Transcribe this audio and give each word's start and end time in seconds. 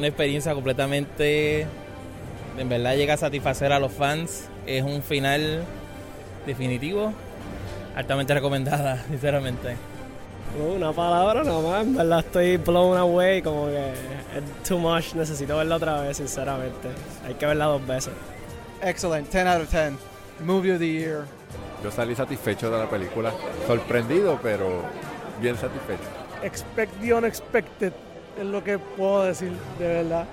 una 0.00 0.08
experiencia 0.08 0.54
completamente, 0.54 1.66
en 2.56 2.68
verdad 2.70 2.96
llega 2.96 3.14
a 3.14 3.16
satisfacer 3.18 3.70
a 3.70 3.78
los 3.78 3.92
fans. 3.92 4.48
Es 4.66 4.82
un 4.82 5.02
final 5.02 5.62
definitivo, 6.46 7.12
altamente 7.94 8.32
recomendada, 8.32 9.04
sinceramente. 9.08 9.76
Una 10.58 10.92
palabra 10.92 11.44
nada 11.44 11.60
más, 11.60 11.86
en 11.86 11.96
verdad 11.96 12.20
estoy 12.20 12.56
blown 12.56 12.96
away, 12.96 13.42
como 13.42 13.66
que 13.66 13.90
es 13.90 14.68
too 14.68 14.78
much, 14.78 15.12
necesito 15.14 15.58
verla 15.58 15.76
otra 15.76 16.00
vez, 16.00 16.16
sinceramente. 16.16 16.88
Hay 17.26 17.34
que 17.34 17.44
verla 17.44 17.66
dos 17.66 17.86
veces. 17.86 18.14
Excellent, 18.82 19.30
10 19.30 19.46
out 19.46 19.62
of 19.62 19.70
10. 19.70 19.98
Movie 20.42 20.72
of 20.72 20.78
the 20.78 20.88
year. 20.88 21.24
Yo 21.84 21.90
salí 21.90 22.14
satisfecho 22.14 22.70
de 22.70 22.78
la 22.78 22.88
película, 22.88 23.32
sorprendido, 23.66 24.40
pero 24.42 24.82
bien 25.42 25.56
satisfecho. 25.56 26.08
Expect 26.42 26.98
the 27.02 27.12
unexpected, 27.12 27.92
es 28.38 28.44
lo 28.44 28.62
que 28.62 28.78
puedo 28.78 29.24
decir, 29.24 29.52
de 29.78 29.86
verdad. 29.86 30.26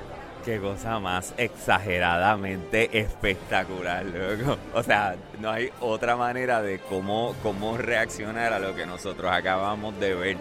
Qué 0.45 0.59
cosa 0.59 0.99
más 0.99 1.33
exageradamente 1.37 2.97
espectacular, 2.97 4.05
loco. 4.05 4.57
O 4.73 4.81
sea, 4.81 5.15
no 5.41 5.51
hay 5.51 5.69
otra 5.81 6.15
manera 6.15 6.61
de 6.61 6.79
cómo, 6.79 7.35
cómo 7.43 7.77
reaccionar 7.77 8.53
a 8.53 8.59
lo 8.59 8.73
que 8.73 8.85
nosotros 8.85 9.29
acabamos 9.29 9.99
de 9.99 10.15
ver. 10.15 10.37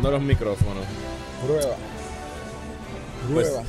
Probando 0.00 0.10
los 0.10 0.22
micrófonos. 0.22 0.84
Prueba. 1.44 1.76
Pues, 3.32 3.48
Prueba. 3.48 3.64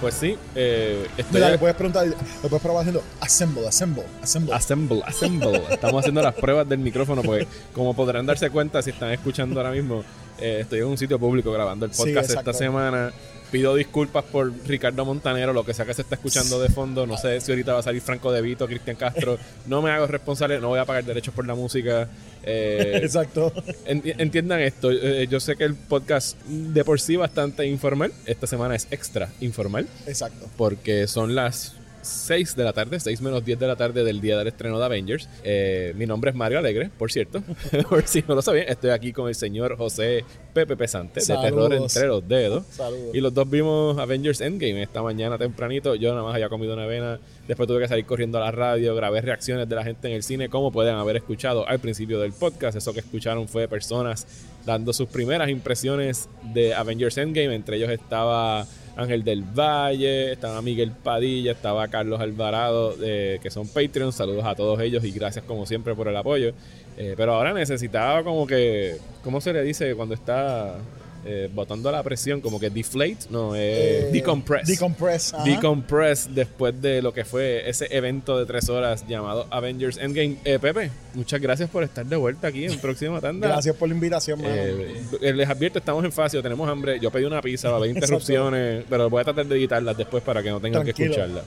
pues 0.00 0.14
sí, 0.14 0.38
eh, 0.54 1.06
estoy 1.16 1.34
Mira, 1.40 1.50
le 1.50 1.58
puedes 1.58 1.74
preguntar, 1.74 2.06
le 2.06 2.14
puedes 2.48 2.62
probar 2.62 2.82
haciendo 2.82 3.02
assemble, 3.20 3.66
assemble, 3.66 4.04
assemble. 4.22 4.54
Assemble, 4.54 5.02
assemble. 5.04 5.62
Estamos 5.70 6.00
haciendo 6.00 6.22
las 6.22 6.34
pruebas 6.34 6.68
del 6.68 6.78
micrófono 6.78 7.22
porque, 7.22 7.46
como 7.74 7.94
podrán 7.94 8.24
darse 8.26 8.50
cuenta 8.50 8.82
si 8.82 8.90
están 8.90 9.10
escuchando 9.10 9.58
ahora 9.58 9.72
mismo, 9.72 10.04
eh, 10.38 10.58
estoy 10.60 10.80
en 10.80 10.86
un 10.86 10.98
sitio 10.98 11.18
público 11.18 11.50
grabando 11.50 11.86
el 11.86 11.92
Sí, 11.92 11.98
podcast 12.02 12.30
exacto. 12.30 12.50
esta 12.50 12.64
semana. 12.64 13.12
Pido 13.50 13.74
disculpas 13.74 14.24
por 14.24 14.52
Ricardo 14.66 15.04
Montanero, 15.04 15.52
lo 15.52 15.64
que 15.64 15.74
sea 15.74 15.84
que 15.84 15.92
se 15.94 16.02
está 16.02 16.14
escuchando 16.14 16.60
de 16.60 16.68
fondo. 16.68 17.06
No 17.06 17.16
sé 17.16 17.40
si 17.40 17.50
ahorita 17.50 17.72
va 17.72 17.80
a 17.80 17.82
salir 17.82 18.00
Franco 18.00 18.30
De 18.30 18.40
Vito, 18.42 18.66
Cristian 18.66 18.96
Castro. 18.96 19.38
No 19.66 19.82
me 19.82 19.90
hago 19.90 20.06
responsable, 20.06 20.60
no 20.60 20.68
voy 20.68 20.78
a 20.78 20.84
pagar 20.84 21.04
derechos 21.04 21.34
por 21.34 21.46
la 21.46 21.54
música. 21.56 22.08
Eh, 22.44 23.00
Exacto. 23.02 23.52
Enti- 23.86 24.14
entiendan 24.18 24.60
esto, 24.60 24.90
eh, 24.92 25.26
yo 25.28 25.40
sé 25.40 25.56
que 25.56 25.64
el 25.64 25.74
podcast 25.74 26.40
de 26.46 26.84
por 26.84 27.00
sí 27.00 27.16
bastante 27.16 27.66
informal, 27.66 28.12
esta 28.26 28.46
semana 28.46 28.76
es 28.76 28.86
extra 28.90 29.28
informal, 29.40 29.88
Exacto. 30.06 30.48
porque 30.56 31.06
son 31.08 31.34
las 31.34 31.74
6 32.02 32.56
de 32.56 32.64
la 32.64 32.72
tarde, 32.72 33.00
6 33.00 33.20
menos 33.20 33.44
10 33.44 33.58
de 33.58 33.66
la 33.66 33.76
tarde 33.76 34.04
del 34.04 34.20
día 34.20 34.36
del 34.38 34.48
estreno 34.48 34.78
de 34.78 34.84
Avengers. 34.84 35.28
Eh, 35.44 35.92
mi 35.96 36.06
nombre 36.06 36.30
es 36.30 36.36
Mario 36.36 36.58
Alegre, 36.58 36.90
por 36.96 37.10
cierto, 37.12 37.42
por 37.88 38.06
si 38.06 38.24
no 38.26 38.34
lo 38.34 38.42
sabían, 38.42 38.68
estoy 38.68 38.90
aquí 38.90 39.12
con 39.12 39.28
el 39.28 39.34
señor 39.34 39.76
José 39.76 40.24
Pepe 40.52 40.76
Pesante, 40.76 41.20
de 41.20 41.26
Terror 41.26 41.70
Saludos. 41.70 41.96
entre 41.96 42.08
los 42.08 42.28
dedos. 42.28 42.64
Saludos. 42.70 43.14
Y 43.14 43.20
los 43.20 43.32
dos 43.32 43.48
vimos 43.48 43.98
Avengers 43.98 44.40
Endgame 44.40 44.82
esta 44.82 45.02
mañana 45.02 45.38
tempranito. 45.38 45.94
Yo 45.94 46.10
nada 46.10 46.22
más 46.22 46.34
había 46.34 46.48
comido 46.48 46.74
una 46.74 46.84
avena. 46.84 47.20
Después 47.46 47.66
tuve 47.68 47.80
que 47.80 47.88
salir 47.88 48.04
corriendo 48.04 48.38
a 48.38 48.40
la 48.42 48.50
radio. 48.50 48.94
Grabé 48.94 49.20
reacciones 49.20 49.68
de 49.68 49.74
la 49.74 49.84
gente 49.84 50.08
en 50.08 50.14
el 50.14 50.22
cine, 50.22 50.48
como 50.48 50.72
pueden 50.72 50.96
haber 50.96 51.16
escuchado 51.16 51.66
al 51.68 51.78
principio 51.78 52.20
del 52.20 52.32
podcast. 52.32 52.76
Eso 52.76 52.92
que 52.92 53.00
escucharon 53.00 53.48
fue 53.48 53.68
personas 53.68 54.26
dando 54.66 54.92
sus 54.92 55.08
primeras 55.08 55.48
impresiones 55.48 56.28
de 56.52 56.74
Avengers 56.74 57.16
Endgame. 57.18 57.54
Entre 57.54 57.76
ellos 57.76 57.90
estaba 57.90 58.66
Ángel 58.96 59.24
del 59.24 59.42
Valle, 59.42 60.32
estaba 60.32 60.60
Miguel 60.62 60.90
Padilla, 60.90 61.52
estaba 61.52 61.88
Carlos 61.88 62.20
Alvarado, 62.20 62.94
eh, 63.02 63.38
que 63.42 63.50
son 63.50 63.68
Patreon. 63.68 64.12
Saludos 64.12 64.44
a 64.44 64.54
todos 64.54 64.80
ellos 64.80 65.04
y 65.04 65.10
gracias 65.10 65.44
como 65.44 65.66
siempre 65.66 65.94
por 65.94 66.08
el 66.08 66.16
apoyo. 66.16 66.52
Eh, 66.96 67.14
pero 67.16 67.34
ahora 67.34 67.52
necesitaba 67.52 68.22
como 68.24 68.46
que, 68.46 68.96
¿cómo 69.24 69.40
se 69.40 69.52
le 69.52 69.62
dice 69.62 69.94
cuando 69.94 70.14
está 70.14 70.76
eh, 71.24 71.48
botando 71.52 71.90
la 71.92 72.02
presión? 72.02 72.40
Como 72.40 72.58
que 72.60 72.70
deflate, 72.70 73.18
no, 73.30 73.54
eh, 73.54 74.08
Eh, 74.08 74.10
decompress. 74.12 74.66
Decompress. 74.66 75.34
ajá. 75.34 75.44
Decompress 75.44 76.28
después 76.34 76.80
de 76.80 77.02
lo 77.02 77.12
que 77.12 77.24
fue 77.24 77.68
ese 77.68 77.86
evento 77.94 78.38
de 78.38 78.46
tres 78.46 78.68
horas 78.68 79.06
llamado 79.06 79.46
Avengers 79.50 79.96
Endgame. 79.98 80.38
Eh, 80.44 80.58
Pepe, 80.58 80.90
muchas 81.14 81.40
gracias 81.40 81.68
por 81.70 81.82
estar 81.82 82.04
de 82.06 82.16
vuelta 82.16 82.48
aquí 82.48 82.64
en 82.64 82.78
Próxima 82.78 83.20
Tanda. 83.20 83.48
Gracias 83.48 83.76
por 83.76 83.88
la 83.88 83.94
invitación, 83.94 84.40
mano. 84.40 84.54
Eh, 84.54 85.00
eh, 85.20 85.32
les 85.32 85.48
advierto, 85.48 85.78
estamos 85.78 86.04
en 86.04 86.12
facio, 86.12 86.42
tenemos 86.42 86.68
hambre. 86.68 86.98
Yo 87.00 87.10
pedí 87.10 87.24
una 87.24 87.40
pizza, 87.42 87.68
va 87.68 87.74
a 87.74 87.78
haber 87.78 87.90
interrupciones, 87.96 88.84
pero 88.88 89.10
voy 89.10 89.20
a 89.20 89.24
tratar 89.24 89.46
de 89.46 89.56
editarlas 89.56 89.96
después 89.96 90.22
para 90.22 90.42
que 90.42 90.50
no 90.50 90.60
tengan 90.60 90.84
que 90.84 90.90
escucharlas. 90.90 91.44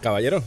Caballero, 0.00 0.42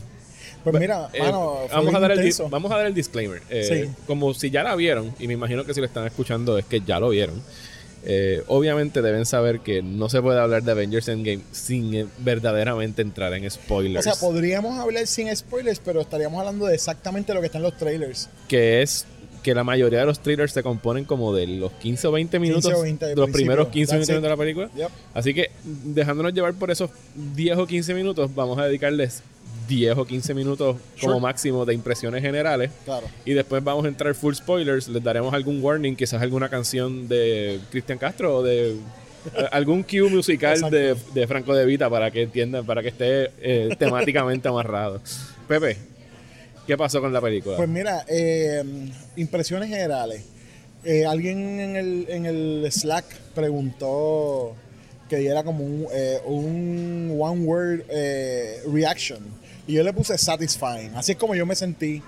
pues 0.64 0.78
mira, 0.78 1.08
eh, 1.12 1.18
mano, 1.20 1.58
vamos, 1.70 1.94
a 1.94 2.00
dar 2.00 2.12
el, 2.12 2.32
vamos 2.48 2.70
a 2.72 2.76
dar 2.76 2.86
el 2.86 2.94
disclaimer. 2.94 3.42
Eh, 3.50 3.64
Sí. 3.88 3.90
Como 4.06 4.32
si 4.32 4.50
ya 4.50 4.62
la 4.62 4.74
vieron, 4.76 5.12
y 5.18 5.26
me 5.26 5.34
imagino 5.34 5.64
que 5.64 5.74
si 5.74 5.80
lo 5.80 5.86
están 5.86 6.06
escuchando 6.06 6.56
es 6.56 6.64
que 6.64 6.80
ya 6.80 6.98
lo 7.00 7.10
vieron. 7.10 7.42
Eh, 8.04 8.42
obviamente 8.48 9.00
deben 9.02 9.24
saber 9.26 9.60
que 9.60 9.82
no 9.82 10.08
se 10.08 10.20
puede 10.20 10.40
hablar 10.40 10.62
de 10.62 10.72
Avengers 10.72 11.08
Endgame 11.08 11.42
sin 11.52 11.94
eh, 11.94 12.06
verdaderamente 12.18 13.02
entrar 13.02 13.32
en 13.34 13.46
O 13.46 13.50
spoilers. 13.50 14.04
sea, 14.04 14.14
podríamos 14.14 14.78
hablar 14.78 15.06
sin 15.06 15.34
spoilers, 15.36 15.78
pero 15.78 16.00
estaríamos 16.00 16.38
hablando 16.40 16.66
de 16.66 16.74
exactamente 16.74 17.32
lo 17.34 17.40
que 17.40 17.46
está 17.46 17.58
en 17.58 17.64
los 17.64 17.76
trailers. 17.76 18.28
que 18.48 18.82
es 18.82 19.06
que 19.42 19.54
la 19.56 19.64
mayoría 19.64 19.98
de 20.00 20.06
los 20.06 20.20
trailers 20.20 20.52
se 20.52 20.62
componen 20.62 21.04
como 21.04 21.34
de 21.34 21.48
los 21.48 21.72
15 21.72 22.06
o 22.06 22.12
20 22.12 22.38
minutos, 22.38 22.62
15 22.64 22.78
o 22.78 22.82
20 22.82 23.04
de 23.06 23.10
de 23.10 23.16
los 23.20 23.30
primeros 23.30 23.68
15 23.68 23.86
That's 23.86 24.08
minutos 24.08 24.18
it. 24.18 24.22
de 24.22 24.28
la 24.28 24.36
película. 24.36 24.70
Yep. 24.76 24.88
Así 25.14 25.34
que 25.34 25.50
dejándonos 25.64 26.32
llevar 26.32 26.54
por 26.54 26.70
esos 26.70 26.90
10 27.34 27.58
o 27.58 27.66
15 27.66 27.92
minutos, 27.94 28.32
vamos 28.34 28.56
a 28.60 28.66
dedicarles 28.66 29.22
10 29.76 29.96
o 29.98 30.04
15 30.04 30.34
minutos 30.34 30.76
como 31.00 31.14
Sure. 31.14 31.20
máximo 31.22 31.64
de 31.64 31.72
impresiones 31.74 32.20
generales. 32.22 32.70
Claro. 32.84 33.06
Y 33.24 33.32
después 33.32 33.62
vamos 33.64 33.84
a 33.84 33.88
entrar 33.88 34.14
full 34.14 34.34
spoilers. 34.34 34.88
Les 34.88 35.02
daremos 35.02 35.32
algún 35.32 35.62
warning, 35.62 35.96
quizás 35.96 36.20
alguna 36.20 36.48
canción 36.48 37.08
de 37.08 37.58
Cristian 37.70 37.98
Castro 37.98 38.36
o 38.38 38.42
de 38.42 38.76
a- 39.36 39.46
algún 39.56 39.82
cue 39.82 40.02
musical 40.10 40.60
de, 40.70 40.94
de 41.14 41.26
Franco 41.26 41.54
De 41.54 41.64
Vita 41.64 41.88
para 41.88 42.10
que 42.10 42.22
entiendan, 42.22 42.66
para 42.66 42.82
que 42.82 42.88
esté 42.88 43.30
eh, 43.40 43.74
temáticamente 43.78 44.48
amarrado. 44.48 45.00
Pepe, 45.48 45.76
¿qué 46.66 46.76
pasó 46.76 47.00
con 47.00 47.12
la 47.12 47.20
película? 47.20 47.56
Pues 47.56 47.68
mira, 47.68 48.04
eh, 48.08 48.62
impresiones 49.16 49.68
generales. 49.70 50.22
Eh, 50.84 51.06
alguien 51.06 51.60
en 51.60 51.76
el, 51.76 52.06
en 52.08 52.26
el 52.26 52.66
Slack 52.70 53.04
preguntó 53.34 54.54
que 55.08 55.16
diera 55.18 55.44
como 55.44 55.62
un, 55.64 55.86
eh, 55.92 56.18
un 56.24 57.16
one 57.20 57.40
word 57.44 57.80
eh, 57.88 58.60
reaction. 58.72 59.20
Y 59.66 59.74
yo 59.74 59.82
le 59.82 59.92
puse 59.92 60.16
satisfying. 60.18 60.94
Así 60.96 61.12
es 61.12 61.18
como 61.18 61.34
yo 61.34 61.46
me 61.46 61.54
sentí. 61.54 62.02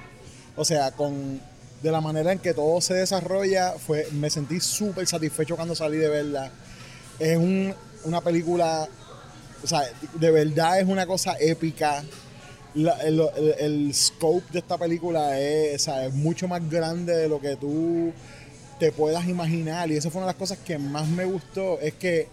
O 0.56 0.64
sea, 0.64 0.90
con 0.92 1.40
de 1.82 1.92
la 1.92 2.00
manera 2.00 2.32
en 2.32 2.38
que 2.38 2.54
todo 2.54 2.80
se 2.80 2.94
desarrolla, 2.94 3.72
fue, 3.72 4.06
me 4.12 4.30
sentí 4.30 4.58
súper 4.60 5.06
satisfecho 5.06 5.54
cuando 5.56 5.74
salí 5.74 5.98
de 5.98 6.08
verla. 6.08 6.50
Es 7.18 7.36
un- 7.36 7.74
una 8.04 8.20
película, 8.22 8.88
o 9.62 9.66
sea, 9.66 9.82
de 10.14 10.30
verdad 10.30 10.80
es 10.80 10.86
una 10.86 11.06
cosa 11.06 11.36
épica. 11.38 12.02
La- 12.74 13.00
el, 13.02 13.20
el- 13.58 13.94
scope 13.94 14.44
de 14.52 14.58
esta 14.60 14.76
película 14.78 15.38
es, 15.38 15.82
o 15.82 15.84
sea, 15.84 16.06
es 16.06 16.14
mucho 16.14 16.48
más 16.48 16.68
grande 16.68 17.14
de 17.14 17.28
lo 17.28 17.40
que 17.40 17.56
tú 17.56 18.12
te 18.80 18.90
puedas 18.90 19.28
imaginar. 19.28 19.90
Y 19.90 19.96
eso 19.96 20.10
fue 20.10 20.20
una 20.20 20.26
de 20.28 20.32
las 20.32 20.38
cosas 20.38 20.58
que 20.64 20.78
más 20.78 21.06
me 21.06 21.24
gustó. 21.24 21.78
Es 21.80 21.94
que 21.94 22.28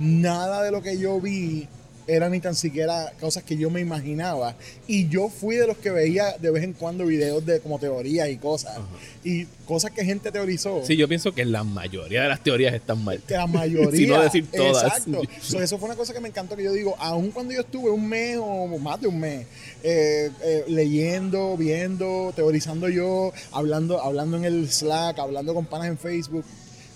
nada 0.00 0.62
de 0.62 0.70
lo 0.70 0.82
que 0.82 0.98
yo 0.98 1.20
vi 1.20 1.68
era 2.10 2.28
ni 2.28 2.40
tan 2.40 2.54
siquiera 2.54 3.12
cosas 3.20 3.44
que 3.44 3.56
yo 3.56 3.70
me 3.70 3.80
imaginaba. 3.80 4.56
Y 4.86 5.08
yo 5.08 5.28
fui 5.28 5.56
de 5.56 5.66
los 5.66 5.76
que 5.76 5.90
veía 5.90 6.36
de 6.38 6.50
vez 6.50 6.64
en 6.64 6.72
cuando 6.72 7.06
videos 7.06 7.46
de 7.46 7.60
como 7.60 7.78
teorías 7.78 8.28
y 8.28 8.36
cosas. 8.36 8.78
Y 9.22 9.44
cosas 9.66 9.92
que 9.92 10.04
gente 10.04 10.32
teorizó. 10.32 10.84
Sí, 10.84 10.96
yo 10.96 11.06
pienso 11.06 11.32
que 11.32 11.44
la 11.44 11.62
mayoría 11.62 12.22
de 12.22 12.28
las 12.28 12.42
teorías 12.42 12.74
están 12.74 13.04
mal. 13.04 13.20
Que 13.26 13.34
la 13.34 13.46
mayoría. 13.60 13.98
Si 13.98 14.06
no 14.06 14.20
decir 14.20 14.46
todas. 14.50 14.84
Exacto. 14.84 15.22
So, 15.40 15.62
eso 15.62 15.78
fue 15.78 15.86
una 15.86 15.96
cosa 15.96 16.12
que 16.12 16.20
me 16.20 16.28
encantó 16.28 16.56
que 16.56 16.64
yo 16.64 16.72
digo, 16.72 16.96
aun 16.98 17.30
cuando 17.30 17.54
yo 17.54 17.60
estuve 17.60 17.90
un 17.90 18.08
mes 18.08 18.38
o 18.40 18.66
más 18.78 19.00
de 19.00 19.06
un 19.06 19.20
mes 19.20 19.46
eh, 19.82 20.30
eh, 20.42 20.64
leyendo, 20.68 21.56
viendo, 21.56 22.32
teorizando 22.34 22.88
yo, 22.88 23.32
hablando, 23.52 24.02
hablando 24.02 24.36
en 24.36 24.44
el 24.44 24.70
Slack, 24.70 25.18
hablando 25.18 25.54
con 25.54 25.66
panas 25.66 25.88
en 25.88 25.98
Facebook, 25.98 26.44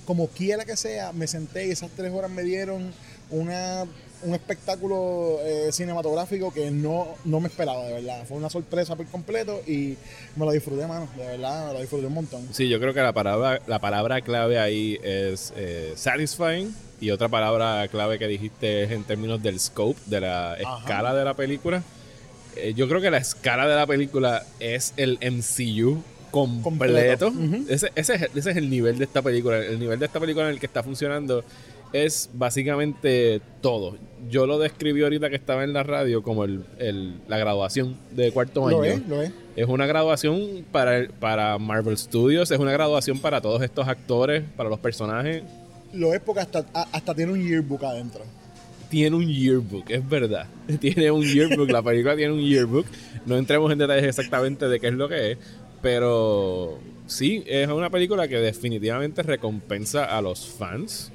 como 0.04 0.28
quiera 0.28 0.64
que 0.64 0.76
sea, 0.76 1.12
me 1.12 1.26
senté 1.26 1.66
y 1.66 1.70
esas 1.70 1.90
tres 1.96 2.12
horas 2.12 2.30
me 2.30 2.42
dieron 2.42 2.92
una, 3.30 3.84
un 4.22 4.34
espectáculo 4.34 5.38
eh, 5.42 5.70
cinematográfico 5.72 6.52
que 6.52 6.70
no, 6.70 7.08
no 7.24 7.40
me 7.40 7.48
esperaba, 7.48 7.84
de 7.84 7.94
verdad. 7.94 8.24
Fue 8.26 8.36
una 8.36 8.50
sorpresa 8.50 8.96
por 8.96 9.06
completo 9.06 9.60
y 9.66 9.96
me 10.36 10.44
lo 10.44 10.52
disfruté, 10.52 10.86
mano. 10.86 11.08
De 11.16 11.26
verdad, 11.26 11.68
me 11.68 11.72
lo 11.74 11.80
disfruté 11.80 12.06
un 12.06 12.14
montón. 12.14 12.48
Sí, 12.52 12.68
yo 12.68 12.78
creo 12.80 12.94
que 12.94 13.00
la 13.00 13.12
palabra, 13.12 13.60
la 13.66 13.78
palabra 13.80 14.20
clave 14.20 14.58
ahí 14.58 14.98
es 15.02 15.52
eh, 15.56 15.92
satisfying 15.96 16.74
y 17.00 17.10
otra 17.10 17.28
palabra 17.28 17.88
clave 17.88 18.18
que 18.18 18.26
dijiste 18.28 18.84
es 18.84 18.90
en 18.90 19.04
términos 19.04 19.42
del 19.42 19.58
scope, 19.58 19.98
de 20.06 20.20
la 20.20 20.52
Ajá. 20.52 20.78
escala 20.78 21.14
de 21.14 21.24
la 21.24 21.34
película. 21.34 21.82
Eh, 22.56 22.72
yo 22.74 22.88
creo 22.88 23.00
que 23.00 23.10
la 23.10 23.18
escala 23.18 23.66
de 23.66 23.74
la 23.74 23.86
película 23.86 24.44
es 24.60 24.94
el 24.96 25.18
MCU 25.20 26.02
completo. 26.62 27.32
Ese, 27.68 27.90
ese, 27.94 28.14
es, 28.14 28.22
ese 28.34 28.50
es 28.50 28.56
el 28.56 28.68
nivel 28.70 28.98
de 28.98 29.04
esta 29.04 29.22
película. 29.22 29.58
El 29.58 29.78
nivel 29.78 29.98
de 29.98 30.06
esta 30.06 30.20
película 30.20 30.46
en 30.46 30.52
el 30.52 30.60
que 30.60 30.66
está 30.66 30.82
funcionando 30.82 31.44
es 31.92 32.28
básicamente 32.34 33.40
todo. 33.60 33.96
Yo 34.28 34.46
lo 34.46 34.58
describí 34.58 35.02
ahorita 35.02 35.30
que 35.30 35.36
estaba 35.36 35.62
en 35.64 35.72
la 35.72 35.82
radio 35.84 36.22
como 36.22 36.44
el, 36.44 36.64
el- 36.78 37.14
la 37.28 37.38
graduación 37.38 37.96
de 38.10 38.32
cuarto 38.32 38.66
año. 38.66 38.78
Lo 38.78 38.84
es, 38.84 39.06
lo 39.08 39.22
es. 39.22 39.32
Es 39.54 39.68
una 39.68 39.86
graduación 39.86 40.64
para, 40.72 41.06
para 41.20 41.56
Marvel 41.58 41.96
Studios, 41.96 42.50
es 42.50 42.58
una 42.58 42.72
graduación 42.72 43.20
para 43.20 43.40
todos 43.40 43.62
estos 43.62 43.86
actores, 43.86 44.42
para 44.56 44.68
los 44.68 44.80
personajes. 44.80 45.44
Lo 45.92 46.12
es 46.12 46.20
porque 46.20 46.40
hasta, 46.40 46.64
hasta 46.90 47.14
tiene 47.14 47.32
un 47.32 47.40
yearbook 47.46 47.84
adentro. 47.84 48.22
Tiene 48.90 49.14
un 49.16 49.28
yearbook, 49.28 49.88
es 49.90 50.08
verdad. 50.08 50.46
Tiene 50.80 51.10
un 51.10 51.22
yearbook, 51.22 51.70
la 51.70 51.82
película 51.82 52.14
tiene 52.16 52.32
un 52.32 52.40
yearbook. 52.40 52.86
No 53.26 53.36
entremos 53.36 53.70
en 53.72 53.78
detalles 53.78 54.04
exactamente 54.04 54.68
de 54.68 54.78
qué 54.80 54.88
es 54.88 54.94
lo 54.94 55.08
que 55.08 55.32
es, 55.32 55.38
pero 55.84 56.78
sí, 57.06 57.44
es 57.46 57.68
una 57.68 57.90
película 57.90 58.26
que 58.26 58.38
definitivamente 58.38 59.22
recompensa 59.22 60.04
a 60.06 60.20
los 60.22 60.46
fans. 60.46 61.12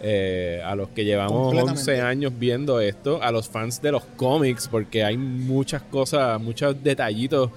eh, 0.00 0.60
a 0.64 0.76
los 0.76 0.90
que 0.90 1.04
llevamos 1.04 1.42
Completamente. 1.48 1.80
11 1.80 2.00
años 2.02 2.32
viendo 2.38 2.80
esto, 2.80 3.20
a 3.22 3.32
los 3.32 3.48
fans 3.48 3.82
de 3.82 3.90
los 3.90 4.04
cómics, 4.04 4.68
porque 4.68 5.02
hay 5.02 5.16
muchas 5.16 5.82
cosas, 5.82 6.40
muchos 6.40 6.80
detallitos 6.84 7.50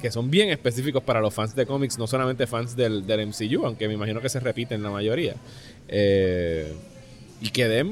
que 0.00 0.12
son 0.12 0.30
bien 0.30 0.50
específicos 0.50 1.02
para 1.02 1.20
los 1.20 1.34
fans 1.34 1.56
de 1.56 1.66
cómics, 1.66 1.98
no 1.98 2.06
solamente 2.06 2.46
fans 2.46 2.76
del, 2.76 3.04
del 3.04 3.20
MCU, 3.28 3.64
aunque 3.66 3.88
me 3.88 3.94
imagino 3.94 4.20
que 4.20 4.28
se 4.28 4.38
repiten 4.38 4.80
la 4.82 4.90
mayoría. 4.90 5.34
Eh, 5.88 6.72
y 7.40 7.50
quedé 7.50 7.84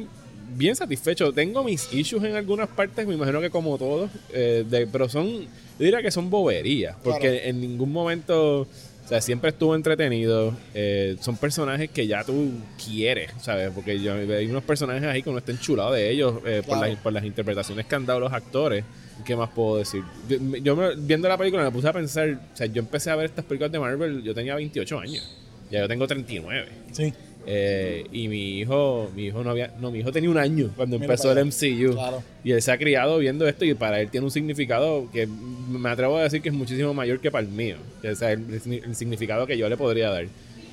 bien 0.57 0.77
satisfecho. 0.77 1.33
Tengo 1.33 1.65
mis 1.65 1.93
issues 1.93 2.23
en 2.23 2.37
algunas 2.37 2.69
partes, 2.69 3.07
me 3.09 3.15
imagino 3.15 3.41
que 3.41 3.51
como 3.51 3.77
todos, 3.77 4.09
eh, 4.33 4.65
de- 4.69 4.87
pero 4.87 5.09
son, 5.09 5.47
yo 5.79 5.85
diría 5.85 6.03
que 6.03 6.11
son 6.11 6.31
boberías, 6.31 6.97
porque 7.03 7.31
Claro. 7.31 7.45
en 7.45 7.61
ningún 7.61 7.93
momento, 7.93 8.61
o 8.63 9.09
sea, 9.09 9.21
siempre 9.21 9.51
estuvo 9.51 9.75
entretenido. 9.75 10.55
eh, 10.75 11.17
son 11.21 11.37
personajes 11.37 11.91
que 11.91 12.07
ya 12.07 12.25
tú 12.25 12.51
quieres, 12.85 13.31
¿sabes? 13.41 13.71
Porque 13.75 14.01
yo, 14.01 14.15
hay 14.15 14.47
unos 14.47 14.63
personajes 14.65 15.05
ahí 15.05 15.23
que 15.23 15.31
uno 15.31 15.39
está 15.39 15.53
enchulado 15.53 15.93
de 15.93 16.11
ellos 16.11 16.41
eh, 16.47 16.63
por, 16.67 16.79
las, 16.79 16.97
por 16.99 17.13
las 17.13 17.25
interpretaciones 17.25 17.87
que 17.87 17.95
han 17.95 18.07
dado 18.07 18.21
los 18.21 18.33
actores. 18.33 18.85
¿Qué 19.25 19.37
más 19.37 19.49
puedo 19.51 19.79
decir? 19.79 20.03
Yo, 20.29 20.37
yo 20.63 20.75
me- 20.77 20.97
viendo 20.97 21.29
la 21.29 21.39
película 21.39 21.63
me 21.65 21.71
puse 21.71 21.89
a 21.89 21.93
pensar, 21.93 22.31
o 22.53 22.57
sea, 22.57 22.67
yo 22.67 22.81
empecé 22.81 23.11
a 23.11 23.17
ver 23.17 23.27
estas 23.27 23.45
películas 23.45 23.71
de 23.73 23.79
Marvel, 23.79 24.23
yo 24.23 24.35
tenía 24.35 24.55
28 24.57 24.99
años, 24.99 25.37
ya 25.71 25.81
yo 25.81 25.89
tengo 25.89 26.07
39. 26.07 26.69
Sí. 26.93 27.13
Eh, 27.47 28.07
y 28.13 28.29
mi 28.29 28.59
hijo, 28.61 29.11
mi 29.15 29.27
hijo 29.27 29.45
no 29.45 29.51
había, 29.51 29.73
no, 29.81 29.91
mi 29.91 29.99
hijo 30.01 30.11
tenía 30.13 30.31
un 30.31 30.39
año 30.39 30.71
cuando 30.77 30.99
Mira 30.99 31.13
empezó 31.13 31.31
el 31.33 31.45
MCU. 31.45 31.93
Claro. 31.93 32.23
Y 32.43 32.53
él 32.53 32.63
se 32.63 32.73
ha 32.73 32.79
criado 32.79 33.19
viendo 33.19 33.47
esto 33.47 33.65
y 33.65 33.75
para 33.75 34.01
él 34.01 34.09
tiene 34.11 34.25
un 34.25 34.31
significado 34.31 35.09
que 35.13 35.27
me 35.27 35.89
atrevo 35.91 36.17
a 36.19 36.23
decir 36.25 36.41
que 36.43 36.49
es 36.49 36.55
muchísimo 36.55 36.95
mayor 36.95 37.21
que 37.21 37.31
para 37.31 37.45
el 37.45 37.51
mío. 37.53 37.77
O 38.11 38.15
sea, 38.15 38.33
el, 38.33 38.45
el 38.85 38.95
significado 38.97 39.47
que 39.47 39.59
yo 39.59 39.69
le 39.69 39.77
podría 39.77 40.11
dar. 40.11 40.27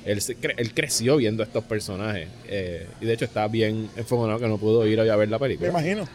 Él, 0.04 0.18
cre- 0.18 0.54
él 0.56 0.74
creció 0.74 1.16
viendo 1.16 1.42
estos 1.42 1.62
personajes. 1.64 2.28
eh, 2.48 2.86
y 3.00 3.04
de 3.06 3.12
hecho 3.12 3.24
está 3.24 3.46
bien 3.48 3.88
enfogonado 3.96 4.40
que 4.40 4.48
no 4.48 4.58
pudo 4.58 4.86
ir 4.86 4.98
a 5.00 5.16
ver 5.16 5.28
la 5.28 5.38
Me 5.38 5.44
película. 5.44 5.70
imagino. 5.70 6.08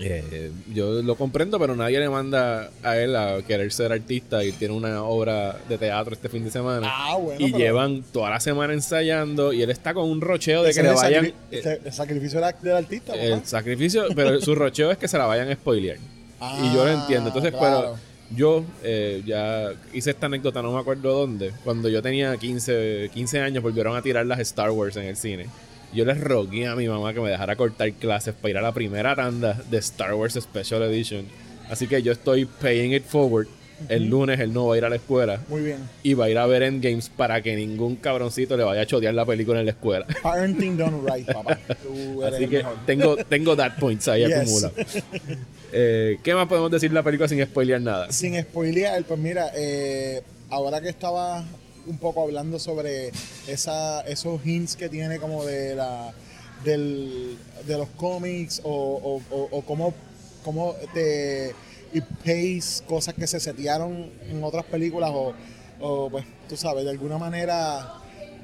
Eh, 0.00 0.50
yo 0.74 1.02
lo 1.02 1.14
comprendo, 1.16 1.58
pero 1.58 1.76
nadie 1.76 2.00
le 2.00 2.08
manda 2.08 2.70
a 2.82 2.96
él 2.98 3.14
a 3.14 3.40
querer 3.46 3.72
ser 3.72 3.92
artista 3.92 4.42
y 4.44 4.50
tiene 4.52 4.74
una 4.74 5.04
obra 5.04 5.56
de 5.68 5.78
teatro 5.78 6.14
este 6.14 6.28
fin 6.28 6.44
de 6.44 6.50
semana. 6.50 6.88
Ah, 6.90 7.16
bueno. 7.16 7.40
y 7.40 7.52
pero 7.52 7.58
llevan 7.58 8.02
toda 8.12 8.30
la 8.30 8.40
semana 8.40 8.72
ensayando 8.72 9.52
y 9.52 9.62
él 9.62 9.70
está 9.70 9.94
con 9.94 10.10
un 10.10 10.20
rocheo 10.20 10.62
de 10.64 10.72
que 10.74 10.82
le 10.82 10.88
el 10.90 10.94
vayan... 10.96 11.32
ese- 11.50 11.80
el 11.84 11.92
sacrificio 11.92 12.40
del, 12.62 12.74
artista. 12.76 13.14
El 13.14 13.34
papá. 13.34 13.46
sacrificio, 13.46 14.04
pero 14.16 14.40
su 14.40 14.54
rocheo 14.56 14.90
es 14.90 14.98
que 14.98 15.06
se 15.08 15.16
la 15.16 15.26
vayan 15.26 15.48
a 15.48 15.54
spoilear. 15.54 15.96
y 15.98 16.74
yo 16.74 16.84
lo 16.84 16.90
Ah, 16.90 17.00
entiendo. 17.00 17.28
Entonces, 17.28 17.52
claro. 17.52 17.80
pero 17.80 18.14
yo 18.36 18.64
eh, 18.82 19.22
ya 19.24 19.72
hice 19.92 20.10
esta 20.10 20.26
anécdota, 20.26 20.60
no 20.60 20.72
me 20.72 20.80
acuerdo 20.80 21.12
dónde. 21.20 21.52
Cuando 21.62 21.88
yo 21.88 22.02
tenía 22.02 22.36
15, 22.36 23.10
15 23.14 23.40
años, 23.40 23.62
volvieron 23.62 23.96
a 23.96 24.02
tirar 24.02 24.26
las 24.26 24.40
Star 24.40 24.70
Wars 24.72 24.96
en 24.96 25.04
el 25.04 25.16
cine. 25.16 25.46
Yo 25.94 26.04
les 26.04 26.20
rogué 26.20 26.66
a 26.66 26.74
mi 26.74 26.88
mamá 26.88 27.14
que 27.14 27.20
me 27.20 27.30
dejara 27.30 27.56
cortar 27.56 27.92
clases 27.92 28.34
para 28.34 28.50
ir 28.50 28.58
a 28.58 28.62
la 28.62 28.72
primera 28.72 29.14
tanda 29.14 29.60
de 29.70 29.78
Star 29.78 30.14
Wars 30.14 30.34
Special 30.34 30.82
Edition. 30.82 31.24
Así 31.70 31.86
que 31.86 32.02
yo 32.02 32.12
estoy 32.12 32.44
paying 32.46 32.92
it 32.92 33.04
forward. 33.04 33.46
El 33.88 34.08
lunes 34.08 34.38
él 34.38 34.52
no 34.52 34.66
va 34.68 34.76
a 34.76 34.78
ir 34.78 34.84
a 34.84 34.88
la 34.88 34.94
escuela 34.96 35.40
Muy 35.48 35.60
bien. 35.62 35.78
y 36.04 36.14
va 36.14 36.26
a 36.26 36.30
ir 36.30 36.38
a 36.38 36.46
ver 36.46 36.62
Endgames 36.62 37.08
para 37.08 37.42
que 37.42 37.56
ningún 37.56 37.96
cabroncito 37.96 38.56
le 38.56 38.62
vaya 38.62 38.82
a 38.82 38.86
chotear 38.86 39.12
la 39.14 39.26
película 39.26 39.58
en 39.58 39.66
la 39.66 39.72
escuela. 39.72 40.06
Parenting 40.22 40.76
done 40.78 41.00
right, 41.04 41.26
papá. 41.26 41.58
Tú 41.82 42.22
eres 42.22 42.34
Así 42.36 42.46
que 42.48 42.58
mejor. 42.58 42.76
tengo, 42.86 43.16
tengo 43.16 43.56
that 43.56 43.72
points 43.80 44.06
ahí 44.06 44.22
Yes. 44.26 44.36
acumulados. 44.38 44.74
Eh, 45.72 46.18
¿Qué 46.22 46.34
más 46.34 46.46
podemos 46.46 46.70
decir 46.70 46.88
de 46.90 46.94
la 46.94 47.02
película 47.02 47.28
sin 47.28 47.44
spoilear 47.44 47.80
nada? 47.80 48.12
Sin 48.12 48.40
spoilear, 48.40 49.02
pues 49.04 49.18
mira, 49.18 49.50
eh, 49.56 50.22
ahora 50.50 50.80
que 50.80 50.88
estaba 50.88 51.44
un 51.86 51.98
poco 51.98 52.22
hablando 52.22 52.58
sobre 52.58 53.12
esa, 53.46 54.00
esos 54.02 54.44
hints 54.44 54.76
que 54.76 54.88
tiene 54.88 55.18
como 55.18 55.44
de 55.44 55.74
la 55.74 56.12
del, 56.64 57.38
de 57.66 57.78
los 57.78 57.88
cómics 57.90 58.60
o, 58.64 59.20
o, 59.30 59.62
cómo, 59.62 59.94
cómo 60.42 60.74
te 60.92 61.54
y 61.92 62.00
pace 62.00 62.82
cosas 62.88 63.14
que 63.14 63.26
se 63.26 63.38
setearon 63.38 64.10
en 64.28 64.42
otras 64.42 64.64
películas 64.64 65.10
o, 65.12 65.32
o, 65.80 66.10
pues 66.10 66.24
tú 66.48 66.56
sabes, 66.56 66.84
de 66.84 66.90
alguna 66.90 67.18
manera 67.18 68.00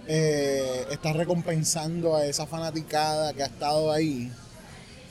eh, 0.06 0.86
estás 0.90 1.16
recompensando 1.16 2.14
a 2.14 2.26
esa 2.26 2.46
fanaticada 2.46 3.32
que 3.32 3.42
ha 3.42 3.46
estado 3.46 3.90
ahí. 3.90 4.30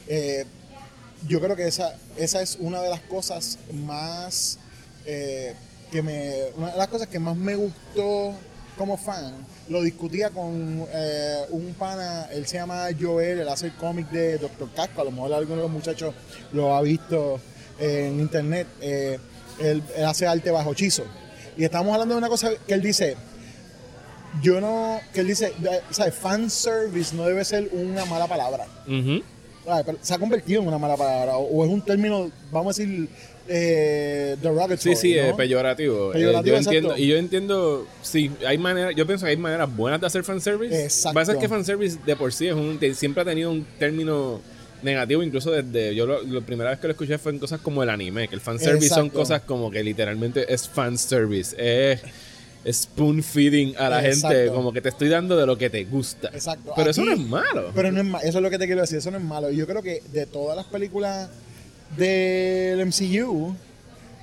Eh, 0.07 0.45
yo 1.27 1.41
creo 1.41 1.55
que 1.55 1.67
esa, 1.67 1.97
esa 2.17 2.41
es 2.41 2.57
una 2.61 2.81
de 2.81 2.89
las 2.89 3.01
cosas 3.01 3.59
más 3.73 4.57
eh, 5.05 5.53
que 5.91 6.01
me. 6.01 6.45
Una 6.57 6.71
de 6.71 6.77
las 6.77 6.87
cosas 6.87 7.07
que 7.07 7.19
más 7.19 7.35
me 7.35 7.55
gustó 7.55 8.33
como 8.77 8.97
fan. 8.97 9.33
Lo 9.67 9.83
discutía 9.83 10.29
con 10.29 10.87
eh, 10.91 11.45
un 11.49 11.75
pana, 11.77 12.27
él 12.31 12.47
se 12.47 12.57
llama 12.57 12.87
Joel, 12.99 13.39
él 13.41 13.49
hace 13.49 13.67
el 13.67 13.75
cómic 13.75 14.09
de 14.09 14.37
Doctor 14.37 14.69
Casco, 14.73 15.01
a 15.01 15.03
lo 15.03 15.11
mejor 15.11 15.33
alguno 15.33 15.57
de 15.57 15.61
los 15.63 15.71
muchachos 15.71 16.15
lo 16.53 16.73
ha 16.73 16.81
visto 16.81 17.39
eh, 17.79 18.07
en 18.07 18.19
internet. 18.19 18.67
Eh, 18.81 19.19
él, 19.59 19.83
él 19.95 20.05
hace 20.05 20.25
arte 20.25 20.49
bajo 20.49 20.71
hechizo. 20.71 21.03
Y 21.57 21.65
estamos 21.65 21.91
hablando 21.91 22.15
de 22.15 22.19
una 22.19 22.29
cosa 22.29 22.51
que 22.65 22.73
él 22.73 22.81
dice, 22.81 23.17
yo 24.41 24.61
no, 24.61 24.99
que 25.13 25.19
él 25.19 25.27
dice, 25.27 25.53
¿sabes? 25.89 26.15
Fan 26.15 26.49
service 26.49 27.13
no 27.15 27.25
debe 27.25 27.43
ser 27.43 27.69
una 27.73 28.05
mala 28.05 28.27
palabra. 28.27 28.65
Pero 28.85 29.97
se 30.01 30.13
ha 30.13 30.17
convertido 30.17 30.61
en 30.61 30.67
una 30.67 30.77
mala 30.77 30.95
palabra 30.95 31.37
o, 31.37 31.43
o 31.43 31.65
es 31.65 31.69
un 31.69 31.81
término, 31.81 32.31
vamos 32.51 32.77
a 32.77 32.81
decir, 32.81 33.09
eh, 33.49 34.37
derogatory. 34.41 34.77
Sí, 34.79 34.95
sí, 34.95 35.15
¿no? 35.15 35.21
es 35.23 35.33
peyorativo. 35.33 36.13
Eh, 36.13 36.21
yo 36.45 36.55
entiendo, 36.55 36.95
y 36.97 37.07
yo 37.07 37.17
entiendo, 37.17 37.87
sí, 38.01 38.31
hay 38.45 38.57
maneras, 38.57 38.93
yo 38.95 39.05
pienso 39.07 39.25
que 39.25 39.31
hay 39.31 39.37
maneras 39.37 39.75
buenas 39.75 39.99
de 39.99 40.07
hacer 40.07 40.23
fanservice. 40.23 40.73
Lo 40.73 40.79
Exacto. 40.83 41.09
que 41.09 41.13
pasa 41.19 41.31
es 41.33 41.37
que 41.39 41.49
fanservice 41.49 41.97
de 42.05 42.15
por 42.15 42.31
sí 42.31 42.47
es 42.47 42.53
un, 42.53 42.79
siempre 42.95 43.21
ha 43.23 43.25
tenido 43.25 43.51
un 43.51 43.65
término 43.77 44.39
negativo, 44.83 45.21
incluso 45.23 45.51
desde, 45.51 45.93
yo 45.95 46.05
lo, 46.05 46.21
la 46.23 46.41
primera 46.41 46.69
vez 46.69 46.79
que 46.79 46.87
lo 46.87 46.91
escuché 46.91 47.17
fue 47.17 47.33
en 47.33 47.39
cosas 47.39 47.59
como 47.59 47.83
el 47.83 47.89
anime, 47.89 48.27
que 48.29 48.35
el 48.35 48.41
fanservice 48.41 48.87
son 48.87 48.99
Exacto. 49.07 49.19
cosas 49.19 49.41
como 49.41 49.69
que 49.71 49.83
literalmente 49.83 50.53
es 50.53 50.69
fanservice, 50.69 51.53
es 51.57 52.01
spoon 52.71 53.23
feeding 53.23 53.75
a 53.77 53.89
la 53.89 54.05
Exacto. 54.05 54.37
gente, 54.37 54.53
como 54.53 54.71
que 54.71 54.81
te 54.81 54.89
estoy 54.89 55.09
dando 55.09 55.35
de 55.37 55.45
lo 55.45 55.57
que 55.57 55.69
te 55.69 55.83
gusta. 55.85 56.29
Exacto. 56.33 56.73
Pero 56.75 56.91
eso 56.91 57.03
no 57.03 57.11
es 57.13 57.19
malo. 57.19 57.71
Pero 57.73 57.91
no 57.91 57.99
es 58.01 58.05
ma- 58.05 58.19
eso 58.19 58.37
es 58.37 58.41
lo 58.43 58.49
que 58.49 58.57
te 58.59 58.65
quiero 58.67 58.81
decir, 58.81 58.97
eso 58.99 59.11
no 59.11 59.17
es 59.17 59.23
malo. 59.23 59.49
Y 59.49 59.55
Yo 59.57 59.65
creo 59.65 59.81
que 59.81 60.01
de 60.13 60.25
todas 60.25 60.55
las 60.57 60.65
películas 60.65 61.29
del 61.97 62.85
MCU, 62.85 63.55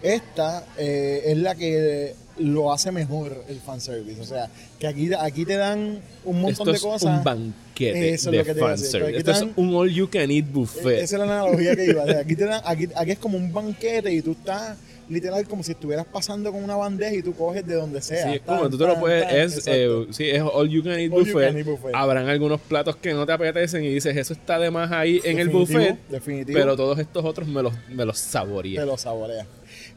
esta 0.02 0.64
eh, 0.76 1.22
es 1.26 1.36
la 1.38 1.54
que 1.54 2.14
lo 2.38 2.72
hace 2.72 2.92
mejor 2.92 3.44
el 3.48 3.60
fanservice. 3.60 4.20
O 4.20 4.24
sea, 4.24 4.48
que 4.78 4.86
aquí, 4.86 5.10
aquí 5.18 5.44
te 5.44 5.56
dan 5.56 6.00
un 6.24 6.40
montón 6.42 6.50
Esto 6.50 6.64
de 6.64 6.76
es 6.76 6.82
cosas. 6.82 7.18
un 7.18 7.24
banquete 7.24 8.14
Eso 8.14 8.30
es 8.30 8.36
lo 8.36 8.44
de 8.44 8.54
que 8.54 8.60
fanservice. 8.60 9.18
Esto 9.18 9.30
es 9.32 9.46
un 9.56 9.74
all 9.74 9.90
you 9.90 10.08
can 10.08 10.30
eat 10.30 10.46
buffet. 10.52 11.02
Esa 11.02 11.16
es 11.16 11.18
la 11.18 11.24
analogía 11.24 11.74
que 11.74 11.86
iba. 11.86 12.02
O 12.02 12.06
sea, 12.06 12.20
aquí, 12.20 12.36
te 12.36 12.44
dan, 12.44 12.60
aquí, 12.64 12.88
aquí 12.94 13.10
es 13.12 13.18
como 13.18 13.38
un 13.38 13.52
banquete 13.52 14.12
y 14.12 14.22
tú 14.22 14.32
estás 14.32 14.76
literal 15.08 15.46
como 15.46 15.62
si 15.62 15.72
estuvieras 15.72 16.04
pasando 16.06 16.50
con 16.52 16.64
una 16.64 16.74
bandeja 16.76 17.14
y 17.14 17.22
tú 17.22 17.34
coges 17.34 17.66
de 17.66 17.74
donde 17.74 18.00
sea. 18.02 18.28
Sí, 18.30 18.34
es 18.36 18.40
como 18.42 18.68
tú 18.68 18.76
te 18.78 18.86
lo 18.86 18.98
puedes, 18.98 19.24
tan. 19.26 19.36
es, 19.36 19.66
eh, 19.66 20.06
sí, 20.10 20.28
es 20.30 20.42
all 20.42 20.68
you 20.68 20.82
can 20.82 20.98
eat 20.98 21.12
All 21.12 21.20
buffet. 21.20 21.48
can 21.48 21.58
eat 21.58 21.66
buffet. 21.66 21.94
Habrán 21.94 22.28
algunos 22.28 22.60
platos 22.60 22.96
que 22.96 23.12
no 23.14 23.24
te 23.24 23.32
apetecen 23.32 23.84
y 23.84 23.88
dices, 23.94 24.16
eso 24.16 24.32
está 24.32 24.58
de 24.58 24.70
más 24.70 24.90
ahí 24.92 25.20
en 25.24 25.38
el 25.38 25.48
buffet, 25.48 25.96
Definitivo. 26.08 26.58
pero 26.58 26.76
todos 26.76 26.98
estos 26.98 27.24
otros 27.24 27.46
me 27.46 27.62
los, 27.62 27.72
me 27.88 28.04
los 28.04 28.18
saboreé. 28.18 28.76
te 28.76 28.84
lo 28.86 28.96
saborea. 28.98 29.46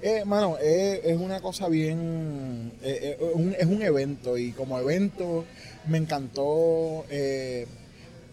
Eh, 0.01 0.23
mano, 0.25 0.57
eh, 0.61 1.01
es 1.03 1.17
una 1.17 1.41
cosa 1.41 1.67
bien. 1.69 2.71
eh, 2.83 3.17
eh, 3.19 3.25
un- 3.33 3.55
es 3.57 3.65
un 3.65 3.81
evento 3.81 4.37
y 4.37 4.51
como 4.51 4.79
evento 4.79 5.43
me 5.87 5.97
encantó 5.97 7.05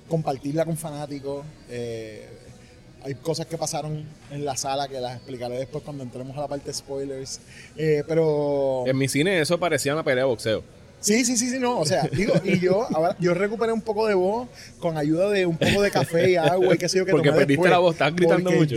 compartirla 0.09 0.65
con 0.65 0.77
fanáticos. 0.77 1.45
Hay 3.07 3.15
cosas 3.15 3.47
que 3.47 3.57
pasaron 3.57 4.05
en 4.31 4.45
la 4.45 4.57
sala 4.57 4.89
que 4.89 5.01
las 5.01 5.15
explicaré 5.17 5.57
después 5.59 5.85
cuando 5.85 6.03
entremos 6.03 6.37
a 6.37 6.41
la 6.43 6.49
parte 6.49 6.67
de 6.67 6.75
spoilers. 6.75 7.41
Eh, 7.77 8.03
pero. 8.07 8.85
En 8.87 8.99
mi 8.99 9.07
cine 9.09 9.41
eso 9.41 9.59
parecía 9.59 9.93
una 9.95 10.03
pelea 10.03 10.25
de 10.25 10.29
boxeo. 10.31 10.63
Sí, 10.99 11.25
sí, 11.27 11.37
sí, 11.37 11.51
sí, 11.51 11.59
no. 11.61 11.79
O 11.79 11.85
sea, 11.85 12.09
digo, 12.13 12.33
y 12.43 12.59
yo 12.59 12.85
ahora 12.97 13.15
yo 13.21 13.33
recuperé 13.35 13.71
un 13.71 13.83
poco 13.83 14.09
de 14.09 14.15
voz 14.15 14.49
con 14.81 14.97
ayuda 14.97 15.29
de 15.31 15.47
un 15.47 15.57
poco 15.57 15.83
de 15.83 15.91
café 15.91 16.31
y 16.33 16.37
agua 16.37 16.75
y 16.75 16.79
qué 16.79 16.89
sé 16.89 16.99
yo 16.99 17.05
que 17.05 17.13
Porque 17.13 17.29
perdiste 17.31 17.53
después. 17.53 17.71
la 17.71 17.79
voz, 17.79 17.93
estabas 17.95 18.17
gritando 18.17 18.51
Porque 18.51 18.75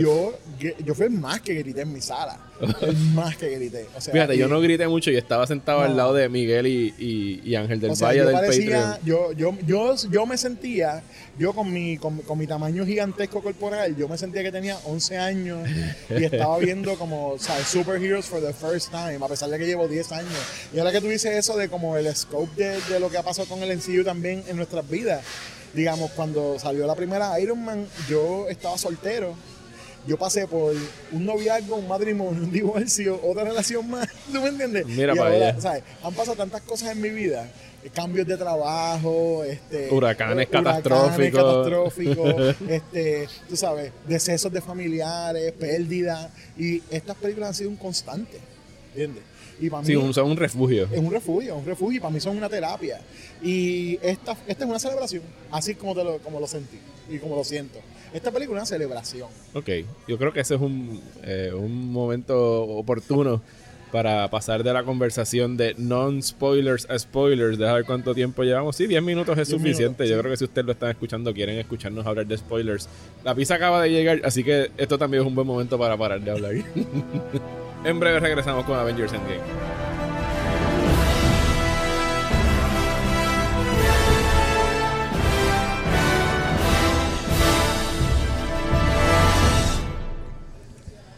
Yo, 0.60 0.68
yo 0.84 0.94
fui 0.94 1.06
el 1.06 1.12
más 1.12 1.40
que 1.40 1.54
grité 1.54 1.80
en 1.80 1.92
mi 1.92 2.00
sala. 2.00 2.38
El 2.82 2.94
más 3.14 3.36
que 3.38 3.48
grité. 3.48 3.86
O 3.96 4.00
sea, 4.00 4.12
Fíjate, 4.12 4.36
yo 4.36 4.46
no 4.48 4.60
grité 4.60 4.86
mucho 4.86 5.10
y 5.10 5.16
estaba 5.16 5.46
sentado 5.46 5.80
al 5.80 5.96
lado 5.96 6.12
de 6.14 6.28
Miguel 6.28 6.66
y, 6.66 6.94
y- 6.98 7.40
y 7.42 7.54
Ángel 7.56 7.80
del 7.80 7.92
o 7.92 7.96
sea, 7.96 8.08
Valle 8.08 8.18
yo 8.18 8.26
del 8.26 8.34
parecía, 8.34 8.80
Patreon. 9.00 9.06
yo, 9.06 9.32
yo, 9.32 9.58
yo, 9.66 9.94
yo 10.10 10.26
me 10.26 10.36
sentía, 10.36 11.02
yo 11.40 11.54
con 11.54 11.72
mi, 11.72 11.96
con, 11.96 12.18
con 12.18 12.38
mi 12.38 12.46
tamaño 12.46 12.84
gigantesco 12.84 13.42
corporal, 13.42 13.96
yo 13.96 14.06
me 14.08 14.18
sentía 14.18 14.42
que 14.42 14.52
tenía 14.52 14.76
11 14.84 15.16
años 15.16 15.68
y 16.10 16.24
estaba 16.24 16.58
viendo 16.58 16.96
como, 16.98 17.38
¿sabes? 17.38 17.66
Superheroes 17.66 18.26
for 18.26 18.42
the 18.42 18.52
first 18.52 18.90
time, 18.90 19.16
a 19.24 19.26
pesar 19.26 19.48
de 19.48 19.58
que 19.58 19.64
llevo 19.64 19.88
10 19.88 20.12
años. 20.12 20.34
Y 20.74 20.78
ahora 20.78 20.92
que 20.92 21.00
tú 21.00 21.08
dices 21.08 21.34
eso 21.34 21.56
de 21.56 21.70
como 21.70 21.96
el 21.96 22.14
scope 22.14 22.62
de, 22.62 22.80
de 22.82 23.00
lo 23.00 23.08
que 23.08 23.16
ha 23.16 23.22
pasado 23.22 23.48
con 23.48 23.62
el 23.62 23.74
MCU 23.74 24.04
también 24.04 24.44
en 24.48 24.56
nuestras 24.58 24.86
vidas, 24.86 25.24
digamos, 25.72 26.10
cuando 26.10 26.58
salió 26.58 26.86
la 26.86 26.94
primera 26.94 27.40
Iron 27.40 27.64
Man, 27.64 27.86
yo 28.06 28.46
estaba 28.50 28.76
soltero. 28.76 29.34
Yo 30.06 30.18
pasé 30.18 30.46
por 30.46 30.74
un 31.12 31.24
noviazgo, 31.24 31.76
un 31.76 31.88
matrimonio, 31.88 32.42
un 32.42 32.50
divorcio, 32.52 33.18
otra 33.22 33.44
relación 33.44 33.88
más. 33.88 34.06
¿Tú 34.30 34.40
me 34.42 34.48
entiendes? 34.48 34.86
Mira 34.86 35.14
Y 35.14 35.16
para 35.16 35.30
ahora, 35.30 35.48
allá. 35.50 35.60
¿sabes? 35.60 35.84
Han 36.02 36.12
pasado 36.14 36.36
tantas 36.36 36.60
cosas 36.62 36.90
en 36.92 37.00
mi 37.00 37.08
vida. 37.10 37.50
Eh, 37.84 37.90
Cambios 37.94 38.26
de 38.26 38.36
trabajo, 38.36 39.42
este, 39.44 39.88
Huracanes 39.90 40.48
catastróficos. 40.48 41.42
catastróficos, 41.42 42.56
este, 42.68 43.28
tú 43.48 43.56
sabes, 43.56 43.92
decesos 44.06 44.52
de 44.52 44.60
familiares, 44.60 45.52
pérdidas. 45.52 46.30
Y 46.58 46.82
estas 46.90 47.16
películas 47.16 47.48
han 47.50 47.54
sido 47.54 47.70
un 47.70 47.76
constante. 47.76 48.38
¿Entiendes? 48.90 49.22
Y 49.60 49.68
para 49.68 49.84
Sí, 49.84 49.92
mí 49.94 50.02
un- 50.02 50.14
son 50.14 50.30
un 50.30 50.36
refugio. 50.36 50.88
es 50.90 50.98
un 50.98 51.10
refugio, 51.10 51.56
un 51.56 51.66
refugio. 51.66 51.96
Y 51.98 52.00
para 52.00 52.12
mí 52.12 52.20
son 52.20 52.36
una 52.36 52.48
terapia. 52.48 53.00
Y 53.42 53.98
esta, 54.02 54.32
esta 54.46 54.64
es 54.64 54.70
una 54.70 54.78
celebración, 54.78 55.22
así 55.50 55.74
como, 55.74 55.94
te 55.94 56.02
lo, 56.04 56.18
como 56.18 56.40
lo 56.40 56.46
sentí 56.46 56.78
y 57.10 57.18
como 57.18 57.36
lo 57.36 57.44
siento. 57.44 57.78
Esta 58.12 58.30
película 58.32 58.58
es 58.58 58.62
una 58.62 58.66
celebración. 58.78 59.28
Ok, 59.54 59.68
yo 60.08 60.18
creo 60.18 60.32
que 60.32 60.40
ese 60.40 60.54
es 60.56 60.60
un, 60.60 61.00
eh, 61.22 61.52
un 61.54 61.92
momento 61.92 62.62
oportuno 62.62 63.40
para 63.90 64.28
pasar 64.28 64.62
de 64.62 64.72
la 64.72 64.84
conversación 64.84 65.56
de 65.56 65.74
non-spoilers 65.76 66.88
a 66.88 66.98
spoilers. 66.98 67.58
Deja 67.58 67.72
ver 67.74 67.84
cuánto 67.84 68.14
tiempo 68.14 68.42
llevamos. 68.42 68.76
Sí, 68.76 68.86
10 68.86 69.02
minutos 69.02 69.38
es 69.38 69.48
10 69.48 69.60
suficiente. 69.60 70.04
minutos, 70.04 70.08
yo 70.08 70.14
sí. 70.14 70.20
creo 70.20 70.32
que 70.32 70.36
si 70.36 70.44
ustedes 70.44 70.66
lo 70.66 70.72
están 70.72 70.90
escuchando, 70.90 71.34
quieren 71.34 71.58
escucharnos 71.58 72.06
hablar 72.06 72.26
de 72.26 72.36
spoilers. 72.36 72.88
La 73.24 73.34
pizza 73.34 73.56
acaba 73.56 73.82
de 73.82 73.90
llegar, 73.90 74.20
así 74.24 74.44
que 74.44 74.70
esto 74.76 74.98
también 74.98 75.22
es 75.22 75.26
un 75.26 75.34
buen 75.34 75.46
momento 75.46 75.78
para 75.78 75.96
parar 75.96 76.20
de 76.20 76.30
hablar. 76.30 76.52
en 77.84 78.00
breve 78.00 78.20
regresamos 78.20 78.64
con 78.64 78.78
Avengers 78.78 79.12
Endgame. 79.12 79.40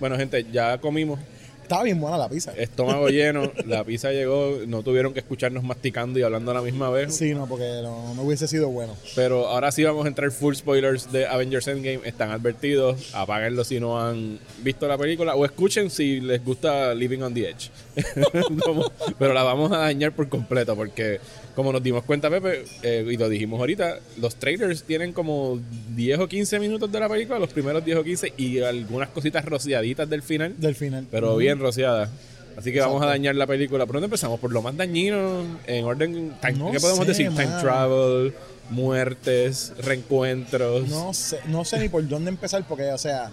Bueno, 0.00 0.16
gente, 0.16 0.44
ya 0.50 0.78
comimos. 0.78 1.20
Estaba 1.62 1.84
bien 1.84 2.00
buena 2.00 2.18
la 2.18 2.28
pizza. 2.28 2.52
Estómago 2.56 3.08
lleno, 3.08 3.50
la 3.66 3.84
pizza 3.84 4.10
llegó, 4.12 4.58
no 4.66 4.82
tuvieron 4.82 5.12
que 5.14 5.20
escucharnos 5.20 5.62
masticando 5.64 6.18
y 6.18 6.22
hablando 6.22 6.50
a 6.50 6.54
la 6.54 6.62
misma 6.62 6.90
vez. 6.90 7.14
Sí, 7.14 7.34
no, 7.34 7.46
porque 7.46 7.80
no, 7.82 8.14
no 8.14 8.22
hubiese 8.22 8.46
sido 8.48 8.68
bueno. 8.68 8.94
Pero 9.14 9.48
ahora 9.48 9.72
sí 9.72 9.82
vamos 9.84 10.04
a 10.04 10.08
entrar 10.08 10.30
full 10.32 10.54
spoilers 10.54 11.10
de 11.12 11.26
Avengers 11.26 11.68
Endgame. 11.68 12.00
Están 12.04 12.30
advertidos. 12.30 13.14
Apáguenlo 13.14 13.64
si 13.64 13.80
no 13.80 14.00
han 14.00 14.38
visto 14.62 14.86
la 14.86 14.98
película. 14.98 15.34
O 15.34 15.44
escuchen 15.44 15.90
si 15.90 16.20
les 16.20 16.44
gusta 16.44 16.94
Living 16.94 17.20
on 17.22 17.32
the 17.32 17.48
Edge. 17.48 17.70
Pero 19.18 19.32
la 19.32 19.42
vamos 19.42 19.72
a 19.72 19.78
dañar 19.78 20.12
por 20.12 20.28
completo. 20.28 20.76
Porque, 20.76 21.20
como 21.54 21.72
nos 21.72 21.82
dimos 21.82 22.02
cuenta, 22.04 22.30
Pepe, 22.30 22.64
eh, 22.82 23.06
y 23.10 23.16
lo 23.16 23.28
dijimos 23.28 23.60
ahorita, 23.60 23.98
los 24.18 24.36
trailers 24.36 24.84
tienen 24.84 25.12
como 25.12 25.60
10 25.94 26.18
o 26.20 26.28
15 26.28 26.58
minutos 26.58 26.90
de 26.90 26.98
la 27.00 27.08
película, 27.08 27.38
los 27.38 27.52
primeros 27.52 27.84
10 27.84 27.98
o 27.98 28.04
15, 28.04 28.32
y 28.36 28.60
algunas 28.60 29.10
cositas 29.10 29.44
rociaditas 29.44 30.08
del 30.08 30.22
final. 30.22 30.54
Del 30.58 30.74
final. 30.74 31.06
Pero 31.10 31.36
bien 31.36 31.58
rociadas. 31.58 32.08
Así 32.56 32.70
que 32.72 32.80
vamos 32.80 33.02
a 33.02 33.06
dañar 33.06 33.34
la 33.34 33.46
película. 33.46 33.86
¿Por 33.86 33.94
dónde 33.94 34.06
empezamos? 34.06 34.38
Por 34.38 34.52
lo 34.52 34.60
más 34.62 34.76
dañino, 34.76 35.42
en 35.66 35.84
orden. 35.84 36.34
time- 36.40 36.58
No 36.58 36.70
¿Qué 36.70 36.80
podemos 36.80 37.06
sé, 37.06 37.12
decir? 37.12 37.28
Time 37.30 37.48
travel, 37.60 38.34
muertes, 38.70 39.72
reencuentros. 39.82 40.88
No 40.88 41.14
sé, 41.14 41.38
no 41.48 41.64
sé 41.64 41.78
ni 41.78 41.88
por 41.88 42.06
dónde 42.06 42.30
empezar, 42.30 42.64
porque, 42.68 42.90
o 42.92 42.98
sea, 42.98 43.30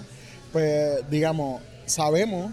pues, 0.54 1.00
digamos, 1.10 1.62
sabemos. 1.86 2.52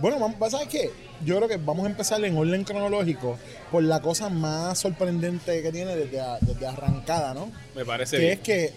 Bueno, 0.00 0.18
¿sabes 0.50 0.68
qué? 0.68 0.90
Yo 1.24 1.36
creo 1.36 1.48
que 1.48 1.56
vamos 1.56 1.86
a 1.86 1.90
empezar 1.90 2.22
en 2.24 2.36
orden 2.36 2.64
cronológico 2.64 3.38
por 3.70 3.82
la 3.82 4.00
cosa 4.00 4.28
más 4.28 4.78
sorprendente 4.78 5.62
que 5.62 5.72
tiene 5.72 5.96
desde, 5.96 6.20
a- 6.20 6.38
desde 6.40 6.66
arrancada, 6.66 7.34
¿no? 7.34 7.50
Me 7.74 7.84
parece 7.84 8.16
que 8.16 8.20
bien. 8.22 8.32
es 8.34 8.38
que, 8.40 8.72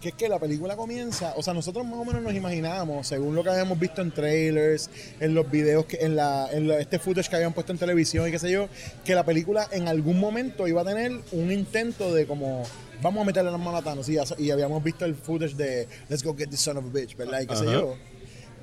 que 0.00 0.08
es 0.10 0.14
que 0.14 0.28
la 0.28 0.38
película 0.38 0.76
comienza, 0.76 1.34
o 1.36 1.42
sea, 1.42 1.52
nosotros 1.54 1.84
más 1.84 1.98
o 1.98 2.04
menos 2.04 2.22
nos 2.22 2.32
imaginábamos, 2.32 3.06
según 3.08 3.34
lo 3.34 3.42
que 3.42 3.50
habíamos 3.50 3.78
visto 3.78 4.00
en 4.00 4.12
trailers, 4.12 4.88
en 5.18 5.34
los 5.34 5.50
videos, 5.50 5.86
que, 5.86 5.98
en, 6.00 6.14
la, 6.16 6.48
en 6.52 6.68
la- 6.68 6.78
este 6.78 6.98
footage 7.00 7.28
que 7.28 7.36
habían 7.36 7.52
puesto 7.52 7.72
en 7.72 7.78
televisión 7.78 8.26
y 8.28 8.30
qué 8.30 8.38
sé 8.38 8.50
yo, 8.50 8.68
que 9.04 9.14
la 9.14 9.24
película 9.24 9.66
en 9.72 9.88
algún 9.88 10.20
momento 10.20 10.68
iba 10.68 10.82
a 10.82 10.84
tener 10.84 11.10
un 11.32 11.50
intento 11.52 12.14
de 12.14 12.26
como, 12.26 12.62
vamos 13.02 13.22
a 13.22 13.24
meterle 13.26 13.50
las 13.50 13.60
manos 13.60 13.80
a 13.80 13.84
Thanos, 13.84 14.08
y, 14.08 14.16
y 14.38 14.50
habíamos 14.52 14.82
visto 14.84 15.04
el 15.04 15.16
footage 15.16 15.54
de 15.56 15.88
Let's 16.08 16.22
go 16.22 16.34
get 16.36 16.48
this 16.48 16.60
son 16.60 16.76
of 16.78 16.84
a 16.84 16.88
bitch, 16.88 17.16
¿verdad? 17.16 17.40
Y 17.42 17.46
qué 17.48 17.56
sé 17.56 17.64
yo. 17.64 17.96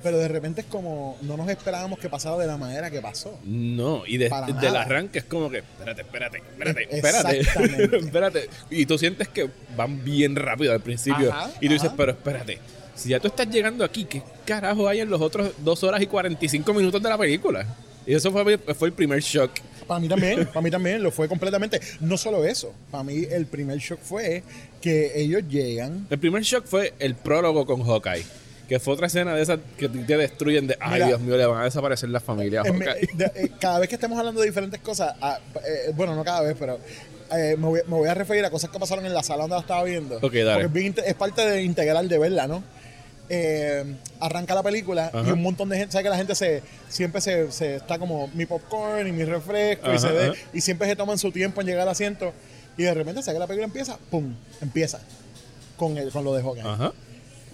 Pero 0.02 0.18
de 0.18 0.28
repente 0.28 0.60
es 0.60 0.66
como, 0.66 1.16
no 1.22 1.36
nos 1.36 1.48
esperábamos 1.48 1.98
que 1.98 2.08
pasara 2.08 2.36
de 2.38 2.46
la 2.46 2.56
manera 2.56 2.90
que 2.90 3.00
pasó. 3.00 3.38
No, 3.44 4.02
y 4.06 4.18
de- 4.18 4.30
del 4.60 4.76
arranque 4.76 5.18
es 5.20 5.24
como 5.24 5.50
que, 5.50 5.58
espérate, 5.58 6.02
espérate, 6.02 6.38
espérate, 6.38 6.82
E- 6.82 6.96
espérate, 6.96 7.96
espérate. 7.98 8.50
Y 8.70 8.86
tú 8.86 8.98
sientes 8.98 9.28
que 9.28 9.48
van 9.76 10.04
bien 10.04 10.36
rápido 10.36 10.72
al 10.72 10.80
principio. 10.80 11.32
Ajá, 11.32 11.50
y 11.60 11.66
tú 11.66 11.72
dices, 11.72 11.88
ajá. 11.88 11.96
pero 11.96 12.12
espérate, 12.12 12.58
si 12.94 13.08
ya 13.10 13.20
tú 13.20 13.28
estás 13.28 13.48
llegando 13.48 13.84
aquí, 13.84 14.04
¿qué 14.04 14.22
carajo 14.44 14.88
hay 14.88 15.00
en 15.00 15.10
los 15.10 15.20
otros 15.20 15.50
dos 15.58 15.82
horas 15.82 16.00
y 16.02 16.06
45 16.06 16.72
minutos 16.74 17.02
de 17.02 17.08
la 17.08 17.18
película? 17.18 17.66
Y 18.06 18.14
eso 18.14 18.30
fue, 18.30 18.58
fue 18.58 18.88
el 18.88 18.94
primer 18.94 19.20
shock. 19.20 19.50
Para 19.88 19.98
mí 20.00 20.08
también, 20.08 20.46
para 20.46 20.60
mí 20.62 20.70
también 20.70 21.02
lo 21.02 21.10
fue 21.10 21.28
completamente. 21.28 21.80
No 22.00 22.16
solo 22.16 22.44
eso, 22.44 22.72
para 22.90 23.02
mí 23.04 23.24
el 23.30 23.46
primer 23.46 23.78
shock 23.78 23.98
fue 24.00 24.42
que 24.80 25.12
ellos 25.20 25.42
llegan. 25.48 26.06
El 26.10 26.18
primer 26.18 26.42
shock 26.42 26.64
fue 26.66 26.94
el 27.00 27.14
prólogo 27.16 27.66
con 27.66 27.82
Hawkeye. 27.82 28.24
Que 28.68 28.80
fue 28.80 28.94
otra 28.94 29.06
escena 29.06 29.34
de 29.34 29.42
esas 29.42 29.60
que 29.78 29.88
te 29.88 30.16
destruyen 30.16 30.66
de, 30.66 30.76
ay 30.80 30.94
Mira, 30.94 31.06
Dios 31.06 31.20
mío, 31.20 31.36
le 31.36 31.46
van 31.46 31.60
a 31.60 31.64
desaparecer 31.64 32.08
las 32.08 32.22
familias 32.22 32.64
a 32.64 32.68
en 32.68 32.78
de- 32.80 33.32
eh, 33.36 33.50
cada 33.60 33.78
vez 33.78 33.88
que 33.88 33.94
estemos 33.94 34.18
hablando 34.18 34.40
de 34.40 34.46
diferentes 34.48 34.80
cosas, 34.80 35.14
ah, 35.20 35.38
eh, 35.64 35.92
bueno, 35.94 36.14
no 36.16 36.24
cada 36.24 36.40
vez, 36.42 36.56
pero 36.58 36.78
eh, 37.32 37.54
me, 37.56 37.66
voy, 37.66 37.80
me 37.86 37.94
voy 37.94 38.08
a 38.08 38.14
referir 38.14 38.44
a 38.44 38.50
cosas 38.50 38.70
que 38.70 38.78
pasaron 38.80 39.06
en 39.06 39.14
la 39.14 39.22
sala 39.22 39.42
donde 39.42 39.54
la 39.56 39.60
estaba 39.60 39.84
viendo. 39.84 40.16
Ok, 40.16 40.32
dale. 40.34 40.64
Porque 40.68 40.86
es, 40.88 40.94
es 41.06 41.14
parte 41.14 41.48
de 41.48 41.62
integral 41.62 42.08
de 42.08 42.18
verla, 42.18 42.48
¿no? 42.48 42.62
Eh, 43.28 43.84
arranca 44.20 44.54
la 44.54 44.62
película 44.62 45.10
y 45.12 45.16
Ajá. 45.16 45.32
un 45.32 45.42
montón 45.42 45.68
de 45.68 45.76
gente, 45.78 45.92
¿sabes 45.92 46.04
que 46.04 46.10
la 46.10 46.16
gente 46.16 46.34
se 46.36 46.62
siempre 46.88 47.20
se, 47.20 47.50
se 47.50 47.74
está 47.76 47.98
como 47.98 48.28
mi 48.34 48.46
popcorn 48.46 49.06
y 49.08 49.10
mi 49.10 49.24
refresco 49.24 49.86
y 49.88 49.96
Ajá, 49.96 49.98
se 49.98 50.12
ve 50.12 50.24
ajá. 50.26 50.34
y 50.52 50.60
siempre 50.60 50.86
se 50.88 50.94
toman 50.94 51.18
su 51.18 51.32
tiempo 51.32 51.60
en 51.60 51.66
llegar 51.66 51.82
al 51.82 51.88
asiento 51.88 52.32
y 52.76 52.84
de 52.84 52.94
repente, 52.94 53.22
¿sabes 53.22 53.34
que 53.34 53.40
la 53.40 53.46
película 53.48 53.66
empieza? 53.66 53.98
¡Pum! 54.10 54.32
Empieza 54.60 55.00
con, 55.76 55.98
el, 55.98 56.10
con 56.10 56.22
lo 56.24 56.34
de 56.34 56.42
Hawkeye. 56.42 56.62
Ajá. 56.68 56.92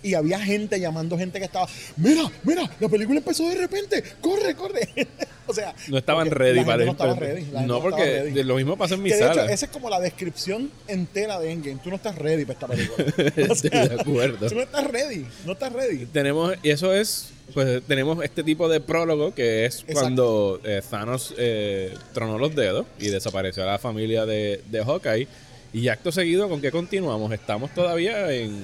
Y 0.02 0.14
había 0.14 0.40
gente 0.40 0.80
llamando 0.80 1.16
gente 1.16 1.38
que 1.38 1.44
estaba, 1.44 1.68
mira, 1.97 2.23
mira, 2.42 2.68
la 2.80 2.88
película 2.88 3.18
empezó 3.18 3.49
de 3.49 3.54
repente, 3.54 4.02
corre, 4.21 4.54
corre. 4.56 4.88
o 5.47 5.54
sea, 5.54 5.75
No 5.88 5.99
estaban 5.99 6.28
ready 6.30 6.64
para 6.64 6.85
no 6.85 6.90
estaba 6.92 7.14
ready. 7.14 7.47
No, 7.66 7.80
porque 7.80 8.23
ready. 8.25 8.42
lo 8.42 8.56
mismo 8.56 8.76
pasó 8.76 8.94
en 8.94 9.02
mi 9.02 9.11
Que 9.11 9.16
de 9.16 9.25
hecho, 9.26 9.35
sala. 9.35 9.52
esa 9.52 9.66
es 9.66 9.71
como 9.73 9.88
la 9.88 10.00
descripción 10.00 10.71
entera 10.88 11.38
de 11.38 11.52
Endgame. 11.52 11.78
Tú 11.85 11.90
no 11.90 11.97
estás 11.97 12.16
ready 12.16 12.44
para 12.44 12.54
esta 12.54 12.66
película. 12.66 13.04
O 13.49 13.52
Estoy 13.52 13.71
sea, 13.71 13.88
de 13.88 14.00
acuerdo. 14.00 14.49
Tú 14.49 14.54
no 14.56 14.62
estás 14.62 14.87
ready, 14.90 15.26
no 15.47 15.52
estás 15.52 15.73
ready. 15.73 16.06
Tenemos, 16.06 16.54
y 16.64 16.71
eso 16.71 16.92
es, 16.92 17.28
pues 17.54 17.82
tenemos 17.87 18.23
este 18.25 18.42
tipo 18.42 18.68
de 18.68 18.80
prólogo 18.80 19.35
que 19.35 19.66
es 19.66 19.76
Exacto. 19.80 20.00
cuando 20.00 20.61
eh, 20.64 20.82
Thanos 20.90 21.32
eh, 21.38 21.94
tronó 22.12 22.38
los 22.38 22.54
dedos 22.56 22.87
y 22.99 23.09
desapareció 23.09 23.62
a 23.62 23.66
la 23.66 23.78
familia 23.78 24.26
de, 24.26 24.62
de 24.68 24.85
Hawkeye. 24.85 25.28
Y 25.75 25.88
acto 25.88 26.12
seguido, 26.12 26.49
¿con 26.50 26.61
qué 26.61 26.71
continuamos? 26.71 27.33
Estamos 27.33 27.73
todavía 27.75 28.31
en 28.31 28.55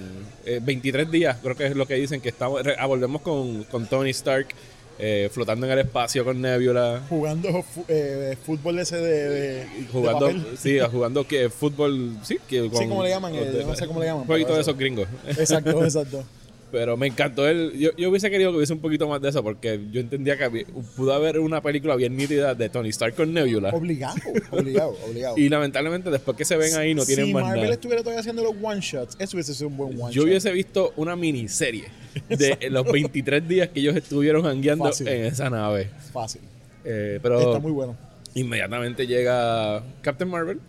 eh, 0.44 0.60
23 0.62 1.10
días, 1.10 1.38
creo 1.42 1.56
que 1.56 1.66
es 1.66 1.74
lo 1.74 1.86
que 1.86 1.94
dicen, 1.94 2.20
que 2.20 2.28
estamos, 2.28 2.60
ah, 2.78 2.84
volvemos 2.86 3.22
con, 3.22 3.64
con 3.64 3.86
Tony 3.86 4.10
Stark 4.10 4.48
eh, 4.98 5.30
flotando 5.32 5.64
en 5.64 5.72
el 5.72 5.78
espacio 5.78 6.22
con 6.22 6.38
Nebula. 6.42 7.00
Jugando 7.08 7.64
eh, 7.88 8.36
fútbol 8.44 8.78
ese 8.80 8.96
de, 8.96 9.28
de- 9.30 9.50
de 9.64 9.66
Jugando, 9.90 10.26
papel. 10.26 10.46
sí, 10.58 10.78
jugando 10.92 11.26
que 11.26 11.48
fútbol, 11.48 12.18
sí, 12.24 12.38
que 12.46 12.62
Sí, 12.64 12.86
¿cómo 12.88 13.02
le 13.02 13.08
llaman? 13.08 13.34
Eh, 13.36 13.62
no 13.66 13.74
sé 13.74 13.86
cómo 13.86 14.00
le 14.00 14.06
llaman, 14.06 14.22
Un 14.22 14.26
jueguito 14.26 14.52
de 14.54 14.60
eso. 14.60 14.70
esos 14.72 14.78
gringos. 14.78 15.08
Exacto, 15.28 15.82
exacto. 15.84 16.24
Pero 16.70 16.96
me 16.98 17.06
encantó 17.06 17.48
el. 17.48 17.72
Yo, 17.78 17.90
yo 17.96 18.10
hubiese 18.10 18.30
querido 18.30 18.50
que 18.50 18.58
hubiese 18.58 18.74
un 18.74 18.80
poquito 18.80 19.08
más 19.08 19.22
de 19.22 19.30
eso, 19.30 19.42
porque 19.42 19.80
yo 19.90 20.00
entendía 20.00 20.36
que 20.36 20.44
había- 20.44 20.64
pudo 20.96 21.14
haber 21.14 21.38
una 21.38 21.62
película 21.62 21.96
bien 21.96 22.14
nítida 22.16 22.54
de 22.54 22.68
Tony 22.68 22.90
Stark 22.90 23.14
con 23.14 23.32
Nebula. 23.32 23.70
Obligado, 23.70 24.16
obligado, 24.50 24.94
obligado. 25.08 25.38
Y 25.38 25.48
lamentablemente, 25.48 26.10
después 26.10 26.36
que 26.36 26.44
se 26.44 26.56
ven 26.58 26.74
ahí, 26.76 26.94
no 26.94 27.06
tienen 27.06 27.26
si 27.26 27.32
más 27.32 27.44
Marvel 27.44 27.62
nada. 27.62 27.72
estuviera 27.74 28.02
todavía 28.02 28.20
haciendo 28.20 28.42
los 28.44 28.52
one 28.62 28.80
shots, 28.82 29.16
eso 29.18 29.36
hubiese 29.36 29.54
sido 29.54 29.68
un 29.68 29.76
buen 29.78 29.92
one 30.00 30.12
Yo 30.12 30.20
shot. 30.22 30.24
hubiese 30.28 30.52
visto 30.52 30.92
una 30.96 31.16
miniserie 31.16 31.86
de 32.28 32.58
los 32.70 32.84
23 32.90 33.48
días 33.48 33.68
que 33.70 33.80
ellos 33.80 33.96
estuvieron 33.96 34.42
jangueando 34.42 34.84
Fácil. 34.84 35.08
en 35.08 35.24
esa 35.24 35.48
nave. 35.48 35.88
Fácil. 36.12 36.42
Eh, 36.84 37.18
pero 37.22 37.40
Está 37.40 37.58
muy 37.60 37.72
bueno. 37.72 37.96
inmediatamente 38.34 39.06
llega 39.06 39.82
Captain 40.02 40.28
Marvel. 40.30 40.60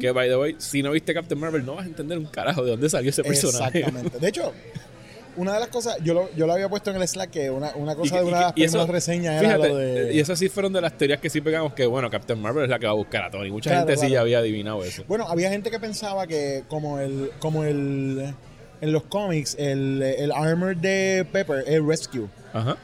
Que, 0.00 0.10
by 0.10 0.28
the 0.28 0.36
way, 0.36 0.54
si 0.58 0.82
no 0.82 0.90
viste 0.90 1.14
Captain 1.14 1.38
Marvel, 1.40 1.64
no 1.64 1.76
vas 1.76 1.84
a 1.84 1.88
entender 1.88 2.18
un 2.18 2.26
carajo 2.26 2.64
de 2.64 2.72
dónde 2.72 2.88
salió 2.90 3.10
ese 3.10 3.22
personaje. 3.22 3.78
Exactamente. 3.78 4.18
De 4.18 4.28
hecho, 4.28 4.52
una 5.36 5.54
de 5.54 5.60
las 5.60 5.68
cosas, 5.68 5.96
yo 6.02 6.14
lo, 6.14 6.32
yo 6.36 6.46
lo 6.46 6.52
había 6.52 6.68
puesto 6.68 6.90
en 6.90 6.96
el 7.00 7.06
Slack, 7.08 7.30
que 7.30 7.50
una, 7.50 7.72
una 7.76 7.94
cosa 7.96 8.16
Y- 8.16 8.18
de 8.20 8.24
y- 8.24 8.28
una 8.28 8.36
de 8.38 8.42
las 8.44 8.52
eso- 8.56 8.70
primeras 8.72 8.88
reseñas 8.90 9.42
era 9.42 9.54
Fíjate, 9.54 9.68
lo 9.68 9.76
de... 9.76 10.14
y 10.14 10.20
esas 10.20 10.38
sí 10.38 10.48
fueron 10.48 10.72
de 10.72 10.80
las 10.80 10.96
teorías 10.96 11.20
que 11.20 11.30
sí 11.30 11.40
pegamos 11.40 11.74
que, 11.74 11.86
bueno, 11.86 12.08
Captain 12.10 12.40
Marvel 12.40 12.64
es 12.64 12.70
la 12.70 12.78
que 12.78 12.86
va 12.86 12.92
a 12.92 12.96
buscar 12.96 13.24
a 13.24 13.30
Tony. 13.30 13.50
Mucha 13.50 13.70
Claro, 13.70 13.86
gente 13.86 14.00
sí 14.06 14.12
ya 14.12 14.20
había 14.20 14.38
adivinado 14.38 14.82
eso. 14.84 15.04
Bueno, 15.08 15.26
había 15.28 15.50
gente 15.50 15.70
que 15.70 15.78
pensaba 15.80 16.26
que 16.26 16.64
como 16.68 16.98
el, 16.98 17.30
como 17.40 17.64
el, 17.64 18.34
en 18.80 18.92
los 18.92 19.04
cómics, 19.04 19.56
el, 19.58 20.02
el 20.02 20.32
armor 20.32 20.76
de 20.76 21.26
Pepper 21.32 21.64
es 21.66 21.82
Rescue. 21.84 22.26
Ajá. 22.52 22.76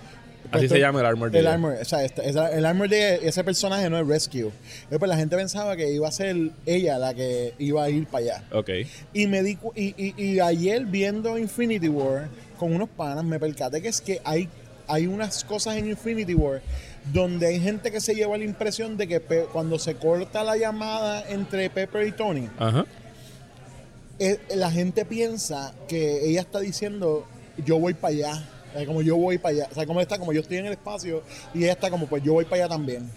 Así 0.52 0.68
se 0.68 0.78
llama 0.80 1.00
el 1.00 1.06
armor 1.06 1.30
de 1.30 1.38
El 1.38 1.46
armor, 1.46 1.76
o 1.80 1.84
sea, 1.84 2.04
esta- 2.04 2.22
esa- 2.22 2.50
el 2.52 2.64
armor 2.66 2.88
de 2.88 3.20
ese 3.26 3.44
personaje 3.44 3.88
no 3.88 3.98
es 3.98 4.06
Rescue. 4.06 4.40
Entonces, 4.50 4.98
pues 4.98 5.08
la 5.08 5.16
gente 5.16 5.36
pensaba 5.36 5.76
que 5.76 5.92
iba 5.92 6.08
a 6.08 6.12
ser 6.12 6.36
ella 6.66 6.98
la 6.98 7.14
que 7.14 7.54
iba 7.58 7.84
a 7.84 7.90
ir 7.90 8.06
para 8.06 8.24
allá. 8.24 8.44
Ok. 8.52 8.70
Y 9.14 9.26
me 9.26 9.42
di 9.42 9.58
y, 9.76 9.94
y- 9.96 10.14
y 10.16 10.40
ayer 10.40 10.84
viendo 10.86 11.38
Infinity 11.38 11.88
War 11.88 12.28
con 12.58 12.72
unos 12.74 12.88
panas 12.88 13.24
me 13.24 13.38
percaté 13.38 13.80
que 13.80 13.88
es 13.88 14.00
que 14.00 14.20
hay, 14.24 14.48
hay 14.88 15.06
unas 15.06 15.44
cosas 15.44 15.76
en 15.76 15.88
Infinity 15.88 16.34
War 16.34 16.60
donde 17.12 17.46
hay 17.46 17.60
gente 17.60 17.90
que 17.90 18.00
se 18.00 18.14
lleva 18.14 18.36
la 18.36 18.44
impresión 18.44 18.96
de 18.96 19.06
que 19.08 19.20
Pe- 19.20 19.46
cuando 19.52 19.78
se 19.78 19.94
corta 19.94 20.44
la 20.44 20.56
llamada 20.56 21.24
entre 21.30 21.70
Pepper 21.70 22.06
y 22.06 22.12
Tony, 22.12 22.48
Ajá. 22.58 22.84
eh, 24.18 24.38
la 24.54 24.70
gente 24.70 25.04
piensa 25.04 25.72
que 25.88 26.28
ella 26.28 26.40
está 26.42 26.60
diciendo 26.60 27.24
yo 27.64 27.78
voy 27.78 27.94
para 27.94 28.14
allá. 28.14 28.44
Sea, 28.72 28.86
como 28.86 29.02
yo 29.02 29.16
voy 29.16 29.38
para 29.38 29.54
allá. 29.54 29.68
O 29.70 29.74
sea, 29.74 29.86
como 29.86 30.00
está, 30.00 30.18
como 30.18 30.32
yo 30.32 30.40
estoy 30.40 30.58
en 30.58 30.66
el 30.66 30.72
espacio 30.72 31.22
y 31.54 31.64
ella 31.64 31.72
está 31.72 31.90
como 31.90 32.06
pues 32.06 32.22
yo 32.22 32.34
voy 32.34 32.44
para 32.44 32.64
allá 32.64 32.68
también. 32.68 33.10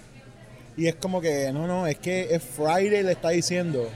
Y 0.75 0.87
es 0.87 0.95
como 0.95 1.21
que, 1.21 1.51
no, 1.53 1.67
no, 1.67 1.85
es 1.85 1.97
que 1.99 2.33
es 2.33 2.41
Friday 2.41 3.03
le 3.03 3.11
está 3.11 3.29
diciendo 3.29 3.87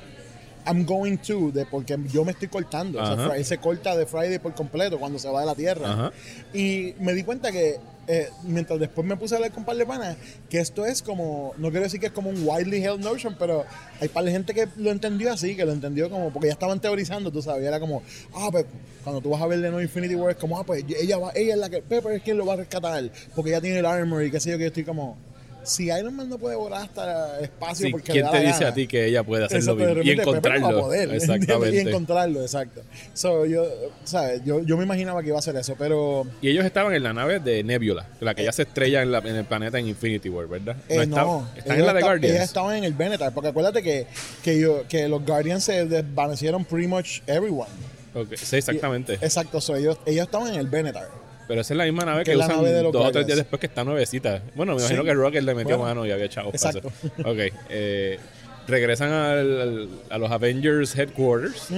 I'm 0.67 0.85
going 0.85 1.17
to, 1.17 1.51
de 1.51 1.65
porque 1.65 1.97
yo 2.11 2.25
me 2.25 2.33
estoy 2.33 2.49
cortando. 2.49 3.01
O 3.01 3.05
sea. 3.05 3.15
Friday 3.15 3.43
se 3.43 3.57
corta 3.57 3.95
de 3.95 4.05
Friday 4.05 4.37
por 4.37 4.53
completo 4.53 4.99
cuando 4.99 5.17
se 5.17 5.29
va 5.29 5.39
de 5.39 5.45
la 5.45 5.55
Tierra. 5.55 6.11
Y 6.53 6.93
me 6.99 7.13
di 7.13 7.23
cuenta 7.23 7.51
que, 7.51 7.77
eh, 8.07 8.29
mientras 8.43 8.79
después 8.79 9.05
me 9.05 9.17
puse 9.17 9.35
a 9.35 9.37
hablar 9.37 9.51
con 9.51 9.59
un 9.61 9.65
par 9.65 9.75
de 9.75 9.85
panas, 9.85 10.17
que 10.49 10.59
esto 10.59 10.85
es 10.85 11.01
como, 11.01 11.53
no 11.57 11.69
quiero 11.69 11.83
decir 11.83 11.99
que 11.99 12.07
es 12.07 12.11
como 12.11 12.29
un 12.29 12.47
widely 12.47 12.83
held 12.83 13.03
notion, 13.03 13.35
pero 13.37 13.65
hay 13.99 14.07
par 14.07 14.23
de 14.23 14.31
gente 14.31 14.53
que 14.53 14.67
lo 14.77 14.91
entendió 14.91 15.33
así, 15.33 15.55
que 15.55 15.65
lo 15.65 15.73
entendió 15.73 16.09
como, 16.09 16.31
porque 16.31 16.47
ya 16.47 16.53
estaban 16.53 16.79
teorizando, 16.79 17.31
tú 17.31 17.41
sabes, 17.41 17.65
era 17.65 17.79
como, 17.79 18.01
ah, 18.33 18.47
pues 18.51 18.65
cuando 19.03 19.21
tú 19.21 19.29
vas 19.29 19.41
a 19.41 19.47
ver 19.47 19.59
de 19.59 19.69
nuevo 19.69 19.81
Infinity 19.81 20.15
War, 20.15 20.31
es 20.31 20.37
como, 20.37 20.57
ah, 20.57 20.63
pues 20.63 20.85
ella, 20.87 21.17
va, 21.17 21.31
ella 21.35 21.53
es 21.55 21.59
la 21.59 21.69
que, 21.69 21.81
Pepper 21.81 22.13
es 22.13 22.23
quien 22.23 22.37
lo 22.37 22.45
va 22.45 22.53
a 22.53 22.57
rescatar, 22.57 23.11
porque 23.35 23.51
ella 23.51 23.61
tiene 23.61 23.79
el 23.79 23.85
armor 23.85 24.23
y 24.23 24.31
qué 24.31 24.39
sé 24.39 24.51
yo, 24.51 24.57
que 24.57 24.63
yo 24.63 24.67
estoy 24.67 24.83
como, 24.83 25.17
si 25.67 25.85
Iron 25.91 26.15
Man 26.15 26.29
no 26.29 26.37
puede 26.37 26.55
volar 26.55 26.83
hasta 26.83 27.37
el 27.39 27.43
espacio 27.45 27.85
Sí, 27.87 27.91
porque 27.91 28.11
¿Quién 28.13 28.25
le 28.25 28.31
da 28.31 28.31
te 28.31 28.43
la 28.43 28.47
dice 28.47 28.59
gana? 28.61 28.71
a 28.71 28.73
ti 28.73 28.87
que 28.87 29.05
ella 29.05 29.23
puede 29.23 29.45
hacerlo 29.45 29.75
bien? 29.75 29.89
y 30.01 30.15
no 30.15 30.21
encontrarlo? 30.23 30.79
poder. 30.81 31.13
Exactamente. 31.13 31.75
Y 31.75 31.79
encontrarlo, 31.79 32.41
exacto. 32.41 32.81
So, 33.13 33.45
yo, 33.45 33.65
¿sabes? 34.03 34.41
Yo, 34.45 34.61
yo 34.63 34.77
me 34.77 34.83
imaginaba 34.83 35.21
que 35.21 35.27
iba 35.29 35.37
a 35.39 35.41
ser 35.41 35.55
eso, 35.57 35.75
pero 35.77 36.25
Y 36.41 36.49
ellos 36.49 36.65
estaban 36.65 36.93
en 36.93 37.03
la 37.03 37.13
nave 37.13 37.39
de 37.39 37.63
Nebula, 37.63 38.05
la 38.21 38.33
que 38.33 38.43
ya 38.43 38.51
se 38.51 38.63
estrella 38.63 39.01
en, 39.01 39.11
la- 39.11 39.19
en 39.19 39.35
el 39.35 39.45
planeta 39.45 39.77
en 39.79 39.87
Infinity 39.87 40.29
War, 40.29 40.47
¿verdad? 40.47 40.77
Eh, 40.89 41.03
está- 41.03 41.23
no, 41.23 41.47
están 41.55 41.75
ellos 41.75 41.79
en 41.79 41.85
la 41.85 41.93
de 41.93 41.99
esta- 41.99 42.07
Guardians. 42.11 42.35
Ellas 42.35 42.47
estaban 42.47 42.75
en 42.77 42.83
el 42.83 42.93
Benetar, 42.93 43.33
porque 43.33 43.49
acuérdate 43.49 43.83
que, 43.83 44.07
que, 44.43 44.59
yo, 44.59 44.87
que 44.87 45.07
los 45.07 45.25
Guardians 45.25 45.63
se 45.63 45.85
desvanecieron 45.85 46.65
pretty 46.65 46.87
much 46.87 47.19
everyone. 47.27 47.69
Ok, 48.15 48.35
Sí, 48.35 48.55
exactamente. 48.55 49.13
Y- 49.21 49.25
exacto, 49.25 49.61
so 49.61 49.75
ellos, 49.75 49.97
ellos 50.05 50.25
estaban 50.25 50.53
en 50.53 50.59
el 50.59 50.67
Benetar. 50.67 51.09
Pero 51.47 51.61
esa 51.61 51.73
es 51.73 51.77
la 51.77 51.85
misma 51.85 52.03
nave 52.03 52.23
Que 52.23 52.35
usan 52.35 52.49
nave 52.57 52.71
dos 52.73 52.93
o 52.95 53.11
tres 53.11 53.25
días 53.25 53.37
después 53.37 53.59
que 53.59 53.67
está 53.67 53.83
nuevecita. 53.83 54.41
Bueno, 54.55 54.73
me 54.75 54.81
imagino 54.81 55.01
Sí. 55.01 55.07
que 55.07 55.13
Rocket 55.13 55.43
le 55.43 55.55
metió 55.55 55.77
Bueno, 55.77 55.83
mano 55.95 56.05
y 56.05 56.11
había 56.11 56.27
chavos 56.29 56.53
para 56.59 56.69
exacto. 56.71 56.91
eso. 57.03 57.13
Ok. 57.29 57.53
eh, 57.69 58.19
regresan 58.67 59.11
al- 59.13 59.61
al- 59.61 59.89
a 60.09 60.17
los 60.17 60.29
Avengers 60.31 60.97
Headquarters. 60.97 61.69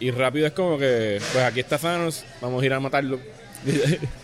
Y 0.00 0.10
rápido 0.10 0.46
es 0.46 0.52
como 0.52 0.78
que, 0.78 1.20
pues 1.32 1.44
aquí 1.44 1.60
está 1.60 1.78
Thanos, 1.78 2.24
vamos 2.40 2.62
a 2.62 2.66
ir 2.66 2.72
a 2.72 2.80
matarlo. 2.80 3.18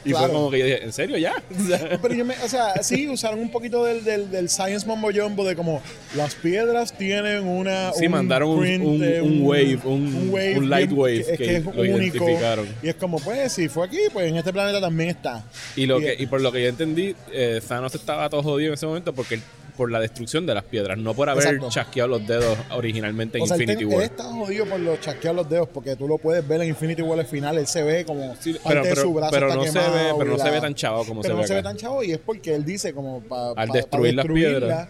Y 0.04 0.10
Claro. 0.10 0.26
fue 0.26 0.34
como 0.34 0.50
que 0.50 0.58
yo 0.60 0.64
dije, 0.64 0.84
¿en 0.84 0.92
serio 0.92 1.18
ya? 1.18 1.34
Pero 2.02 2.14
yo 2.14 2.24
me, 2.24 2.34
o 2.44 2.48
sea, 2.48 2.82
sí, 2.82 3.08
usaron 3.08 3.40
un 3.40 3.50
poquito 3.50 3.84
del, 3.84 4.04
del, 4.04 4.30
del 4.30 4.48
science 4.48 4.86
mumbo 4.86 5.10
jumbo 5.14 5.44
de 5.44 5.56
como 5.56 5.82
las 6.16 6.34
piedras 6.34 6.96
tienen 6.96 7.46
una. 7.46 7.92
Sí, 7.92 8.08
mandaron 8.08 8.50
un- 8.50 8.60
print 8.60 8.84
un- 8.84 8.98
de 9.00 9.20
un 9.22 9.42
wave, 9.46 9.78
un- 9.84 10.32
un 10.56 10.70
light 10.70 10.92
wave 10.92 11.24
que, 11.24 11.36
que 11.36 11.36
que 11.44 11.56
es 11.56 11.64
lo 11.64 11.70
único. 11.72 11.84
identificaron. 11.98 12.66
Y 12.82 12.88
es 12.88 12.94
como, 12.94 13.18
pues, 13.18 13.52
si 13.52 13.68
fue 13.68 13.86
aquí, 13.86 13.98
pues 14.12 14.28
en 14.28 14.36
este 14.36 14.52
planeta 14.52 14.80
también 14.80 15.10
está. 15.10 15.44
Y, 15.76 15.86
lo 15.86 16.00
Y- 16.00 16.04
que, 16.04 16.16
y 16.18 16.26
por 16.26 16.40
lo 16.40 16.52
que 16.52 16.62
yo 16.62 16.68
entendí, 16.68 17.14
eh, 17.32 17.60
Thanos 17.66 17.94
estaba 17.94 18.28
todo 18.30 18.42
jodido 18.42 18.68
en 18.68 18.74
ese 18.74 18.86
momento 18.86 19.12
porque 19.12 19.34
él- 19.36 19.42
por 19.76 19.90
la 19.90 19.98
destrucción 20.00 20.46
de 20.46 20.54
las 20.54 20.64
piedras, 20.64 20.96
no 20.98 21.14
por 21.14 21.28
haber 21.28 21.44
Exacto. 21.44 21.68
chasqueado 21.68 22.08
los 22.08 22.26
dedos 22.26 22.56
originalmente 22.70 23.38
en 23.38 23.44
O 23.44 23.46
sea, 23.46 23.56
él, 23.56 23.62
Infinity 23.62 23.84
ten- 23.84 23.92
él 23.92 23.96
War. 23.98 24.04
está 24.04 24.24
jodido 24.24 24.66
por 24.66 24.78
los 24.80 25.00
chasqueados 25.00 25.36
los 25.36 25.48
dedos, 25.50 25.68
porque 25.68 25.96
tú 25.96 26.06
lo 26.06 26.18
puedes 26.18 26.46
ver 26.46 26.62
en 26.62 26.68
Infinity 26.68 27.02
War 27.02 27.18
al 27.18 27.26
final, 27.26 27.58
él 27.58 27.66
se 27.66 27.82
ve 27.82 28.04
como 28.04 28.36
Sí, 28.38 28.52
parte 28.54 28.80
pero, 28.82 28.94
de 28.94 28.96
su 29.02 29.12
brazo 29.14 29.30
pero 29.32 29.46
está 29.48 29.56
no 29.58 29.64
se 29.64 29.72
quemado 29.72 29.94
ve, 29.94 30.14
pero 30.18 30.30
no 30.30 30.38
se 30.44 30.50
ve 30.50 30.60
tan 30.60 30.74
chavo 30.74 31.04
como 31.04 31.22
pero 31.22 31.34
se 31.34 31.36
no 31.36 31.42
ve 31.42 31.48
se 31.48 31.54
ve 31.54 31.62
tan 31.62 31.76
chavo 31.76 32.02
y 32.04 32.12
es 32.12 32.18
porque 32.18 32.54
él 32.54 32.64
dice 32.64 32.92
como 32.92 33.20
para 33.22 33.60
Al 33.62 33.68
destruir 33.70 34.14
las 34.14 34.26
piedras. 34.26 34.88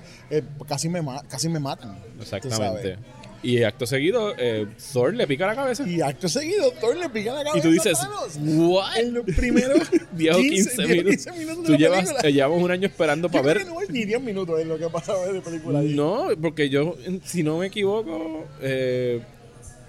casi 0.69 0.89
me 0.89 1.01
casi 1.29 1.49
me 1.49 1.61
matan. 1.61 1.99
Exactamente. 2.21 2.97
Y 3.45 3.63
acto 3.63 3.87
seguido, 3.87 4.35
eh, 4.39 4.67
Thor 4.93 5.15
le 5.15 5.27
pica 5.27 5.47
la 5.47 5.55
cabeza. 5.55 5.87
Y 5.87 6.01
acto 6.01 6.29
seguido 6.29 6.71
Thor 6.81 6.97
le 6.97 7.09
pica 7.11 7.35
la 7.35 7.45
cabeza 7.45 7.59
Y 7.59 7.61
tú 7.61 7.71
dices. 7.71 7.99
¿what? 8.41 8.97
En 8.97 9.15
los 9.15 9.25
primeros 9.25 9.81
10 10.13 10.35
o 10.35 10.39
15, 10.39 10.87
10 10.87 10.89
minutos. 10.89 11.25
15 11.27 11.33
minutos 11.39 11.63
de 11.63 11.67
Tú 11.67 11.77
llevas, 11.77 12.15
eh, 12.25 12.33
llevamos 12.33 12.63
un 12.63 12.71
año 12.71 12.87
esperando 12.87 13.29
para 13.29 13.43
ver. 13.43 13.59
que 13.59 13.65
no 13.67 13.81
es 13.83 13.91
ni 13.91 14.05
10 14.05 14.23
minutos 14.23 14.59
en 14.61 14.69
lo 14.69 14.79
que 14.79 14.85
ha 14.85 14.89
pasado 14.89 15.31
de 15.31 15.41
película 15.43 15.81
ahí. 15.81 15.95
No, 15.95 16.29
porque 16.41 16.71
yo, 16.71 16.97
si 17.25 17.43
no 17.43 17.59
me 17.59 17.67
equivoco, 17.67 18.47
eh, 18.63 19.21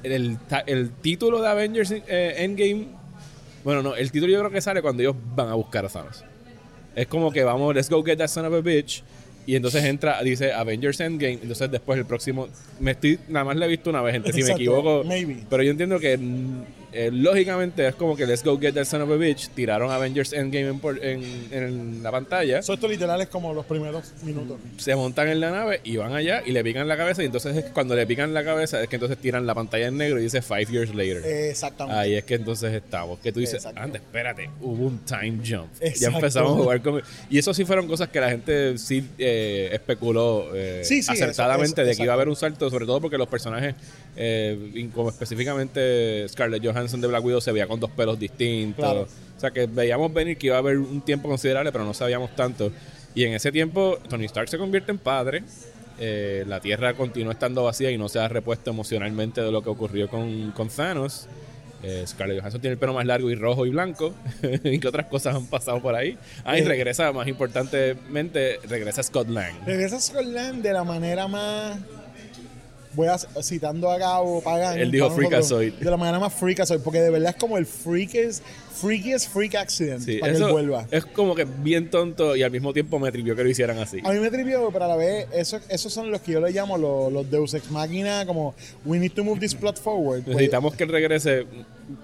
el, 0.03 0.37
el 0.67 0.91
título 0.91 1.41
de 1.41 1.47
Avengers 1.47 1.91
eh, 1.91 2.35
Endgame. 2.39 2.87
Bueno, 3.63 3.81
no, 3.81 3.95
el 3.95 4.11
título 4.11 4.33
yo 4.33 4.39
creo 4.39 4.51
que 4.51 4.61
sale 4.61 4.81
cuando 4.81 5.01
ellos 5.01 5.15
van 5.35 5.47
a 5.47 5.53
buscar 5.55 5.85
a 5.85 5.89
Thanos. 5.89 6.23
Es 6.95 7.07
como 7.07 7.31
que 7.31 7.43
vamos, 7.43 7.73
let's 7.73 7.89
go 7.89 8.03
get 8.03 8.17
that 8.17 8.27
son 8.27 8.45
of 8.45 8.53
a 8.53 8.61
bitch. 8.61 9.01
Y 9.45 9.55
entonces 9.55 9.84
entra, 9.84 10.21
dice 10.23 10.53
Avengers 10.53 10.99
Endgame. 10.99 11.39
Entonces 11.41 11.69
después 11.71 11.99
el 11.99 12.05
próximo. 12.05 12.47
Me 12.79 12.91
estoy, 12.91 13.19
nada 13.27 13.45
más 13.45 13.55
le 13.58 13.65
he 13.65 13.69
visto 13.69 13.89
una 13.89 14.01
vez, 14.01 14.13
gente. 14.13 14.34
Si 14.34 14.43
me 14.43 14.51
equivoco. 14.51 15.03
maybe. 15.03 15.43
Pero 15.49 15.63
yo 15.63 15.71
entiendo 15.71 15.99
que 15.99 16.17
eh, 16.95 17.10
lógicamente 17.12 17.88
es 17.88 17.95
como 17.95 18.15
que 18.15 18.25
let's 18.25 18.43
go 18.43 18.58
get 18.60 18.73
that 18.73 18.86
son 18.86 19.01
of 19.01 19.12
a 19.12 19.15
bitch. 19.15 19.49
Tiraron 19.49 19.91
Avengers 19.91 20.31
Endgame 20.34 20.69
en, 20.69 20.79
por- 20.79 21.03
en, 21.03 21.21
en 21.51 22.01
la 22.01 22.12
pantalla. 22.12 22.62
So, 22.62 22.73
esto 22.73 22.88
literal 22.88 23.21
es 23.21 23.27
como 23.27 23.53
los 23.53 23.65
primeros 23.65 24.13
minutos. 24.23 24.58
se 24.77 24.95
montan 24.95 25.27
en 25.27 25.39
la 25.39 25.51
nave 25.51 25.81
y 25.84 25.97
van 25.97 26.13
allá 26.13 26.41
y 26.45 26.51
le 26.51 26.63
pican 26.63 26.88
la 26.88 26.95
cabeza 26.97 27.21
y 27.21 27.25
entonces 27.25 27.55
es 27.58 27.65
cuando 27.65 27.95
le 27.95 28.08
pican 28.08 28.34
la 28.34 28.43
cabeza 28.43 28.81
es 28.81 28.88
que 28.88 28.95
entonces 28.95 29.17
tiran 29.17 29.45
la 29.45 29.53
pantalla 29.53 29.88
en 29.88 29.97
negro 29.97 30.19
y 30.19 30.23
dice 30.23 30.41
five 30.41 30.65
years 30.71 30.95
later. 30.95 31.23
Exactamente. 31.25 31.99
Ahí 31.99 32.13
es 32.15 32.23
que 32.23 32.36
entonces 32.36 32.73
estamos. 32.73 33.19
Que 33.19 33.31
tú 33.31 33.39
dices, 33.41 33.65
anda, 33.65 33.97
espérate, 33.97 34.49
hubo 34.62 34.86
un 34.88 34.99
time 34.99 35.38
jump. 35.45 35.69
Ya 35.81 35.88
Exacto. 35.88 36.15
empezamos 36.17 36.51
a 36.53 36.62
jugar 36.63 36.81
con... 36.81 37.01
Y 37.29 37.38
eso 37.38 37.53
sí 37.53 37.65
fueron 37.65 37.88
cosas 37.88 38.08
que 38.10 38.19
la 38.21 38.29
gente 38.29 38.77
sí 38.77 39.03
eh, 39.17 39.69
especuló 39.73 40.49
eh, 40.55 40.81
Sí, 40.86 41.03
sí, 41.03 41.12
acertadamente 41.12 41.81
eso- 41.81 41.89
eso, 41.89 41.89
de 41.91 41.97
que 41.97 42.03
iba 42.03 42.13
a 42.13 42.15
haber 42.15 42.29
un 42.29 42.36
salto, 42.38 42.69
sobre 42.69 42.86
todo 42.86 43.01
porque 43.01 43.17
los 43.17 43.27
personajes, 43.27 43.75
eh, 44.15 44.89
como 44.93 45.10
específicamente 45.10 46.25
Scarlett 46.29 46.63
Johansson 46.65 46.85
de 46.91 47.08
Black 47.08 47.24
Widow 47.24 47.41
se 47.41 47.52
veía 47.52 47.67
con 47.67 47.80
dos 47.80 47.91
pelos 47.91 48.17
distintos. 48.19 48.84
Claro. 48.84 49.02
O 49.38 49.39
sea 49.39 49.52
que 49.52 49.65
veíamos 49.65 50.13
venir 50.13 50.38
que 50.38 50.48
iba 50.48 50.56
a 50.56 50.60
haber 50.60 50.78
un 50.78 51.02
tiempo 51.02 51.28
considerable, 51.28 51.71
pero 51.71 51.84
no 51.84 51.93
sabíamos 51.93 52.36
tanto. 52.36 52.71
Y 53.13 53.24
en 53.24 53.34
ese 53.34 53.52
tiempo, 53.52 53.98
Tony 54.10 54.26
Stark 54.26 54.48
se 54.50 54.58
convierte 54.58 54.91
en 54.91 54.98
padre. 54.98 55.43
eh, 56.00 56.43
la 56.48 56.60
Tierra 56.60 56.93
continúa 56.93 57.34
estando 57.34 57.63
vacía 57.63 57.89
y 57.91 57.98
no 57.98 58.10
se 58.10 58.19
ha 58.19 58.28
repuesto 58.28 58.69
emocionalmente 58.71 59.41
de 59.41 59.52
lo 59.52 59.62
que 59.62 59.69
ocurrió 59.69 60.10
con, 60.10 60.52
con 60.52 60.67
Thanos. 60.69 61.28
Eh, 61.84 62.04
Scarlett 62.08 62.39
Johansson 62.39 62.62
tiene 62.62 62.74
el 62.74 62.80
pelo 62.80 62.93
más 62.93 63.06
largo 63.06 63.30
y 63.30 63.36
rojo 63.36 63.65
y 63.65 63.69
blanco. 63.69 64.13
¿Y 64.63 64.80
qué 64.80 64.88
otras 64.88 65.06
cosas 65.06 65.36
han 65.36 65.45
pasado 65.45 65.82
por 65.82 65.95
ahí? 65.95 66.17
Ah, 66.43 66.58
y 66.58 66.62
Eh. 66.62 66.65
regresa, 66.65 67.12
más 67.13 67.28
importantemente, 67.28 68.60
regresa 68.67 69.04
Scott 69.04 69.30
Lang. 69.30 69.54
Regresa 69.65 70.00
Scotland 70.00 70.62
de 70.63 70.74
la 70.74 70.84
manera 70.84 71.28
más. 71.28 71.78
Voy 72.95 73.08
a 73.08 73.17
citando 73.41 73.89
a 73.91 73.97
Gabo 73.97 74.41
Pagan. 74.41 74.79
Él 74.79 74.91
dijo 74.91 75.10
freakazoid. 75.12 75.73
De 75.73 75.89
la 75.91 75.97
manera 75.97 76.19
más 76.19 76.34
freakazoid, 76.34 76.79
porque 76.81 77.01
de 77.01 77.10
verdad 77.10 77.31
es 77.31 77.36
como 77.36 77.58
el 77.58 77.65
freakest, 77.65 78.43
freakiest 78.81 79.29
freak 79.31 79.55
accident 79.55 80.01
Sí, 80.03 80.17
para 80.17 80.34
que 80.34 80.38
él 80.39 80.51
vuelva. 80.51 80.86
es 80.91 81.05
como 81.05 81.34
que 81.36 81.45
bien 81.45 81.89
tonto 81.89 82.36
y 82.36 82.43
al 82.43 82.51
mismo 82.51 82.73
tiempo 82.73 82.99
me 82.99 83.12
trivió 83.12 83.36
que 83.36 83.43
lo 83.43 83.49
hicieran 83.49 83.77
así. 83.79 83.99
A 84.03 84.12
mí 84.12 84.19
me 84.19 84.29
trivió, 84.29 84.69
pero 84.71 84.86
a 84.86 84.88
la 84.89 84.95
vez, 84.95 85.27
eso, 85.34 85.60
esos 85.69 85.91
son 85.93 86.12
los 86.12 86.21
que 86.21 86.34
yo 86.34 86.41
le 86.41 86.51
llamo 86.51 86.77
los, 86.77 87.12
los 87.12 87.29
Deus 87.29 87.53
Ex 87.53 87.69
Machina, 87.71 88.25
como 88.25 88.53
we 88.86 88.97
need 88.99 89.12
to 89.13 89.23
move 89.23 89.39
this 89.39 89.55
plot 89.55 89.77
forward. 89.79 90.23
Pues, 90.23 90.36
Necesitamos 90.36 90.75
que 90.75 90.84
él 90.84 90.89
regrese. 90.89 91.45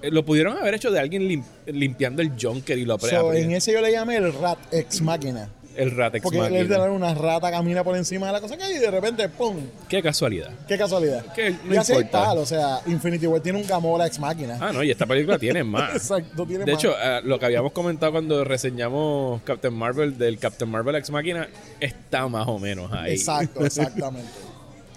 Eh, 0.01 0.11
Lo 0.11 0.23
pudieron 0.25 0.57
haber 0.57 0.73
hecho 0.75 0.91
de 0.91 0.99
alguien 0.99 1.23
lim- 1.23 1.43
limpiando 1.67 2.21
el 2.21 2.31
Junker 2.39 2.77
y 2.77 2.85
lo 2.85 2.97
so, 2.99 3.33
en 3.33 3.51
ese 3.51 3.71
yo 3.73 3.81
le 3.81 3.91
llamé 3.91 4.17
el 4.17 4.33
Rat 4.33 4.59
Ex 4.71 5.01
Máquina. 5.01 5.49
El 5.75 5.91
Ratex 5.91 6.23
Porque 6.23 6.59
él 6.59 6.67
de 6.67 6.79
una 6.89 7.13
rata 7.13 7.49
camina 7.51 7.83
por 7.83 7.95
encima 7.95 8.27
de 8.27 8.33
la 8.33 8.41
cosa 8.41 8.57
que 8.57 8.63
hay 8.63 8.75
y 8.75 8.79
de 8.79 8.91
repente, 8.91 9.29
¡pum! 9.29 9.57
Qué 9.87 10.01
casualidad. 10.01 10.49
¡Qué 10.67 10.77
casualidad! 10.77 11.25
Que 11.33 11.51
no 11.65 11.73
y 11.73 11.77
así 11.77 11.93
importa. 11.93 12.23
tal, 12.23 12.37
o 12.39 12.45
sea, 12.45 12.79
Infinity 12.87 13.27
War 13.27 13.41
tiene 13.41 13.59
un 13.61 13.67
Gamora 13.67 14.05
Ex 14.07 14.19
Máquina. 14.19 14.57
Ah, 14.59 14.71
no, 14.73 14.83
y 14.83 14.91
esta 14.91 15.05
película 15.05 15.37
tiene 15.37 15.63
más. 15.65 15.95
Exacto, 15.95 16.45
tiene 16.45 16.65
De 16.65 16.71
más. 16.73 16.83
hecho, 16.83 16.95
eh, 17.01 17.21
lo 17.23 17.39
que 17.39 17.45
habíamos 17.45 17.71
comentado 17.71 18.11
cuando 18.11 18.43
reseñamos 18.43 19.41
Captain 19.43 19.73
Marvel 19.73 20.17
del 20.17 20.37
Captain 20.39 20.69
Marvel 20.69 20.95
Ex 20.95 21.09
Machina 21.11 21.47
está 21.79 22.27
más 22.27 22.47
o 22.47 22.59
menos 22.59 22.91
ahí. 22.91 23.13
Exacto, 23.13 23.65
exactamente. 23.65 24.29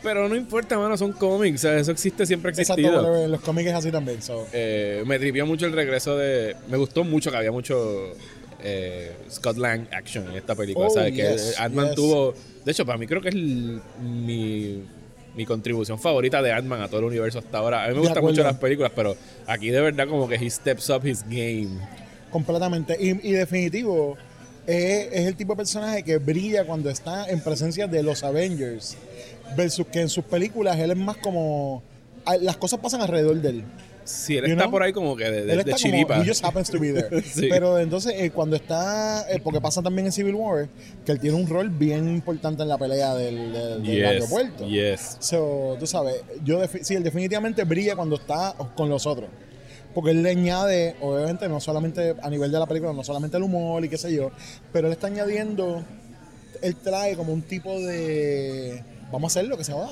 Pero 0.03 0.29
no 0.29 0.37
importa, 0.37 0.77
mano, 0.79 0.99
son 0.99 1.13
cómics. 1.13 1.61
o 1.61 1.63
sea, 1.63 1.79
eso 1.79 1.91
existe, 1.91 2.27
siempre 2.27 2.51
ha 2.51 2.53
Exacto, 2.53 2.79
existido. 2.81 3.03
whatever, 3.03 3.31
los 3.31 3.41
cómics 3.41 3.71
es 3.71 3.75
así 3.75 3.91
también. 3.91 4.21
so. 4.21 4.47
Eh, 4.53 5.03
me 5.07 5.19
tripió 5.19 5.47
mucho 5.47 5.65
el 5.65 5.73
regreso 5.73 6.17
de. 6.19 6.55
Me 6.69 6.77
gustó 6.77 7.05
mucho 7.05 7.31
que 7.31 7.39
había 7.39 7.51
mucho 7.53 8.13
eh, 8.65 9.13
Scott 9.31 9.57
Lang 9.59 9.87
action 9.93 10.29
en 10.31 10.37
esta 10.37 10.55
película. 10.55 10.87
Oh, 10.89 10.91
¿sabes? 10.91 11.13
Que 11.13 11.23
yes, 11.23 11.61
Ant-Man 11.61 11.87
yes. 11.89 11.95
tuvo. 11.95 12.35
De 12.65 12.73
hecho, 12.73 12.85
para 12.85 12.99
mí 12.99 13.07
creo 13.07 13.21
que 13.21 13.29
es 13.29 13.35
el- 13.35 13.81
mi, 14.03 14.83
mi 15.37 15.45
contribución 15.47 15.99
favorita 15.99 16.41
de 16.43 16.51
Ant-Man 16.53 16.81
a 16.83 16.89
todo 16.89 17.01
el 17.01 17.07
universo 17.07 17.39
hasta 17.39 17.59
ahora. 17.59 17.85
A 17.85 17.89
mí 17.89 17.95
me 17.95 18.01
gustan 18.01 18.23
mucho 18.25 18.43
las 18.43 18.57
películas, 18.57 18.91
pero 18.97 19.17
aquí 19.47 19.69
de 19.71 19.81
verdad 19.81 20.09
como 20.09 20.29
que 20.29 20.37
he 20.37 20.51
steps 20.51 20.91
up 20.91 21.07
his 21.07 21.23
game. 21.29 21.79
Completamente. 22.31 22.97
Y, 22.99 23.11
y 23.29 23.33
definitivo, 23.33 24.17
es, 24.67 25.09
es 25.13 25.27
el 25.27 25.37
tipo 25.37 25.53
de 25.53 25.59
personaje 25.59 26.03
que 26.03 26.17
brilla 26.19 26.65
cuando 26.65 26.91
está 26.91 27.29
en 27.29 27.41
presencia 27.41 27.87
de 27.87 28.03
los 28.03 28.25
Avengers. 28.25 28.97
Versus 29.57 29.87
que 29.89 30.01
en 30.01 30.09
sus 30.09 30.25
películas 30.25 30.79
él 30.79 30.91
es 30.91 30.97
más 30.97 31.19
como. 31.19 31.83
Las 32.41 32.57
cosas 32.57 32.81
pasan 32.81 33.03
alrededor 33.03 33.37
de 33.37 33.49
él. 33.51 33.65
Sí, 34.05 34.37
él 34.37 34.45
You 34.45 34.51
está 34.53 34.65
know? 34.65 34.71
por 34.73 34.83
ahí 34.83 34.93
como 34.93 35.17
que 35.17 35.25
de, 35.25 35.45
de, 35.47 35.53
él 35.53 35.65
de 35.65 35.71
está 35.71 35.77
chiripa. 35.77 36.15
como. 36.15 36.23
He 36.25 36.29
just 36.29 36.45
happens 36.45 36.71
to 36.71 36.79
be 36.79 36.93
there. 36.93 37.23
Sí. 37.25 37.47
Pero 37.51 37.79
entonces, 37.79 38.13
eh, 38.17 38.31
cuando 38.31 38.55
está. 38.57 39.25
eh, 39.31 39.41
porque 39.43 39.61
pasa 39.61 39.81
también 39.83 40.07
en 40.07 40.13
Civil 40.13 40.35
War, 40.35 40.69
que 41.07 41.13
él 41.13 41.21
tiene 41.21 41.37
un 41.37 41.47
rol 41.49 41.71
bien 41.71 42.09
importante 42.09 42.63
en 42.63 42.69
la 42.69 42.77
pelea 42.79 43.15
del, 43.15 43.53
del- 43.53 43.83
del 43.83 43.97
Yes, 43.97 44.07
aeropuerto. 44.07 44.67
yes. 44.69 45.17
So, 45.21 45.77
tú 45.81 45.87
sabes, 45.87 46.17
yo 46.45 46.61
sí, 46.83 46.95
él 46.95 47.03
definitivamente 47.03 47.65
brilla 47.65 47.97
cuando 47.97 48.17
está 48.17 48.55
con 48.77 48.89
los 48.89 49.07
otros. 49.07 49.29
Porque 49.95 50.11
él 50.11 50.23
le 50.25 50.31
añade, 50.31 50.97
obviamente, 51.01 51.49
no 51.49 51.61
solamente 51.61 52.15
a 52.21 52.29
nivel 52.29 52.51
de 52.51 52.59
la 52.59 52.67
película, 52.67 52.93
no 52.93 53.05
solamente 53.05 53.37
el 53.37 53.45
humor 53.45 53.85
y 53.85 53.89
qué 53.89 53.97
sé 53.97 54.13
yo, 54.13 54.33
pero 54.73 54.89
él 54.89 54.93
está 54.93 55.07
añadiendo, 55.07 55.85
él 56.63 56.75
trae 56.77 57.15
como 57.17 57.33
un 57.33 57.43
tipo 57.43 57.79
de, 57.81 58.83
vamos 59.13 59.35
a 59.37 59.39
hacer 59.39 59.49
lo 59.49 59.57
que 59.57 59.63
se 59.65 59.73
va. 59.73 59.89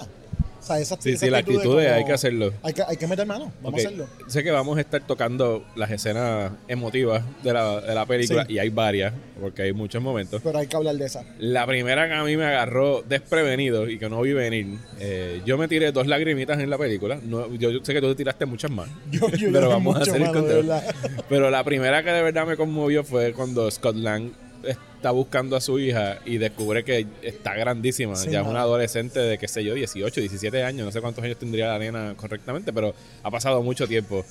O 0.62 0.64
sea, 0.64 0.79
esa, 0.79 0.96
Sí, 1.01 1.11
esa 1.11 1.27
sí, 1.27 1.31
la 1.31 1.38
actitud 1.38 1.77
de 1.77 1.87
como, 1.87 1.96
hay 1.96 2.05
que 2.05 2.12
hacerlo. 2.12 2.53
Hay 2.62 2.72
que, 2.72 2.83
hay 2.87 2.96
que 2.96 3.07
meter 3.09 3.27
mano, 3.27 3.53
vamos 3.62 3.81
a 3.85 3.88
hacerlo. 3.88 4.07
Sé 4.29 4.44
que 4.44 4.53
vamos 4.53 4.79
a 4.79 4.81
estar 4.81 5.05
tocando 5.05 5.64
las 5.75 5.90
escenas 5.90 6.53
emotivas 6.68 7.25
de 7.42 7.53
la, 7.53 7.81
de 7.81 7.94
la 7.94 8.07
película 8.07 8.46
Sí. 8.46 8.53
y 8.55 8.59
hay 8.61 8.68
varias, 8.70 9.12
porque 9.40 9.62
hay 9.62 9.72
muchos 9.72 10.01
momentos. 10.01 10.40
Pero 10.42 10.59
hay 10.59 10.68
que 10.68 10.77
hablar 10.77 10.94
de 10.94 11.07
esa. 11.07 11.25
La 11.40 11.66
primera 11.66 12.07
que 12.07 12.14
a 12.14 12.22
mí 12.22 12.37
me 12.37 12.44
agarró 12.44 13.03
desprevenido 13.03 13.88
y 13.90 13.98
que 13.98 14.09
no 14.09 14.20
vi 14.22 14.33
venir, 14.35 14.79
eh, 15.01 15.42
yo 15.44 15.59
me 15.59 15.66
tiré 15.66 15.90
dos 15.90 16.07
lagrimitas 16.07 16.61
en 16.61 16.70
la 16.70 16.79
película. 16.79 17.18
No, 17.25 17.53
yo, 17.57 17.70
yo 17.72 17.85
sé 17.85 17.92
que 17.92 18.01
tú 18.01 18.09
te 18.11 18.14
tiraste 18.14 18.46
muchas 18.46 18.70
más. 18.70 18.88
Yo, 19.11 19.29
yo 19.31 19.48
Pero 19.53 19.68
vamos 19.68 19.96
a 19.96 20.03
hacer 20.03 20.22
el 20.22 20.64
mano. 20.64 20.81
Pero 21.29 21.51
la 21.51 21.64
primera 21.64 22.05
que 22.05 22.11
de 22.11 22.22
verdad 22.22 22.46
me 22.46 22.57
conmovió 22.57 23.03
fue 23.03 23.33
cuando 23.33 23.68
Scott 23.70 23.96
Lang 23.96 24.31
está 25.03 25.11
buscando 25.11 25.57
a 25.57 25.61
su 25.61 25.81
hija 25.81 26.21
y 26.25 26.38
descubre 26.38 26.85
que 26.85 27.05
está 27.23 27.57
grandísima. 27.57 28.15
Sí, 28.15 28.31
ya 28.31 28.43
es 28.43 28.47
una 28.47 28.61
adolescente 28.61 29.19
de, 29.19 29.37
qué 29.37 29.49
sé 29.49 29.65
yo, 29.65 29.75
18, 29.75 30.21
17 30.21 30.62
años. 30.62 30.87
No 30.87 30.93
sé 30.93 31.01
cuántos 31.01 31.25
años 31.25 31.38
tendría 31.38 31.67
la 31.67 31.79
nena 31.81 32.15
correctamente, 32.17 32.73
pero 32.73 32.95
ha 33.25 33.31
pasado 33.33 33.65
mucho 33.65 33.88
tiempo. 33.88 34.25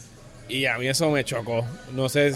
Y 0.47 0.67
a 0.67 0.77
mí 0.77 0.87
eso 0.87 1.11
me 1.11 1.25
chocó. 1.25 1.65
No 1.93 2.07
sé 2.07 2.33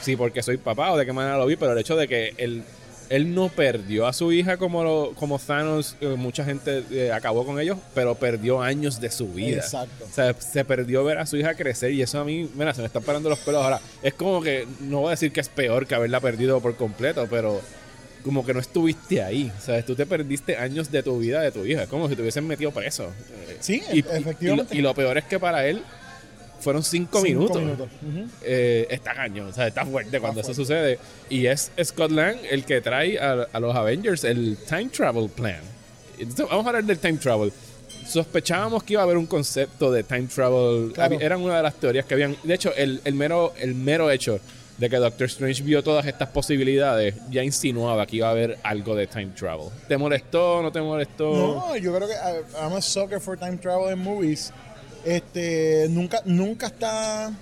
si 0.00 0.16
porque 0.16 0.42
soy 0.42 0.56
papá 0.56 0.90
o 0.90 0.98
de 0.98 1.06
qué 1.06 1.12
manera 1.12 1.38
lo 1.38 1.46
vi, 1.46 1.54
pero 1.54 1.72
el 1.74 1.78
hecho 1.78 1.94
de 1.94 2.08
que 2.08 2.34
él, 2.38 2.64
él 3.08 3.34
no 3.34 3.48
perdió 3.48 4.06
a 4.06 4.12
su 4.12 4.32
hija 4.32 4.56
como, 4.56 4.82
lo- 4.84 5.12
como 5.14 5.38
Thanos, 5.38 5.96
eh, 6.00 6.14
mucha 6.16 6.44
gente 6.44 6.82
eh, 6.90 7.12
acabó 7.12 7.44
con 7.46 7.60
ellos, 7.60 7.78
pero 7.94 8.14
perdió 8.14 8.60
años 8.62 9.00
de 9.00 9.10
su 9.10 9.28
vida. 9.28 9.58
Exacto. 9.58 10.04
O 10.10 10.12
sea, 10.14 10.34
se 10.34 10.64
perdió 10.64 11.04
ver 11.04 11.18
a 11.18 11.26
su 11.26 11.36
hija 11.36 11.54
crecer 11.54 11.92
y 11.92 12.02
eso 12.02 12.18
a 12.20 12.24
mí, 12.24 12.48
mira, 12.54 12.74
se 12.74 12.80
me 12.80 12.86
están 12.86 13.02
parando 13.02 13.28
los 13.28 13.38
pelos 13.40 13.62
ahora. 13.62 13.80
Es 14.02 14.14
como 14.14 14.40
que, 14.42 14.66
no 14.80 15.00
voy 15.00 15.08
a 15.08 15.10
decir 15.10 15.32
que 15.32 15.40
es 15.40 15.48
peor 15.48 15.86
que 15.86 15.94
haberla 15.94 16.20
perdido 16.20 16.60
por 16.60 16.76
completo, 16.76 17.26
pero 17.30 17.60
como 18.24 18.44
que 18.44 18.52
no 18.52 18.58
estuviste 18.60 19.22
ahí. 19.22 19.52
O 19.56 19.60
sea, 19.60 19.80
tú 19.84 19.94
te 19.94 20.04
perdiste 20.04 20.56
años 20.56 20.90
de 20.90 21.02
tu 21.02 21.18
vida 21.20 21.40
de 21.40 21.52
tu 21.52 21.64
hija. 21.64 21.84
Es 21.84 21.88
como 21.88 22.08
si 22.08 22.16
te 22.16 22.22
hubiesen 22.22 22.44
metido 22.46 22.72
preso. 22.72 23.08
Sí, 23.60 23.80
y, 23.92 24.00
efectivamente. 24.00 24.74
Y, 24.74 24.78
lo, 24.78 24.80
y 24.80 24.82
lo 24.82 24.94
peor 24.94 25.16
es 25.18 25.24
que 25.24 25.38
para 25.38 25.64
él 25.66 25.80
fueron 26.60 26.82
cinco, 26.82 27.22
minutos. 27.22 27.56
Ujú. 27.58 28.28
Eh, 28.42 28.86
está 28.90 29.14
cañón, 29.14 29.48
o 29.48 29.52
sea, 29.52 29.66
está 29.66 29.84
fuerte 29.84 30.20
cuando 30.20 30.40
eso 30.40 30.54
sucede. 30.54 30.98
Y 31.28 31.46
es 31.46 31.70
Scott 31.82 32.10
Lang 32.10 32.36
el 32.50 32.64
que 32.64 32.80
trae 32.80 33.18
a, 33.18 33.46
a 33.52 33.60
los 33.60 33.74
Avengers 33.74 34.24
el 34.24 34.56
Time 34.68 34.88
Travel 34.88 35.28
Plan. 35.28 35.60
Entonces, 36.18 36.46
vamos 36.48 36.64
a 36.66 36.68
hablar 36.70 36.84
del 36.84 36.98
Time 36.98 37.18
Travel. 37.18 37.52
Sospechábamos 38.06 38.84
que 38.84 38.94
iba 38.94 39.02
a 39.02 39.04
haber 39.04 39.16
un 39.16 39.26
concepto 39.26 39.90
de 39.90 40.02
Time 40.02 40.28
Travel. 40.32 40.92
Claro. 40.92 41.20
Eran 41.20 41.40
una 41.42 41.56
de 41.56 41.62
las 41.62 41.74
teorías 41.74 42.06
que 42.06 42.14
habían. 42.14 42.36
De 42.42 42.54
hecho, 42.54 42.72
el, 42.76 43.00
el 43.04 43.14
mero, 43.14 43.52
el 43.58 43.74
mero 43.74 44.10
hecho 44.10 44.38
de 44.78 44.90
que 44.90 44.96
Doctor 44.96 45.26
Strange 45.26 45.62
vio 45.62 45.82
todas 45.82 46.04
estas 46.06 46.28
posibilidades 46.28 47.14
ya 47.30 47.42
insinuaba 47.42 48.06
que 48.06 48.16
iba 48.16 48.28
a 48.28 48.32
haber 48.32 48.58
algo 48.62 48.94
de 48.94 49.06
Time 49.06 49.32
Travel. 49.34 49.70
¿Te 49.88 49.96
molestó? 49.96 50.60
¿No 50.62 50.70
te 50.70 50.80
molestó? 50.82 51.32
No, 51.34 51.76
yo 51.76 51.94
creo 51.94 52.06
que 52.06 52.14
uh, 52.14 52.62
I'm 52.62 52.74
a 52.74 52.82
sucker 52.82 53.18
for 53.18 53.38
time 53.38 53.56
travel 53.56 53.90
in 53.90 53.98
movies. 53.98 54.52
Este, 55.06 55.86
nunca, 55.88 56.20
nunca 56.24 56.66
está. 56.66 57.32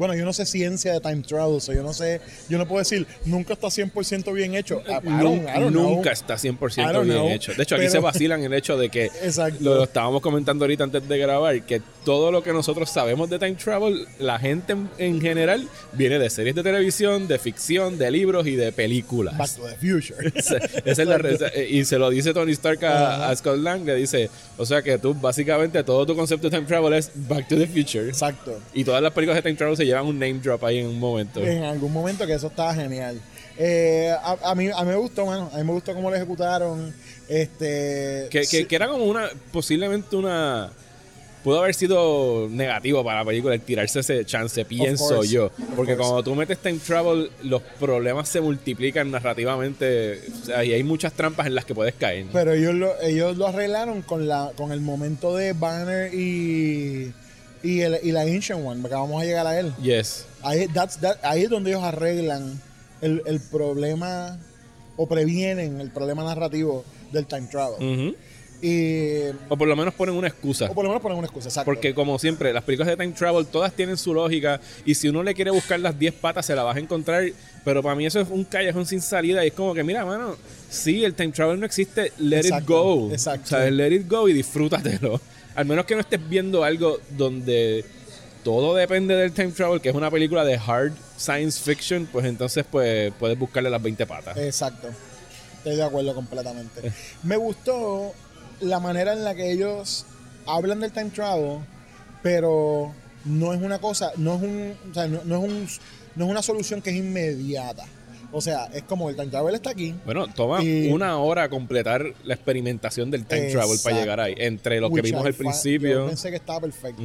Bueno, 0.00 0.14
yo 0.14 0.24
no 0.24 0.32
sé 0.32 0.46
ciencia 0.46 0.94
de 0.94 1.00
time 1.00 1.20
travel, 1.20 1.60
so 1.60 1.74
yo 1.74 1.82
no 1.82 1.92
sé, 1.92 2.22
yo 2.48 2.56
no 2.56 2.66
puedo 2.66 2.78
decir, 2.78 3.06
nunca 3.26 3.52
está 3.52 3.66
100% 3.68 4.32
bien 4.32 4.54
hecho. 4.54 4.82
I- 4.88 4.92
I 4.92 4.94
don't- 4.94 5.20
Nun- 5.20 5.42
I 5.44 5.60
don't 5.60 5.70
know. 5.72 5.96
nunca 5.96 6.10
está 6.10 6.38
100% 6.38 6.90
I 6.90 6.92
don't 6.94 7.04
bien 7.04 7.18
know, 7.18 7.28
hecho. 7.28 7.52
De 7.52 7.62
hecho, 7.62 7.74
aquí 7.74 7.82
pero- 7.82 7.92
se 7.92 7.98
vacilan 7.98 8.42
el 8.42 8.54
hecho 8.54 8.78
de 8.78 8.88
que 8.88 9.10
lo, 9.60 9.74
lo 9.74 9.84
estábamos 9.84 10.22
comentando 10.22 10.64
ahorita 10.64 10.84
antes 10.84 11.06
de 11.06 11.18
grabar, 11.18 11.60
que 11.66 11.82
todo 12.06 12.32
lo 12.32 12.42
que 12.42 12.50
nosotros 12.54 12.88
sabemos 12.88 13.28
de 13.28 13.38
time 13.38 13.56
travel, 13.56 14.06
la 14.18 14.38
gente 14.38 14.72
en, 14.72 14.88
en 14.96 15.20
general 15.20 15.68
viene 15.92 16.18
de 16.18 16.30
series 16.30 16.54
de 16.54 16.62
televisión, 16.62 17.28
de 17.28 17.38
ficción, 17.38 17.98
de 17.98 18.10
libros 18.10 18.46
y 18.46 18.56
de 18.56 18.72
películas. 18.72 19.36
Back 19.36 19.50
to 19.56 19.62
the 19.68 19.76
Future. 19.76 20.32
Esa- 20.34 20.56
esa 20.56 21.02
es 21.02 21.06
la 21.08 21.18
re- 21.18 21.34
esa- 21.34 21.54
y 21.62 21.84
se 21.84 21.98
lo 21.98 22.08
dice 22.08 22.32
Tony 22.32 22.52
Stark 22.52 22.82
a, 22.86 23.28
a 23.28 23.36
Scott 23.36 23.58
Lang, 23.58 23.84
le 23.84 23.96
dice, 23.96 24.30
o 24.56 24.64
sea 24.64 24.80
que 24.80 24.96
tú 24.96 25.12
básicamente 25.12 25.84
todo 25.84 26.06
tu 26.06 26.16
concepto 26.16 26.48
de 26.48 26.56
time 26.56 26.66
travel 26.66 26.94
es 26.94 27.10
Back 27.14 27.48
to 27.48 27.56
the 27.56 27.66
Future. 27.66 28.08
Exacto. 28.08 28.58
Y 28.72 28.82
todas 28.84 29.02
las 29.02 29.12
películas 29.12 29.36
de 29.36 29.42
time 29.42 29.56
travel 29.56 29.76
se 29.76 29.84
llevan 29.90 30.06
un 30.06 30.18
name 30.18 30.40
drop 30.42 30.64
ahí 30.64 30.78
en 30.78 30.86
un 30.86 30.98
momento. 30.98 31.40
En 31.40 31.64
algún 31.64 31.92
momento 31.92 32.26
que 32.26 32.32
eso 32.34 32.46
estaba 32.46 32.74
genial. 32.74 33.20
Eh, 33.58 34.10
a, 34.22 34.50
a 34.50 34.54
mí, 34.54 34.70
a 34.74 34.82
mí 34.82 34.88
me 34.88 34.96
gustó, 34.96 35.26
mano. 35.26 35.50
A 35.52 35.58
mí 35.58 35.64
me 35.64 35.72
gustó 35.72 35.94
cómo 35.94 36.08
lo 36.08 36.16
ejecutaron. 36.16 36.94
Este. 37.28 38.28
Que, 38.30 38.40
que, 38.40 38.44
sí, 38.44 38.64
que 38.64 38.74
era 38.74 38.88
como 38.88 39.04
una, 39.04 39.28
posiblemente 39.52 40.16
una... 40.16 40.70
Pudo 41.44 41.60
haber 41.60 41.74
sido 41.74 42.48
negativo 42.50 43.02
para 43.02 43.20
la 43.20 43.24
película 43.24 43.54
el 43.54 43.62
tirarse 43.62 44.00
ese 44.00 44.26
chance, 44.26 44.62
pienso 44.66 45.08
course, 45.08 45.32
yo. 45.32 45.50
Porque 45.74 45.96
cuando 45.96 46.22
tú 46.22 46.34
metes 46.34 46.58
time 46.58 46.78
travel, 46.78 47.30
los 47.44 47.62
problemas 47.78 48.28
se 48.28 48.42
multiplican 48.42 49.10
narrativamente. 49.10 50.20
O 50.42 50.44
sea, 50.44 50.62
y 50.64 50.74
hay 50.74 50.82
muchas 50.82 51.14
trampas 51.14 51.46
en 51.46 51.54
las 51.54 51.64
que 51.64 51.74
puedes 51.74 51.94
caer. 51.94 52.26
Pero 52.30 52.52
ellos 52.52 52.74
lo, 52.74 53.00
ellos 53.00 53.38
lo 53.38 53.46
arreglaron 53.46 54.02
con 54.02 54.28
la 54.28 54.52
con 54.54 54.70
el 54.70 54.82
momento 54.82 55.34
de 55.34 55.54
Banner 55.54 56.12
y. 56.12 57.14
Y, 57.62 57.80
el, 57.82 57.98
y 58.02 58.12
la 58.12 58.22
Ancient 58.22 58.64
One, 58.66 58.80
porque 58.80 58.94
vamos 58.94 59.20
a 59.22 59.24
llegar 59.26 59.46
a 59.46 59.58
él. 59.60 59.72
Yes. 59.82 60.24
Ahí, 60.42 60.66
that's- 60.68 60.98
that- 61.00 61.18
ahí 61.22 61.42
es 61.44 61.50
donde 61.50 61.70
ellos 61.70 61.82
arreglan 61.82 62.60
el, 63.02 63.22
el 63.26 63.40
problema 63.40 64.38
o 64.96 65.06
previenen 65.06 65.80
el 65.80 65.90
problema 65.90 66.24
narrativo 66.24 66.84
del 67.12 67.26
time 67.26 67.48
travel. 67.50 67.74
Ujú. 68.08 68.16
Y. 68.62 69.30
O 69.48 69.56
por 69.56 69.66
lo 69.68 69.74
menos 69.74 69.94
ponen 69.94 70.14
una 70.14 70.28
excusa. 70.28 70.66
O 70.70 70.74
por 70.74 70.84
lo 70.84 70.90
menos 70.90 71.02
ponen 71.02 71.16
una 71.18 71.26
excusa, 71.26 71.48
exacto. 71.48 71.64
Porque 71.64 71.94
como 71.94 72.18
siempre, 72.18 72.52
las 72.52 72.62
películas 72.62 72.88
de 72.88 72.96
time 73.02 73.14
travel 73.14 73.46
todas 73.46 73.72
tienen 73.72 73.96
su 73.96 74.12
lógica 74.12 74.60
y 74.84 74.94
si 74.94 75.08
uno 75.08 75.22
le 75.22 75.34
quiere 75.34 75.50
buscar 75.50 75.80
las 75.80 75.98
10 75.98 76.12
patas 76.14 76.44
se 76.44 76.54
la 76.54 76.62
vas 76.62 76.76
a 76.76 76.80
encontrar, 76.80 77.24
pero 77.64 77.82
para 77.82 77.94
mí 77.94 78.04
eso 78.04 78.20
es 78.20 78.28
un 78.28 78.44
callejón 78.44 78.84
sin 78.84 79.00
salida 79.00 79.42
y 79.44 79.48
es 79.48 79.54
como 79.54 79.72
que 79.72 79.82
mira, 79.82 80.04
mano, 80.04 80.36
sí, 80.68 81.04
el 81.04 81.14
time 81.14 81.32
travel 81.32 81.58
no 81.58 81.64
existe, 81.64 82.12
let 82.18 82.40
Exacto, 82.40 82.62
it 82.62 82.68
go. 82.68 83.12
exacto. 83.12 83.44
O 83.44 83.48
sea, 83.48 83.70
let 83.70 83.92
it 83.94 84.06
go 84.10 84.28
y 84.28 84.34
disfrútatelo. 84.34 85.20
Al 85.54 85.66
menos 85.66 85.84
que 85.84 85.94
no 85.94 86.00
estés 86.00 86.20
viendo 86.28 86.64
algo 86.64 86.98
donde 87.10 87.84
todo 88.44 88.74
depende 88.74 89.14
del 89.14 89.32
time 89.32 89.52
travel, 89.52 89.80
que 89.80 89.90
es 89.90 89.94
una 89.94 90.10
película 90.10 90.44
de 90.44 90.56
hard 90.56 90.92
science 91.16 91.60
fiction, 91.60 92.06
pues 92.10 92.24
entonces 92.24 92.64
pues 92.70 93.12
puedes 93.18 93.38
buscarle 93.38 93.70
las 93.70 93.82
20 93.82 94.06
patas. 94.06 94.36
Exacto. 94.38 94.88
Estoy 95.58 95.76
de 95.76 95.84
acuerdo 95.84 96.14
completamente. 96.14 96.92
Me 97.22 97.36
gustó 97.36 98.14
la 98.60 98.80
manera 98.80 99.12
en 99.12 99.24
la 99.24 99.34
que 99.34 99.52
ellos 99.52 100.06
hablan 100.46 100.80
del 100.80 100.92
time 100.92 101.10
travel, 101.10 101.58
pero 102.22 102.94
no 103.24 103.52
es 103.52 103.60
una 103.60 103.78
cosa, 103.78 104.12
no 104.16 104.36
es 104.36 104.42
un, 104.42 104.74
o 104.90 104.94
sea, 104.94 105.06
no, 105.06 105.20
no 105.24 105.36
es 105.36 105.42
un, 105.44 105.68
no 106.16 106.24
es 106.24 106.30
una 106.30 106.42
solución 106.42 106.80
que 106.80 106.90
es 106.90 106.96
inmediata. 106.96 107.84
O 108.32 108.40
sea, 108.40 108.66
es 108.72 108.82
como 108.84 109.10
el 109.10 109.16
time 109.16 109.28
travel 109.28 109.54
está 109.54 109.70
aquí. 109.70 109.94
Bueno, 110.04 110.26
toma 110.28 110.62
Y- 110.62 110.88
una 110.92 111.18
hora 111.18 111.48
completar 111.48 112.04
la 112.24 112.34
experimentación 112.34 113.10
del 113.10 113.24
time 113.26 113.50
travel 113.50 113.78
para 113.82 113.96
llegar 114.00 114.20
ahí. 114.20 114.34
Entre 114.36 114.80
lo 114.80 114.90
que 114.90 115.02
vimos 115.02 115.24
I 115.24 115.26
al 115.28 115.34
principio. 115.34 115.90
Yo 116.02 116.06
pensé 116.06 116.30
que 116.30 116.36
estaba 116.36 116.60
perfecto. 116.60 117.02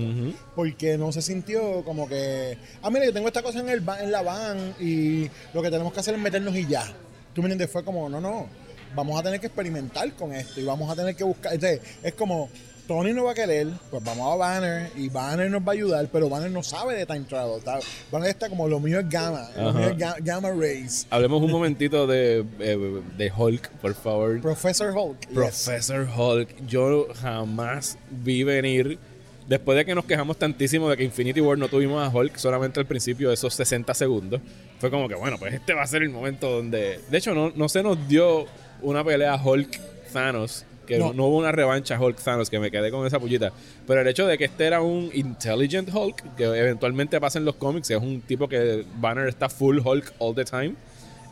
Porque 0.55 0.97
no 0.97 1.11
se 1.11 1.21
sintió 1.21 1.83
como 1.83 2.07
que, 2.07 2.57
ah, 2.81 2.89
mira, 2.89 3.05
yo 3.05 3.13
tengo 3.13 3.27
esta 3.27 3.41
cosa 3.41 3.59
en, 3.59 3.69
el 3.69 3.87
va- 3.87 3.99
en 4.01 4.11
la 4.11 4.21
van 4.21 4.75
y 4.79 5.29
lo 5.53 5.61
que 5.61 5.71
tenemos 5.71 5.91
que 5.93 5.99
hacer 5.99 6.13
es 6.15 6.19
meternos 6.21 6.55
y 6.55 6.67
ya. 6.67 6.83
Tú 7.33 7.41
me 7.41 7.47
entiendes, 7.47 7.69
fue 7.71 7.83
como, 7.83 8.07
no, 8.09 8.21
no. 8.21 8.47
vamos 8.95 9.19
a 9.19 9.23
tener 9.23 9.41
que 9.41 9.47
experimentar 9.47 10.13
con 10.13 10.31
esto 10.31 10.61
y 10.61 10.63
vamos 10.63 10.89
a 10.89 10.95
tener 10.95 11.15
que 11.17 11.23
buscar. 11.25 11.53
Entonces, 11.53 11.81
es 12.01 12.13
como 12.13 12.49
Tony 12.87 13.13
no 13.13 13.23
va 13.23 13.31
a 13.31 13.33
querer, 13.35 13.67
pues 13.89 14.03
vamos 14.03 14.31
a 14.31 14.35
Banner 14.35 14.91
y 14.95 15.09
Banner 15.09 15.49
nos 15.49 15.61
va 15.63 15.69
a 15.69 15.71
ayudar, 15.73 16.07
pero 16.11 16.29
Banner 16.29 16.51
no 16.51 16.61
sabe 16.61 16.95
de 16.95 17.05
time 17.07 17.21
travel. 17.21 17.59
Banner 18.11 18.29
está 18.29 18.47
como 18.47 18.67
lo 18.67 18.79
mío 18.79 18.99
es 18.99 19.09
gamma, 19.09 19.49
lo 19.57 19.73
mío 19.73 19.87
es 19.89 19.97
ga- 19.97 20.17
gamma 20.23 20.51
rays. 20.51 21.07
Hablemos 21.09 21.41
un 21.41 21.51
momentito 21.51 22.05
de, 22.05 22.45
eh, 22.59 23.01
de 23.17 23.31
Hulk, 23.35 23.69
por 23.81 23.95
favor. 23.95 24.39
Professor 24.39 24.95
Hulk. 24.95 25.19
yes. 25.29 25.33
Professor 25.33 26.07
Hulk, 26.15 26.65
yo 26.67 27.07
jamás 27.21 27.97
vi 28.11 28.43
venir. 28.43 28.99
Después 29.47 29.77
de 29.77 29.85
que 29.85 29.93
nos 29.93 30.05
quejamos 30.05 30.37
tantísimo 30.37 30.89
de 30.89 30.97
que 30.97 31.03
Infinity 31.03 31.39
War 31.41 31.55
no 31.57 31.67
tuvimos 31.67 32.03
a 32.03 32.09
Hulk 32.15 32.35
solamente 32.37 32.79
al 32.79 32.85
principio 32.87 33.27
de 33.29 33.35
esos 33.35 33.53
60 33.53 33.93
segundos, 33.93 34.41
fue 34.79 34.89
como 34.89 35.07
que, 35.07 35.13
bueno, 35.15 35.37
pues 35.37 35.53
este 35.53 35.73
va 35.73 35.83
a 35.83 35.87
ser 35.87 36.01
el 36.03 36.09
momento 36.09 36.49
donde. 36.49 36.99
De 37.09 37.17
hecho, 37.17 37.33
no, 37.35 37.51
no 37.55 37.69
se 37.69 37.83
nos 37.83 38.07
dio 38.07 38.45
una 38.81 39.03
pelea 39.03 39.35
Hulk-Thanos, 39.43 40.65
que 40.85 40.97
no. 40.99 41.13
No. 41.13 41.25
hubo 41.27 41.37
una 41.37 41.51
revancha 41.51 41.99
Hulk-Thanos, 41.99 42.49
que 42.49 42.59
me 42.59 42.71
quedé 42.71 42.91
con 42.91 43.05
esa 43.07 43.19
pullita. 43.19 43.51
Pero 43.87 44.01
el 44.01 44.07
hecho 44.07 44.25
de 44.27 44.37
que 44.37 44.45
este 44.45 44.65
era 44.65 44.81
un 44.81 45.09
Intelligent 45.13 45.89
Hulk, 45.93 46.35
que 46.35 46.43
eventualmente 46.43 47.19
pasa 47.19 47.39
en 47.39 47.45
los 47.45 47.55
cómics, 47.55 47.89
es 47.91 47.97
un 48.01 48.21
tipo 48.21 48.47
que 48.47 48.85
Banner 48.97 49.27
está 49.27 49.49
full 49.49 49.79
Hulk 49.83 50.13
all 50.19 50.35
the 50.35 50.45
time. 50.45 50.75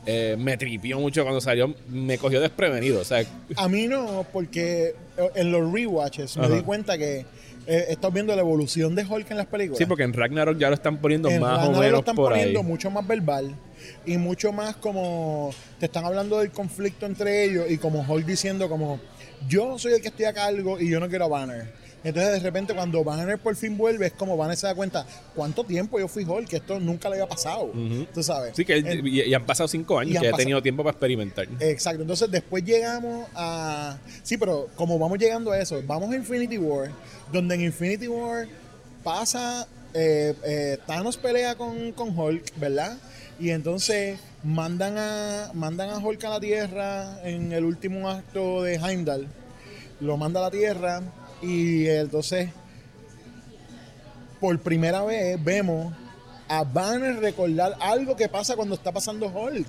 eh, 0.05 0.35
me 0.37 0.57
tripió 0.57 0.99
mucho 0.99 1.23
cuando 1.23 1.39
salió, 1.39 1.73
me 1.87 2.17
cogió 2.17 2.41
desprevenido. 2.41 2.99
O 3.01 3.05
sea, 3.05 3.23
A 3.55 3.69
mí 3.69 3.87
no, 3.87 4.25
porque 4.33 4.95
en 5.35 5.51
los 5.51 5.71
rewatches 5.71 6.35
me 6.35 6.45
Ajá. 6.47 6.55
di 6.55 6.61
cuenta 6.61 6.97
que 6.97 7.25
eh, 7.65 7.85
estado 7.87 8.11
viendo 8.11 8.35
la 8.35 8.41
evolución 8.41 8.93
de 8.95 9.05
Hulk 9.05 9.31
en 9.31 9.37
las 9.37 9.45
películas. 9.45 9.77
Sí, 9.77 9.85
porque 9.85 10.03
en 10.03 10.11
Ragnarok 10.11 10.57
ya 10.57 10.67
lo 10.67 10.73
están 10.75 10.97
poniendo 10.97 11.29
en 11.29 11.39
más 11.39 11.51
o 11.53 11.55
Ragnarok 11.55 11.77
menos 11.79 11.91
lo 11.93 11.99
están 11.99 12.15
por 12.17 12.31
poniendo 12.31 12.59
ahí. 12.59 12.65
mucho 12.65 12.91
más 12.91 13.07
verbal 13.07 13.55
y 14.05 14.17
mucho 14.17 14.51
más 14.51 14.75
como 14.75 15.51
te 15.79 15.85
están 15.85 16.03
hablando 16.03 16.39
del 16.39 16.51
conflicto 16.51 17.05
entre 17.05 17.45
ellos 17.45 17.65
y 17.69 17.77
como 17.77 18.01
Hulk 18.05 18.25
diciendo 18.25 18.67
como 18.67 18.99
yo 19.47 19.77
soy 19.79 19.93
el 19.93 20.01
que 20.01 20.07
estoy 20.09 20.25
a 20.25 20.33
cargo 20.33 20.79
y 20.79 20.89
yo 20.89 20.99
no 20.99 21.07
quiero 21.09 21.25
a 21.25 21.27
Banner. 21.27 21.83
Entonces 22.05 22.33
de 22.33 22.39
repente 22.39 22.73
cuando 22.73 23.01
Banner 23.01 23.39
por 23.39 23.55
fin 23.55 23.77
vuelve 23.77 24.07
es 24.07 24.13
como 24.13 24.35
Banner 24.35 24.57
se 24.57 24.67
da 24.67 24.75
cuenta 24.75 25.05
cuánto 25.33 25.63
tiempo 25.63 25.97
yo 25.99 26.09
fui 26.09 26.25
Hulk, 26.25 26.49
que 26.49 26.57
esto 26.57 26.77
nunca 26.77 27.07
le 27.07 27.15
había 27.15 27.29
pasado. 27.29 27.63
Ujú. 27.65 28.05
Tú 28.13 28.21
sabes. 28.21 28.53
Sí, 28.57 28.65
que 28.65 28.75
En- 28.75 29.07
y, 29.07 29.21
y 29.21 29.33
han 29.33 29.45
pasado 29.45 29.69
cinco 29.69 29.97
años 29.99 30.11
que 30.19 30.27
he 30.27 30.31
pasado- 30.31 30.37
tenido 30.37 30.61
tiempo 30.61 30.83
para 30.83 30.91
experimentar. 30.91 31.47
Exacto, 31.61 32.01
entonces 32.01 32.29
después 32.29 32.63
llegamos 32.65 33.27
a... 33.35 33.97
Sí, 34.21 34.37
pero 34.37 34.67
como 34.75 34.99
vamos 34.99 35.17
llegando 35.17 35.51
a 35.53 35.59
eso, 35.61 35.81
vamos 35.87 36.11
a 36.11 36.15
Infinity 36.17 36.57
War, 36.57 36.91
donde 37.31 37.55
en 37.55 37.61
Infinity 37.61 38.09
War 38.09 38.47
pasa, 39.01 39.65
eh, 39.93 40.33
eh, 40.43 40.77
Thanos 40.85 41.15
pelea 41.17 41.55
con, 41.55 41.93
con 41.93 42.17
Hulk, 42.17 42.53
¿verdad? 42.57 42.97
Y 43.43 43.51
entonces 43.51 44.21
mandan 44.41 44.97
a, 44.97 45.51
mandan 45.53 45.89
a 45.89 45.97
Hulk 45.97 46.23
a 46.23 46.29
la 46.29 46.39
Tierra 46.39 47.19
en 47.25 47.51
el 47.51 47.65
último 47.65 48.09
acto 48.09 48.63
de 48.63 48.75
Heimdall, 48.75 49.27
lo 49.99 50.15
manda 50.15 50.39
a 50.39 50.43
la 50.43 50.49
Tierra 50.49 51.01
y 51.41 51.85
entonces 51.87 52.51
por 54.39 54.57
primera 54.61 55.03
vez 55.03 55.43
vemos 55.43 55.93
a 56.47 56.63
Banner 56.63 57.19
recordar 57.19 57.75
algo 57.81 58.15
que 58.15 58.29
pasa 58.29 58.55
cuando 58.55 58.75
está 58.75 58.93
pasando 58.93 59.27
Hulk. 59.27 59.67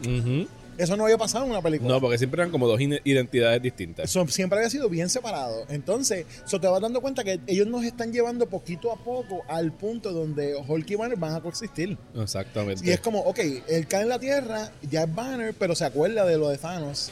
Eso 0.76 0.96
no 0.96 1.04
había 1.04 1.16
pasado 1.18 1.44
en 1.44 1.50
una 1.52 1.62
película. 1.62 1.94
No, 1.94 2.00
porque 2.00 2.18
siempre 2.18 2.40
eran 2.42 2.50
como 2.50 2.66
dos 2.66 2.80
identidades 2.80 3.62
distintas. 3.62 4.10
Eso 4.10 4.26
siempre 4.28 4.58
había 4.58 4.70
sido 4.70 4.88
bien 4.88 5.08
separado. 5.08 5.64
Entonces, 5.68 6.26
eso 6.44 6.60
te 6.60 6.66
vas 6.66 6.80
dando 6.80 7.00
cuenta 7.00 7.22
que 7.24 7.40
ellos 7.46 7.66
nos 7.66 7.84
están 7.84 8.12
llevando 8.12 8.46
poquito 8.46 8.90
a 8.92 8.96
poco 8.96 9.42
al 9.48 9.72
punto 9.72 10.12
donde 10.12 10.54
Hulk 10.56 10.90
y 10.90 10.94
Banner 10.96 11.16
van 11.18 11.34
a 11.34 11.40
coexistir. 11.40 11.96
Exactamente. 12.16 12.84
Y 12.84 12.90
es 12.90 13.00
como, 13.00 13.20
ok, 13.20 13.38
él 13.68 13.86
cae 13.86 14.02
en 14.02 14.08
la 14.08 14.18
tierra, 14.18 14.70
ya 14.90 15.04
es 15.04 15.14
Banner, 15.14 15.54
pero 15.58 15.74
se 15.74 15.84
acuerda 15.84 16.24
de 16.24 16.36
lo 16.38 16.48
de 16.48 16.58
Thanos 16.58 17.10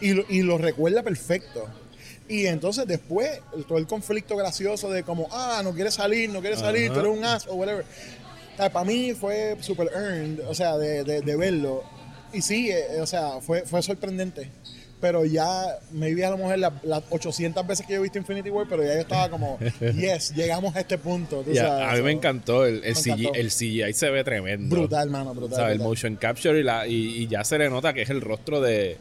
y 0.00 0.12
lo, 0.12 0.24
y 0.28 0.42
lo 0.42 0.58
recuerda 0.58 1.02
perfecto. 1.02 1.66
Y 2.28 2.46
entonces 2.46 2.86
después, 2.86 3.30
el- 3.56 3.64
todo 3.64 3.78
el 3.78 3.86
conflicto 3.86 4.36
gracioso 4.36 4.90
de 4.90 5.02
como, 5.02 5.28
ah, 5.30 5.60
no 5.62 5.72
quiere 5.74 5.90
salir, 5.90 6.30
no 6.30 6.40
quiere 6.40 6.56
salir, 6.56 6.90
tú 6.92 7.00
eres 7.00 7.12
un 7.18 7.24
as 7.24 7.46
o 7.46 7.54
whatever. 7.54 7.84
O 8.54 8.56
sea, 8.56 8.72
para 8.72 8.84
mí 8.84 9.12
fue 9.12 9.56
super 9.60 9.88
earned, 9.94 10.40
o 10.48 10.54
sea, 10.54 10.76
de, 10.78 11.04
de- 11.04 11.20
de 11.20 11.36
verlo. 11.36 11.82
Y 12.34 12.42
sí, 12.42 12.70
eh, 12.70 13.00
o 13.00 13.06
sea, 13.06 13.40
fue, 13.40 13.62
fue 13.62 13.82
sorprendente. 13.82 14.50
Pero 15.00 15.24
ya, 15.26 15.78
me 15.92 16.14
vi 16.14 16.22
a 16.22 16.30
lo 16.30 16.38
mejor 16.38 16.58
las, 16.58 16.72
las 16.82 17.02
800 17.10 17.66
veces 17.66 17.86
que 17.86 17.92
yo 17.92 17.98
he 17.98 18.02
visto 18.02 18.16
Infinity 18.18 18.48
War, 18.48 18.66
pero 18.68 18.82
ya 18.82 18.94
yo 18.94 19.00
estaba 19.00 19.28
como, 19.28 19.58
yes, 19.94 20.34
llegamos 20.34 20.74
a 20.76 20.80
este 20.80 20.96
punto. 20.96 21.42
tú 21.42 21.50
a, 21.52 21.54
sabes, 21.54 21.88
a 21.92 21.96
mí 21.96 22.02
me 22.02 22.12
encantó. 22.12 22.64
El, 22.64 22.76
el, 22.84 22.94
Me 22.94 23.00
CGI, 23.00 23.10
encantó. 23.10 23.34
el 23.34 23.48
CGI 23.50 23.92
se 23.92 24.10
ve 24.10 24.24
tremendo. 24.24 24.74
Brutal, 24.76 25.10
mano, 25.10 25.34
brutal. 25.34 25.56
¿Sabes? 25.56 25.72
El 25.72 25.78
brutal. 25.78 25.90
motion 25.90 26.16
capture 26.16 26.58
y, 26.58 26.62
la, 26.62 26.86
y, 26.86 26.94
y 27.22 27.26
ya 27.26 27.44
se 27.44 27.58
le 27.58 27.68
nota 27.68 27.92
que 27.92 28.02
es 28.02 28.10
el 28.10 28.22
rostro 28.22 28.60
de, 28.62 28.96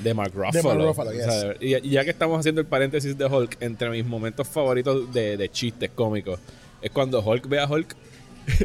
de 0.00 0.14
Mark 0.14 0.32
Ruffalo. 0.34 0.62
Mark 0.62 0.88
Ruffalo, 0.88 1.12
yes. 1.12 1.56
Y, 1.60 1.74
y 1.76 1.90
ya 1.90 2.04
que 2.04 2.10
estamos 2.10 2.38
haciendo 2.38 2.60
el 2.60 2.66
paréntesis 2.66 3.16
de 3.16 3.24
Hulk, 3.24 3.56
entre 3.60 3.88
mis 3.88 4.04
momentos 4.04 4.46
favoritos 4.46 5.12
de, 5.14 5.38
de 5.38 5.48
chistes 5.48 5.90
cómicos 5.94 6.38
es 6.82 6.90
cuando 6.90 7.20
Hulk 7.20 7.48
ve 7.48 7.60
a 7.60 7.66
Hulk. 7.66 7.96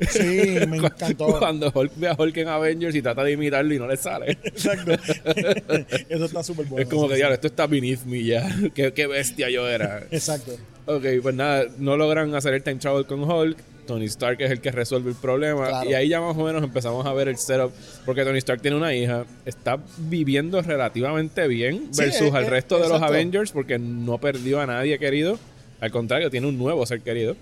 Sí, 0.10 0.58
me 0.68 0.78
encantó. 0.78 1.38
Cuando 1.40 1.72
Hulk 1.74 1.92
ve 1.96 2.08
a 2.08 2.16
Hulk 2.18 2.38
en 2.38 2.48
Avengers 2.48 2.96
y 2.96 3.02
trata 3.02 3.24
de 3.24 3.32
imitarlo 3.32 3.74
y 3.74 3.80
no 3.80 3.88
le 3.88 3.98
sale. 3.98 4.38
Exacto. 4.44 4.92
Eso 6.10 6.26
está 6.26 6.44
súper 6.44 6.66
bueno. 6.68 6.84
es 6.84 6.90
como 6.90 7.08
que, 7.08 7.16
diablo, 7.16 7.36
esto 7.36 7.48
está 7.48 7.68
beneath 7.68 8.04
me 8.06 8.24
ya. 8.24 8.48
qué, 8.76 8.94
qué 8.94 9.08
bestia 9.08 9.50
yo 9.50 9.68
era. 9.68 10.04
Exacto. 10.12 10.54
Ok, 10.86 11.06
pues 11.22 11.36
nada, 11.36 11.66
no 11.78 11.98
logran 11.98 12.34
hacer 12.36 12.54
el 12.54 12.64
time 12.64 12.78
travel 12.78 13.06
con 13.06 13.24
Hulk. 13.24 13.58
Tony 13.88 14.06
Stark 14.06 14.40
es 14.42 14.52
el 14.52 14.62
que 14.62 14.72
resuelve 14.72 15.10
el 15.10 15.16
problema. 15.16 15.68
Claro. 15.68 15.90
Y 15.90 15.94
ahí 15.94 16.10
ya 16.10 16.22
más 16.22 16.38
o 16.38 16.44
menos 16.44 16.64
empezamos 16.64 17.06
a 17.06 17.14
ver 17.14 17.28
el 17.28 17.38
setup. 17.38 17.72
Porque 18.06 18.24
Tony 18.24 18.38
Stark 18.38 18.62
tiene 18.62 18.78
una 18.78 18.94
hija. 18.94 19.26
Está 19.46 19.80
viviendo 19.98 20.62
relativamente 20.62 21.48
bien 21.48 21.88
Sí, 21.92 22.02
versus 22.02 22.34
al 22.34 22.48
resto 22.48 22.80
de 22.80 22.88
los. 22.88 23.02
Avengers. 23.02 23.52
Porque 23.52 23.80
no 23.80 24.18
perdió 24.20 24.62
a 24.62 24.68
nadie 24.68 24.98
querido. 25.00 25.40
Al 25.82 25.92
contrario, 25.92 26.30
tiene 26.30 26.48
un 26.48 26.58
nuevo 26.58 26.86
ser 26.86 27.02
querido. 27.02 27.36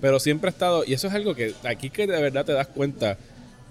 Pero 0.00 0.18
siempre 0.18 0.48
ha 0.48 0.52
estado. 0.52 0.84
Y 0.86 0.92
eso 0.94 1.08
es 1.08 1.14
algo 1.14 1.34
que 1.34 1.54
aquí 1.64 1.90
que 1.90 2.06
de 2.06 2.20
verdad 2.20 2.44
te 2.44 2.52
das 2.52 2.66
cuenta. 2.68 3.16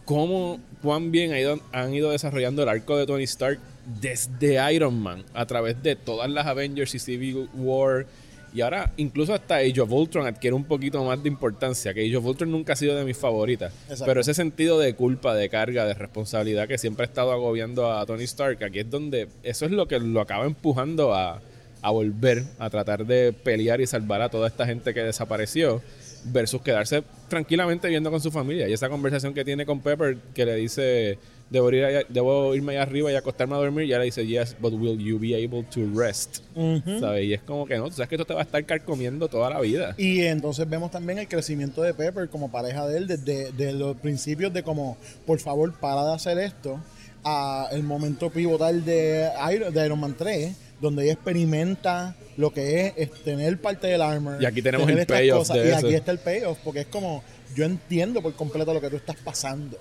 Cómo, 0.05 0.59
cuán 0.81 1.11
bien 1.11 1.33
ha 1.33 1.39
ido- 1.39 1.59
han 1.71 1.93
ido 1.93 2.09
desarrollando 2.11 2.63
el 2.63 2.69
arco 2.69 2.97
de 2.97 3.05
Tony 3.05 3.23
Stark 3.23 3.59
desde 4.01 4.73
Iron 4.73 4.99
Man. 4.99 5.23
A 5.33 5.45
través 5.45 5.81
de 5.83 5.95
todas 5.95 6.29
las 6.29 6.45
Avengers 6.47 6.95
y 6.95 6.99
Civil 6.99 7.47
War. 7.53 8.05
Y 8.51 8.61
ahora 8.61 8.91
incluso 8.97 9.35
hasta 9.35 9.57
Age 9.57 9.79
of 9.81 9.91
Ultron 9.91 10.25
adquiere 10.25 10.55
un 10.55 10.63
poquito 10.63 11.03
más 11.03 11.21
de 11.21 11.29
importancia, 11.29 11.93
que 11.93 12.01
Age 12.03 12.17
of 12.17 12.25
Ultron 12.25 12.51
nunca 12.51 12.73
ha 12.73 12.75
sido 12.75 12.95
de 12.95 13.05
mis 13.05 13.15
favoritas. 13.15 13.71
Exacto. 13.83 14.05
Pero 14.05 14.21
ese 14.21 14.33
sentido 14.33 14.79
de 14.79 14.95
culpa, 14.95 15.35
de 15.35 15.49
carga, 15.49 15.85
de 15.85 15.93
responsabilidad 15.93 16.67
que 16.67 16.79
siempre 16.79 17.03
ha 17.03 17.07
estado 17.07 17.31
agobiando 17.31 17.91
a 17.91 18.03
Tony 18.07 18.23
Stark, 18.23 18.63
aquí 18.63 18.79
es 18.79 18.89
donde 18.89 19.27
eso 19.43 19.65
es 19.65 19.71
lo 19.71 19.87
que 19.87 19.99
lo 19.99 20.19
acaba 20.19 20.45
empujando 20.47 21.13
a, 21.13 21.39
a 21.83 21.91
volver, 21.91 22.43
a 22.57 22.71
tratar 22.71 23.05
de 23.05 23.33
pelear 23.33 23.81
y 23.81 23.85
salvar 23.85 24.23
a 24.23 24.29
toda 24.29 24.47
esta 24.47 24.65
gente 24.65 24.95
que 24.95 25.03
desapareció, 25.03 25.83
versus 26.25 26.61
quedarse 26.61 27.03
tranquilamente 27.27 27.87
viviendo 27.87 28.11
con 28.11 28.21
su 28.21 28.31
familia. 28.31 28.67
Y 28.67 28.73
esa 28.73 28.89
conversación 28.89 29.33
que 29.33 29.45
tiene 29.45 29.65
con 29.65 29.79
Pepper, 29.81 30.17
que 30.33 30.45
le 30.45 30.55
dice, 30.55 31.17
debo, 31.49 31.71
ir 31.71 31.85
allá- 31.85 32.05
debo 32.09 32.53
irme 32.55 32.73
allá 32.73 32.83
arriba 32.83 33.11
y 33.11 33.15
acostarme 33.15 33.55
a 33.55 33.57
dormir, 33.59 33.83
y 33.85 33.87
ella 33.87 33.99
le 33.99 34.05
dice, 34.05 34.25
yes, 34.25 34.55
but 34.59 34.73
will 34.73 34.97
you 34.99 35.17
be 35.19 35.35
able 35.35 35.63
to 35.63 35.81
rest? 35.95 36.39
Ujú. 36.55 36.99
¿Sabes? 36.99 37.25
Y 37.25 37.33
es 37.33 37.41
como 37.41 37.65
que 37.65 37.77
no, 37.77 37.85
tú 37.85 37.93
sabes 37.95 38.09
que 38.09 38.15
esto 38.15 38.25
te 38.25 38.33
va 38.33 38.41
a 38.41 38.43
estar 38.43 38.63
carcomiendo 38.65 39.27
toda 39.27 39.49
la 39.49 39.59
vida. 39.59 39.95
Y 39.97 40.21
entonces 40.21 40.69
vemos 40.69 40.91
también 40.91 41.19
el 41.19 41.27
crecimiento 41.27 41.81
de 41.81 41.93
Pepper 41.93 42.29
como 42.29 42.51
pareja 42.51 42.87
de 42.87 42.97
él 42.97 43.07
desde 43.07 43.51
de 43.51 43.73
los 43.73 43.95
principios 43.97 44.51
de 44.53 44.63
como, 44.63 44.97
por 45.25 45.39
favor, 45.39 45.73
para 45.79 46.03
de 46.05 46.13
hacer 46.13 46.37
esto, 46.39 46.79
a 47.23 47.67
el 47.71 47.83
momento 47.83 48.29
pivotal 48.29 48.85
de 48.85 49.29
Iron, 49.53 49.73
de 49.73 49.85
Iron 49.85 49.99
Man 49.99 50.15
3, 50.17 50.55
donde 50.81 51.03
ella 51.03 51.13
experimenta 51.13 52.15
lo 52.37 52.51
que 52.51 52.87
es, 52.87 52.93
es 52.95 53.23
tener 53.23 53.59
parte 53.59 53.87
del 53.87 54.01
armor. 54.01 54.41
Y 54.41 54.45
aquí 54.45 54.61
tenemos 54.61 54.89
el 54.89 55.05
payoff 55.05 55.39
cosas, 55.39 55.57
de 55.57 55.65
Y 55.65 55.71
eso. 55.71 55.87
aquí 55.87 55.95
está 55.95 56.11
el 56.11 56.19
payoff, 56.19 56.57
porque 56.63 56.81
es 56.81 56.87
como, 56.87 57.23
yo 57.55 57.65
entiendo 57.65 58.21
por 58.21 58.33
completo 58.33 58.73
lo 58.73 58.81
que 58.81 58.89
tú 58.89 58.95
estás 58.95 59.17
pasando. 59.17 59.77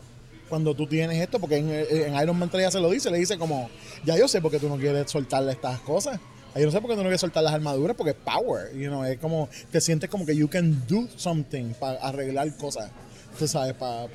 Cuando 0.48 0.74
tú 0.74 0.86
tienes 0.86 1.20
esto, 1.20 1.38
porque 1.38 1.56
en, 1.58 1.68
en 1.70 2.14
Iron 2.16 2.38
Man 2.38 2.50
3 2.50 2.62
ya 2.64 2.70
se 2.70 2.80
lo 2.80 2.90
dice, 2.90 3.10
le 3.10 3.18
dice 3.18 3.36
como, 3.36 3.68
ya 4.04 4.16
yo 4.16 4.26
sé 4.28 4.40
por 4.40 4.50
qué 4.50 4.58
tú 4.58 4.68
no 4.68 4.76
quieres 4.78 5.10
soltarle 5.10 5.52
estas 5.52 5.78
cosas. 5.80 6.18
Yo 6.56 6.64
no 6.64 6.72
sé 6.72 6.80
por 6.80 6.90
qué 6.90 6.94
tú 6.96 7.02
no 7.02 7.08
quieres 7.08 7.20
soltar 7.20 7.44
las 7.44 7.52
armaduras, 7.52 7.94
porque 7.96 8.12
es 8.12 8.16
power, 8.16 8.74
you 8.74 8.88
know, 8.88 9.04
es 9.04 9.18
como, 9.18 9.48
te 9.70 9.80
sientes 9.80 10.10
como 10.10 10.26
que 10.26 10.34
you 10.34 10.48
can 10.48 10.82
do 10.88 11.06
something 11.16 11.74
para 11.74 12.00
arreglar 12.00 12.56
cosas, 12.56 12.90
tú 13.38 13.46
sabes, 13.46 13.74
para 13.74 14.08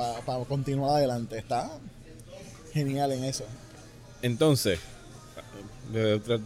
continuar 0.50 0.98
adelante. 0.98 1.38
Está 1.38 1.72
genial 2.74 3.12
en 3.14 3.24
eso. 3.24 3.46
Entonces, 4.22 4.80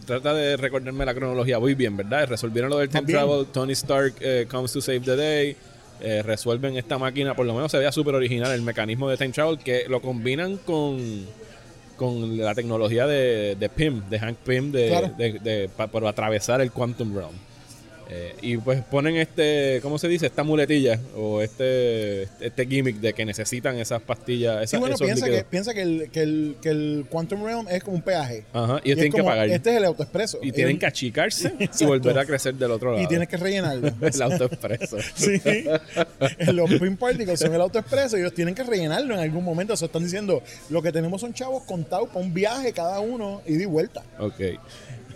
trata 0.06 0.34
de 0.34 0.56
recordarme 0.56 1.04
la 1.04 1.14
cronología. 1.14 1.58
Muy 1.58 1.74
bien, 1.74 1.96
¿verdad? 1.96 2.28
Resolvieron 2.28 2.70
lo 2.70 2.78
del 2.78 2.88
time 2.88 3.04
travel. 3.06 3.46
Tony 3.46 3.72
Stark 3.72 4.14
eh, 4.20 4.46
comes 4.50 4.72
to 4.72 4.80
save 4.80 5.00
the 5.00 5.16
day. 5.16 5.56
Eh, 6.00 6.22
resuelven 6.22 6.76
esta 6.76 6.96
máquina, 6.96 7.34
por 7.34 7.44
lo 7.44 7.54
menos 7.54 7.70
se 7.72 7.78
veía 7.78 7.90
súper 7.90 8.14
original 8.14 8.52
el 8.52 8.62
mecanismo 8.62 9.08
de 9.10 9.16
time 9.16 9.30
travel, 9.30 9.58
que 9.58 9.84
lo 9.88 10.00
combinan 10.00 10.56
con, 10.58 11.26
con 11.96 12.38
la 12.38 12.54
tecnología 12.54 13.06
de, 13.08 13.56
de 13.58 13.68
Pym, 13.68 14.08
de 14.08 14.18
Hank 14.20 14.36
Pym, 14.38 14.70
de, 14.70 14.88
Claro. 14.88 15.10
de- 15.18 15.38
de- 15.40 15.68
pa- 15.68 15.88
para 15.88 16.08
atravesar 16.10 16.60
el 16.60 16.70
Quantum 16.70 17.14
Realm. 17.16 17.34
Eh, 18.10 18.34
y 18.40 18.56
pues 18.56 18.82
ponen 18.82 19.16
este, 19.16 19.80
¿cómo 19.82 19.98
se 19.98 20.08
dice? 20.08 20.26
Esta 20.26 20.42
muletilla 20.42 20.98
o 21.14 21.42
este, 21.42 22.22
este 22.40 22.66
gimmick 22.66 22.96
de 22.96 23.12
que 23.12 23.24
necesitan 23.26 23.78
esas 23.78 24.00
pastillas. 24.00 24.58
Sí, 24.58 24.64
Esas, 24.64 24.80
bueno, 24.80 24.94
esos 24.94 25.06
piensa 25.06 25.26
que, 25.26 25.30
líquidos. 25.30 25.50
piensa 25.50 25.74
que, 25.74 25.82
el, 25.82 26.10
que, 26.10 26.20
el, 26.22 26.56
que 26.62 26.68
el 26.70 27.06
Quantum 27.10 27.44
Realm 27.44 27.66
es 27.68 27.84
como 27.84 27.96
un 27.96 28.02
peaje. 28.02 28.44
Ajá, 28.52 28.80
y 28.82 28.88
Y 28.88 28.92
es 28.92 28.96
tienen 28.96 29.12
que 29.12 29.22
pagar. 29.22 29.48
Este 29.50 29.70
es 29.70 29.76
el 29.76 29.84
autoexpreso. 29.84 30.38
y 30.42 30.52
tienen 30.52 30.78
que 30.78 30.86
achicarse 30.86 31.52
y 31.80 31.84
volver 31.84 32.18
a 32.18 32.24
crecer 32.24 32.54
del 32.54 32.70
otro 32.70 32.92
lado. 32.92 33.02
Y 33.02 33.06
tienes 33.08 33.28
que 33.28 33.36
rellenarlo. 33.36 33.88
el 34.00 34.22
autoexpreso. 34.22 34.96
Sí. 35.14 35.40
Los 36.52 36.70
Pin 36.74 36.96
Particles 36.96 37.40
son 37.40 37.54
el 37.54 37.60
autoexpreso 37.60 38.16
y 38.16 38.20
ellos 38.20 38.32
tienen 38.34 38.54
que 38.54 38.62
rellenarlo 38.62 39.14
en 39.14 39.20
algún 39.20 39.44
momento. 39.44 39.76
Se 39.76 39.86
están 39.86 40.02
diciendo, 40.04 40.42
lo 40.70 40.80
que 40.80 40.92
tenemos 40.92 41.20
son 41.20 41.34
chavos 41.34 41.64
contados 41.64 42.08
para 42.08 42.20
un 42.20 42.32
viaje 42.32 42.72
cada 42.72 43.00
uno 43.00 43.42
y 43.46 43.54
de 43.54 43.66
vuelta. 43.66 44.02
Ok. 44.18 44.40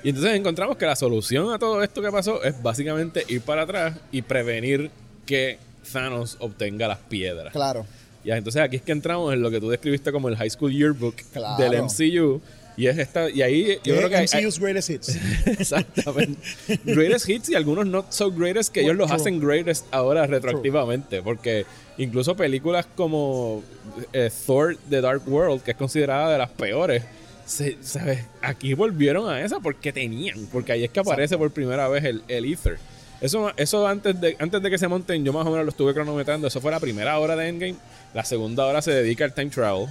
Y 0.04 0.08
entonces 0.10 0.34
encontramos 0.34 0.76
que 0.76 0.86
la 0.86 0.96
solución 0.96 1.52
a 1.52 1.58
todo 1.58 1.82
esto 1.82 2.02
que 2.02 2.10
pasó 2.10 2.42
es 2.42 2.60
básicamente 2.62 3.24
ir 3.28 3.40
para 3.42 3.62
atrás 3.62 3.96
y 4.10 4.22
prevenir 4.22 4.90
que 5.26 5.58
Thanos 5.92 6.36
obtenga 6.40 6.88
las 6.88 6.98
piedras. 6.98 7.52
Claro. 7.52 7.86
Y 8.24 8.30
entonces 8.30 8.62
aquí 8.62 8.76
es 8.76 8.82
que 8.82 8.92
entramos 8.92 9.32
en 9.32 9.42
lo 9.42 9.50
que 9.50 9.60
tú 9.60 9.68
describiste 9.68 10.12
como 10.12 10.28
el 10.28 10.36
High 10.36 10.50
School 10.50 10.72
Yearbook 10.72 11.16
Claro. 11.32 11.62
del 11.62 11.82
MCU. 11.82 12.40
Y 12.74 12.86
es 12.86 12.96
esta, 12.96 13.28
y 13.28 13.42
ahí 13.42 13.78
yo 13.84 13.94
creo 13.96 14.08
que 14.08 14.16
hay- 14.16 14.26
MCU's 14.26 14.58
Greatest 14.58 14.90
Hits. 14.90 15.18
Exactamente. 15.46 16.38
Greatest 16.84 17.28
hits 17.28 17.48
y 17.50 17.54
algunos 17.54 17.86
not 17.86 18.10
so 18.10 18.30
greatest 18.30 18.72
que 18.72 18.80
ellos 18.80 18.96
los 18.96 19.10
hacen 19.10 19.38
greatest 19.40 19.84
ahora 19.92 20.26
retroactivamente. 20.26 21.20
Porque 21.22 21.66
incluso 21.98 22.34
películas 22.34 22.86
como 22.96 23.62
eh, 24.12 24.30
Thor 24.46 24.76
The 24.88 25.00
Dark 25.02 25.22
World, 25.28 25.62
que 25.62 25.72
es 25.72 25.76
considerada 25.76 26.32
de 26.32 26.38
las 26.38 26.48
peores, 26.50 27.02
se- 27.52 27.78
¿sabes? 27.82 28.24
aquí 28.40 28.74
volvieron 28.74 29.28
a 29.28 29.40
esa 29.40 29.60
porque 29.60 29.92
tenían. 29.92 30.46
Porque 30.52 30.72
ahí 30.72 30.84
es 30.84 30.90
que 30.90 31.00
aparece 31.00 31.36
por 31.38 31.50
primera 31.50 31.88
vez 31.88 32.04
el, 32.04 32.22
el 32.28 32.44
Ether. 32.52 32.78
Eso, 33.20 33.52
eso 33.56 33.86
antes, 33.86 34.20
de, 34.20 34.36
antes 34.40 34.60
de 34.62 34.70
que 34.70 34.78
se 34.78 34.88
monten, 34.88 35.24
yo 35.24 35.32
más 35.32 35.46
o 35.46 35.50
menos 35.50 35.64
lo 35.64 35.70
estuve 35.70 35.94
cronometrando. 35.94 36.48
Eso 36.48 36.60
fue 36.60 36.70
la 36.72 36.80
primera 36.80 37.18
hora 37.18 37.36
de 37.36 37.48
Endgame. 37.48 37.76
La 38.14 38.24
segunda 38.24 38.66
hora 38.66 38.82
se 38.82 38.90
dedica 38.90 39.24
al 39.24 39.32
time 39.34 39.50
travel. 39.50 39.86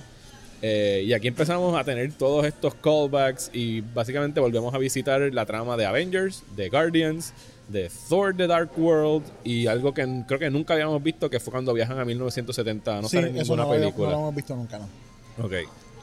Eh, 0.62 1.04
y 1.08 1.14
aquí 1.14 1.28
empezamos 1.28 1.76
a 1.80 1.84
tener 1.84 2.12
todos 2.14 2.46
estos 2.46 2.76
callbacks 2.76 3.50
y 3.54 3.82
básicamente 3.82 4.40
volvemos 4.40 4.74
a 4.74 4.78
visitar 4.78 5.22
la 5.34 5.46
trama 5.46 5.76
de 5.78 5.86
Avengers, 5.86 6.44
de 6.56 6.70
Guardians, 6.70 7.34
de 7.68 7.90
Thor 8.10 8.36
The 8.36 8.46
Dark 8.48 8.70
World 8.78 9.24
y 9.44 9.66
algo 9.68 9.94
que 9.94 10.06
creo 10.28 10.40
que 10.40 10.50
nunca 10.52 10.74
habíamos 10.74 11.02
visto 11.02 11.30
que 11.32 11.40
fue 11.40 11.52
cuando 11.52 11.74
viajan 11.74 11.98
a 11.98 12.06
1970, 12.06 13.02
no 13.02 13.08
sí, 13.08 13.16
sale 13.18 13.30
en 13.30 13.38
eso 13.38 13.56
ninguna 13.56 13.80
no, 13.80 13.92
no 13.92 14.06
lo 14.06 14.12
hemos 14.12 14.36
visto 14.36 14.56
nunca, 14.56 14.78
¿no? 14.78 14.88
Ok. 15.44 15.54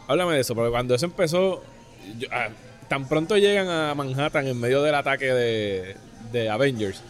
Háblame 0.09 0.35
de 0.35 0.41
eso, 0.41 0.55
porque 0.55 0.71
cuando 0.71 0.95
eso 0.95 1.07
empezó, 1.07 1.63
yo- 2.19 2.29
ah, 2.33 2.49
tan 2.89 3.07
pronto 3.07 3.37
llegan 3.37 3.69
a 3.69 3.95
Manhattan 3.95 4.47
en 4.49 4.59
medio 4.59 4.83
del 4.83 4.95
ataque 4.95 5.27
de, 5.27 5.97
de 6.33 6.49
Avengers, 6.51 7.01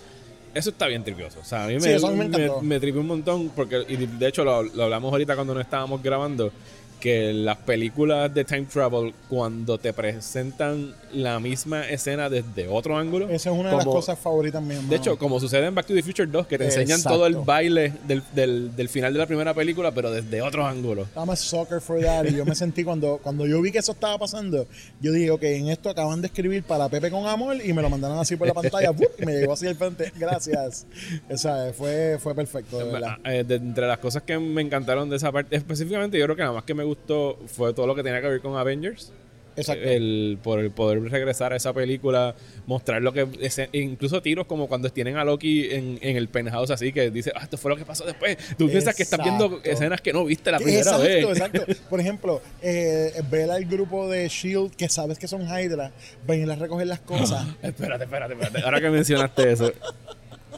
eso 0.55 0.71
está 0.71 0.87
bien 0.89 1.05
tripioso. 1.05 1.39
O 1.41 1.45
sea, 1.45 1.65
a 1.65 1.67
mí 1.69 1.75
Sí, 1.81 1.89
me, 1.89 1.95
mí 2.11 2.17
me 2.29 2.51
me 2.63 2.81
tripió 2.81 3.01
un 3.01 3.07
montón, 3.07 3.51
porque 3.51 3.85
y 3.89 3.97
de 3.97 4.27
hecho 4.29 4.45
lo, 4.45 4.63
lo 4.65 4.85
hablamos 4.85 5.13
ahorita 5.13 5.35
cuando 5.37 5.55
no 5.55 5.61
estábamos 5.61 6.03
grabando, 6.03 6.53
que 7.01 7.33
las 7.33 7.57
películas 7.59 8.33
de 8.35 8.45
time 8.45 8.65
travel, 8.65 9.15
cuando 9.29 9.79
te 9.79 9.93
presentan 9.93 10.95
la 11.13 11.41
misma 11.41 11.89
escena 11.89 12.29
desde 12.29 12.69
otro 12.69 12.97
ángulo, 12.99 13.29
Esa 13.29 13.51
es 13.51 13.57
una 13.57 13.71
de 13.71 13.77
las 13.77 13.85
cosas 13.87 14.19
favoritas 14.19 14.63
mías. 14.63 14.87
de 14.89 14.97
hecho, 14.97 15.17
como 15.19 15.41
sucede 15.41 15.67
en 15.67 15.75
Back 15.75 15.87
to 15.87 15.95
the 15.95 16.03
Future 16.03 16.27
2, 16.31 16.47
que 16.47 16.59
te 16.59 16.65
enseñan 16.67 17.03
todo 17.03 17.27
el 17.27 17.37
baile 17.37 17.93
del, 18.07 18.23
del, 18.35 18.75
del 18.77 18.89
final 18.89 19.13
de 19.13 19.19
la 19.21 19.27
primera 19.27 19.55
película, 19.55 19.93
pero 19.93 20.11
desde 20.11 20.43
otros 20.43 20.67
ángulos. 20.67 21.09
I'm 21.17 21.31
a 21.31 21.37
sucker 21.37 21.81
for 21.81 22.01
that. 22.03 22.27
Y 22.27 22.35
yo 22.37 22.45
me 22.45 22.55
sentí 22.55 22.85
cuando, 22.85 23.19
cuando 23.23 23.47
yo 23.47 23.61
vi 23.63 23.73
que 23.73 23.79
eso 23.79 23.93
estaba 23.93 24.19
pasando, 24.19 24.67
yo 25.01 25.13
dije, 25.13 25.31
ok, 25.31 25.43
en 25.45 25.69
esto 25.69 25.89
acaban 25.91 26.21
de 26.21 26.27
escribir 26.27 26.63
para 26.63 26.89
Pepe 26.89 27.11
con 27.11 27.27
amor 27.27 27.57
y 27.65 27.73
me 27.73 27.81
lo 27.83 27.89
mandaron 27.91 28.19
así 28.19 28.37
por 28.37 28.47
la 28.49 28.55
pantalla 28.55 28.93
y 29.19 29.25
me 29.25 29.33
llegó 29.39 29.53
así 29.53 29.67
al 29.67 29.77
frente. 29.77 30.13
Gracias. 30.17 30.87
O 31.31 31.37
sea, 31.37 31.73
fue, 31.73 32.19
fue 32.21 32.35
perfecto, 32.35 32.79
de 32.79 32.85
verdad. 32.85 33.17
Eh, 33.25 33.45
de- 33.47 33.55
entre 33.57 33.87
las 33.87 33.99
cosas 33.99 34.23
que 34.23 34.39
me 34.39 34.63
encantaron 34.63 35.09
de 35.09 35.17
esa 35.17 35.31
parte, 35.33 35.57
específicamente 35.57 36.19
yo 36.19 36.25
creo 36.25 36.37
que 36.37 36.43
nada 36.43 36.55
más 36.55 36.65
que 36.65 36.75
me 36.75 36.85
gustó 36.89 37.39
fue 37.47 37.73
todo 37.75 37.87
lo 37.87 37.95
que 37.95 38.03
tenía 38.03 38.21
que 38.21 38.29
ver 38.29 38.41
con 38.41 38.57
Avengers. 38.57 39.13
Exacto. 39.57 39.83
El, 39.89 40.39
por 40.41 40.61
el 40.61 40.71
poder 40.71 41.03
regresar 41.11 41.53
a 41.53 41.57
esa 41.57 41.73
película, 41.73 42.37
mostrar 42.69 43.03
lo 43.03 43.13
que. 43.13 43.27
ese- 43.41 43.69
incluso 43.73 44.23
tiros 44.23 44.47
como 44.47 44.69
cuando 44.69 44.89
tienen 44.91 45.17
a 45.17 45.25
Loki 45.25 45.65
en, 45.73 45.99
en 46.01 46.17
el 46.17 46.29
penthouse 46.29 46.71
así, 46.71 46.93
que 46.93 47.11
dice, 47.11 47.33
ah, 47.35 47.41
esto 47.43 47.59
fue 47.59 47.73
lo 47.73 47.77
que 47.77 47.85
pasó 47.85 48.05
después. 48.05 48.37
Tú 48.57 48.69
piensas 48.69 48.95
que 48.95 49.03
estás 49.03 49.21
viendo 49.21 49.47
Exacto. 49.47 49.69
escenas 49.71 50.01
que 50.01 50.13
no 50.13 50.25
viste 50.25 50.53
la 50.53 50.59
primera 50.59 50.79
exacto, 50.79 51.03
vez. 51.03 51.25
exacto. 51.29 51.63
Por 51.91 51.99
ejemplo, 51.99 52.41
eh, 52.63 53.13
ver 53.29 53.51
al 53.51 53.65
grupo 53.65 54.09
de 54.09 54.29
Shield 54.29 54.77
que 54.77 54.89
sabes 54.89 55.19
que 55.19 55.27
son 55.27 55.43
Hydra, 55.43 55.91
venir 56.25 56.49
a 56.53 56.55
recoger 56.55 56.87
las 56.87 57.01
cosas. 57.01 57.45
Espérate, 57.61 58.05
espérate, 58.05 58.35
espérate. 58.35 58.61
Ahora 58.65 58.81
que 58.81 58.91
mencionaste 58.91 59.51
eso. 59.51 59.73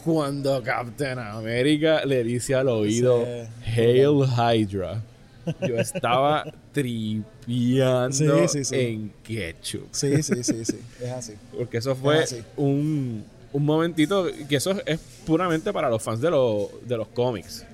Cuando 0.05 0.63
Captain 0.63 1.19
America 1.19 2.05
le 2.05 2.23
dice 2.25 2.55
al 2.55 2.69
oído 2.69 3.25
Sí. 3.25 3.71
Hail 3.81 4.25
Hydra, 4.27 5.03
yo 5.67 5.77
estaba 5.79 6.45
tripeando 6.73 8.13
Sí, 8.13 8.49
sí, 8.49 8.65
sí. 8.65 8.77
en 8.77 9.13
ketchup. 9.23 9.89
Sí, 9.93 10.23
sí, 10.23 10.43
sí, 10.45 10.65
sí. 10.65 10.79
Es 11.01 11.11
así. 11.11 11.35
Porque 11.57 11.79
eso 11.79 11.95
fue 11.95 12.23
Es 12.23 12.37
un, 12.57 13.25
un 13.53 13.65
momentito 13.65 14.27
que 14.49 14.57
eso 14.57 14.75
es 14.87 14.99
puramente 15.27 15.73
para 15.73 15.89
los 15.89 16.03
fans 16.03 16.21
de, 16.21 16.31
los 16.31 16.69
de 16.87 16.97
los 16.97 17.09
cómics. 17.09 17.65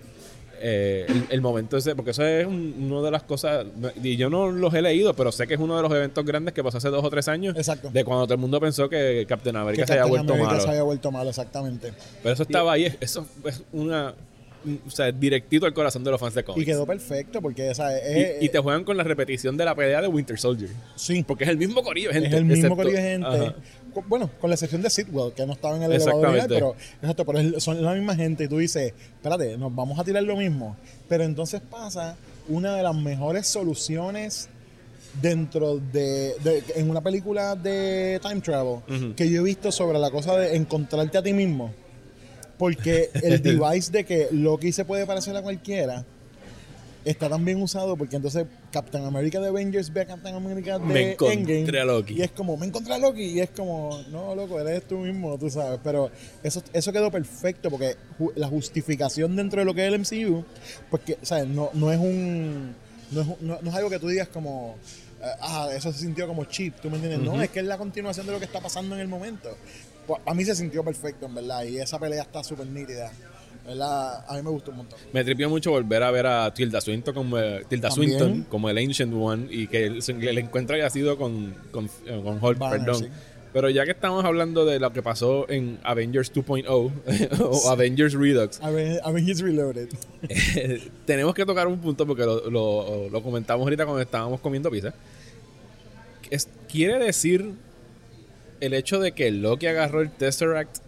Eh, 0.58 1.04
el, 1.06 1.26
el 1.28 1.40
momento 1.42 1.76
ese, 1.76 1.94
porque 1.94 2.12
eso 2.12 2.24
es 2.24 2.46
un- 2.46 2.88
una 2.90 3.02
de 3.02 3.10
las 3.10 3.22
cosas, 3.24 3.66
y 4.02 4.16
yo 4.16 4.30
no 4.30 4.50
los 4.50 4.72
he 4.72 4.80
leído, 4.80 5.12
pero 5.14 5.30
sé 5.30 5.46
que 5.46 5.52
es 5.52 5.60
uno 5.60 5.76
de 5.76 5.82
los 5.82 5.92
eventos 5.92 6.24
grandes 6.24 6.54
que 6.54 6.64
pasó 6.64 6.78
hace 6.78 6.88
dos 6.88 7.04
o 7.04 7.10
tres 7.10 7.28
años, 7.28 7.54
Exacto. 7.58 7.90
de 7.92 8.04
cuando 8.04 8.24
todo 8.24 8.34
el 8.34 8.40
mundo 8.40 8.58
pensó 8.58 8.88
que 8.88 9.26
Captain 9.28 9.54
America 9.54 9.82
Que 9.82 9.86
se 9.86 9.92
había 9.92 10.04
Captain 10.04 10.16
vuelto 10.26 10.32
America 10.32 10.50
malo. 10.52 10.62
se 10.62 10.68
había 10.70 10.82
vuelto 10.82 11.12
malo, 11.12 11.28
exactamente. 11.28 11.92
Pero 12.22 12.32
eso 12.32 12.42
estaba 12.44 12.72
ahí, 12.72 12.86
eso 13.00 13.26
es 13.44 13.62
una, 13.70 14.14
o 14.86 14.90
sea, 14.90 15.10
directito 15.12 15.66
al 15.66 15.74
corazón 15.74 16.02
de 16.04 16.10
los 16.10 16.20
fans 16.20 16.34
de 16.34 16.44
cómics. 16.44 16.62
Y 16.62 16.66
quedó 16.66 16.86
perfecto 16.86 17.40
porque 17.42 17.70
esa 17.70 17.92
Y- 17.92 18.00
es, 18.22 18.42
y 18.42 18.48
te 18.48 18.58
juegan 18.58 18.84
con 18.84 18.96
la 18.96 19.02
repetición 19.04 19.56
de 19.56 19.64
la 19.64 19.74
pelea 19.74 20.00
de 20.02 20.08
Winter 20.08 20.38
Soldier. 20.38 20.70
sí, 20.94 21.22
Porque 21.26 21.44
es 21.44 21.50
el 21.50 21.56
mismo 21.58 21.82
corillo 21.82 22.10
gente. 22.12 22.28
es 22.28 22.34
el 22.34 22.44
mismo 22.44 22.66
excepto- 22.66 22.76
corillo 22.76 22.98
gente. 22.98 23.26
Ajá. 23.26 23.54
Bueno, 24.08 24.30
con 24.40 24.50
la 24.50 24.54
excepción 24.54 24.82
de 24.82 24.90
Sidwell, 24.90 25.32
que 25.32 25.46
no 25.46 25.54
estaba 25.54 25.74
en 25.76 25.82
el 25.84 25.92
elevador 25.92 26.26
original, 26.26 26.48
pero, 26.48 26.76
exacto, 27.00 27.24
pero 27.24 27.38
es- 27.40 27.62
son 27.64 27.82
la 27.82 27.94
misma 27.94 28.14
gente. 28.14 28.44
Y 28.44 28.48
tú 28.48 28.58
dices, 28.58 28.92
espérate, 29.14 29.56
nos 29.56 29.74
vamos 29.74 29.98
a 29.98 30.04
tirar 30.04 30.22
lo 30.22 30.36
mismo. 30.36 30.76
Pero 31.08 31.24
entonces 31.24 31.62
pasa 31.62 32.16
una 32.48 32.76
de 32.76 32.82
las 32.82 32.94
mejores 32.94 33.46
soluciones 33.46 34.48
dentro 35.22 35.78
de, 35.78 36.34
de- 36.44 36.62
en 36.74 36.90
una 36.90 37.00
película 37.00 37.54
de 37.56 38.20
time 38.22 38.40
travel 38.42 38.80
Ujú. 38.86 39.14
que 39.16 39.30
yo 39.30 39.40
he 39.40 39.44
visto 39.44 39.72
sobre 39.72 39.98
la 39.98 40.10
cosa 40.10 40.36
de 40.36 40.56
encontrarte 40.56 41.16
a 41.16 41.22
ti 41.22 41.32
mismo. 41.32 41.72
Porque 42.58 43.10
el 43.22 43.42
device 43.42 43.90
de 43.92 44.04
que 44.04 44.28
Loki 44.30 44.72
se 44.72 44.84
puede 44.84 45.04
parecer 45.06 45.36
a 45.36 45.42
cualquiera 45.42 46.04
está 47.04 47.28
tan 47.28 47.44
bien 47.44 47.62
usado 47.62 47.96
porque 47.96 48.16
entonces 48.16 48.46
Captain 48.72 49.04
America 49.04 49.38
de 49.40 49.46
Avengers 49.46 49.92
ve 49.92 50.00
a 50.00 50.06
Captain 50.06 50.34
America 50.34 50.76
de 50.80 50.84
Me 50.86 51.12
encontré 51.12 51.60
Endgame 51.60 51.78
a 51.80 51.84
Loki. 51.84 52.14
y 52.14 52.22
es 52.22 52.32
como, 52.32 52.56
me 52.56 52.66
encontré 52.66 52.94
a 52.94 52.98
Loki 52.98 53.22
y 53.22 53.38
es 53.40 53.50
como, 53.50 54.00
no, 54.10 54.34
loco, 54.34 54.58
eres 54.58 54.82
tú 54.88 54.98
mismo, 54.98 55.38
tú 55.38 55.48
sabes. 55.48 55.78
Pero 55.84 56.10
eso, 56.42 56.60
eso 56.72 56.92
quedó 56.92 57.08
perfecto 57.12 57.70
porque 57.70 57.94
ju- 58.18 58.32
la 58.34 58.48
justificación 58.48 59.36
dentro 59.36 59.60
de 59.60 59.64
lo 59.66 59.72
que 59.72 59.86
es 59.86 59.92
el 59.92 60.00
MCU, 60.00 60.44
porque, 60.90 61.16
¿sabes? 61.22 61.46
No, 61.46 61.70
no 61.74 61.92
es 61.92 61.98
un... 62.00 62.74
No 63.12 63.20
es, 63.20 63.26
no- 63.40 63.58
no 63.62 63.70
es 63.70 63.76
algo 63.76 63.88
que 63.88 64.00
tú 64.00 64.08
digas 64.08 64.26
como, 64.26 64.74
ah, 65.40 65.68
eso 65.76 65.92
se 65.92 66.00
sintió 66.00 66.26
como 66.26 66.44
cheap, 66.46 66.80
¿tú 66.80 66.90
me 66.90 66.96
entiendes? 66.96 67.20
No, 67.20 67.40
es 67.40 67.50
que 67.50 67.60
es 67.60 67.66
la 67.66 67.78
continuación 67.78 68.26
de 68.26 68.32
lo 68.32 68.40
que 68.40 68.46
está 68.46 68.60
pasando 68.60 68.96
en 68.96 69.00
el 69.00 69.06
momento. 69.06 69.56
Pues, 70.06 70.20
a 70.24 70.34
mí 70.34 70.44
se 70.44 70.54
sintió 70.54 70.84
perfecto, 70.84 71.26
en 71.26 71.34
verdad, 71.34 71.64
y 71.64 71.78
esa 71.78 71.98
pelea 71.98 72.22
está 72.22 72.42
súper 72.44 72.66
nítida. 72.66 73.10
¿Verdad? 73.66 74.24
A 74.28 74.34
mí 74.36 74.42
me 74.42 74.50
gustó 74.50 74.70
un 74.70 74.76
montón. 74.76 74.96
Me 75.12 75.24
tripió 75.24 75.50
mucho 75.50 75.72
volver 75.72 76.00
a 76.04 76.10
ver 76.12 76.24
a 76.26 76.54
Tilda 76.54 76.80
Swinton 76.80 77.12
como, 77.12 77.36
Tilda 77.68 77.88
También. 77.88 78.16
Swinton 78.18 78.42
como 78.48 78.70
el 78.70 78.78
Ancient 78.78 79.12
One 79.12 79.48
y 79.50 79.66
que 79.66 79.86
el, 79.86 79.98
el 80.08 80.38
encuentro 80.38 80.76
haya 80.76 80.88
sido 80.88 81.18
con, 81.18 81.52
con, 81.72 81.86
eh, 82.06 82.20
con 82.22 82.38
Hulk, 82.42 82.58
Banner, 82.58 82.78
perdón. 82.84 83.02
sí. 83.02 83.08
Pero 83.52 83.68
ya 83.70 83.84
que 83.86 83.90
estamos 83.92 84.24
hablando 84.24 84.64
de 84.66 84.78
lo 84.78 84.92
que 84.92 85.02
pasó 85.02 85.48
en 85.48 85.80
Avengers 85.82 86.32
2.0 86.32 86.66
o 87.40 87.70
Avengers 87.70 88.12
Redux, 88.14 88.60
Aven- 88.60 89.00
Avengers 89.02 89.40
Reloaded. 89.40 89.88
tenemos 91.06 91.34
que 91.34 91.44
tocar 91.46 91.66
un 91.66 91.80
punto 91.80 92.06
porque 92.06 92.22
lo, 92.24 92.48
lo- 92.50 93.08
lo 93.08 93.22
comentamos 93.22 93.64
ahorita 93.64 93.84
cuando 93.84 94.02
estábamos 94.02 94.40
comiendo 94.40 94.70
pizza. 94.70 94.94
Es- 96.30 96.48
quiere 96.70 96.98
decir 97.04 97.52
el 98.60 98.74
hecho 98.74 98.98
de 99.00 99.12
que 99.12 99.30
Loki 99.30 99.66
agarró 99.66 100.00
el 100.00 100.10
Tesseract 100.10 100.78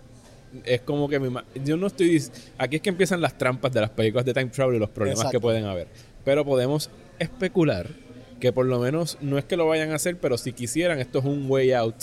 es 0.65 0.81
como 0.81 1.09
que 1.09 1.19
mi 1.21 1.29
ma- 1.29 1.45
yo 1.65 1.77
no 1.77 1.87
estoy 1.89 2.23
aquí 2.57 2.77
es 2.77 2.83
que 2.83 2.89
empiezan 2.89 3.21
las 3.21 3.37
trampas 3.37 3.73
de 3.73 3.81
las 3.83 3.91
películas 3.91 4.25
de 4.25 4.33
time 4.33 4.47
travel 4.47 4.77
y 4.77 4.79
los 4.79 4.89
problemas 4.89 5.19
Exacto. 5.21 5.39
que 5.39 5.41
pueden 5.43 5.65
haber 5.67 5.89
pero 6.25 6.45
podemos 6.45 6.89
especular 7.19 7.87
que 8.41 8.53
por 8.53 8.65
lo 8.67 8.79
menos 8.79 9.19
no 9.21 9.37
es 9.37 9.45
que 9.45 9.57
lo 9.59 9.67
vayan 9.67 9.91
a 9.93 9.97
hacer 9.97 10.17
pero 10.17 10.39
si 10.39 10.53
quisieran 10.53 11.01
esto 11.01 11.19
es 11.19 11.25
un 11.27 11.45
way 11.51 11.73
out 11.73 11.97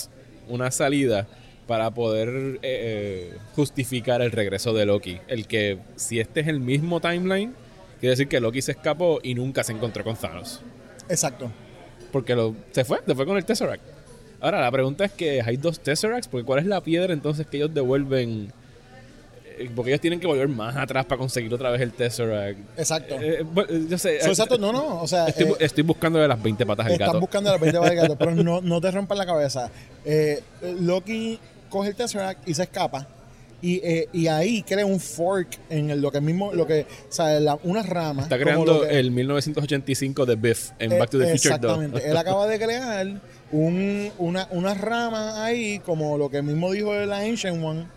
una 0.48 0.70
salida 0.70 1.28
para 1.66 1.90
poder 1.92 2.30
eh, 2.30 2.60
eh, 2.62 3.34
justificar 3.56 4.22
el 4.22 4.32
regreso 4.32 4.74
de 4.74 4.86
Loki 4.86 5.18
el 5.28 5.48
que 5.48 5.80
si 5.96 6.20
este 6.20 6.42
es 6.42 6.48
el 6.48 6.60
mismo 6.60 7.02
timeline 7.02 7.54
quiere 8.00 8.12
decir 8.12 8.28
que 8.28 8.40
Loki 8.40 8.62
se 8.62 8.74
escapó 8.74 9.20
y 9.24 9.34
nunca 9.34 9.64
se 9.64 9.72
encontró 9.72 10.04
con 10.04 10.16
Thanos 10.16 10.62
Exacto. 11.10 11.52
porque 12.12 12.36
lo, 12.36 12.56
se 12.72 12.86
fue, 12.86 13.00
se 13.06 13.16
fue 13.16 13.26
con 13.26 13.38
el 13.38 13.46
Tesseract. 13.46 13.82
Ahora, 14.42 14.62
la 14.62 14.72
pregunta 14.72 15.06
es 15.06 15.12
que 15.12 15.42
hay 15.42 15.58
dos 15.58 15.80
Tesseracts, 15.80 16.28
porque 16.28 16.46
¿cuál 16.46 16.60
es 16.60 16.66
la 16.66 16.82
piedra 16.82 17.14
entonces 17.14 17.48
que 17.48 17.58
ellos 17.58 17.74
devuelven 17.74 18.52
eh, 19.58 19.70
porque 19.76 19.92
ellos 19.92 20.02
tienen 20.02 20.20
que 20.20 20.28
volver 20.28 20.48
más 20.50 20.76
atrás 20.76 21.06
para 21.06 21.18
conseguir 21.18 21.54
otra 21.54 21.70
vez 21.72 21.80
el 21.82 21.94
Tesseract. 21.94 22.60
Exacto. 22.78 23.16
Eh, 23.22 23.42
bueno, 23.44 23.70
yo 23.90 23.98
sé. 23.98 24.20
So, 24.20 24.28
eh, 24.28 24.30
exacto, 24.32 24.58
no, 24.58 24.72
no. 24.74 25.02
O 25.02 25.08
sea, 25.08 25.28
Estoy, 25.28 25.46
eh, 25.48 25.56
estoy 25.60 25.84
buscando 25.84 26.20
de 26.20 26.28
las 26.28 26.42
20 26.44 26.66
patas 26.66 26.86
del 26.88 26.94
estás 26.94 27.08
gato. 27.08 27.20
buscando 27.22 27.52
la 27.52 27.58
20 27.58 27.80
de 27.80 27.96
gato, 27.96 28.18
pero 28.18 28.32
no, 28.36 28.60
no 28.62 28.82
te 28.82 28.92
rompan 28.92 29.18
la 29.18 29.26
cabeza. 29.26 29.72
Eh, 30.04 30.42
Loki 30.82 31.40
coge 31.70 31.90
el 31.90 31.96
Tesseract 31.96 32.48
y 32.48 32.54
se 32.54 32.64
escapa. 32.64 33.08
Y, 33.62 33.78
eh, 33.84 34.10
y 34.12 34.28
ahí 34.28 34.62
crea 34.62 34.86
un 34.86 35.00
fork 35.00 35.48
en 35.70 35.90
el- 35.90 36.02
lo 36.02 36.12
que 36.12 36.20
mismo, 36.22 36.54
lo 36.54 36.68
que, 36.68 36.82
o 36.82 37.12
sea, 37.12 37.40
la- 37.40 37.58
una 37.64 37.82
rama. 37.82 38.24
Está 38.24 38.38
creando 38.38 38.82
que- 38.82 39.00
el 39.00 39.10
1985 39.12 40.26
de 40.26 40.36
Biff 40.36 40.72
en 40.78 40.92
Eh, 40.92 41.00
Back 41.00 41.10
to 41.12 41.18
the 41.18 41.26
Future 41.32 41.58
2. 41.58 41.72
Exactamente. 41.72 42.10
Él 42.12 42.18
acaba 42.18 42.46
de 42.46 42.60
crear 42.60 43.08
un, 43.56 44.12
una, 44.18 44.48
una 44.52 44.74
rama 44.74 45.44
ahí, 45.44 45.80
como 45.80 46.18
lo 46.18 46.30
que 46.30 46.42
mismo 46.42 46.72
dijo 46.72 46.94
la 46.94 47.20
Ancient 47.20 47.64
One, 47.64 47.88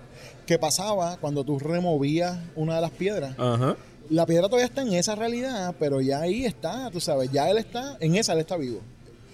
que 0.47 0.59
pasaba 0.59 1.17
cuando 1.19 1.45
tú 1.45 1.59
removías 1.59 2.39
una 2.57 2.77
de 2.77 2.81
las 2.81 2.91
piedras. 2.93 3.35
Ajá. 3.39 3.77
La 4.11 4.25
piedra 4.25 4.47
todavía 4.47 4.67
está 4.67 4.83
en 4.83 4.95
esa 4.95 5.15
realidad, 5.15 5.75
pero 5.79 6.01
ya 6.01 6.21
ahí 6.21 6.47
está, 6.47 6.91
tú 6.91 7.01
sabes, 7.01 7.31
ya 7.31 7.51
él 7.51 7.59
está, 7.59 7.97
en 8.01 8.15
esa 8.17 8.33
él 8.33 8.39
está 8.39 8.57
vivo. 8.57 8.81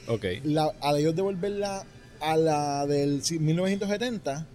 Ok. 0.09 0.25
La, 0.43 0.73
al 0.81 0.97
ellos 0.99 1.15
devolverla 1.15 1.85
a 2.21 2.37
la 2.37 2.87
del 2.87 3.23
1970, 3.41 4.47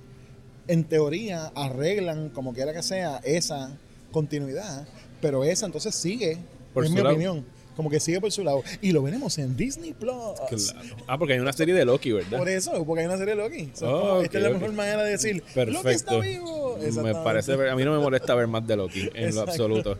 en 0.67 0.83
teoría 0.83 1.51
arreglan, 1.55 2.29
como 2.29 2.53
quiera 2.53 2.73
que 2.73 2.83
sea, 2.83 3.21
esa 3.23 3.71
continuidad, 4.11 4.87
pero 5.21 5.43
esa 5.43 5.65
entonces 5.65 5.95
sigue, 5.95 6.37
Por 6.73 6.83
en 6.83 6.89
su 6.89 6.95
mi 6.95 7.01
lado. 7.01 7.15
opinión, 7.15 7.45
como 7.79 7.89
que 7.89 8.01
sigue 8.01 8.19
por 8.19 8.29
su 8.33 8.43
lado. 8.43 8.61
Y 8.81 8.91
lo 8.91 9.01
veremos 9.01 9.37
en 9.37 9.55
Disney 9.55 9.93
Plus. 9.93 10.11
Claro. 10.49 10.89
Ah, 11.07 11.17
porque 11.17 11.33
hay 11.35 11.39
una 11.39 11.53
serie 11.53 11.73
de 11.73 11.85
Loki, 11.85 12.11
¿verdad? 12.11 12.37
Por 12.37 12.49
eso, 12.49 12.83
porque 12.85 13.01
hay 13.03 13.07
una 13.07 13.17
serie 13.17 13.35
de 13.37 13.41
Loki. 13.41 13.71
Oh, 13.83 14.19
esta 14.21 14.37
es 14.37 14.43
la 14.43 14.49
mejor 14.49 14.73
manera 14.73 15.01
de 15.03 15.11
decir, 15.11 15.35
Loki 15.55 15.69
está 15.69 15.81
Perfecto. 15.81 16.19
vivo. 16.19 16.77
Me 17.01 17.13
parece, 17.13 17.53
a 17.69 17.75
mí 17.77 17.83
no 17.85 17.93
me 17.93 17.99
molesta 17.99 18.35
ver 18.35 18.47
más 18.47 18.67
de 18.67 18.75
Loki 18.75 19.09
en 19.13 19.33
lo 19.33 19.41
absoluto. 19.41 19.97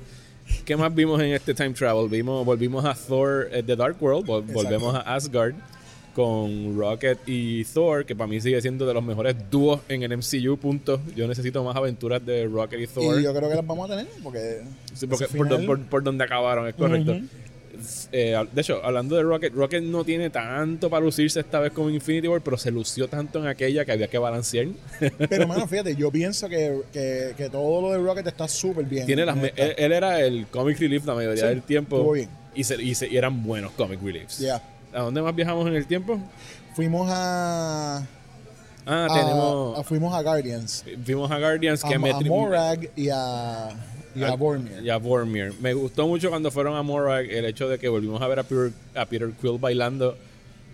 ¿Qué 0.66 0.76
más 0.76 0.94
vimos 0.94 1.22
en 1.22 1.28
este 1.34 1.54
time 1.54 1.70
travel? 1.72 2.10
Vimos, 2.10 2.44
volvimos 2.46 2.84
a 2.84 2.94
Thor 2.96 3.48
eh, 3.52 3.64
The 3.64 3.76
Dark 3.78 3.96
World, 4.02 4.26
vol- 4.28 4.40
Exacto. 4.42 4.54
volvemos 4.64 4.96
a 4.96 5.00
Asgard 5.16 5.54
con 6.16 6.78
Rocket 6.78 7.20
y 7.28 7.64
Thor, 7.66 8.06
que 8.06 8.16
para 8.16 8.28
mí 8.28 8.42
sigue 8.42 8.60
siendo 8.62 8.86
de 8.86 8.94
los 8.94 9.04
mejores 9.04 9.36
dúos 9.50 9.80
en 9.88 10.04
el 10.04 10.18
MCU, 10.18 10.58
punto. 10.58 11.00
Yo 11.16 11.28
necesito 11.28 11.64
más 11.64 11.76
aventuras 11.76 12.26
de 12.26 12.46
Rocket 12.48 12.80
y 12.82 12.88
Thor. 12.88 13.20
Y 13.20 13.24
yo 13.24 13.34
creo 13.34 13.48
que 13.48 13.56
las 13.56 13.66
vamos 13.66 13.90
a 13.90 13.96
tener, 13.96 14.12
porque... 14.24 14.62
Sí, 14.96 15.08
porque 15.08 15.28
por, 15.28 15.48
final- 15.48 15.66
por- 15.66 15.82
por 15.86 16.04
donde 16.04 16.24
acabaron, 16.24 16.68
es 16.68 16.74
correcto. 16.76 17.12
Ujú. 17.12 17.26
Eh, 18.12 18.36
de 18.52 18.62
hecho, 18.62 18.80
hablando 18.84 19.16
de 19.16 19.24
Rocket, 19.24 19.54
Rocket 19.54 19.84
no 19.84 20.04
tiene 20.04 20.30
tanto 20.30 20.90
para 20.90 21.04
lucirse 21.06 21.40
esta 21.40 21.60
vez 21.60 21.72
como 21.72 21.90
Infinity 21.90 22.28
War, 22.28 22.42
pero 22.42 22.58
se 22.58 22.72
lució 22.72 23.08
tanto 23.08 23.40
en 23.40 23.48
aquella 23.48 23.86
que 23.86 23.92
había 23.92 24.08
que 24.08 24.18
balancear. 24.18 24.68
Pero, 25.30 25.48
mano, 25.48 25.68
fíjate, 25.68 25.96
yo 25.96 26.12
pienso 26.12 26.48
que, 26.50 26.82
que, 26.94 27.34
que 27.38 27.50
todo 27.50 27.82
lo 27.82 27.92
de 27.92 27.98
Rocket 28.00 28.28
está 28.28 28.48
súper 28.48 28.86
bien. 28.86 29.06
Tiene 29.06 29.26
las 29.26 29.38
Está- 29.38 29.64
él, 29.64 29.74
él 29.78 29.92
era 29.92 30.20
el 30.22 30.48
comic 30.48 30.80
relief 30.80 31.06
la 31.06 31.16
mayoría 31.16 31.44
Sí, 31.44 31.48
del 31.50 31.62
tiempo. 31.64 31.98
estuvo 31.98 32.12
bien. 32.14 32.30
Y, 32.56 32.64
se- 32.64 32.82
y 32.82 32.96
se- 32.96 33.08
y 33.08 33.18
eran 33.18 33.44
buenos 33.44 33.72
comic 33.74 34.02
reliefs. 34.04 34.40
Ya. 34.40 34.62
¿A 34.94 35.02
dónde 35.02 35.22
más 35.22 35.36
viajamos 35.36 35.68
en 35.68 35.76
el 35.76 35.86
tiempo? 35.86 36.20
Fuimos 36.76 37.08
a, 37.12 38.06
Ah, 38.86 39.08
a- 39.10 39.14
tenemos. 39.14 39.80
a- 39.80 39.84
fuimos 39.84 40.14
a 40.14 40.22
Guardians. 40.24 40.84
Fuimos 41.06 41.30
a 41.30 41.38
Guardians 41.40 41.84
A, 41.86 41.90
que 41.90 42.00
me 42.00 42.10
a 42.12 42.20
Morag 42.22 42.90
y 42.96 43.10
a, 43.10 43.70
y 44.20 44.24
a 44.24 44.34
a- 44.34 44.36
Boromir. 44.36 44.72
y 44.84 44.90
a 44.90 44.98
Vormir. 44.98 45.54
Me 45.62 45.74
gustó 45.74 46.08
mucho 46.08 46.30
cuando 46.30 46.52
fueron 46.52 46.76
a 46.76 46.82
Morag 46.84 47.26
el 47.30 47.46
hecho 47.46 47.68
de 47.70 47.78
que 47.80 47.88
volvimos 47.90 48.22
a 48.22 48.28
ver 48.28 48.40
a 48.40 48.44
Peter, 48.44 48.72
a 48.96 49.06
Peter 49.06 49.30
Quill 49.42 49.58
bailando 49.60 50.18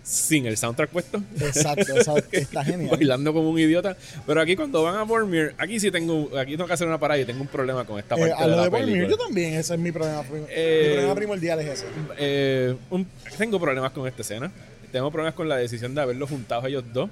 sin 0.02 0.46
el 0.46 0.56
soundtrack 0.56 0.90
puesto. 0.90 1.20
Exacto, 1.40 1.82
exacto. 1.96 2.28
Está 2.32 2.64
genial. 2.64 2.90
bailando 2.96 3.32
como 3.32 3.50
un 3.50 3.58
idiota. 3.58 3.96
Pero 4.24 4.40
aquí 4.40 4.54
cuando 4.54 4.82
van 4.84 4.94
a 4.96 5.02
Vormir, 5.02 5.52
aquí 5.58 5.80
sí 5.80 5.90
tengo, 5.90 6.30
aquí 6.38 6.52
tengo 6.52 6.66
que 6.68 6.74
hacer 6.74 6.86
una 6.86 6.98
parada 7.00 7.20
y 7.20 7.24
tengo 7.24 7.40
un 7.40 7.48
problema 7.48 7.84
con 7.84 7.98
esta 7.98 8.14
Eh, 8.14 8.18
parte 8.20 8.34
a 8.34 8.44
de 8.44 8.50
lo 8.50 8.56
la 8.56 8.62
de 8.62 8.68
Boromir, 8.68 8.94
película. 8.94 9.16
yo 9.18 9.24
también, 9.26 9.54
ese 9.54 9.74
es 9.74 9.80
mi 9.80 9.90
problema. 9.90 10.22
Eh, 10.48 10.82
mi 10.86 10.92
problema 10.92 11.14
primordial 11.16 11.60
es 11.60 11.66
ese. 11.66 11.86
Eh, 12.18 12.76
un- 12.90 13.06
tengo 13.36 13.58
problemas 13.58 13.90
con 13.90 14.06
esta 14.06 14.22
escena. 14.22 14.52
Tengo 14.92 15.10
problemas 15.10 15.34
con 15.34 15.48
la 15.48 15.56
decisión 15.56 15.92
de 15.94 16.00
haberlos 16.02 16.30
juntado 16.30 16.62
a 16.64 16.68
ellos 16.68 16.84
dos. 16.92 17.10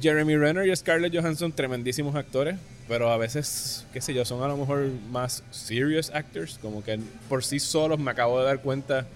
Jeremy 0.00 0.36
Renner 0.36 0.66
y 0.66 0.76
Scarlett 0.76 1.14
Johansson, 1.14 1.52
tremendísimos 1.52 2.14
actores, 2.14 2.56
pero 2.88 3.10
a 3.10 3.16
veces, 3.16 3.86
qué 3.92 4.00
sé 4.00 4.14
yo, 4.14 4.24
son 4.24 4.42
a 4.42 4.48
lo 4.48 4.56
mejor 4.56 4.88
más 5.10 5.42
serious 5.50 6.10
actors, 6.10 6.58
como 6.60 6.84
que 6.84 6.98
por 7.28 7.44
sí 7.44 7.58
solos 7.58 7.98
me 7.98 8.10
acabo 8.10 8.38
de 8.40 8.46
dar 8.46 8.60
cuenta 8.60 9.06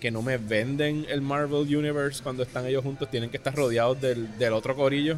que 0.00 0.10
no 0.10 0.22
me 0.22 0.36
venden 0.38 1.06
el 1.08 1.20
Marvel 1.20 1.74
Universe 1.76 2.22
cuando 2.22 2.42
están 2.42 2.66
ellos 2.66 2.84
juntos, 2.84 3.10
tienen 3.10 3.30
que 3.30 3.36
estar 3.36 3.54
rodeados 3.54 4.00
del, 4.00 4.38
del 4.38 4.52
otro 4.52 4.76
corillo. 4.76 5.16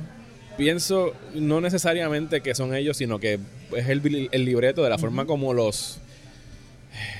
Pienso 0.56 1.12
no 1.34 1.60
necesariamente 1.60 2.40
que 2.40 2.54
son 2.54 2.74
ellos, 2.74 2.96
sino 2.96 3.18
que 3.18 3.38
es 3.76 3.88
el, 3.88 4.28
el 4.32 4.44
libreto 4.44 4.82
de 4.82 4.90
la 4.90 4.98
forma 4.98 5.26
como 5.26 5.54
los 5.54 5.98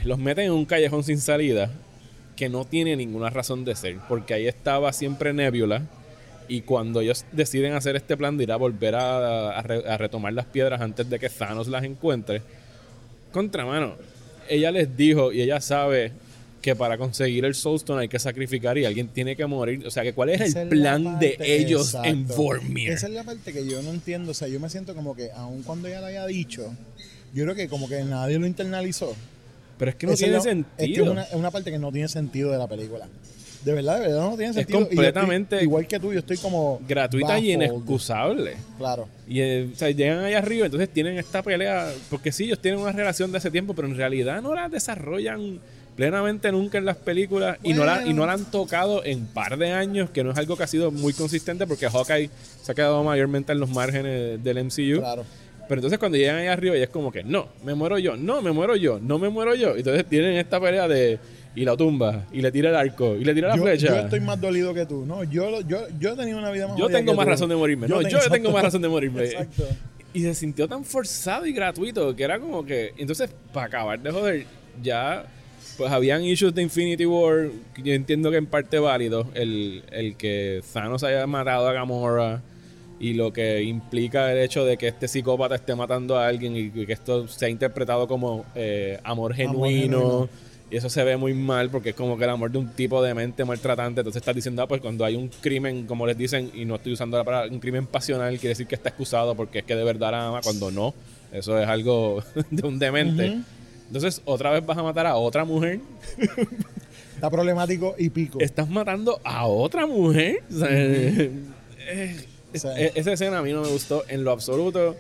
los 0.05 0.19
meten 0.19 0.47
en 0.47 0.53
un 0.53 0.65
callejón 0.65 1.05
sin 1.05 1.21
salida 1.21 1.71
que 2.37 2.49
no 2.49 2.65
tiene 2.65 2.97
ninguna 2.97 3.31
razón 3.31 3.65
de 3.65 3.77
ser, 3.77 3.99
porque 4.09 4.35
ahí 4.35 4.47
estaba 4.49 4.93
siempre 4.93 5.33
Nebula 5.33 5.83
y 6.51 6.61
cuando 6.63 7.01
ellos 7.01 7.25
deciden 7.33 7.73
hacer 7.73 7.97
este 7.97 8.17
plan 8.17 8.37
de 8.37 8.45
ir 8.45 8.53
a 8.53 8.57
volver 8.57 8.95
a, 8.97 9.59
a 9.59 9.63
re- 9.63 9.89
a 9.89 9.97
retomar 9.97 10.33
las 10.35 10.45
piedras 10.47 10.81
antes 10.81 11.09
de 11.09 11.19
que 11.19 11.31
Thanos 11.31 11.69
las 11.69 11.85
encuentre, 11.85 12.43
contramano, 13.33 13.95
ella 14.49 14.71
les 14.71 14.97
dijo 14.97 15.33
y 15.33 15.41
ella 15.43 15.61
sabe 15.61 16.13
que 16.61 16.77
para 16.77 16.99
conseguir 16.99 17.45
el 17.47 17.55
Soulstone 17.55 18.03
hay 18.03 18.09
que 18.09 18.19
sacrificar 18.19 18.77
y 18.77 18.85
alguien 18.85 19.09
tiene 19.09 19.35
que 19.35 19.47
morir. 19.47 19.87
O 19.87 19.91
sea, 19.91 20.03
que 20.03 20.13
¿cuál 20.13 20.29
es 20.31 20.41
Esa 20.43 20.63
el 20.63 20.69
plan 20.69 21.19
de 21.19 21.37
ellos 21.41 21.97
en. 22.05 22.27
Vormir? 22.27 22.91
Esa 22.93 23.07
es 23.07 23.15
la 23.15 23.25
parte 23.25 23.53
que 23.53 23.67
yo 23.67 23.81
no 23.83 23.91
entiendo. 23.91 24.33
O 24.33 24.35
sea, 24.35 24.47
yo 24.49 24.61
me 24.61 24.69
siento 24.69 24.95
como 24.95 25.17
que, 25.17 25.31
aun 25.33 25.63
cuando 25.63 25.89
ella 25.89 26.01
lo 26.01 26.07
haya 26.07 26.27
dicho, 26.27 26.71
yo 27.33 27.45
creo 27.45 27.55
que 27.55 27.69
como 27.69 27.89
que 27.89 28.05
nadie 28.05 28.39
lo 28.39 28.47
internalizó. 28.47 29.15
Pero 29.79 29.91
es 29.93 29.97
que 29.97 30.07
no 30.07 30.13
Esa 30.13 30.25
tiene 30.27 30.41
sentido. 30.43 30.75
Es 30.77 30.87
que 30.89 31.01
es 31.03 31.09
una, 31.09 31.23
es 31.23 31.35
una 31.35 31.51
parte 31.51 31.71
que 31.71 31.79
no 31.79 31.91
tiene 31.93 32.09
sentido 32.09 32.51
de 32.51 32.59
la 32.59 32.67
película. 32.67 33.09
De 33.65 33.73
verdad, 33.75 34.01
de 34.01 34.09
verdad 34.09 34.31
no 34.31 34.37
tiene 34.37 34.53
sentido. 34.55 34.81
Estoy- 34.81 34.97
completamente 34.97 35.63
igual 35.63 35.87
que 35.87 36.01
tú, 36.01 36.13
yo 36.13 36.21
estoy 36.21 36.39
como. 36.39 36.81
Gratuita 36.89 37.39
y 37.39 37.53
inexcusable. 37.53 38.57
Claro. 38.79 39.09
Y 39.29 39.41
eh, 39.41 39.69
o 39.73 39.77
sea, 39.77 39.91
llegan 39.91 40.25
allá 40.25 40.39
arriba, 40.39 40.67
entonces 40.67 40.89
tienen 40.89 41.19
esta 41.19 41.43
pelea, 41.43 41.93
porque 42.09 42.33
sí, 42.33 42.45
ellos 42.45 42.59
tienen 42.59 42.81
una 42.81 42.93
relación 42.93 43.31
de 43.33 43.39
hace 43.39 43.51
tiempo, 43.51 43.75
pero 43.75 43.89
en 43.89 43.97
realidad 43.97 44.41
no 44.41 44.55
la 44.55 44.69
desarrollan 44.69 45.61
plenamente 45.97 46.51
nunca 46.51 46.79
en 46.79 46.87
las 46.87 46.97
películas 46.97 47.59
y, 47.63 47.75
no 47.75 47.85
la, 47.85 48.07
y 48.07 48.15
no 48.15 48.25
la 48.25 48.33
han 48.33 48.51
tocado 48.51 49.05
en 49.05 49.27
par 49.27 49.59
de 49.59 49.73
años, 49.73 50.09
que 50.09 50.25
no 50.25 50.31
es 50.31 50.39
algo 50.39 50.57
que 50.57 50.63
ha 50.63 50.67
sido 50.67 50.91
muy 50.91 51.13
consistente 51.13 51.67
porque 51.67 51.91
Hawkeye 51.91 52.31
se 52.63 52.73
ha 52.73 52.75
quedado 52.75 53.05
mayormente 53.05 53.53
en 53.53 53.61
los 53.61 53.69
márgenes 53.69 54.43
del 54.43 54.65
MCU. 54.65 55.01
Claro. 55.01 55.25
Pero 55.69 55.79
entonces 55.79 55.99
cuando 55.99 56.17
llegan 56.17 56.37
allá 56.37 56.53
arriba 56.55 56.77
y 56.77 56.83
es 56.83 56.89
como 56.89 57.13
que 57.13 57.23
no, 57.23 57.49
me 57.65 57.75
muero 57.75 57.99
yo, 57.99 58.17
no, 58.17 58.41
me 58.41 58.51
muero 58.51 58.77
yo, 58.77 58.99
no 58.99 59.19
me 59.19 59.29
muero 59.29 59.55
yo. 59.55 59.77
Entonces 59.77 60.05
tienen 60.07 60.37
esta 60.37 60.59
pelea 60.59 60.89
de 60.89 61.19
y 61.55 61.65
la 61.65 61.77
tumba, 61.77 62.27
y 62.33 62.41
le 62.41 62.53
tira 62.53 62.71
el 62.71 62.77
arco, 62.77 63.17
y 63.17 63.25
le 63.25 63.35
tira 63.35 63.49
la 63.49 63.57
Yo, 63.57 63.63
flecha. 63.63 63.87
yo 63.89 63.97
estoy 63.97 64.21
más 64.21 64.41
dolido 64.41 64.73
que 64.73 64.87
tú. 64.87 65.05
No, 65.05 65.25
yo, 65.25 65.61
yo, 65.63 65.87
yo 65.99 66.13
he 66.13 66.17
tenido 66.17 66.39
una 66.39 66.51
vida 66.51 66.69
más 66.69 66.77
Yo 66.79 66.87
tengo 66.89 67.13
que 67.13 67.17
más 67.17 67.27
tú. 67.27 67.31
razón 67.31 67.49
de 67.49 67.57
morirme. 67.57 67.89
no, 67.89 68.01
yo 68.03 68.09
exacto. 68.09 68.31
tengo 68.31 68.51
más 68.53 68.63
razón 68.63 68.83
de 68.83 68.89
morirme. 68.89 69.25
Exacto. 69.25 69.65
Y 70.13 70.23
se 70.23 70.35
sintió 70.35 70.67
tan 70.69 70.85
forzado 70.85 71.47
y 71.47 71.53
gratuito 71.53 72.15
que 72.17 72.23
era 72.25 72.39
como 72.41 72.65
que. 72.65 72.93
Entonces, 72.99 73.31
para 73.53 73.67
acabar 73.67 74.01
de 74.01 74.11
joder, 74.11 74.47
ya. 74.83 75.25
Pues 75.77 75.91
habían 75.93 76.23
issues 76.25 76.55
de 76.55 76.63
Infinity 76.63 77.07
War. 77.07 77.49
que 77.75 77.83
Yo 77.83 77.95
entiendo 77.95 78.31
que 78.31 78.37
en 78.37 78.47
parte 78.47 78.79
válido. 78.79 79.29
El, 79.35 79.83
el 79.93 80.17
que 80.17 80.63
Thanos 80.73 81.05
haya 81.05 81.27
matado 81.27 81.69
a 81.69 81.73
Gamora. 81.73 82.43
Y 82.99 83.15
lo 83.15 83.33
que 83.33 83.63
implica 83.63 84.31
el 84.33 84.39
hecho 84.39 84.65
de 84.67 84.77
que 84.77 84.89
este 84.89 85.09
psicópata 85.09 85.55
esté 85.55 85.75
matando 85.77 86.19
a 86.19 86.27
alguien. 86.27 86.57
Y 86.57 86.71
que 86.71 86.93
esto 86.93 87.29
se 87.29 87.47
ha 87.47 87.49
interpretado 87.49 88.07
como 88.09 88.45
eh, 88.57 88.99
amor, 89.05 89.33
genuino, 89.33 89.69
genuino. 89.71 90.29
Y 90.71 90.77
eso 90.77 90.89
se 90.89 91.03
ve 91.03 91.17
muy 91.17 91.35
mal 91.35 91.69
porque 91.69 91.91
es 91.91 91.95
como 91.97 92.17
que 92.17 92.25
el 92.25 92.31
amor 92.31 92.51
de 92.53 92.59
un 92.59 92.69
tipo 92.73 93.03
de 93.03 93.13
mente 93.13 93.45
maltratante. 93.45 94.01
Entonces 94.03 94.21
estás 94.23 94.35
diciendo, 94.37 94.63
ah, 94.63 94.69
pues 94.69 94.81
cuando 94.81 95.05
hay 95.05 95.17
un 95.17 95.29
crimen, 95.29 95.87
como 95.87 96.07
les 96.07 96.17
dicen, 96.17 96.51
y 96.55 96.65
no 96.65 96.77
estoy 96.77 96.93
usando 96.93 97.19
la 97.19 97.25
palabra, 97.25 97.51
un 97.53 97.59
crimen 97.59 97.87
pasional, 97.87 98.33
quiere 98.39 98.51
decir 98.51 98.67
que 98.69 98.77
está 98.77 98.91
excusado 98.91 99.35
porque 99.35 99.59
es 99.61 99.65
que 99.65 99.75
de 99.75 99.83
verdad 99.85 100.13
la 100.13 100.29
ama, 100.29 100.41
cuando 100.43 100.71
no. 100.71 100.95
Eso 101.33 101.59
es 101.59 101.69
algo 101.69 102.23
de 102.51 102.67
un 102.67 102.79
demente. 102.79 103.39
Entonces, 103.89 104.23
otra 104.25 104.51
vez 104.51 104.65
vas 104.65 104.79
a 104.79 104.83
matar 104.85 105.07
a 105.07 105.17
otra 105.17 105.45
mujer. 105.45 105.81
Está 107.15 107.29
problemático 107.31 107.95
y 107.99 108.09
pico. 108.11 108.39
Estás 108.41 108.69
matando 108.71 109.21
a 109.25 109.47
otra 109.47 109.87
mujer. 109.87 110.43
O 110.51 110.59
sea, 110.59 110.69
eh, 110.71 111.31
O 112.55 112.59
sea, 112.59 112.81
e- 112.81 112.93
esa 112.95 113.13
escena 113.13 113.39
a 113.39 113.43
mí 113.43 113.53
no 113.53 113.63
me 113.63 113.69
gustó 113.69 114.05
en 114.09 114.23
lo 114.25 114.31
absoluto. 114.31 114.97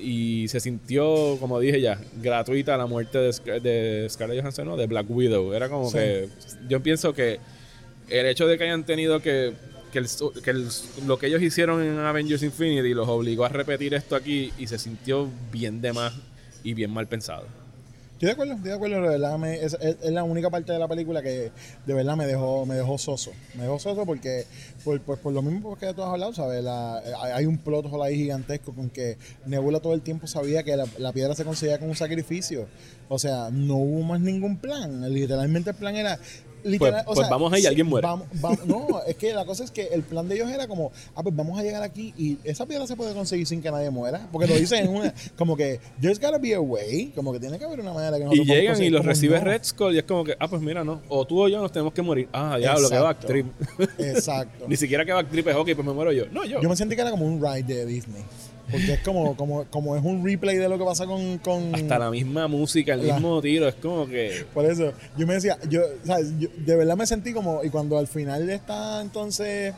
Y 0.00 0.46
se 0.48 0.60
sintió, 0.60 1.36
como 1.40 1.58
dije 1.60 1.80
ya, 1.80 1.98
gratuita 2.22 2.76
la 2.76 2.86
muerte 2.86 3.18
de, 3.18 3.32
Scar- 3.32 3.60
de 3.62 4.06
Scarlett 4.10 4.40
Johansson, 4.40 4.66
¿no? 4.66 4.76
De 4.76 4.86
Black 4.86 5.06
Widow. 5.08 5.52
Era 5.54 5.68
como 5.68 5.90
Sí. 5.90 5.98
que. 5.98 6.28
Yo 6.68 6.82
pienso 6.82 7.12
que 7.12 7.38
el 8.08 8.26
hecho 8.26 8.46
de 8.46 8.58
que 8.58 8.64
hayan 8.64 8.84
tenido 8.84 9.20
que. 9.20 9.52
Que, 9.92 10.00
el- 10.00 10.08
que 10.42 10.50
el- 10.50 10.68
lo 11.06 11.18
que 11.18 11.28
ellos 11.28 11.40
hicieron 11.40 11.80
en 11.82 11.98
Avengers 12.00 12.42
Infinity 12.42 12.94
los 12.94 13.08
obligó 13.08 13.44
a 13.44 13.48
repetir 13.48 13.94
esto 13.94 14.16
aquí 14.16 14.52
y 14.58 14.66
se 14.66 14.76
sintió 14.78 15.28
bien 15.52 15.80
de 15.80 15.92
más 15.92 16.12
y 16.64 16.74
bien 16.74 16.90
mal 16.90 17.06
pensado. 17.06 17.46
Estoy 18.14 18.26
de 18.28 18.32
acuerdo, 18.32 18.52
estoy 18.54 18.68
de 18.70 18.74
acuerdo, 18.76 19.02
de 19.02 19.08
verdad 19.08 19.38
me- 19.38 19.56
es, 19.62 19.76
es- 19.80 20.10
la 20.12 20.22
única 20.22 20.48
parte 20.48 20.72
de 20.72 20.78
la 20.78 20.86
película 20.86 21.20
que 21.20 21.50
de 21.84 21.94
verdad 21.94 22.16
me 22.16 22.26
dejó, 22.26 22.64
me 22.64 22.76
dejó 22.76 22.96
soso. 22.96 23.32
Me 23.56 23.64
dejó 23.64 23.78
soso 23.80 24.06
porque, 24.06 24.44
por, 24.84 25.00
por, 25.00 25.18
por 25.18 25.32
lo 25.32 25.42
mismo 25.42 25.76
que 25.76 25.92
tú 25.92 26.02
has 26.02 26.10
hablado, 26.10 26.32
¿sabes? 26.32 26.62
La- 26.62 26.98
hay- 26.98 27.32
hay 27.32 27.46
un 27.46 27.58
plot 27.58 27.86
hole 27.90 28.04
ahí 28.06 28.16
gigantesco 28.16 28.72
con 28.72 28.88
que 28.88 29.18
Nebula 29.46 29.80
todo 29.80 29.94
el 29.94 30.00
tiempo 30.02 30.26
sabía 30.28 30.62
que 30.62 30.76
la, 30.76 30.86
la 30.98 31.12
piedra 31.12 31.34
se 31.34 31.44
conseguía 31.44 31.78
con 31.78 31.88
un 31.88 31.96
sacrificio. 31.96 32.66
O 33.08 33.18
sea, 33.18 33.50
no 33.50 33.76
hubo 33.76 34.02
más 34.04 34.20
ningún 34.20 34.58
plan. 34.58 35.12
Literalmente 35.12 35.70
el 35.70 35.76
plan 35.76 35.96
era... 35.96 36.18
literal- 36.64 37.02
o 37.06 37.14
pues 37.14 37.18
sea, 37.20 37.28
vamos 37.28 37.52
ahí 37.52 37.62
y 37.62 37.66
alguien 37.66 37.86
muere. 37.86 38.06
vamos- 38.06 38.26
vamos- 38.40 38.66
no, 38.66 39.02
es 39.06 39.14
que 39.16 39.32
la 39.32 39.44
cosa 39.44 39.64
es 39.64 39.70
que 39.70 39.82
el 39.88 40.02
plan 40.02 40.28
de 40.28 40.34
ellos 40.36 40.50
era 40.50 40.66
como, 40.66 40.90
ah, 41.14 41.22
pues 41.22 41.34
vamos 41.36 41.58
a 41.58 41.62
llegar 41.62 41.82
aquí 41.82 42.12
y 42.16 42.38
esa 42.44 42.66
piedra 42.66 42.86
se 42.86 42.96
puede 42.96 43.14
conseguir 43.14 43.46
sin 43.46 43.62
que 43.62 43.70
nadie 43.70 43.90
muera. 43.90 44.28
Porque 44.32 44.46
lo 44.48 44.54
dicen 44.56 44.84
en 44.86 44.90
una, 44.90 45.14
como 45.36 45.56
que, 45.56 45.80
there's 46.00 46.18
gotta 46.20 46.38
be 46.38 46.54
a 46.54 46.60
way, 46.60 47.12
como 47.14 47.32
que 47.32 47.40
tiene 47.40 47.58
que 47.58 47.64
haber 47.64 47.80
una 47.80 47.92
manera 47.92 48.16
que 48.16 48.22
Y 48.22 48.24
nosotros 48.24 48.46
podamos 48.46 48.62
llegan 48.62 48.82
y 48.82 48.90
los 48.90 49.04
recibe 49.04 49.38
no. 49.38 49.44
Red 49.44 49.64
Skull 49.64 49.94
y 49.94 49.98
es 49.98 50.04
como 50.04 50.24
que, 50.24 50.36
ah, 50.38 50.48
pues 50.48 50.62
mira, 50.62 50.82
no. 50.84 51.00
O 51.08 51.24
tú 51.26 51.42
o 51.42 51.48
yo 51.48 51.60
nos 51.60 51.70
tenemos 51.72 51.92
que 51.92 52.02
morir. 52.02 52.28
Ah, 52.32 52.56
diablo, 52.58 52.88
que 52.88 52.98
backtrip. 52.98 53.46
Exacto. 53.98 54.64
Ni 54.68 54.76
siquiera 54.76 55.04
que 55.04 55.12
backtrip 55.12 55.46
es 55.48 55.54
hockey, 55.54 55.74
pues 55.74 55.86
me 55.86 55.92
muero 55.92 56.12
yo. 56.12 56.26
No, 56.32 56.44
yo. 56.44 56.60
Yo 56.60 56.68
me 56.68 56.76
sentí 56.76 56.94
que 56.94 57.02
era 57.02 57.10
como 57.10 57.26
un 57.26 57.40
ride 57.42 57.62
de 57.74 57.86
Disney. 57.86 58.22
Porque 58.70 58.94
es 58.94 59.00
como, 59.00 59.36
como, 59.36 59.64
como 59.66 59.94
es 59.96 60.02
un 60.04 60.24
replay 60.24 60.56
de 60.56 60.68
lo 60.68 60.78
que 60.78 60.84
pasa 60.84 61.06
con. 61.06 61.38
con 61.38 61.74
Hasta 61.74 61.98
la 61.98 62.10
misma 62.10 62.48
música, 62.48 62.94
el 62.94 63.06
La- 63.06 63.14
mismo 63.14 63.40
tiro, 63.42 63.68
es 63.68 63.74
como 63.74 64.06
que... 64.06 64.46
Por 64.54 64.64
eso, 64.64 64.92
yo 65.16 65.26
me 65.26 65.34
decía, 65.34 65.58
yo, 65.68 65.82
¿sabes? 66.04 66.32
Yo 66.38 66.48
de 66.56 66.76
verdad 66.76 66.96
me 66.96 67.06
sentí 67.06 67.32
como, 67.32 67.62
y 67.62 67.70
cuando 67.70 67.98
al 67.98 68.06
final 68.06 68.48
está 68.48 69.00
entonces 69.02 69.74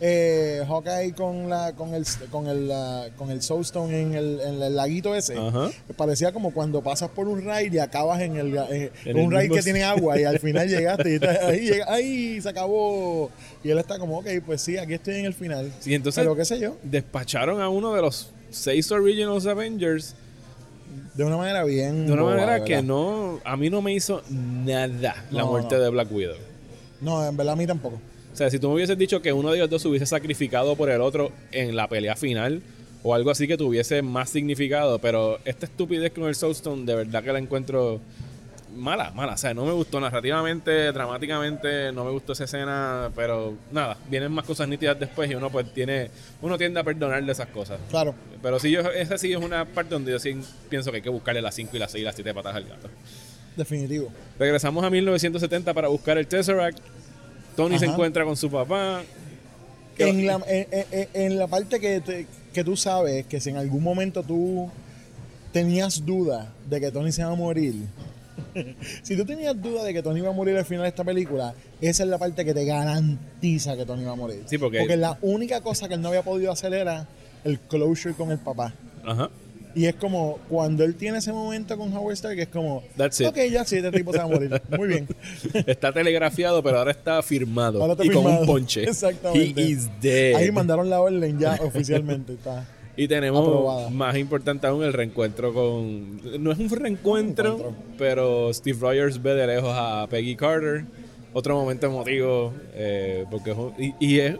eh, 0.00 0.62
Hawkeye 0.68 1.12
con 1.14 1.48
la, 1.48 1.72
con 1.74 1.92
el, 1.94 2.04
con 2.30 2.46
el, 2.46 2.68
la- 2.68 3.08
con 3.16 3.30
el 3.30 3.42
Soulstone 3.42 4.00
en 4.00 4.14
el, 4.14 4.40
en 4.40 4.62
el 4.62 4.76
laguito 4.76 5.14
ese, 5.14 5.36
Ajá. 5.36 5.70
parecía 5.96 6.32
como 6.32 6.52
cuando 6.52 6.82
pasas 6.82 7.10
por 7.10 7.26
un 7.28 7.40
ride 7.40 7.70
y 7.74 7.78
acabas 7.78 8.20
en 8.20 8.36
el, 8.36 8.56
eh, 8.70 8.92
En 9.04 9.18
un 9.18 9.32
el 9.34 9.40
mismo 9.40 9.56
que 9.56 9.62
tiene 9.62 9.82
agua 9.82 10.18
y 10.20 10.24
al 10.24 10.38
final 10.40 10.68
llegaste 10.68 11.10
y 11.10 11.14
estás 11.14 11.38
ahí, 11.88 12.40
se 12.40 12.48
acabó. 12.48 13.30
Y 13.64 13.70
él 13.70 13.78
está 13.78 13.98
como, 13.98 14.18
ok, 14.18 14.26
pues 14.46 14.62
sí, 14.62 14.76
aquí 14.78 14.94
estoy 14.94 15.16
en 15.16 15.24
el 15.26 15.34
final. 15.34 15.72
Sí, 15.80 15.94
entonces 15.94 16.22
Pero 16.22 16.36
qué 16.36 16.44
sé 16.44 16.60
yo, 16.60 16.76
despacharon 16.82 17.60
a 17.60 17.68
uno 17.68 17.92
de 17.94 18.02
los 18.02 18.30
seis 18.50 18.90
Originals 18.92 19.46
Avengers 19.46 20.14
de 21.14 21.24
una 21.24 21.36
manera 21.36 21.64
bien. 21.64 22.06
de 22.06 22.12
una 22.12 22.22
boba, 22.22 22.34
manera 22.36 22.64
que 22.64 22.80
no... 22.82 23.40
A 23.44 23.56
mí 23.56 23.68
no 23.70 23.82
me 23.82 23.92
hizo 23.92 24.22
nada 24.30 25.24
la 25.32 25.44
muerte 25.44 25.74
no. 25.74 25.80
de 25.82 25.88
Black 25.90 26.12
Widow. 26.12 26.36
No, 27.00 27.26
en 27.26 27.36
verdad 27.36 27.54
a 27.54 27.56
mí 27.56 27.66
tampoco. 27.66 28.00
O 28.32 28.36
sea, 28.36 28.50
si 28.50 28.58
tú 28.58 28.68
me 28.68 28.74
hubieses 28.74 28.96
dicho 28.96 29.20
que 29.20 29.32
uno 29.32 29.50
de 29.50 29.58
ellos 29.58 29.70
dos 29.70 29.82
se 29.82 29.88
hubiese 29.88 30.06
sacrificado 30.06 30.76
por 30.76 30.90
el 30.90 31.00
otro 31.00 31.32
en 31.50 31.74
la 31.74 31.88
pelea 31.88 32.14
final 32.14 32.62
o 33.02 33.14
algo 33.14 33.30
así 33.30 33.48
que 33.48 33.56
tuviese 33.56 34.02
más 34.02 34.30
significado, 34.30 34.98
pero 34.98 35.38
esta 35.44 35.66
estupidez 35.66 36.12
con 36.12 36.24
el 36.24 36.34
Soulstone 36.34 36.84
de 36.84 36.94
verdad 36.94 37.22
que 37.22 37.32
la 37.32 37.38
encuentro 37.38 38.00
mala, 38.78 39.10
mala. 39.10 39.34
O 39.34 39.36
sea, 39.36 39.52
no 39.54 39.64
me 39.64 39.72
gustó 39.72 40.00
narrativamente, 40.00 40.92
dramáticamente, 40.92 41.92
no 41.92 42.04
me 42.04 42.10
gustó 42.10 42.32
esa 42.32 42.44
escena, 42.44 43.10
pero 43.14 43.54
nada, 43.72 43.96
vienen 44.08 44.32
más 44.32 44.44
cosas 44.44 44.68
nítidas 44.68 44.98
después 44.98 45.30
y 45.30 45.34
uno 45.34 45.50
pues 45.50 45.72
tiene, 45.72 46.10
uno 46.40 46.56
tiende 46.56 46.80
a 46.80 46.84
perdonarle 46.84 47.30
esas 47.32 47.48
cosas. 47.48 47.80
Claro. 47.90 48.14
Pero 48.42 48.58
sí, 48.58 48.70
yo, 48.70 48.80
esa 48.80 49.18
sí 49.18 49.32
es 49.32 49.38
una 49.38 49.64
parte 49.64 49.94
donde 49.94 50.12
yo 50.12 50.18
sí 50.18 50.36
pienso 50.68 50.90
que 50.90 50.96
hay 50.96 51.02
que 51.02 51.10
buscarle 51.10 51.42
las 51.42 51.54
5 51.54 51.76
y 51.76 51.78
las 51.78 51.90
6 51.90 52.02
y 52.02 52.04
las 52.04 52.14
7 52.14 52.34
patas 52.34 52.56
al 52.56 52.64
gato. 52.64 52.88
Definitivo. 53.56 54.12
Regresamos 54.38 54.84
a 54.84 54.90
1970 54.90 55.74
para 55.74 55.88
buscar 55.88 56.16
el 56.16 56.26
Tesseract. 56.26 56.78
Tony 57.58 57.78
se 57.78 57.86
encuentra 57.86 58.24
con 58.24 58.36
su 58.36 58.50
papá. 58.50 59.02
¿Qué 59.96 60.08
En 60.08 60.26
la, 60.26 60.40
en, 60.48 60.66
en- 60.70 61.08
en 61.12 61.38
la 61.38 61.46
parte 61.48 61.80
que, 61.80 62.00
te- 62.00 62.26
que 62.52 62.62
tú 62.64 62.76
sabes 62.76 63.26
que 63.26 63.40
si 63.40 63.50
en 63.50 63.56
algún 63.56 63.82
momento 63.82 64.22
tú 64.22 64.70
tenías 65.52 66.04
duda 66.06 66.52
de 66.68 66.80
que 66.80 66.90
Tony 66.90 67.10
se 67.12 67.24
va 67.24 67.32
a 67.32 67.34
morir, 67.34 67.74
si 69.02 69.16
tú 69.16 69.24
tenías 69.24 69.60
duda 69.60 69.82
de 69.84 69.92
que 69.92 70.02
Tony 70.02 70.20
iba 70.20 70.28
a 70.30 70.32
morir 70.32 70.56
al 70.56 70.64
final 70.64 70.82
de 70.84 70.88
esta 70.90 71.02
película, 71.04 71.54
esa 71.80 72.02
es 72.04 72.08
la 72.08 72.18
parte 72.18 72.44
que 72.44 72.54
te 72.54 72.64
garantiza 72.64 73.76
que 73.76 73.84
Tony 73.84 74.04
va 74.04 74.12
a 74.12 74.16
morir. 74.16 74.42
Sí, 74.46 74.56
porque- 74.58 74.96
la 74.96 75.18
única 75.22 75.60
cosa 75.60 75.88
que 75.88 75.94
él 75.94 76.00
no 76.00 76.08
había 76.08 76.22
podido 76.22 76.52
hacer 76.52 76.72
era 76.74 77.08
el 77.44 77.58
closure 77.58 78.14
con 78.14 78.30
el 78.30 78.38
papá. 78.38 78.72
Ajá. 79.04 79.30
Y 79.74 79.86
es 79.86 79.94
como 79.94 80.38
cuando 80.48 80.82
él 80.84 80.94
tiene 80.96 81.18
ese 81.18 81.32
momento 81.32 81.76
con 81.76 81.94
Howard 81.94 82.14
Stark, 82.14 82.38
es 82.38 82.48
como, 82.48 82.82
That's 82.96 83.20
it. 83.20 83.26
ok, 83.28 83.36
ya 83.50 83.64
sí, 83.64 83.76
este 83.76 83.92
tipo 83.92 84.12
se 84.12 84.18
va 84.18 84.24
a 84.24 84.28
morir. 84.28 84.60
Muy 84.76 84.88
bien. 84.88 85.06
Está 85.66 85.92
telegrafiado, 85.92 86.62
pero 86.62 86.78
ahora 86.78 86.90
está 86.90 87.22
firmado. 87.22 87.80
Ahora 87.80 87.92
está 87.92 88.04
y 88.04 88.08
con 88.08 88.22
firmado. 88.22 88.40
un 88.40 88.46
ponche. 88.46 88.82
Exactamente. 88.88 89.60
He 89.60 89.64
is 89.70 89.88
dead. 90.00 90.34
Ahí 90.34 90.50
mandaron 90.50 90.88
la 90.90 91.00
orden 91.00 91.38
ya 91.38 91.58
oficialmente. 91.62 92.32
Está. 92.32 92.66
y 92.96 93.06
tenemos, 93.06 93.46
aprobada. 93.46 93.90
más 93.90 94.16
importante 94.16 94.66
aún, 94.66 94.82
el 94.82 94.92
reencuentro 94.92 95.54
con... 95.54 96.42
No 96.42 96.50
es 96.50 96.58
un 96.58 96.68
reencuentro, 96.70 97.56
Un 97.56 97.76
pero 97.96 98.52
Steve 98.52 98.78
Rogers 98.80 99.22
ve 99.22 99.34
de 99.34 99.46
lejos 99.46 99.70
a 99.72 100.06
Peggy 100.10 100.34
Carter. 100.34 100.84
Otro 101.32 101.54
momento 101.56 101.86
emotivo. 101.86 102.52
eh, 102.74 103.24
porque 103.30 103.50
es 103.52 103.56
un- 103.56 103.74
y, 103.78 103.94
y 104.00 104.18
es... 104.20 104.36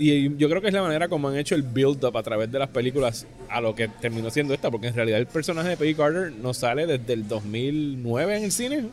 Y 0.00 0.34
yo 0.38 0.48
creo 0.48 0.62
que 0.62 0.68
es 0.68 0.72
la 0.72 0.80
manera 0.80 1.08
como 1.08 1.28
han 1.28 1.36
hecho 1.36 1.54
el 1.54 1.62
build-up 1.62 2.16
a 2.16 2.22
través 2.22 2.50
de 2.50 2.58
las 2.58 2.70
películas 2.70 3.26
a 3.50 3.60
lo 3.60 3.74
que 3.74 3.86
terminó 3.86 4.30
siendo 4.30 4.54
esta, 4.54 4.70
porque 4.70 4.86
en 4.86 4.94
realidad 4.94 5.20
el 5.20 5.26
personaje 5.26 5.68
de 5.68 5.76
Peggy 5.76 5.94
Carter 5.94 6.32
no 6.32 6.54
sale 6.54 6.86
desde 6.86 7.12
el 7.12 7.28
2009 7.28 8.38
en 8.38 8.44
el 8.44 8.50
cine. 8.50 8.88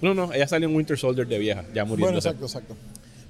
No, 0.00 0.12
no, 0.12 0.32
ella 0.32 0.48
salió 0.48 0.68
en 0.68 0.74
Winter 0.74 0.98
Soldier 0.98 1.28
de 1.28 1.38
vieja, 1.38 1.62
ya 1.72 1.84
Bueno, 1.84 1.90
muriéndose. 1.90 2.30
exacto, 2.30 2.46
exacto. 2.46 2.76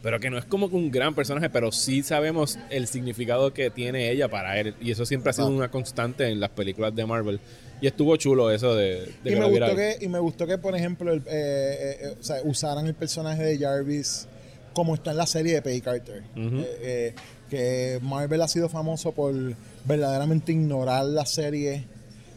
Pero 0.03 0.19
que 0.19 0.31
no 0.31 0.39
es 0.39 0.47
como 0.47 0.67
un 0.67 0.91
gran 0.91 1.15
personaje, 1.15 1.51
pero 1.51 1.71
sí 1.71 2.03
sabemos 2.03 2.59
el 2.71 2.87
significado 2.87 3.53
que 3.53 3.69
tiene 3.69 4.11
ella 4.11 4.29
para 4.29 4.59
él. 4.59 4.75
Y 4.81 4.93
eso 4.93 5.05
siempre 5.05 5.29
ha 5.29 5.33
sido 5.35 5.49
una 5.49 5.71
constante 5.71 6.27
en 6.27 6.41
las 6.41 6.51
películas 6.51 6.97
de 6.97 7.05
Marvel. 7.05 7.39
Y 7.83 7.87
estuvo 7.87 8.17
chulo 8.17 8.51
eso 8.51 8.75
de, 8.75 9.13
de 9.23 9.31
Y 9.31 9.35
que 9.35 9.37
me, 9.37 9.47
gustó 9.47 9.77
que, 9.77 9.99
y 10.01 10.09
me 10.09 10.19
gustó 10.19 10.47
que, 10.47 10.57
por 10.57 10.75
ejemplo, 10.75 11.13
el, 11.13 11.19
eh, 11.19 11.23
eh, 11.27 11.99
eh, 12.01 12.17
o 12.19 12.23
sea, 12.23 12.37
usaran 12.45 12.87
el 12.87 12.95
personaje 12.95 13.43
de 13.43 13.59
Jarvis 13.59 14.27
como 14.73 14.95
está 14.95 15.11
en 15.13 15.17
la 15.19 15.27
serie 15.27 15.55
de 15.55 15.63
Peggy 15.63 15.81
Carter. 15.81 16.23
Eh, 16.37 16.65
eh, 16.83 17.15
que 17.51 17.99
Marvel 18.03 18.41
ha 18.43 18.49
sido 18.49 18.69
famoso 18.69 19.13
por 19.13 19.35
verdaderamente 19.85 20.53
ignorar 20.53 21.05
la 21.05 21.27
serie 21.27 21.85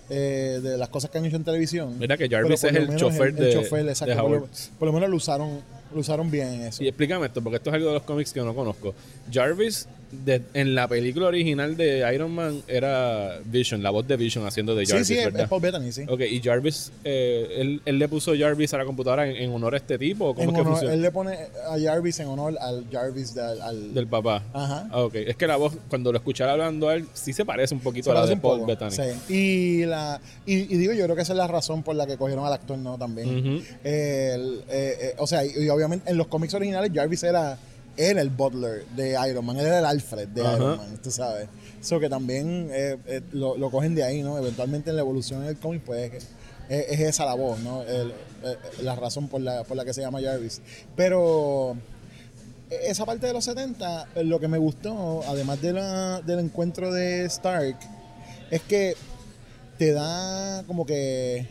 eh, 0.09 0.59
de 0.61 0.77
las 0.77 0.89
cosas 0.89 1.09
que 1.09 1.17
han 1.17 1.25
hecho 1.25 1.38
en 1.38 1.43
televisión. 1.43 1.97
Mira 1.97 2.17
que 2.17 2.27
Jarvis 2.29 2.63
es 2.63 2.75
el 2.75 2.95
chofer 2.95 3.27
el- 3.29 3.36
de, 3.36 3.51
el 3.51 3.53
chofer, 3.63 3.88
exacto, 3.88 4.13
de 4.15 4.21
por, 4.21 4.31
lo, 4.31 4.38
Howard. 4.38 4.49
por 4.77 4.86
lo 4.88 4.93
menos 4.93 5.09
lo 5.09 5.15
usaron, 5.15 5.61
lo 5.93 5.99
usaron 5.99 6.29
bien 6.29 6.47
en 6.49 6.61
eso. 6.63 6.83
Y 6.83 6.88
explícame 6.89 7.25
esto, 7.27 7.41
porque 7.41 7.57
esto 7.57 7.69
es 7.71 7.73
algo 7.75 7.88
de 7.88 7.93
los 7.95 8.03
cómics 8.03 8.31
que 8.33 8.41
no 8.41 8.53
conozco. 8.53 8.93
Jarvis, 9.31 9.88
de- 10.11 10.41
en 10.53 10.75
la 10.75 10.87
película 10.87 11.27
original 11.27 11.75
de 11.75 12.09
Iron 12.13 12.31
Man, 12.31 12.61
era 12.67 13.39
Vision, 13.45 13.81
la 13.83 13.89
voz 13.89 14.07
de 14.07 14.15
Vision 14.17 14.45
haciendo 14.45 14.75
de 14.75 14.85
sí, 14.85 14.91
Jarvis, 14.91 15.07
sí, 15.07 15.17
es, 15.17 15.25
¿verdad? 15.25 15.41
es 15.43 15.49
Paul 15.49 15.61
Bettany, 15.61 15.91
sí. 15.91 16.03
Ok, 16.07 16.21
y 16.21 16.41
Jarvis, 16.41 16.91
eh, 17.03 17.47
él, 17.57 17.81
él 17.85 17.99
le 17.99 18.07
puso 18.07 18.33
Jarvis 18.37 18.73
a 18.73 18.77
la 18.77 18.85
computadora 18.85 19.27
en, 19.29 19.35
en 19.35 19.51
honor 19.53 19.73
a 19.73 19.77
este 19.77 19.97
tipo, 19.97 20.29
¿o 20.29 20.35
¿cómo 20.35 20.49
En 20.49 20.55
es 20.55 20.61
honor- 20.61 20.89
él 20.91 21.01
le 21.01 21.11
pone 21.11 21.33
a 21.67 21.77
Jarvis 21.79 22.19
en 22.19 22.27
honor 22.27 22.55
al 22.59 22.85
Jarvis 22.91 23.33
de- 23.35 23.41
al, 23.41 23.93
Del 23.93 24.07
papá. 24.07 24.43
Ajá. 24.53 24.87
Ah, 24.91 25.01
ok. 25.03 25.15
Es 25.15 25.35
que 25.35 25.47
la 25.47 25.57
voz, 25.57 25.73
cuando 25.89 26.11
lo 26.11 26.17
escuchara 26.17 26.53
hablando 26.53 26.87
a 26.89 26.95
él, 26.95 27.05
sí 27.13 27.33
se 27.33 27.43
parece 27.45 27.73
un 27.73 27.81
poquito 27.81 28.05
Se 28.05 28.11
a 28.11 28.13
la 28.21 28.25
de 28.25 28.37
Paul 28.37 28.59
poco, 28.59 28.67
Bettany. 28.67 28.91
sí. 28.91 29.33
Y, 29.33 29.85
la, 29.85 30.21
y, 30.45 30.53
y 30.73 30.77
digo, 30.77 30.93
yo 30.93 31.03
creo 31.05 31.15
que 31.15 31.23
esa 31.23 31.33
es 31.33 31.37
la 31.37 31.47
razón 31.47 31.83
por 31.83 31.95
la 31.95 32.05
que 32.07 32.15
cogieron 32.17 32.45
al 32.45 32.53
actor, 32.53 32.77
¿no? 32.77 32.97
También. 32.97 33.63
El, 33.83 34.61
eh, 34.69 34.97
eh, 35.01 35.15
o 35.17 35.27
sea, 35.27 35.45
y, 35.45 35.51
y 35.57 35.69
obviamente 35.69 36.09
en 36.09 36.17
los 36.17 36.27
cómics 36.27 36.53
originales 36.53 36.91
Jarvis 36.93 37.23
era, 37.23 37.57
era 37.97 38.21
el 38.21 38.29
butler 38.29 38.85
de 38.95 39.17
Iron 39.29 39.45
Man, 39.45 39.57
él 39.57 39.65
era 39.65 39.79
el 39.79 39.85
Alfred 39.85 40.27
de 40.29 40.41
Ajá. 40.41 40.55
Iron 40.57 40.77
Man, 40.77 40.99
tú 41.03 41.11
sabes. 41.11 41.47
Eso 41.81 41.99
que 41.99 42.09
también 42.09 42.69
eh, 42.71 42.97
eh, 43.05 43.21
lo, 43.31 43.57
lo 43.57 43.69
cogen 43.69 43.93
de 43.95 44.03
ahí, 44.03 44.21
¿no? 44.23 44.37
Eventualmente 44.37 44.89
en 44.89 44.95
la 44.95 45.01
evolución 45.03 45.45
del 45.45 45.57
cómic, 45.57 45.81
pues 45.85 46.11
es, 46.13 46.25
es 46.69 46.99
esa 46.99 47.25
la 47.25 47.35
voz, 47.35 47.59
¿no? 47.59 47.83
El- 47.83 48.11
eh, 48.43 48.57
la 48.81 48.95
razón 48.95 49.27
por 49.27 49.41
la, 49.41 49.63
por 49.63 49.75
la 49.77 49.85
que 49.85 49.93
se 49.93 50.01
llama 50.01 50.19
Jarvis. 50.21 50.61
Pero 50.95 51.75
esa 52.69 53.05
parte 53.05 53.27
de 53.27 53.33
los 53.33 53.43
70, 53.45 54.07
eh, 54.15 54.23
lo 54.23 54.39
que 54.39 54.47
me 54.47 54.57
gustó, 54.57 55.23
además 55.27 55.61
de 55.61 55.73
la, 55.73 56.21
del 56.21 56.39
encuentro 56.39 56.91
de 56.91 57.25
Stark, 57.25 57.77
es 58.51 58.61
que 58.61 58.95
te 59.77 59.93
da 59.93 60.63
como 60.67 60.85
que 60.85 61.47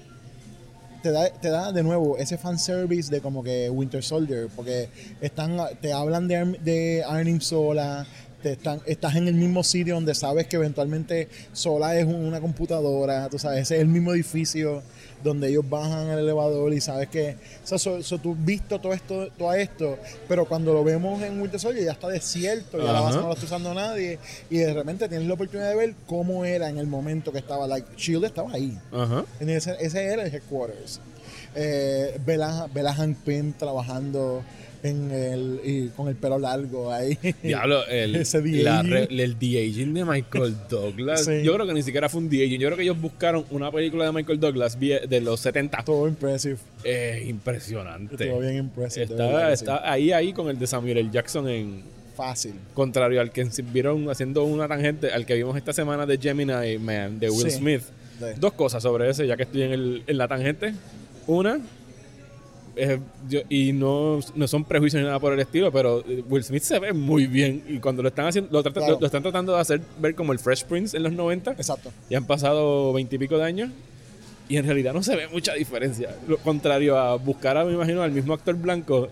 te 1.04 1.10
da, 1.12 1.28
te 1.28 1.50
da 1.50 1.70
de 1.70 1.82
nuevo 1.82 2.16
ese 2.16 2.38
fanservice 2.38 3.10
de 3.10 3.20
como 3.20 3.44
que 3.44 3.68
Winter 3.68 4.02
Soldier, 4.02 4.48
porque 4.56 4.88
están 5.20 5.58
te 5.82 5.92
hablan 5.92 6.26
de, 6.28 6.58
de 6.64 7.04
Arnim 7.06 7.40
Sola, 7.40 8.06
te 8.42 8.52
están, 8.52 8.80
estás 8.86 9.14
en 9.16 9.28
el 9.28 9.34
mismo 9.34 9.62
sitio 9.62 9.96
donde 9.96 10.14
sabes 10.14 10.46
que 10.46 10.56
eventualmente 10.56 11.28
Sola 11.52 11.94
es 11.98 12.06
un- 12.06 12.14
una 12.24 12.40
computadora, 12.40 13.28
tú 13.28 13.38
sabes, 13.38 13.70
es 13.70 13.78
el 13.78 13.86
mismo 13.88 14.14
edificio 14.14 14.82
donde 15.24 15.48
ellos 15.48 15.68
bajan 15.68 16.08
al 16.10 16.18
elevador 16.20 16.72
y 16.72 16.80
sabes 16.80 17.08
que, 17.08 17.36
o 17.64 17.66
sea, 17.66 17.78
so- 17.78 18.02
so 18.02 18.18
tú 18.18 18.32
has 18.34 18.44
visto 18.44 18.78
todo 18.80 18.92
esto, 18.92 19.28
todo 19.36 19.52
esto, 19.54 19.98
pero 20.28 20.44
cuando 20.44 20.72
lo 20.72 20.84
vemos 20.84 21.20
en 21.22 21.40
Winter 21.40 21.58
Soldier 21.58 21.84
ya 21.86 21.92
está 21.92 22.08
desierto, 22.08 22.78
ya 22.78 22.84
la 22.84 22.98
Ajá. 22.98 23.00
base 23.02 23.18
no 23.18 23.28
la 23.28 23.34
está 23.34 23.46
usando 23.46 23.74
nadie 23.74 24.18
y 24.50 24.58
de 24.58 24.72
repente 24.74 25.08
tienes 25.08 25.26
la 25.26 25.34
oportunidad 25.34 25.70
de 25.70 25.76
ver 25.76 25.94
cómo 26.06 26.44
era 26.44 26.68
en 26.68 26.78
el 26.78 26.86
momento 26.86 27.32
que 27.32 27.38
estaba, 27.38 27.66
like, 27.66 27.88
Shield 27.96 28.24
estaba 28.26 28.52
ahí. 28.52 28.78
En 29.40 29.48
Ese, 29.48 29.74
ese 29.80 30.04
era 30.04 30.24
el 30.24 30.32
headquarters. 30.34 31.00
Eh, 31.54 32.18
Pym 33.14 33.52
trabajando 33.52 34.42
en 34.82 35.10
el, 35.10 35.60
y 35.64 35.88
con 35.96 36.08
el 36.08 36.14
pelo 36.14 36.38
largo 36.38 36.92
ahí. 36.92 37.18
Diablo, 37.42 37.86
el, 37.86 38.16
Ese 38.16 38.42
la 38.42 38.80
el 39.08 39.38
de 39.94 40.04
Michael 40.04 40.54
Douglas. 40.68 41.24
Sí. 41.24 41.42
Yo 41.42 41.54
creo 41.54 41.66
que 41.66 41.72
ni 41.72 41.82
siquiera 41.82 42.08
fue 42.10 42.20
un 42.20 42.28
de-aging. 42.28 42.60
Yo 42.60 42.68
creo 42.68 42.76
que 42.76 42.82
ellos 42.82 43.00
buscaron 43.00 43.44
una 43.50 43.70
película 43.72 44.04
de 44.04 44.12
Michael 44.12 44.38
Douglas 44.40 44.78
de 45.06 45.20
los 45.22 45.40
70. 45.40 45.84
Todo 45.84 46.06
impressive. 46.06 46.58
Eh, 46.84 47.24
impresionante. 47.26 48.14
Estuvo 48.24 48.40
bien 48.40 48.56
impressive. 48.56 49.06
de 49.06 49.52
Está, 49.54 49.90
ahí, 49.90 50.12
ahí 50.12 50.32
con 50.34 50.48
el 50.50 50.58
de 50.58 50.66
Samuel 50.66 50.98
L. 50.98 51.08
Jackson 51.10 51.48
en 51.48 51.82
Fácil. 52.14 52.52
contrario 52.74 53.20
al 53.22 53.32
que 53.32 53.48
vieron 53.72 54.10
haciendo 54.10 54.44
una 54.44 54.68
tangente 54.68 55.10
al 55.12 55.24
que 55.24 55.34
vimos 55.34 55.56
esta 55.56 55.72
semana 55.72 56.04
de 56.04 56.18
Gemini 56.18 56.78
Man 56.78 57.18
de 57.18 57.30
Will 57.30 57.50
Sí. 57.50 57.56
Smith. 57.56 57.82
Sí. 58.18 58.26
Dos 58.38 58.52
cosas 58.52 58.82
sobre 58.82 59.08
ese, 59.10 59.26
ya 59.26 59.36
que 59.36 59.42
estoy 59.44 59.62
en, 59.62 59.72
el- 59.72 60.02
en 60.06 60.18
la 60.18 60.28
tangente. 60.28 60.74
Una, 61.26 61.58
eh, 62.76 62.98
yo- 63.28 63.40
y 63.48 63.72
no, 63.72 64.18
no 64.34 64.48
son 64.48 64.64
prejuicios 64.64 65.00
ni 65.00 65.06
nada 65.06 65.20
por 65.20 65.32
el 65.32 65.40
estilo, 65.40 65.70
pero 65.72 66.00
eh, 66.08 66.24
Will 66.28 66.42
Smith 66.44 66.62
se 66.62 66.78
ve 66.78 66.92
muy 66.92 67.26
bien. 67.26 67.62
Y 67.68 67.78
cuando 67.78 68.02
lo 68.02 68.08
están 68.08 68.26
haciendo, 68.26 68.50
lo, 68.52 68.62
trata- 68.62 68.80
Claro. 68.80 68.94
lo- 68.94 69.00
lo 69.00 69.06
están 69.06 69.22
tratando 69.22 69.54
de 69.54 69.60
hacer 69.60 69.80
ver 70.00 70.14
como 70.14 70.32
el 70.32 70.38
Fresh 70.38 70.64
Prince 70.64 70.96
en 70.96 71.02
los 71.04 71.12
90. 71.12 71.52
Exacto. 71.52 71.90
Ya 72.10 72.18
han 72.18 72.26
pasado 72.26 72.92
veintipico 72.92 73.38
de 73.38 73.44
años. 73.44 73.70
Y 74.46 74.58
en 74.58 74.66
realidad 74.66 74.92
no 74.92 75.02
se 75.02 75.16
ve 75.16 75.26
mucha 75.28 75.54
diferencia. 75.54 76.14
Lo 76.28 76.36
contrario 76.36 76.98
a 76.98 77.14
buscar, 77.16 77.56
a, 77.56 77.64
me 77.64 77.72
imagino, 77.72 78.02
al 78.02 78.10
mismo 78.12 78.34
actor 78.34 78.54
blanco. 78.56 79.08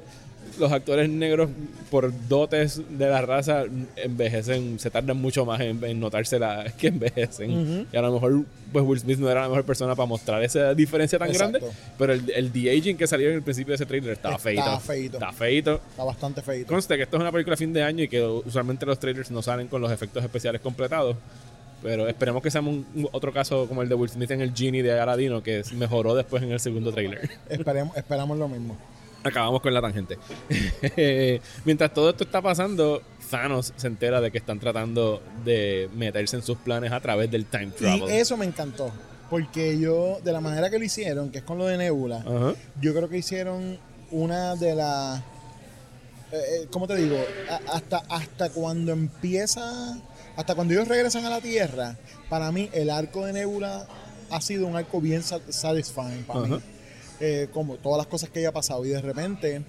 Los 0.59 0.71
actores 0.73 1.09
negros, 1.09 1.49
por 1.91 2.13
dotes 2.29 2.81
de 2.91 3.09
la 3.09 3.23
raza, 3.23 3.65
envejecen, 3.97 4.79
se 4.79 4.91
tardan 4.91 5.17
mucho 5.17 5.45
más 5.47 5.61
en, 5.61 5.83
en 5.85 5.99
notarse 6.01 6.39
la, 6.39 6.65
que 6.79 6.89
envejecen. 6.89 7.87
Y 7.93 7.97
a 7.97 8.03
lo 8.03 8.13
mejor, 8.13 8.45
pues 8.73 8.85
Will 8.85 9.01
Smith 9.01 9.19
no 9.19 9.31
era 9.31 9.43
la 9.43 9.49
mejor 9.49 9.65
persona 9.65 9.95
para 9.95 10.07
mostrar 10.07 10.43
esa 10.43 10.75
diferencia 10.75 11.19
tan 11.19 11.31
Exacto. 11.31 11.59
grande. 11.59 11.77
Pero 11.99 12.13
el, 12.13 12.31
el 12.31 12.53
de-aging 12.53 12.97
que 12.97 13.07
salió 13.07 13.29
en 13.31 13.37
el 13.37 13.43
principio 13.43 13.73
de 13.73 13.77
ese 13.77 13.87
trailer 13.87 14.13
estaba 14.13 14.35
Está 14.37 14.43
feito. 14.45 14.81
feíto. 14.81 15.17
Está 15.19 15.33
feito. 15.33 15.81
Está 15.91 16.05
bastante 16.05 16.43
feito. 16.43 16.67
Conste 16.73 16.97
que 16.97 17.03
esto 17.05 17.17
es 17.17 17.21
una 17.23 17.33
película 17.33 17.55
a 17.55 17.57
fin 17.57 17.73
de 17.73 17.83
año 17.83 18.05
y 18.05 18.09
que 18.09 18.23
usualmente 18.23 18.85
los 18.87 18.99
trailers 18.99 19.31
no 19.31 19.43
salen 19.43 19.69
con 19.69 19.81
los 19.81 19.91
efectos 19.91 20.23
especiales 20.23 20.61
completados. 20.61 21.17
Pero 21.83 22.07
esperemos 22.07 22.43
que 22.43 22.51
sea 22.51 22.61
un, 22.61 22.87
un- 22.95 23.09
otro 23.11 23.33
caso 23.33 23.67
como 23.67 23.83
el 23.83 23.89
de 23.89 23.97
Will 23.97 24.09
Smith 24.09 24.31
en 24.31 24.41
el 24.41 24.55
Genie 24.55 24.83
de 24.85 24.99
Aladino, 25.01 25.43
que 25.43 25.63
mejoró 25.75 26.15
después 26.15 26.41
en 26.43 26.53
el 26.53 26.61
segundo 26.61 26.93
trailer. 26.93 27.29
Esperemos, 27.49 27.97
esperamos 27.97 28.39
lo 28.39 28.47
mismo. 28.49 28.77
Acabamos 29.25 29.61
con 29.63 29.73
la 29.73 29.81
tangente. 29.81 30.19
Mientras 31.65 31.93
todo 31.95 32.11
esto 32.11 32.25
está 32.25 32.41
pasando, 32.43 33.03
Thanos 33.31 33.73
se 33.77 33.87
entera 33.87 34.21
de 34.21 34.31
que 34.31 34.39
están 34.39 34.59
tratando 34.59 35.23
de 35.45 35.89
meterse 35.95 36.37
en 36.37 36.43
sus 36.43 36.59
planes 36.59 36.93
a 36.93 37.01
través 37.01 37.31
del 37.31 37.47
time 37.47 37.69
travel. 37.69 38.11
Y 38.11 38.17
eso 38.17 38.37
me 38.37 38.45
encantó. 38.45 38.91
Porque 39.31 39.79
yo, 39.79 40.19
de 40.23 40.33
la 40.33 40.41
manera 40.41 40.69
que 40.69 40.79
lo 40.79 40.85
hicieron, 40.85 41.31
que 41.31 41.39
es 41.39 41.45
con 41.45 41.57
lo 41.57 41.67
de 41.67 41.79
Nebula, 41.79 42.23
yo 42.81 42.95
creo 42.95 43.09
que 43.09 43.17
hicieron 43.19 43.79
una 44.11 44.57
de 44.57 44.75
las. 44.75 45.21
eh, 45.21 46.35
eh, 46.35 46.67
¿Cómo 46.71 46.87
te 46.87 46.97
digo? 46.97 47.17
A- 47.51 47.77
hasta, 47.77 47.99
hasta 48.11 48.51
cuando 48.51 48.93
empieza. 48.93 49.97
Hasta 50.37 50.55
cuando 50.55 50.75
ellos 50.75 50.89
regresan 50.89 51.25
a 51.27 51.31
la 51.31 51.41
Tierra, 51.41 51.97
para 52.29 52.51
mí 52.53 52.69
el 52.73 52.89
arco 52.91 53.25
de 53.27 53.33
Nebula 53.35 53.87
ha 54.31 54.41
sido 54.41 54.67
un 54.67 54.77
arco 54.77 55.01
bien 55.01 55.23
sa- 55.23 55.41
satisfying 55.49 56.25
para 56.25 56.41
mí. 56.41 56.61
Eh, 57.25 57.47
como 57.53 57.77
todas 57.77 57.99
las 57.99 58.09
cosas 58.09 58.31
que 58.31 58.41
ella 58.41 58.49
ha 58.49 58.53
pasado. 58.53 58.85
Y 58.85 58.89
de 58.89 59.01
repente 59.01 59.63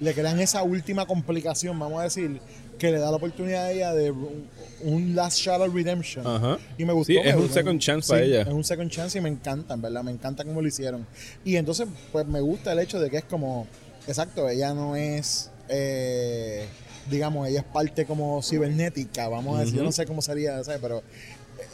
le 0.00 0.14
crean 0.14 0.40
esa 0.40 0.64
última 0.64 1.06
complicación, 1.06 1.78
vamos 1.78 2.00
a 2.00 2.02
decir, 2.04 2.40
que 2.76 2.90
le 2.90 2.98
da 2.98 3.10
la 3.12 3.16
oportunidad 3.18 3.66
a 3.66 3.70
ella 3.70 3.94
de 3.94 4.10
un, 4.10 5.14
last 5.14 5.38
shot 5.38 5.60
of 5.60 5.72
redemption. 5.72 6.26
Ajá. 6.26 6.58
Y 6.76 6.84
me 6.84 6.92
gustó. 6.92 7.12
Sí, 7.12 7.18
es 7.18 7.36
un 7.36 7.42
me- 7.42 7.48
second 7.52 7.80
chance 7.80 8.06
sí, 8.06 8.12
para 8.12 8.24
ella. 8.24 8.42
Es 8.42 8.48
un 8.48 8.64
second 8.64 8.90
chance 8.90 9.16
y 9.16 9.20
me 9.20 9.28
encanta, 9.28 9.74
en 9.74 9.82
verdad. 9.82 10.02
Me 10.02 10.10
encanta 10.10 10.44
cómo 10.44 10.60
lo 10.60 10.66
hicieron. 10.66 11.06
Y 11.44 11.54
entonces, 11.54 11.86
pues 12.10 12.26
me 12.26 12.40
gusta 12.40 12.72
el 12.72 12.80
hecho 12.80 12.98
de 12.98 13.10
que 13.10 13.18
es 13.18 13.24
como. 13.24 13.68
Exacto, 14.08 14.48
ella 14.48 14.74
no 14.74 14.96
es. 14.96 15.50
eh, 15.68 16.66
digamos, 17.08 17.46
ella 17.48 17.60
es 17.60 17.64
parte 17.66 18.06
como 18.06 18.42
cibernética, 18.42 19.28
vamos 19.28 19.56
a 19.56 19.60
decir. 19.60 19.74
Yo 19.76 19.80
Ujú. 19.82 19.86
no 19.86 19.92
sé 19.92 20.04
cómo 20.04 20.20
sería, 20.20 20.62
¿sabes? 20.64 20.80
Pero. 20.82 21.02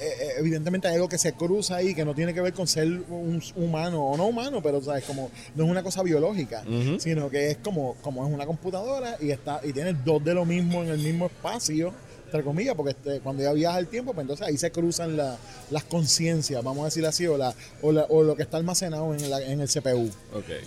Eh, 0.00 0.06
eh, 0.20 0.28
evidentemente 0.38 0.88
hay 0.88 0.94
algo 0.94 1.08
que 1.08 1.18
se 1.18 1.32
cruza 1.34 1.76
ahí 1.76 1.94
que 1.94 2.04
no 2.04 2.14
tiene 2.14 2.34
que 2.34 2.40
ver 2.40 2.52
con 2.52 2.66
ser 2.66 2.86
un 2.86 3.42
humano 3.56 4.04
o 4.04 4.16
no 4.16 4.26
humano, 4.26 4.60
pero 4.62 4.82
sabes 4.82 5.04
como 5.04 5.30
no 5.54 5.64
es 5.64 5.70
una 5.70 5.82
cosa 5.82 6.02
biológica, 6.02 6.62
sino 7.00 7.30
que 7.30 7.50
es 7.52 7.56
como 7.58 7.94
como 8.02 8.26
es 8.26 8.32
una 8.32 8.46
computadora 8.46 9.16
y 9.20 9.30
está 9.30 9.60
y 9.64 9.72
tiene 9.72 9.92
dos 10.04 10.22
de 10.24 10.34
lo 10.34 10.44
mismo 10.44 10.82
en 10.82 10.88
el 10.90 10.98
mismo 10.98 11.26
espacio 11.26 11.92
entre 12.26 12.42
comillas, 12.42 12.74
porque 12.74 12.90
este, 12.90 13.20
cuando 13.20 13.44
ya 13.44 13.52
viaja 13.52 13.78
el 13.78 13.86
tiempo, 13.86 14.12
pues 14.12 14.24
entonces 14.24 14.44
ahí 14.44 14.56
se 14.56 14.72
cruzan 14.72 15.16
la- 15.16 15.36
las 15.70 15.84
conciencias, 15.84 16.64
vamos 16.64 16.82
a 16.82 16.86
decir 16.86 17.06
así, 17.06 17.28
o, 17.28 17.36
la, 17.38 17.54
o, 17.80 17.92
la- 17.92 18.06
o 18.08 18.24
lo 18.24 18.34
que 18.34 18.42
está 18.42 18.56
almacenado 18.56 19.14
en, 19.14 19.30
la- 19.30 19.40
en 19.40 19.60
el 19.60 19.68
CPU. 19.68 20.10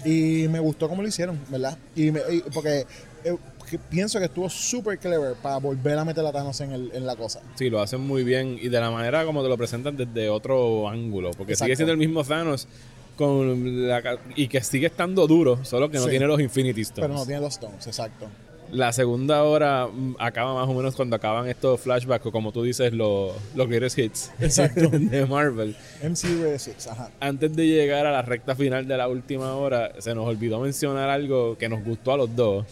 Y 0.05 0.47
me 0.47 0.59
gustó 0.61 0.88
cómo 0.88 1.01
lo 1.01 1.09
hicieron, 1.09 1.38
¿verdad? 1.49 1.78
Y, 1.93 2.11
me- 2.11 2.21
y- 2.32 2.39
porque 2.53 2.86
eh, 3.25 3.36
que 3.70 3.78
pienso 3.78 4.18
que 4.20 4.26
estuvo 4.26 4.49
súper 4.49 4.97
clever 4.97 5.34
para 5.36 5.57
volver 5.57 5.97
a 5.97 6.05
meter 6.05 6.26
a 6.26 6.32
Thanos 6.32 6.59
en, 6.61 6.72
el- 6.72 6.91
en 6.93 7.05
la 7.05 7.15
cosa. 7.15 7.41
Sí, 7.55 7.70
lo 7.70 7.82
hacen 7.82 8.01
muy 8.01 8.24
bien 8.24 8.57
y 8.61 8.70
de 8.70 8.80
la 8.80 8.89
manera 8.91 9.26
como 9.26 9.43
te 9.43 9.49
lo 9.49 9.57
presentan 9.57 9.95
desde 9.97 10.30
otro 10.30 10.88
ángulo, 10.89 11.32
porque 11.32 11.55
sigue 11.55 11.76
siendo 11.76 11.91
el 11.91 11.97
mismo 11.99 12.24
Thanos 12.24 12.68
con 13.15 13.88
la 13.88 14.20
y 14.36 14.47
que 14.47 14.61
sigue 14.61 14.88
estando 14.88 15.26
duro, 15.28 15.63
solo 15.65 15.89
que 15.89 15.97
no 15.97 16.03
Sí. 16.05 16.11
tiene 16.11 16.28
los 16.28 16.39
Infinity 16.39 16.82
Stones. 16.82 17.07
Pero 17.07 17.13
no 17.20 17.26
tiene 17.26 17.41
los 17.41 17.53
stones, 17.53 17.86
exacto. 17.88 18.28
La 18.70 18.91
segunda 18.91 19.43
hora 19.43 19.88
mm, 19.88 20.18
acaba 20.20 20.53
más 20.53 20.68
o 20.68 20.74
menos 20.74 20.93
cuando 20.93 21.15
acaban 21.15 21.47
estos 21.47 21.80
flashbacks 21.80 22.26
o 22.26 22.32
como 22.34 22.51
tú 22.51 22.63
dices 22.63 22.91
los 22.91 23.32
los 23.55 23.68
greatest 23.70 23.97
hits 23.97 24.32
Exacto. 24.41 24.89
de 24.91 25.26
Marvel. 25.26 25.74
MC 26.03 26.26
Red 26.41 26.57
6, 26.59 26.88
ajá. 26.88 27.09
Antes 27.22 27.55
de 27.55 27.65
llegar 27.65 28.05
a 28.05 28.11
la 28.11 28.22
recta 28.24 28.55
final 28.55 28.86
de 28.86 28.97
la 28.97 29.07
última 29.07 29.55
hora, 29.55 29.93
se 29.99 30.13
nos 30.13 30.28
olvidó 30.28 30.59
mencionar 30.59 31.09
algo 31.09 31.57
que 31.57 31.70
nos 31.70 31.82
gustó 31.84 32.11
a 32.11 32.18
los 32.18 32.36
dos 32.36 32.65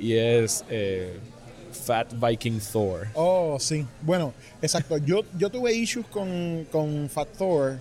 y 0.00 0.14
es 0.14 0.64
eh, 0.70 1.18
Fat 1.72 2.12
Viking 2.14 2.58
Thor. 2.72 3.06
Oh, 3.14 3.58
sí. 3.60 3.86
Bueno, 4.02 4.32
exacto. 4.62 4.96
Yo, 4.98 5.22
yo 5.38 5.50
tuve 5.50 5.72
issues 5.74 6.06
con, 6.06 6.66
con 6.72 7.08
Fat 7.08 7.28
Thor 7.36 7.78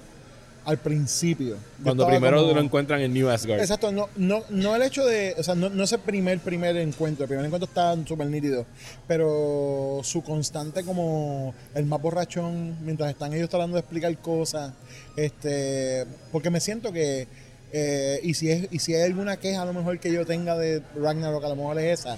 al 0.65 0.77
principio. 0.77 1.55
Cuando 1.81 2.05
primero 2.05 2.41
como- 2.41 2.53
lo 2.53 2.61
encuentran 2.61 3.01
en 3.01 3.13
New 3.13 3.27
Asgard. 3.29 3.59
Exacto, 3.59 3.91
no, 3.91 4.07
no, 4.17 4.43
no 4.49 4.75
el 4.75 4.83
hecho 4.83 5.03
de, 5.05 5.33
o 5.37 5.41
sea, 5.41 5.55
no, 5.55 5.69
no 5.69 5.83
ese 5.83 5.97
primer, 5.97 6.39
primer 6.39 6.75
encuentro, 6.77 7.23
el 7.23 7.27
primer 7.29 7.45
encuentro 7.45 7.67
está 7.67 7.95
súper 8.05 8.27
nítido, 8.27 8.65
pero 9.07 10.01
su 10.03 10.21
constante 10.21 10.83
como 10.83 11.55
el 11.73 11.85
más 11.85 11.99
borrachón, 12.01 12.77
mientras 12.85 13.09
están 13.09 13.33
ellos 13.33 13.49
tratando 13.49 13.75
de 13.75 13.79
explicar 13.81 14.15
cosas, 14.19 14.73
este, 15.15 16.05
porque 16.31 16.51
me 16.51 16.59
siento 16.59 16.91
que, 16.91 17.27
eh, 17.71 18.19
y, 18.23 18.33
si 18.33 18.49
es, 18.51 18.67
y 18.71 18.79
si 18.79 18.95
hay 18.95 19.03
alguna 19.03 19.37
queja 19.37 19.61
a 19.61 19.65
lo 19.65 19.73
mejor 19.73 19.99
que 19.99 20.11
yo 20.11 20.25
tenga 20.25 20.57
de 20.57 20.81
Ragnarok, 20.95 21.43
a 21.43 21.49
lo 21.49 21.55
mejor 21.55 21.79
es 21.79 21.99
esa, 22.01 22.17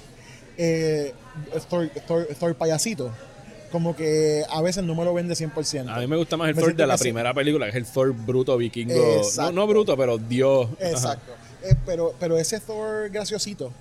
eh, 0.58 1.14
Thor 2.40 2.56
payasito, 2.56 3.12
como 3.72 3.96
que 3.96 4.44
a 4.50 4.62
veces 4.62 4.84
no 4.84 4.96
me 4.96 5.06
lo 5.06 5.14
vende 5.14 5.34
100%. 5.36 5.90
A 5.90 6.00
mí 6.00 6.08
me 6.08 6.18
gusta 6.18 6.38
más 6.38 6.50
el 6.50 6.56
Me 6.56 6.62
Thor 6.62 6.76
de 6.76 6.88
la 6.88 6.98
primera 6.98 7.34
película, 7.34 7.66
que 7.66 7.72
es 7.72 7.76
el 7.78 7.86
Thor 7.86 8.14
bruto 8.14 8.58
vikingo. 8.58 8.94
No, 9.38 9.52
no 9.52 9.68
bruto, 9.68 9.96
pero 9.98 10.18
Dios. 10.18 10.68
Exacto. 10.80 11.34
Eh, 11.64 11.76
pero, 11.86 12.14
pero 12.20 12.38
ese 12.38 12.60
Thor 12.60 13.10
graciosito, 13.10 13.72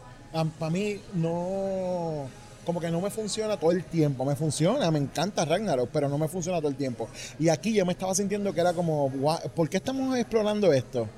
para 0.58 0.70
mí 0.70 1.00
no. 1.14 2.28
Como 2.64 2.78
que 2.78 2.90
no 2.90 3.00
me 3.00 3.10
funciona 3.10 3.56
todo 3.56 3.72
el 3.72 3.82
tiempo. 3.84 4.24
Me 4.24 4.36
funciona, 4.36 4.90
me 4.90 4.98
encanta 4.98 5.44
Ragnarok, 5.44 5.88
pero 5.92 6.08
no 6.08 6.18
me 6.18 6.28
funciona 6.28 6.58
todo 6.58 6.68
el 6.68 6.76
tiempo. 6.76 7.08
Y 7.38 7.48
aquí 7.48 7.72
yo 7.72 7.84
me 7.86 7.92
estaba 7.94 8.14
sintiendo 8.14 8.52
que 8.52 8.60
era 8.60 8.74
como, 8.74 9.10
"Gua- 9.10 9.40
¿por 9.50 9.68
qué 9.68 9.78
estamos 9.78 10.16
explorando 10.16 10.72
esto? 10.72 11.08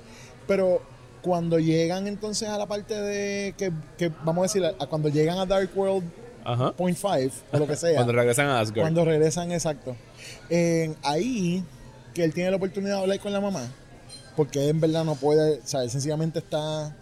Pero 0.46 0.82
cuando 1.22 1.58
llegan 1.58 2.06
entonces 2.08 2.48
a 2.48 2.58
la 2.58 2.66
parte 2.66 2.94
de 3.00 3.54
que, 3.56 3.72
que 3.96 4.10
vamos 4.24 4.38
a 4.38 4.42
decir, 4.42 4.64
a- 4.64 4.82
a 4.82 4.86
cuando 4.86 5.08
llegan 5.08 5.38
a 5.38 5.46
Dark 5.46 5.70
World 5.74 6.04
Ajá. 6.44 6.72
Point 6.72 6.98
5 6.98 7.34
o 7.52 7.58
lo 7.58 7.66
que 7.68 7.76
sea. 7.76 7.94
Cuando 7.94 8.12
regresan 8.12 8.46
a 8.48 8.58
Asgard. 8.58 8.82
Cuando 8.82 9.04
regresan, 9.04 9.52
exacto. 9.52 9.94
Ahí, 11.04 11.62
que 12.14 12.24
él 12.24 12.34
tiene 12.34 12.50
la 12.50 12.56
oportunidad 12.56 12.96
de 12.96 13.00
hablar 13.02 13.20
con 13.20 13.32
la 13.32 13.40
mamá, 13.40 13.62
porque 14.36 14.60
él 14.64 14.70
en 14.70 14.80
verdad 14.80 15.04
no 15.04 15.14
puede, 15.14 15.58
o 15.60 15.66
sea, 15.66 15.84
él 15.84 15.90
sencillamente 15.90 16.40
está 16.40 16.96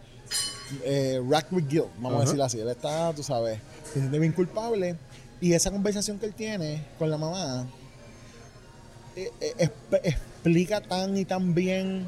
eh, 0.84 1.20
racked 1.28 1.52
with 1.56 1.64
guilt, 1.68 1.86
vamos 1.98 2.18
a 2.18 2.24
decirlo 2.24 2.44
así. 2.44 2.60
Él 2.60 2.68
está, 2.68 3.12
tú 3.14 3.22
sabes, 3.22 3.58
se 3.92 4.00
siente 4.00 4.18
bien 4.18 4.32
culpable. 4.32 4.96
Y 5.40 5.54
esa 5.54 5.70
conversación 5.70 6.18
que 6.18 6.26
él 6.26 6.34
tiene 6.34 6.84
con 6.98 7.10
la 7.10 7.16
mamá 7.16 7.66
eh, 9.16 9.30
eh, 9.40 9.70
explica 10.04 10.82
tan 10.82 11.16
y 11.16 11.24
tan 11.24 11.54
bien 11.54 12.06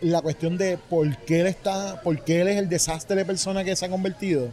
la 0.00 0.20
cuestión 0.22 0.56
de 0.56 0.78
por 0.78 1.16
qué 1.18 1.40
él 1.40 1.46
está, 1.46 2.00
por 2.02 2.22
qué 2.24 2.40
él 2.40 2.48
es 2.48 2.56
el 2.56 2.68
desastre 2.68 3.16
de 3.16 3.24
persona 3.24 3.64
que 3.64 3.76
se 3.76 3.86
ha 3.86 3.88
convertido. 3.88 4.48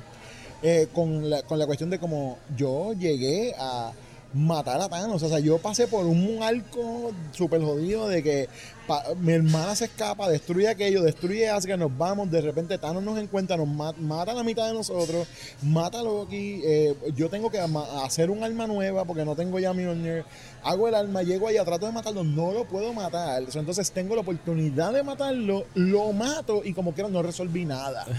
Eh, 0.64 0.88
con, 0.94 1.30
la, 1.30 1.44
con 1.44 1.60
la 1.60 1.66
cuestión 1.66 1.90
de 1.90 2.00
como 2.00 2.40
yo 2.58 2.94
llegué 2.94 3.54
a 3.60 3.92
matar 4.36 4.82
a 4.82 4.90
Thanos. 4.90 5.24
O 5.24 5.30
sea, 5.30 5.40
yo 5.40 5.58
pasé 5.58 5.88
por 5.88 6.06
un 6.06 6.44
arco 6.44 7.12
súper 7.32 7.62
jodido 7.62 8.08
de 8.08 8.22
que 8.22 8.50
mi 9.20 9.32
hermana 9.34 9.76
se 9.76 9.86
escapa, 9.86 10.30
destruye 10.30 10.68
aquello, 10.68 11.02
destruye 11.02 11.50
Asgard, 11.50 11.80
nos 11.80 11.98
vamos, 11.98 12.30
de 12.30 12.42
repente 12.42 12.78
Thanos 12.78 13.02
nos 13.02 13.18
encuentra, 13.18 13.58
nos 13.58 13.68
ma- 13.68 13.94
mata 14.00 14.32
a 14.34 14.36
la 14.36 14.44
mitad 14.44 14.68
de 14.68 14.74
nosotros, 14.74 15.28
mata 15.64 16.02
a 16.02 16.04
Loki, 16.04 16.62
eh, 16.64 16.96
yo 17.16 17.28
tengo 17.30 17.50
que 17.50 17.58
hacer 18.04 18.30
un 18.30 18.44
arma 18.44 18.68
nueva 18.68 19.04
porque 19.06 19.26
no 19.26 19.36
tengo 19.36 19.58
ya 19.58 19.74
Mjolnir, 19.74 20.24
hago 20.64 20.88
el 20.88 20.94
arma, 20.94 21.24
llego 21.24 21.48
allá, 21.48 21.66
trato 21.66 21.88
de 21.88 21.94
matarlo, 21.94 22.24
no 22.24 22.52
lo 22.52 22.66
puedo 22.66 22.94
matar, 22.94 23.42
entonces 23.56 23.90
tengo 23.92 24.14
la 24.14 24.22
oportunidad 24.22 24.94
de 24.94 25.02
matarlo, 25.02 25.66
lo 25.74 26.12
mato 26.14 26.62
y 26.64 26.74
como 26.74 26.94
quiera 26.94 27.10
no 27.10 27.24
resolví 27.24 27.66
nada. 27.66 28.06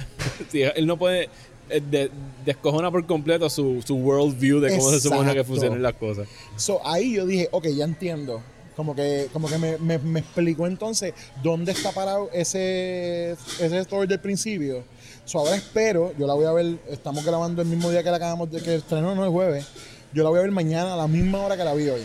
Sí, 0.50 0.62
él 0.62 0.86
no 0.86 0.96
puede. 0.98 1.28
Eh, 1.70 1.80
de- 1.90 2.10
descojona 2.44 2.90
por 2.90 3.04
completo 3.06 3.48
su, 3.50 3.82
su 3.86 3.96
worldview 3.96 4.60
de 4.60 4.76
cómo 4.76 4.90
se 4.90 5.00
supone 5.00 5.34
que 5.34 5.44
funcionan 5.44 5.82
las 5.82 5.94
cosas. 5.94 6.28
So, 6.56 6.80
ahí 6.86 7.14
yo 7.14 7.26
dije, 7.26 7.48
ok, 7.52 7.66
ya 7.68 7.84
entiendo. 7.84 8.40
Como 8.76 8.94
que, 8.94 9.28
como 9.32 9.48
que 9.48 9.56
me, 9.58 9.78
me- 9.78 9.98
me 9.98 10.20
explicó 10.20 10.66
entonces 10.66 11.14
dónde 11.42 11.72
está 11.72 11.92
parado 11.92 12.28
ese, 12.32 13.32
ese 13.58 13.78
story 13.78 14.06
del 14.06 14.20
principio. 14.20 14.84
So, 15.24 15.38
ahora 15.38 15.56
espero, 15.56 16.12
yo 16.18 16.26
la 16.26 16.34
voy 16.34 16.44
a 16.44 16.52
ver, 16.52 16.76
estamos 16.90 17.24
grabando 17.24 17.62
el 17.62 17.68
mismo 17.68 17.90
día 17.90 18.02
que 18.02 18.10
la 18.10 18.16
acabamos 18.18 18.50
de 18.52 18.60
que 18.60 18.74
estrenó, 18.76 19.14
no 19.14 19.24
el 19.24 19.30
jueves. 19.30 19.66
Yo 20.12 20.22
la 20.22 20.28
voy 20.30 20.38
a 20.38 20.42
ver 20.42 20.50
mañana 20.52 20.94
a 20.94 20.96
la 20.96 21.08
misma 21.08 21.40
hora 21.40 21.56
que 21.56 21.64
la 21.64 21.74
vi 21.74 21.88
hoy. 21.88 22.02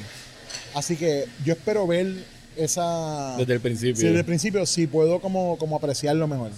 Así 0.74 0.96
que 0.96 1.26
yo 1.46 1.54
espero 1.54 1.86
ver 1.86 2.08
esa. 2.56 3.36
Desde 3.38 3.54
el 3.54 3.60
principio. 3.60 3.96
Sí, 3.98 4.06
desde 4.06 4.20
el 4.20 4.26
principio 4.26 4.66
sí 4.66 4.88
puedo 4.88 5.20
como, 5.20 5.58
como 5.58 5.76
apreciarlo 5.76 6.28
mejor. 6.28 6.52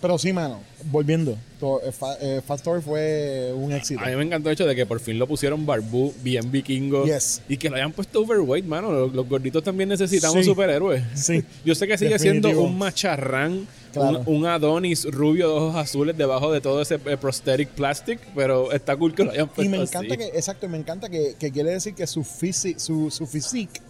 Pero 0.00 0.18
sí, 0.18 0.32
mano, 0.32 0.60
volviendo. 0.84 1.36
to- 1.58 1.80
eh, 1.84 1.92
eh, 2.22 2.40
Fast 2.46 2.60
Story 2.66 2.80
fue 2.80 3.52
un 3.54 3.70
éxito. 3.72 4.00
A 4.02 4.06
mí 4.06 4.16
me 4.16 4.22
encantó 4.24 4.48
el 4.48 4.54
hecho 4.54 4.66
de 4.66 4.74
que 4.74 4.86
por 4.86 4.98
fin 4.98 5.18
lo 5.18 5.26
pusieron 5.26 5.66
barbú, 5.66 6.14
bien 6.22 6.50
vikingo. 6.50 7.04
Yes. 7.04 7.42
Y 7.50 7.58
que 7.58 7.68
lo 7.68 7.76
hayan 7.76 7.92
puesto 7.92 8.22
overweight, 8.22 8.64
mano. 8.64 8.90
Los, 8.90 9.12
los 9.12 9.28
gorditos 9.28 9.62
también 9.62 9.90
necesitamos 9.90 10.38
Sí. 10.38 10.44
superhéroes. 10.44 11.02
Sí. 11.14 11.44
Yo 11.66 11.74
sé 11.74 11.86
que 11.86 11.98
sigue 11.98 12.18
siendo 12.18 12.48
un 12.60 12.78
macharrán, 12.78 13.66
Claro. 13.92 14.22
un, 14.26 14.36
un 14.36 14.46
Adonis 14.46 15.04
rubio 15.10 15.48
de 15.48 15.52
ojos 15.54 15.74
azules 15.76 16.16
debajo 16.16 16.52
de 16.52 16.60
todo 16.60 16.80
ese 16.80 16.94
eh, 16.94 17.16
prosthetic 17.20 17.68
plastic, 17.70 18.20
pero 18.36 18.70
está 18.72 18.96
cool 18.96 19.12
que 19.14 19.24
lo 19.24 19.32
hayan 19.32 19.48
puesto 19.48 19.64
Y 19.64 19.68
me 19.68 19.78
encanta 19.82 20.14
así. 20.14 20.16
que, 20.16 20.38
exacto, 20.38 20.68
me 20.68 20.78
encanta 20.78 21.08
que, 21.10 21.34
que 21.38 21.50
quiere 21.50 21.72
decir 21.72 21.94
que 21.94 22.06
su, 22.06 22.20
fisi- 22.22 22.78
su, 22.78 23.10
su 23.10 23.26
physique 23.26 23.80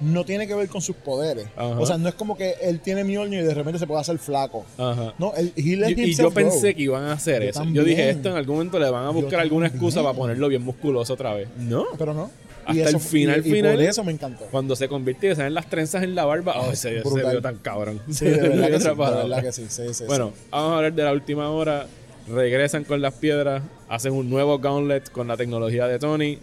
no 0.00 0.24
tiene 0.24 0.46
que 0.46 0.54
ver 0.54 0.68
con 0.68 0.80
sus 0.80 0.96
poderes. 0.96 1.46
Ajá. 1.56 1.78
O 1.78 1.86
sea, 1.86 1.98
no 1.98 2.08
es 2.08 2.14
como 2.14 2.36
que 2.36 2.54
él 2.62 2.80
tiene 2.80 3.04
Mjolnir 3.04 3.40
y 3.40 3.44
de 3.44 3.54
repente 3.54 3.78
se 3.78 3.86
puede 3.86 4.00
hacer 4.00 4.18
flaco. 4.18 4.64
Ajá. 4.78 5.14
No, 5.18 5.34
él, 5.34 5.52
Y, 5.56 5.74
y 5.74 6.14
yo 6.14 6.30
pensé 6.30 6.70
go. 6.72 6.76
que 6.76 6.82
iban 6.82 7.04
a 7.04 7.12
hacer 7.12 7.42
Yo 7.42 7.48
eso. 7.50 7.58
también. 7.60 7.76
Yo 7.76 7.88
dije, 7.88 8.10
esto 8.10 8.30
en 8.30 8.36
algún 8.36 8.56
momento 8.56 8.78
le 8.78 8.88
van 8.90 9.04
a 9.06 9.10
buscar 9.10 9.32
Yo 9.32 9.38
alguna 9.40 9.66
también. 9.66 9.84
excusa 9.84 10.02
para 10.02 10.14
ponerlo 10.16 10.48
bien 10.48 10.62
musculoso 10.62 11.12
otra 11.14 11.34
vez. 11.34 11.48
No. 11.58 11.84
Pero 11.98 12.14
no. 12.14 12.30
Hasta 12.66 12.88
el 12.90 13.00
final, 13.00 13.42
y, 13.44 13.48
y 13.48 13.52
final. 13.52 13.74
por 13.74 13.82
eso 13.82 14.04
me 14.04 14.12
encantó. 14.12 14.44
Cuando 14.50 14.76
se 14.76 14.86
convierte 14.86 15.30
y 15.32 15.34
se 15.34 15.42
ven 15.42 15.54
las 15.54 15.68
trenzas 15.68 16.02
en 16.04 16.14
la 16.14 16.24
barba, 16.24 16.54
oh, 16.60 16.70
ese 16.70 17.00
brutal. 17.00 17.30
vio 17.32 17.42
tan 17.42 17.56
cabrón. 17.56 18.00
Sí, 18.10 18.24
de 18.26 18.36
verdad, 18.36 18.68
que 18.68 18.78
sí, 18.78 18.88
de 18.88 18.94
verdad 18.94 19.42
que 19.42 19.52
sí. 19.52 19.66
sí, 19.68 19.82
sí, 19.94 20.04
Bueno, 20.06 20.32
vamos 20.50 20.72
a 20.72 20.76
hablar 20.76 20.92
de 20.92 21.02
la 21.02 21.12
última 21.12 21.50
hora. 21.50 21.86
Regresan 22.28 22.84
con 22.84 23.00
las 23.02 23.14
piedras, 23.14 23.62
hacen 23.88 24.12
un 24.12 24.30
nuevo 24.30 24.58
gauntlet 24.60 25.10
con 25.10 25.26
la 25.26 25.36
tecnología 25.36 25.86
de 25.88 25.98
Tony. 25.98 26.38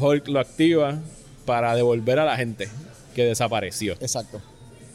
Hulk 0.00 0.26
lo 0.28 0.40
activa 0.40 0.98
para 1.50 1.74
devolver 1.74 2.16
a 2.20 2.24
la 2.24 2.36
gente 2.36 2.68
que 3.12 3.24
desapareció. 3.24 3.94
Exacto. 3.94 4.40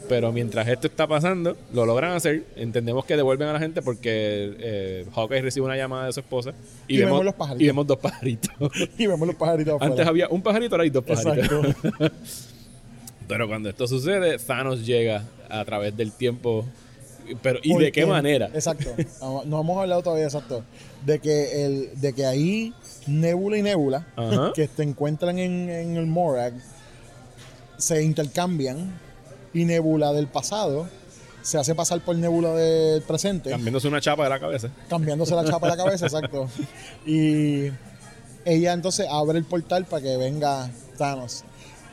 Pero 0.08 0.32
mientras 0.32 0.66
esto 0.66 0.86
está 0.86 1.06
pasando, 1.06 1.54
lo 1.74 1.84
logran 1.84 2.12
hacer. 2.12 2.44
Entendemos 2.56 3.04
que 3.04 3.14
devuelven 3.14 3.48
a 3.48 3.52
la 3.52 3.58
gente 3.58 3.82
porque 3.82 4.56
eh, 4.58 5.06
Hawkeye 5.14 5.42
recibe 5.42 5.66
una 5.66 5.76
llamada 5.76 6.06
de 6.06 6.14
su 6.14 6.20
esposa 6.20 6.54
y, 6.88 6.94
Y 6.94 6.98
vemos 7.00 7.22
los 7.26 7.34
pajaritos. 7.34 7.62
y 7.62 7.66
vemos 7.66 7.86
dos 7.86 7.98
pajaritos. 7.98 8.50
Y 8.98 9.06
vemos 9.06 9.26
los 9.26 9.36
pajaritos 9.36 9.74
afuera. 9.74 9.92
Antes 9.92 10.06
había 10.06 10.28
un 10.30 10.40
pajarito, 10.40 10.76
ahora 10.76 10.84
hay 10.84 10.90
dos 10.90 11.04
pajaritos. 11.04 11.66
Exacto. 11.66 12.10
Pero 13.28 13.48
cuando 13.48 13.68
esto 13.68 13.86
sucede, 13.86 14.38
Thanos 14.38 14.86
llega 14.86 15.24
a 15.50 15.62
través 15.66 15.94
del 15.94 16.10
tiempo. 16.12 16.64
Pero, 17.42 17.58
¿y 17.62 17.74
de 17.76 17.92
qué 17.92 18.06
manera? 18.06 18.46
Exacto. 18.54 18.90
No 19.20 19.44
no 19.44 19.60
hemos 19.60 19.78
hablado 19.78 20.02
todavía, 20.02 20.24
exacto. 20.26 20.62
De 21.04 21.18
que, 21.18 21.64
el, 21.66 22.00
de 22.00 22.12
que 22.12 22.26
ahí 22.26 22.74
Nebula 23.06 23.58
y 23.58 23.62
Nebula, 23.62 24.06
Ajá. 24.16 24.52
que 24.54 24.68
se 24.68 24.82
encuentran 24.82 25.38
en, 25.38 25.68
en 25.70 25.96
el 25.96 26.06
Morag, 26.06 26.54
se 27.78 28.02
intercambian 28.02 28.98
y 29.52 29.64
Nebula 29.64 30.12
del 30.12 30.26
pasado 30.26 30.88
se 31.42 31.58
hace 31.58 31.74
pasar 31.76 32.00
por 32.00 32.16
Nebula 32.16 32.50
del 32.54 33.02
presente, 33.02 33.50
Cambiándose 33.50 33.86
una 33.86 34.00
chapa 34.00 34.24
de 34.24 34.30
la 34.30 34.40
cabeza. 34.40 34.68
cambiándose 34.88 35.32
la 35.34 35.44
chapa 35.44 35.70
de 35.70 35.76
la 35.76 35.84
cabeza, 35.84 36.06
exacto. 36.06 36.48
Y 37.06 37.70
ella 38.44 38.72
entonces 38.72 39.06
abre 39.08 39.38
el 39.38 39.44
portal 39.44 39.84
para 39.84 40.02
que 40.02 40.16
venga 40.16 40.68
Thanos. 40.98 41.44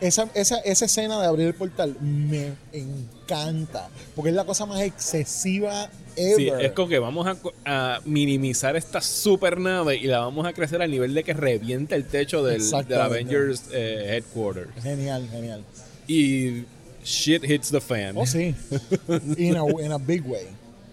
Esa, 0.04 0.30
esa, 0.34 0.58
esa 0.60 0.84
escena 0.84 1.18
de 1.22 1.28
abrir 1.28 1.48
el 1.48 1.54
portal 1.54 1.96
me 2.02 2.52
encanta, 2.74 3.88
porque 4.14 4.32
es 4.32 4.36
la 4.36 4.44
cosa 4.44 4.66
más 4.66 4.82
excesiva 4.82 5.90
ever. 6.18 6.36
Sí, 6.36 6.50
es 6.60 6.74
como 6.74 6.90
que 6.90 7.00
vamos 7.00 7.26
a, 7.66 8.02
minimizar 8.04 8.76
esta 8.76 9.00
super 9.00 9.58
nave 9.58 9.96
y 9.96 10.08
la 10.08 10.20
vamos 10.20 10.46
a 10.46 10.52
crecer 10.52 10.82
al 10.82 10.92
nivel 10.92 11.14
de 11.14 11.24
que 11.24 11.34
revienta 11.34 11.96
el 11.96 12.06
techo 12.06 12.44
del. 12.44 12.62
Avengers 12.74 13.70
eh, 13.72 14.18
Headquarters. 14.18 14.72
Genial, 14.84 15.26
genial. 15.32 15.64
Y 16.06 16.66
shit 17.06 17.50
hits 17.50 17.72
the 17.72 17.80
fan. 17.80 18.18
Oh, 18.18 18.26
sí. 18.26 18.54
in, 19.38 19.56
a, 19.56 19.66
in 19.82 19.94
a 19.94 19.98
big 19.98 20.28
way. 20.28 20.48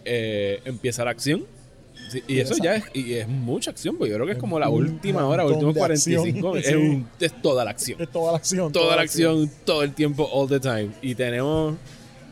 Eh, 0.05 0.61
empieza 0.65 1.05
la 1.05 1.11
acción. 1.11 1.47
Sí, 2.09 2.23
y 2.27 2.41
eso 2.41 2.55
ya 2.63 2.75
es, 2.77 2.85
y 2.93 3.15
es 3.15 3.29
mucha 3.29 3.71
acción, 3.71 3.97
porque 3.97 4.11
yo 4.11 4.17
creo 4.17 4.27
que 4.27 4.33
es 4.33 4.39
como 4.39 4.59
la 4.59 4.69
última 4.69 5.27
hora, 5.27 5.45
últimos 5.47 5.75
de 5.75 5.79
45. 5.81 6.57
acción, 6.57 6.57
Es, 6.59 6.67
sí. 6.67 6.75
un- 6.75 7.09
es 7.21 7.43
toda 7.43 7.65
la 7.65 7.71
acción. 7.71 8.01
Es 8.03 8.09
toda 8.11 8.33
la 8.33 8.39
acción. 8.39 8.73
toda 8.73 8.97
la 8.97 9.03
acción, 9.03 9.51
todo 9.65 9.83
el 9.83 9.93
tiempo, 9.95 10.29
all 10.33 10.49
the 10.49 10.59
time. 10.59 10.91
Y 11.03 11.15
tenemos, 11.15 11.77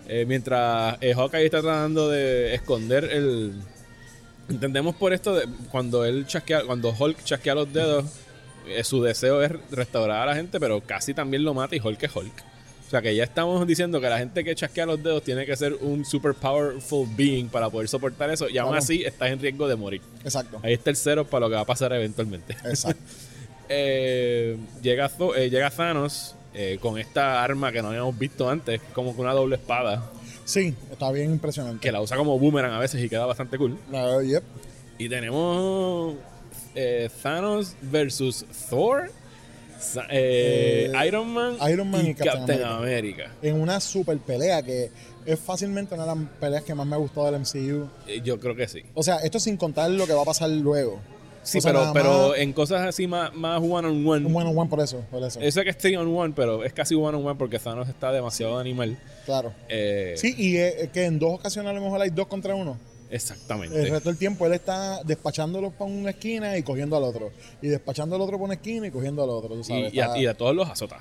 eh, 0.09 0.25
mientras 0.27 0.97
eh, 1.01 1.15
Hawkeye 1.15 1.45
está 1.45 1.61
tratando 1.61 2.09
de 2.09 2.55
esconder 2.55 3.05
el... 3.05 3.53
Entendemos 4.49 4.97
por 4.97 5.13
esto, 5.13 5.35
de, 5.35 5.47
cuando 5.71 6.05
él 6.05 6.27
chasquea, 6.27 6.65
cuando 6.65 6.95
Hulk 6.99 7.23
chasquea 7.23 7.55
los 7.55 7.71
dedos, 7.73 8.07
eh, 8.67 8.83
su 8.83 9.03
deseo 9.03 9.43
es 9.43 9.53
restaurar 9.71 10.23
a 10.23 10.27
la 10.27 10.35
gente, 10.35 10.59
pero 10.59 10.81
casi 10.81 11.13
también 11.15 11.45
lo 11.45 11.53
mata 11.55 11.77
y 11.77 11.81
Hulk 11.81 12.03
es 12.03 12.17
Hulk. 12.17 12.33
O 12.89 12.91
sea 12.91 13.03
que 13.03 13.15
ya 13.15 13.25
estamos 13.25 13.67
diciendo 13.67 14.01
que 14.01 14.09
la 14.09 14.17
gente 14.19 14.43
que 14.43 14.55
chasquea 14.55 14.87
los 14.87 15.03
dedos 15.03 15.23
tiene 15.23 15.45
que 15.45 15.55
ser 15.57 15.75
un 15.75 16.07
super 16.07 16.33
powerful 16.33 17.07
being 17.17 17.49
para 17.49 17.69
poder 17.69 17.87
soportar 17.87 18.31
eso 18.31 18.49
y 18.49 18.57
aún 18.57 18.71
Claro. 18.71 18.83
así 18.83 19.03
estás 19.05 19.29
en 19.31 19.39
riesgo 19.41 19.69
de 19.69 19.77
morir. 19.77 20.01
Exacto. 20.25 20.59
Ahí 20.63 20.73
está 20.73 20.89
el 20.89 20.97
cero 20.97 21.27
para 21.27 21.41
lo 21.41 21.51
que 21.51 21.57
va 21.57 21.61
a 21.61 21.67
pasar 21.67 21.93
eventualmente. 21.93 22.55
Exacto. 22.65 23.03
Eh, 23.71 24.57
llega, 24.81 25.11
eh, 25.37 25.51
llega 25.51 25.69
Thanos 25.69 26.35
eh, 26.55 26.79
con 26.81 26.99
esta 26.99 27.45
arma 27.45 27.71
que 27.71 27.83
no 27.83 27.89
habíamos 27.89 28.19
visto 28.19 28.49
antes, 28.49 28.81
como 28.95 29.15
con 29.15 29.27
una 29.27 29.35
doble 29.35 29.57
espada, 29.57 30.11
Sí, 30.47 30.75
está 30.91 31.13
bien 31.13 31.33
impresionante. 31.33 31.79
que 31.79 31.93
la 31.93 32.01
usa 32.01 32.17
como 32.17 32.39
boomerang 32.39 32.73
a 32.73 32.79
veces 32.79 33.05
y 33.05 33.11
queda 33.11 33.27
bastante 33.27 33.59
cool. 33.59 33.77
Yep. 33.93 34.43
Y 34.97 35.11
tenemos 35.11 36.15
Thanos 37.23 37.75
versus 37.83 38.47
Thor, 38.71 39.11
eh, 40.11 40.91
Eh, 40.93 41.07
Iron 41.07 41.29
Man, 41.29 41.57
Iron 41.71 41.91
Man 41.91 42.07
y 42.07 42.15
Captain, 42.15 42.39
Captain 42.47 42.63
America. 42.65 43.31
En 43.43 43.61
una 43.61 43.81
super 43.81 44.19
pelea 44.19 44.63
que 44.63 44.91
es 45.27 45.39
fácilmente 45.39 45.95
una 45.95 46.07
de 46.07 46.15
las 46.15 46.31
peleas 46.41 46.63
que 46.65 46.75
más 46.75 46.87
me 46.87 46.95
ha 46.97 46.99
gustado 46.99 47.27
del 47.31 47.41
MCU. 47.41 47.89
Eh, 48.07 48.21
yo 48.25 48.39
creo 48.41 48.55
que 48.57 48.67
sí. 48.69 48.83
O 48.95 49.03
sea, 49.03 49.17
esto 49.19 49.39
sin 49.39 49.57
contar 49.57 49.91
lo 49.91 50.07
que 50.07 50.13
va 50.15 50.23
a 50.23 50.27
pasar 50.27 50.49
luego. 50.51 51.01
Sí, 51.43 51.59
O 51.59 51.61
sea, 51.63 51.71
pero, 51.73 51.81
nada 51.81 51.93
pero 51.95 52.29
más- 52.31 52.39
en 52.39 52.53
cosas 52.53 52.83
así 52.87 53.07
más, 53.07 53.33
más 53.35 53.59
one 53.63 53.89
on 53.89 54.07
one. 54.07 54.27
Un 54.27 54.37
one 54.37 54.51
on 54.51 54.59
one 54.59 54.69
por 54.69 54.81
eso, 54.81 55.03
por 55.11 55.23
eso. 55.23 55.41
Eso 55.41 55.63
que 55.63 55.71
es 55.71 55.79
three 55.79 55.97
on 55.97 56.15
one, 56.15 56.35
pero 56.37 56.63
es 56.65 56.73
casi 56.75 56.95
one 56.95 57.17
on 57.17 57.25
one 57.27 57.37
porque 57.37 57.59
Thanos 57.59 57.89
está 57.89 58.13
demasiado 58.13 58.59
animal. 58.59 58.99
Claro. 59.25 59.53
Eh, 59.69 60.15
Sí, 60.19 60.35
y 60.37 60.53
que 60.89 61.05
en 61.05 61.19
dos 61.19 61.33
ocasiones 61.35 61.71
a 61.71 61.73
lo 61.75 61.81
mejor 61.81 62.03
hay 62.03 62.11
dos 62.11 62.27
contra 62.27 62.55
uno. 62.55 62.77
Exactamente. 63.11 63.81
El 63.81 63.91
resto 63.91 64.09
del 64.11 64.19
tiempo 64.19 64.47
él 64.47 64.53
está 64.53 65.03
despachándolo 65.05 65.71
para 65.71 65.91
una 65.91 66.11
esquina 66.11 66.57
y 66.59 66.63
cogiendo 66.63 66.97
al 66.97 67.05
otro. 67.05 67.31
Y 67.63 67.69
despachando 67.69 68.17
al 68.17 68.23
otro 68.23 68.37
para 68.37 68.45
una 68.45 68.55
esquina 68.55 68.87
y 68.87 68.91
cogiendo 68.91 69.23
al 69.25 69.31
otro. 69.31 69.55
tú 69.55 69.65
sabes, 69.65 69.93
y 69.95 70.01
a, 70.01 70.17
y 70.19 70.27
a 70.27 70.35
todos 70.35 70.55
los 70.55 70.69
azota. 70.69 70.99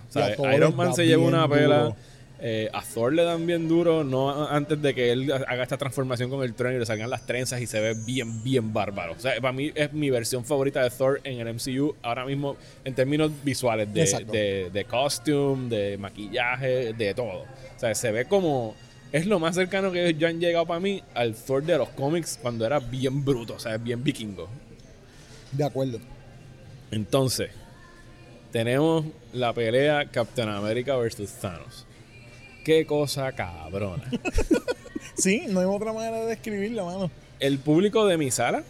Iron 0.55 0.75
Man 0.75 0.93
se 0.93 1.05
lleva 1.05 1.23
una 1.23 1.47
pela. 1.47 1.95
eh, 2.39 2.69
a 2.71 2.83
Thor 2.83 3.13
le 3.13 3.23
dan 3.23 3.47
bien 3.47 3.67
duro, 3.67 4.03
no 4.03 4.47
antes 4.47 4.79
de 4.79 4.93
que 4.93 5.11
él 5.11 5.31
haga 5.31 5.63
esta 5.63 5.75
transformación 5.77 6.29
con 6.29 6.43
el 6.43 6.53
tren 6.53 6.75
y 6.75 6.79
le 6.79 6.85
salgan 6.85 7.09
las 7.09 7.25
trenzas 7.25 7.59
y 7.61 7.65
se 7.65 7.79
ve 7.79 7.95
bien, 8.05 8.43
bien 8.43 8.71
bárbaro. 8.73 9.13
O 9.13 9.19
sea, 9.19 9.33
para 9.41 9.51
mí 9.53 9.71
es 9.73 9.91
mi 9.91 10.09
versión 10.11 10.45
favorita 10.45 10.83
de 10.83 10.91
Thor 10.91 11.19
en 11.23 11.39
el 11.39 11.51
MCU 11.55 11.95
ahora 12.03 12.25
mismo 12.25 12.55
en 12.85 12.93
términos 12.93 13.31
visuales, 13.43 13.91
de, 13.91 14.05
de, 14.31 14.69
de 14.71 14.85
costume, 14.85 15.67
de 15.67 15.97
maquillaje, 15.97 16.93
de 16.93 17.13
todo. 17.15 17.39
O 17.41 17.79
sea, 17.79 17.93
se 17.95 18.11
ve 18.11 18.25
como. 18.25 18.75
Es 19.11 19.25
lo 19.25 19.39
más 19.39 19.55
cercano 19.55 19.91
que 19.91 20.13
ya 20.15 20.27
han 20.27 20.39
llegado 20.39 20.65
para 20.65 20.79
mí 20.79 21.01
al 21.13 21.33
Thor 21.35 21.63
de 21.63 21.77
los 21.77 21.89
cómics 21.89 22.37
cuando 22.41 22.65
era 22.65 22.79
bien 22.79 23.23
bruto, 23.23 23.55
o 23.55 23.59
sea, 23.59 23.77
bien 23.77 24.03
vikingo. 24.03 24.49
De 25.51 25.63
acuerdo. 25.63 25.99
Entonces, 26.91 27.49
tenemos 28.51 29.05
la 29.33 29.53
pelea 29.53 30.05
Captain 30.11 30.49
America 30.49 30.95
versus 30.97 31.31
Thanos. 31.33 31.85
Qué 32.63 32.85
cosa 32.85 33.31
cabrona. 33.31 34.03
Sí, 35.15 35.45
no 35.49 35.61
hay 35.61 35.65
otra 35.65 35.93
manera 35.93 36.17
de 36.19 36.27
describirlo, 36.27 36.85
mano. 36.85 37.09
El 37.39 37.57
público 37.57 38.05
de 38.05 38.17
mi 38.17 38.29
sala 38.29 38.61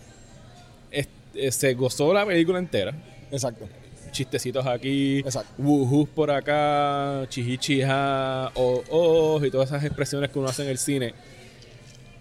es- 0.91 1.09
eh, 1.33 1.51
se 1.51 1.73
gozó 1.73 2.13
la 2.13 2.25
película 2.25 2.57
entera. 2.57 2.93
Exacto. 3.31 3.67
Chistecitos 4.11 4.65
aquí, 4.65 5.23
wuhus 5.57 6.09
por 6.09 6.31
acá, 6.31 7.25
chihichija, 7.29 8.51
o 8.55 8.83
oh, 8.89 9.45
y 9.45 9.51
todas 9.51 9.69
esas 9.69 9.83
expresiones 9.83 10.31
que 10.31 10.39
uno 10.39 10.49
hace 10.49 10.63
en 10.63 10.69
el 10.69 10.77
cine. 10.77 11.13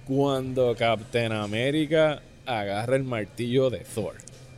Cuando 0.07 0.75
Captain 0.77 1.33
America 1.33 2.23
agarra 2.45 2.97
el 2.97 3.03
martillo 3.03 3.71
de 3.71 3.79
Thor, 3.79 4.15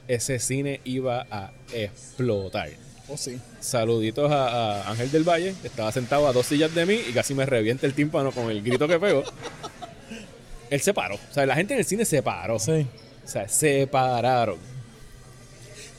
ese 0.06 0.38
cine 0.38 0.80
iba 0.84 1.26
a 1.30 1.52
explotar. 1.72 2.70
Oh, 3.08 3.16
sí. 3.16 3.40
Saluditos 3.60 4.30
a, 4.30 4.82
a 4.82 4.90
Ángel 4.90 5.10
del 5.10 5.24
Valle, 5.24 5.54
que 5.62 5.68
estaba 5.68 5.90
sentado 5.92 6.28
a 6.28 6.32
dos 6.32 6.44
sillas 6.44 6.74
de 6.74 6.84
mí 6.84 7.00
y 7.08 7.12
casi 7.12 7.34
me 7.34 7.46
revienta 7.46 7.86
el 7.86 7.94
tímpano 7.94 8.32
con 8.32 8.50
el 8.50 8.62
grito 8.62 8.86
que 8.86 8.98
pegó. 8.98 9.22
Él 10.70 10.80
se 10.80 10.92
paró. 10.92 11.14
O 11.14 11.32
sea, 11.32 11.46
la 11.46 11.54
gente 11.54 11.74
en 11.74 11.80
el 11.80 11.86
cine 11.86 12.04
se 12.04 12.22
paró. 12.22 12.58
Sí. 12.58 12.86
O 13.24 13.28
sea, 13.28 13.48
se 13.48 13.86
pararon. 13.86 14.58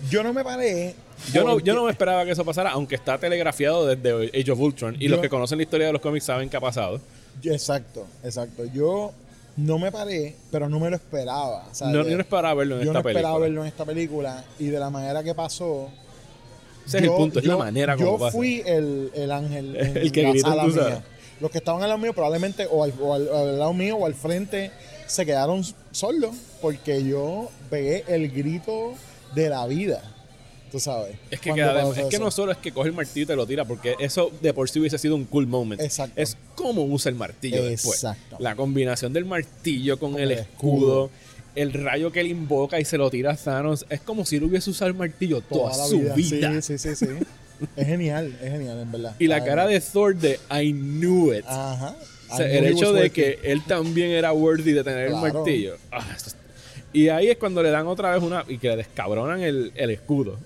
Yo 0.10 0.24
no 0.24 0.34
me 0.34 0.44
paré. 0.44 0.96
Yo 1.34 1.44
no, 1.44 1.60
yo 1.60 1.74
no 1.76 1.86
me 1.86 1.92
esperaba 1.92 2.26
que 2.26 2.32
eso 2.32 2.44
pasara, 2.46 2.72
aunque 2.72 2.96
está 2.96 3.18
telegrafiado 3.18 3.86
desde 3.86 4.30
Age 4.40 4.52
of 4.52 4.60
Ultron. 4.60 4.96
Y 5.00 5.06
Yo- 5.06 5.12
los 5.12 5.20
que 5.20 5.30
conocen 5.30 5.58
la 5.58 5.64
historia 5.64 5.88
de 5.88 5.94
los 5.94 6.02
cómics 6.02 6.26
saben 6.26 6.50
qué 6.50 6.58
ha 6.58 6.62
pasado. 6.62 7.00
Yo- 7.42 7.54
Exacto, 7.54 8.06
exacto. 8.24 8.64
Yo 8.74 9.12
no 9.58 9.78
me 9.80 9.92
paré, 9.92 10.36
pero 10.52 10.70
no 10.70 10.80
me 10.80 10.90
lo 10.90 10.96
esperaba. 10.96 11.68
o 11.72 11.76
sea, 11.76 11.88
No, 11.90 12.04
de- 12.04 12.12
yo 12.12 12.16
no 12.18 12.22
esperaba 12.22 12.54
verlo 12.56 12.76
en 12.80 12.82
yo 12.86 12.92
esta 12.92 12.94
no 13.04 13.10
esperaba 13.10 13.36
película. 13.36 13.40
verlo 13.46 13.62
en 13.62 13.68
esta 13.68 13.86
película 13.86 14.44
y 14.60 14.66
de 14.68 14.80
la 14.80 14.90
manera 14.90 15.24
que 15.24 15.36
pasó. 15.36 15.90
Ese 16.88 16.98
es 16.98 17.04
el 17.04 17.10
punto, 17.12 17.40
es 17.40 17.46
la 17.46 17.58
manera 17.58 17.96
como 17.96 18.14
Yo 18.14 18.18
pasa. 18.18 18.32
fui 18.32 18.64
el, 18.66 19.12
el 19.14 19.32
ángel. 19.32 19.76
en 19.80 19.98
El 19.98 20.12
que 20.12 20.24
la 20.24 20.30
gritó 20.32 20.50
mía. 20.50 20.72
sala. 20.74 21.04
Los 21.40 21.52
que 21.52 21.60
estaban 21.60 21.82
al 21.84 21.90
lado 21.90 22.00
mío 22.02 22.14
probablemente 22.14 22.68
o 22.70 22.84
al, 22.84 22.94
o 23.00 23.14
al- 23.14 23.30
al 23.32 23.60
lado 23.60 23.74
mío 23.74 23.96
o 23.98 24.06
al 24.06 24.14
frente 24.16 24.72
se 25.08 25.26
quedaron 25.26 25.64
solos 25.92 26.36
porque 26.62 27.04
yo 27.04 27.50
pegué 27.70 28.04
el 28.08 28.30
grito 28.32 28.94
de 29.36 29.50
la 29.50 29.66
vida. 29.68 30.02
Tú 30.72 30.80
sabes. 30.80 31.16
Es 31.32 31.40
que, 31.40 31.52
de- 31.54 31.64
pasó 31.64 31.94
es 31.96 32.06
que 32.06 32.20
no 32.20 32.30
solo 32.32 32.52
es 32.52 32.58
que 32.60 32.72
coge 32.72 32.90
el 32.90 32.96
martillo 32.96 33.24
y 33.24 33.28
te 33.28 33.36
lo 33.36 33.46
tira, 33.48 33.66
porque 33.66 33.96
eso 34.00 34.32
de 34.42 34.54
por 34.54 34.70
sí 34.70 34.80
hubiese 34.80 34.98
sido 34.98 35.16
un 35.16 35.26
cool 35.26 35.48
moment. 35.48 35.82
Exacto. 35.82 36.14
Es 36.22 36.38
cómo 36.56 36.84
usa 36.84 37.10
el 37.10 37.16
martillo 37.16 37.64
después. 37.66 37.96
Exacto. 38.04 38.38
La 38.40 38.56
combinación 38.56 39.12
del 39.14 39.26
martillo 39.26 39.98
con, 40.00 40.12
Con 40.14 40.22
el, 40.22 40.32
el 40.32 40.40
escudo, 40.40 41.06
escudo. 41.06 41.10
el 41.56 41.74
rayo 41.74 42.12
que 42.12 42.20
él 42.22 42.28
invoca 42.28 42.80
y 42.80 42.86
se 42.86 42.98
lo 42.98 43.10
tira 43.10 43.32
a 43.34 43.36
Thanos. 43.36 43.86
Es 43.90 44.02
como 44.02 44.26
si 44.26 44.36
él 44.38 44.44
hubiese 44.44 44.70
usado 44.70 44.90
el 44.90 44.96
martillo 44.98 45.42
toda, 45.42 45.74
su 45.74 46.00
vida. 46.00 46.14
vida. 46.16 46.62
Sí, 46.62 46.78
sí, 46.78 46.96
sí, 46.96 47.06
sí. 47.08 47.12
es 47.76 47.88
genial, 47.88 48.38
es 48.42 48.52
genial, 48.52 48.80
en 48.82 48.92
verdad. 48.92 49.16
Y 49.20 49.28
la 49.28 49.38
Está 49.38 49.50
cara 49.50 49.66
de 49.68 49.80
Thor 49.82 50.16
de 50.16 50.40
I 50.52 50.72
knew 50.72 51.34
it. 51.34 51.44
Ajá. 51.48 51.96
O 52.32 52.38
sea, 52.38 52.48
I 52.54 52.58
el 52.58 52.66
hecho 52.68 52.94
de 52.94 53.10
que 53.10 53.40
él 53.44 53.64
también 53.66 54.12
era 54.12 54.32
worthy 54.34 54.72
de 54.74 54.84
tener 54.84 55.08
el 55.08 55.14
Claro. 55.14 55.34
martillo. 55.34 55.78
Ah, 55.92 56.06
y 56.94 57.10
ahí 57.10 57.28
es 57.30 57.38
cuando 57.38 57.62
le 57.64 57.70
dan 57.72 57.86
otra 57.88 58.12
vez 58.12 58.22
una. 58.24 58.44
Y 58.48 58.58
que 58.60 58.70
le 58.70 58.78
descabronan 58.78 59.42
el, 59.42 59.72
el 59.76 59.90
escudo. 59.92 60.38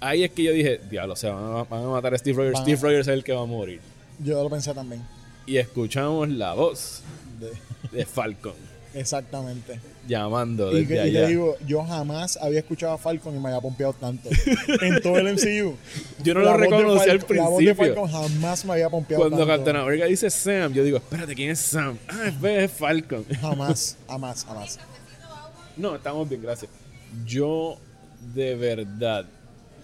Ahí 0.00 0.22
es 0.24 0.30
que 0.30 0.42
yo 0.44 0.52
dije, 0.52 0.80
diablo, 0.90 1.14
o 1.14 1.16
sea, 1.16 1.32
van 1.32 1.44
a, 1.56 1.64
van 1.64 1.82
a 1.84 1.88
matar 1.88 2.14
a 2.14 2.18
Steve 2.18 2.36
Rogers. 2.36 2.54
Van 2.54 2.62
a- 2.62 2.64
Steve 2.64 2.80
Rogers 2.80 3.08
es 3.08 3.14
el 3.14 3.24
que 3.24 3.32
va 3.32 3.42
a 3.42 3.46
morir. 3.46 3.80
Yo 4.20 4.42
lo 4.42 4.48
pensé 4.50 4.72
también. 4.74 5.02
Y 5.46 5.56
escuchamos 5.56 6.28
la 6.28 6.54
voz 6.54 7.02
De- 7.40 7.52
de 7.96 8.04
Falcon 8.06 8.52
exactamente. 8.94 9.80
llamando 10.06 10.70
Y, 10.72 10.84
desde 10.84 10.94
que- 11.02 11.08
y 11.08 11.12
te 11.12 11.26
digo, 11.26 11.56
yo 11.66 11.82
jamás 11.84 12.36
había 12.36 12.60
escuchado 12.60 12.92
a 12.92 12.98
Falcon 12.98 13.34
y 13.36 13.38
me 13.40 13.48
había 13.48 13.60
pompeado 13.60 13.92
tanto. 13.92 14.28
en 14.82 15.00
todo 15.02 15.18
el 15.18 15.34
MCU. 15.34 15.76
Yo 16.22 16.34
no 16.34 16.40
La 16.40 16.52
lo 16.52 16.56
reconocí 16.58 17.08
al 17.10 17.20
Falcon- 17.20 17.36
La 17.36 17.48
voz 17.48 17.58
de 17.58 17.74
principio. 17.74 17.94
Falcon 18.06 18.10
jamás 18.10 18.64
me 18.64 18.72
había 18.74 18.88
pompeado 18.90 19.22
Cuando 19.22 19.38
tanto. 19.38 19.52
Captain 19.52 19.76
America 19.76 20.04
dice 20.06 20.30
Sam, 20.30 20.72
yo 20.72 20.84
digo, 20.84 20.98
espérate, 20.98 21.34
¿quién 21.34 21.50
es 21.50 21.58
Sam? 21.60 21.98
Ah, 22.08 22.28
es- 22.28 22.44
es 22.44 22.70
Falcon. 22.72 23.24
Jamás, 23.40 23.96
jamás, 24.08 24.44
jamás. 24.44 24.78
No, 25.76 25.94
estamos 25.96 26.28
bien, 26.28 26.42
gracias. 26.42 26.70
Yo, 27.24 27.78
de 28.34 28.54
verdad. 28.56 29.26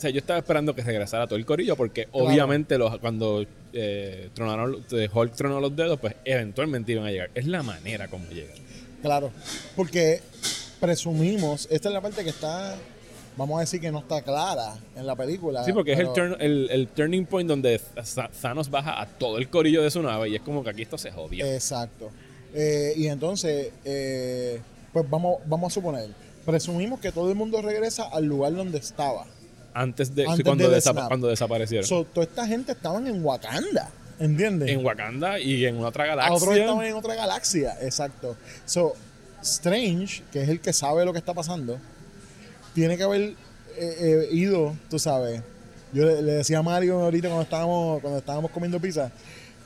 Sea, 0.05 0.11
yo 0.13 0.19
estaba 0.19 0.39
esperando 0.39 0.75
que 0.75 0.83
regresara 0.83 1.27
todo 1.27 1.39
el 1.39 1.47
corillo 1.47 1.77
porque 1.77 2.05
Claro. 2.07 2.27
obviamente 2.27 2.77
los, 2.77 2.99
cuando 2.99 3.47
eh, 3.73 4.29
tronaron, 4.35 4.85
eh, 4.93 5.09
Hulk 5.13 5.33
tronó 5.35 5.61
los 5.61 5.75
dedos, 5.75 5.99
pues 5.99 6.15
eventualmente 6.27 6.93
iban 6.93 7.07
a 7.07 7.11
llegar. 7.11 7.31
Es 7.35 7.47
la 7.47 7.63
manera 7.63 8.07
como 8.09 8.27
llegan. 8.29 8.57
Claro. 9.01 9.31
Porque 9.75 10.21
presumimos, 10.81 11.67
esta 11.71 11.89
es 11.89 11.95
la 11.95 12.01
parte 12.03 12.23
que 12.23 12.31
está, 12.31 12.77
vamos 13.37 13.57
a 13.57 13.61
decir 13.61 13.81
que 13.81 13.91
no 13.91 14.01
está 14.01 14.21
clara 14.21 14.77
en 14.95 15.07
la 15.07 15.17
película. 15.17 15.65
Sí, 15.65 15.73
porque 15.73 15.93
es 15.95 15.99
el, 16.01 16.09
turn- 16.09 16.37
el, 16.39 16.69
el 16.71 16.89
turning 16.89 17.25
point 17.25 17.49
donde 17.49 17.79
Th- 17.79 18.31
Thanos 18.43 18.69
baja 18.71 19.01
a 19.01 19.07
todo 19.07 19.39
el 19.39 19.49
corillo 19.49 19.83
de 19.83 19.91
su 19.91 20.03
nave 20.03 20.29
y 20.29 20.35
es 20.37 20.43
como 20.43 20.63
que 20.63 20.71
aquí 20.71 20.83
esto 20.83 20.99
se 20.99 21.11
jodió. 21.11 21.47
Exacto. 21.47 22.11
Eh, 22.53 22.93
y 22.97 23.07
entonces, 23.07 23.73
eh, 23.87 24.61
pues 24.93 25.09
vamos, 25.09 25.39
vamos 25.47 25.73
a 25.73 25.75
suponer, 25.75 26.11
presumimos 26.45 27.01
que 27.01 27.11
todo 27.11 27.31
el 27.31 27.37
mundo 27.37 27.63
regresa 27.63 28.05
al 28.13 28.27
lugar 28.27 28.55
donde 28.55 28.77
estaba. 28.79 29.25
Antes 29.75 30.15
de, 30.15 30.25
sí, 30.37 30.43
cuando, 30.43 30.71
de 30.71 31.31
desaparecieron. 31.31 31.87
So, 31.87 32.05
toda 32.05 32.25
esta 32.25 32.47
gente 32.47 32.73
estaban 32.73 33.07
en 33.09 33.25
Wakanda, 33.25 33.91
¿entiendes? 34.19 34.71
en 34.71 34.85
Wakanda 34.85 35.39
y 35.41 35.67
en 35.67 35.83
otra 35.85 36.07
galaxia. 36.07 36.35
otros 36.35 36.57
estaban 36.57 36.87
en 36.87 36.95
otra 36.95 37.15
galaxia, 37.17 37.77
exacto. 37.83 38.37
So, 38.65 38.95
Strange, 39.43 40.23
que 40.33 40.43
es 40.43 40.49
el 40.49 40.61
que 40.61 40.73
sabe 40.73 41.05
lo 41.05 41.13
que 41.13 41.19
está 41.19 41.35
pasando, 41.35 41.79
tiene 42.73 42.97
que 42.97 43.03
haber 43.03 43.21
eh, 43.21 43.37
eh, 43.77 44.29
ido, 44.31 44.77
tú 44.89 44.99
sabes. 44.99 45.43
Yo 45.93 46.07
le, 46.07 46.23
le 46.23 46.33
decía 46.33 46.59
a 46.59 46.63
Mario 46.63 47.01
ahorita 47.01 47.29
cuando 47.29 47.43
estábamos, 47.43 48.01
cuando 48.01 48.19
estábamos 48.21 48.51
comiendo 48.53 48.81
pizza, 48.81 49.13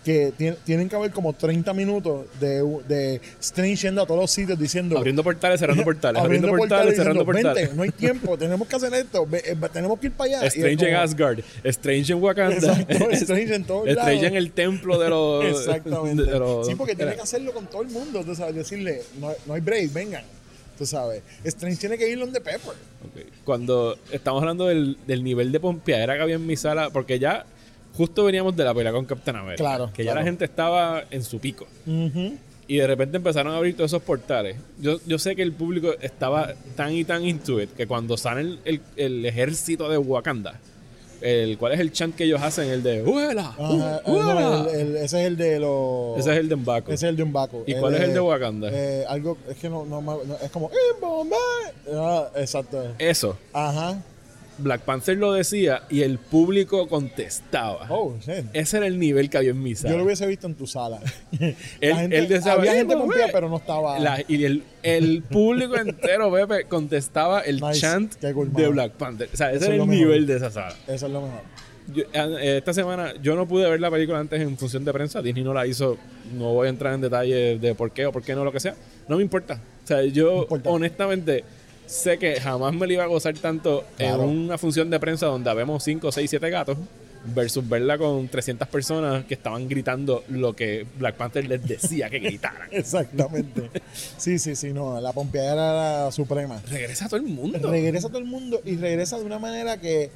que 0.08 0.32
tien- 0.38 0.56
tienen 0.64 0.88
que 0.88 0.96
haber 0.96 1.10
como 1.10 1.34
30 1.34 1.74
minutos 1.74 2.24
de, 2.40 2.62
de 2.88 3.20
Strange 3.40 3.76
yendo 3.88 4.00
a 4.02 4.06
todos 4.06 4.18
los 4.20 4.30
sitios 4.30 4.58
diciendo... 4.58 4.96
Abriendo 4.96 5.22
portales, 5.22 5.60
cerrando 5.60 5.84
portales, 5.84 6.22
abriendo 6.22 6.48
portales, 6.48 6.96
cerrando 6.96 7.24
diciendo, 7.24 7.24
portales. 7.24 7.54
"Vente, 7.68 7.76
no 7.76 7.82
hay 7.82 7.90
tiempo, 7.90 8.38
tenemos 8.38 8.66
que 8.66 8.76
hacer 8.76 8.94
esto, 8.94 9.28
eh, 9.32 9.54
tenemos 9.70 9.98
que 10.00 10.06
ir 10.06 10.12
para 10.12 10.38
allá. 10.38 10.46
Strange 10.46 10.88
en 10.88 10.94
Asgard, 10.96 11.40
Strange 11.64 12.12
en 12.14 12.22
Wakanda, 12.22 12.56
Exacto, 12.56 13.10
Strange 13.12 13.54
en 13.54 13.64
todos 13.64 13.86
Strange 13.86 14.12
lados. 14.14 14.24
en 14.30 14.36
el 14.36 14.52
templo 14.52 14.98
de 14.98 15.10
los. 15.10 15.44
Exactamente. 15.58 16.22
de 16.24 16.38
los- 16.38 16.66
sí, 16.66 16.74
porque 16.74 16.94
tiene 16.94 17.14
que 17.14 17.20
hacerlo 17.20 17.52
con 17.52 17.66
todo 17.66 17.82
el 17.82 17.88
mundo, 17.88 18.24
tú 18.24 18.34
sabes, 18.34 18.54
decirle, 18.54 19.02
no, 19.20 19.30
no 19.46 19.52
hay 19.54 19.60
break, 19.60 19.92
vengan, 19.92 20.24
tú 20.78 20.86
sabes. 20.86 21.22
Strange 21.44 21.76
tiene 21.78 21.98
que 21.98 22.08
ir 22.08 22.18
donde 22.18 22.40
Pepper. 22.40 22.72
Cuando 23.44 23.98
estamos 24.10 24.40
hablando 24.42 24.66
del, 24.66 24.96
del 25.06 25.22
nivel 25.22 25.52
de 25.52 25.60
pompeadera 25.60 26.16
que 26.16 26.22
había 26.22 26.36
en 26.36 26.46
mi 26.46 26.56
sala, 26.56 26.90
porque 26.90 27.18
ya 27.18 27.44
justo 27.98 28.24
veníamos 28.24 28.56
de 28.56 28.64
la 28.64 28.72
pelea 28.72 28.92
con 28.92 29.04
Captain 29.04 29.36
America. 29.36 29.62
Claro, 29.62 29.90
Que 29.92 30.04
ya 30.04 30.14
la 30.14 30.22
gente 30.22 30.46
estaba 30.46 31.04
en 31.10 31.22
su 31.22 31.38
pico. 31.38 31.66
Ujú. 31.86 32.36
Y 32.66 32.76
de 32.76 32.86
repente 32.86 33.16
empezaron 33.16 33.52
a 33.52 33.56
abrir 33.56 33.74
todos 33.76 33.90
esos 33.90 34.02
portales. 34.02 34.56
Yo, 34.80 34.98
yo 35.06 35.18
sé 35.18 35.34
que 35.34 35.42
el 35.42 35.52
público 35.52 35.92
estaba 36.00 36.54
tan 36.76 36.92
y 36.92 37.02
tan 37.04 37.24
into 37.26 37.60
it 37.60 37.70
que 37.74 37.86
cuando 37.86 38.16
sale 38.16 38.40
el, 38.42 38.60
el- 38.64 38.80
el 38.96 39.26
ejército 39.26 39.88
de 39.88 39.96
Wakanda, 39.98 40.60
el, 41.22 41.58
¿cuál 41.58 41.72
es 41.72 41.80
el 41.80 41.90
chant 41.92 42.14
que 42.14 42.24
ellos 42.24 42.40
hacen? 42.42 42.68
El 42.68 42.82
de 42.82 43.02
¡Huela! 43.02 43.54
¡Uh, 43.58 43.80
eh, 43.82 44.00
no, 44.06 44.12
huela! 44.14 44.66
el- 44.72 44.80
el- 44.80 44.96
ese 44.98 45.20
es 45.22 45.26
el 45.26 45.36
de 45.36 45.58
los... 45.58 46.18
Ese 46.18 46.30
es 46.32 46.36
el 46.38 46.48
de 46.48 46.56
Mbaku. 46.56 46.92
Ese 46.92 47.06
es 47.06 47.10
el 47.10 47.16
de 47.16 47.22
Umbaco. 47.24 47.64
¿Y 47.66 47.74
cuál 47.74 47.94
es 47.94 48.02
el 48.02 48.14
de 48.14 48.20
Wakanda? 48.20 48.68
Eh, 48.72 49.04
algo, 49.08 49.36
es 49.48 49.56
que 49.56 49.68
no, 49.68 49.84
no, 49.84 50.20
es 50.42 50.50
como... 50.50 50.70
"In 50.70 51.00
Bombay". 51.00 51.38
Ah, 51.94 52.28
exacto. 52.36 52.84
Eso. 52.98 53.36
Ajá. 53.52 54.00
Black 54.58 54.82
Panther 54.82 55.16
lo 55.16 55.32
decía 55.32 55.82
y 55.88 56.02
el 56.02 56.18
público 56.18 56.88
contestaba. 56.88 57.86
Oh, 57.90 58.16
shit. 58.20 58.44
Ese 58.52 58.76
era 58.78 58.86
el 58.86 58.98
nivel 58.98 59.30
que 59.30 59.38
había 59.38 59.50
en 59.50 59.62
mi 59.62 59.74
sala. 59.74 59.92
Yo 59.92 59.98
lo 59.98 60.04
hubiese 60.04 60.26
visto 60.26 60.46
en 60.46 60.54
tu 60.54 60.66
sala. 60.66 61.00
Él- 61.40 61.54
gente- 61.80 62.18
él 62.18 62.28
decía, 62.28 62.52
había 62.52 62.74
"Eh, 62.74 62.78
gente 62.78 62.94
mamá". 62.94 63.06
pompeada, 63.06 63.30
pero 63.32 63.48
no 63.48 63.56
estaba... 63.56 63.98
La- 63.98 64.22
y 64.26 64.44
el, 64.44 64.62
el 64.82 65.22
público 65.22 65.76
entero, 65.76 66.32
Pepe, 66.32 66.64
contestaba 66.64 67.40
el 67.40 67.60
Nice. 67.60 67.80
chant 67.80 68.14
de. 68.20 68.32
Black 68.68 68.92
Panther. 68.92 69.28
O 69.32 69.36
sea, 69.36 69.48
ese 69.52 69.56
Eso 69.58 69.66
era 69.66 69.74
es 69.76 69.80
el 69.80 69.86
mejor. 69.88 70.06
nivel 70.06 70.26
de 70.26 70.36
esa 70.36 70.50
sala. 70.50 70.74
Eso 70.86 71.06
es 71.06 71.12
lo 71.12 71.22
mejor. 71.22 71.40
Yo- 71.94 72.04
eh, 72.12 72.58
esta 72.58 72.74
semana 72.74 73.14
yo 73.22 73.34
no 73.34 73.46
pude 73.48 73.68
ver 73.70 73.80
la 73.80 73.90
película 73.90 74.18
antes 74.18 74.40
en 74.40 74.58
función 74.58 74.84
de 74.84 74.92
prensa. 74.92 75.22
Disney 75.22 75.42
no 75.44 75.54
la 75.54 75.66
hizo. 75.66 75.96
No 76.36 76.52
voy 76.52 76.66
a 76.66 76.70
entrar 76.70 76.92
en 76.94 77.00
detalle 77.00 77.58
de 77.58 77.74
por 77.74 77.92
qué 77.92 78.04
o 78.06 78.12
por 78.12 78.22
qué 78.22 78.34
no, 78.34 78.44
lo 78.44 78.52
que 78.52 78.60
sea. 78.60 78.74
No 79.08 79.16
me 79.16 79.22
importa. 79.22 79.58
O 79.84 79.86
sea, 79.86 80.02
yo 80.04 80.46
honestamente 80.64 81.44
sé 81.88 82.18
que 82.18 82.40
jamás 82.40 82.72
me 82.74 82.86
lo 82.86 82.92
iba 82.92 83.04
a 83.04 83.06
gozar 83.08 83.34
tanto 83.38 83.84
Claro. 83.96 84.22
en 84.24 84.28
una 84.28 84.58
función 84.58 84.90
de 84.90 85.00
prensa 85.00 85.26
donde 85.26 85.52
vemos 85.54 85.82
5, 85.82 86.12
6, 86.12 86.28
7 86.30 86.50
gatos 86.50 86.76
versus 87.34 87.68
verla 87.68 87.98
con 87.98 88.28
300 88.28 88.68
personas 88.68 89.24
que 89.24 89.34
estaban 89.34 89.68
gritando 89.68 90.22
lo 90.28 90.54
que 90.54 90.86
Black 90.98 91.16
Panther 91.16 91.46
les 91.48 91.66
decía 91.66 92.08
que 92.08 92.20
gritaran. 92.20 92.68
Exactamente. 92.72 93.70
Sí, 94.16 94.38
sí, 94.38 94.54
sí, 94.54 94.72
no. 94.72 95.00
La 95.00 95.12
pompeadera 95.12 96.04
era 96.04 96.12
suprema. 96.12 96.62
Regresa 96.70 97.06
todo 97.08 97.16
el 97.16 97.24
mundo. 97.26 97.58
regresa 97.70 98.08
todo 98.08 98.18
el 98.18 98.24
mundo 98.24 98.60
y 98.64 98.76
regresa 98.76 99.18
de 99.18 99.24
una 99.24 99.38
manera 99.38 99.78
que, 99.78 100.10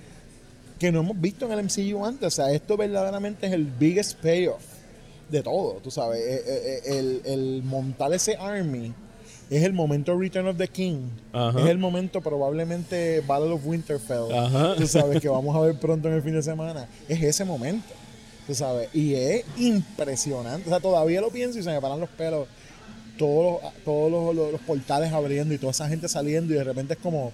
que 0.79 0.93
no 0.93 1.01
hemos 1.01 1.21
visto 1.21 1.47
en 1.51 1.53
el 1.59 1.65
MCU 1.65 2.05
antes. 2.05 2.27
O 2.29 2.31
sea, 2.31 2.53
esto 2.53 2.77
verdaderamente 2.77 3.47
es 3.47 3.53
el 3.53 3.65
biggest 3.65 4.19
payoff 4.21 4.63
de 5.29 5.43
todo, 5.43 5.81
tú 5.83 5.91
sabes. 5.91 6.21
Eh, 6.21 6.43
eh, 6.47 6.63
eh, 6.87 6.99
El, 6.99 7.23
el 7.25 7.63
montar 7.65 8.13
ese 8.15 8.37
army 8.37 8.93
es 9.57 9.65
el 9.65 9.73
momento 9.73 10.19
Return 10.19 10.47
of 10.49 10.57
the 10.57 10.69
King. 10.69 11.09
Ajá. 11.33 11.61
Es 11.61 11.67
el 11.67 11.79
momento 11.79 12.21
probablemente 12.21 13.21
Battle 13.27 13.53
of 13.53 13.67
Winterfell. 13.67 14.33
Ajá. 14.33 14.75
Tú 14.77 14.87
sabes 14.87 15.21
que 15.21 15.29
vamos 15.29 15.55
a 15.57 15.61
ver 15.61 15.79
pronto 15.79 16.09
en 16.09 16.15
el 16.15 16.23
fin 16.23 16.33
de 16.35 16.43
semana. 16.43 16.87
Es 17.09 17.23
ese 17.23 17.45
momento. 17.45 17.87
Tú 18.47 18.55
sabes. 18.55 18.89
Y 18.95 19.15
es 19.15 19.45
impresionante. 19.57 20.67
O 20.67 20.71
sea, 20.71 20.81
todavía 20.81 21.21
lo 21.21 21.31
pienso 21.31 21.59
y 21.59 21.63
se 21.63 21.71
me 21.71 21.81
paran 21.81 22.01
los 22.01 22.09
pelos. 22.11 22.47
Todos 23.19 23.61
todos 23.85 24.11
los, 24.11 24.35
los- 24.35 24.53
los 24.53 24.61
portales 24.63 25.13
abriendo 25.13 25.53
y 25.55 25.59
toda 25.59 25.71
esa 25.73 25.89
gente 25.89 26.09
saliendo 26.09 26.53
y 26.55 26.57
de 26.57 26.65
repente 26.65 26.95
es 26.95 26.99
como 26.99 27.31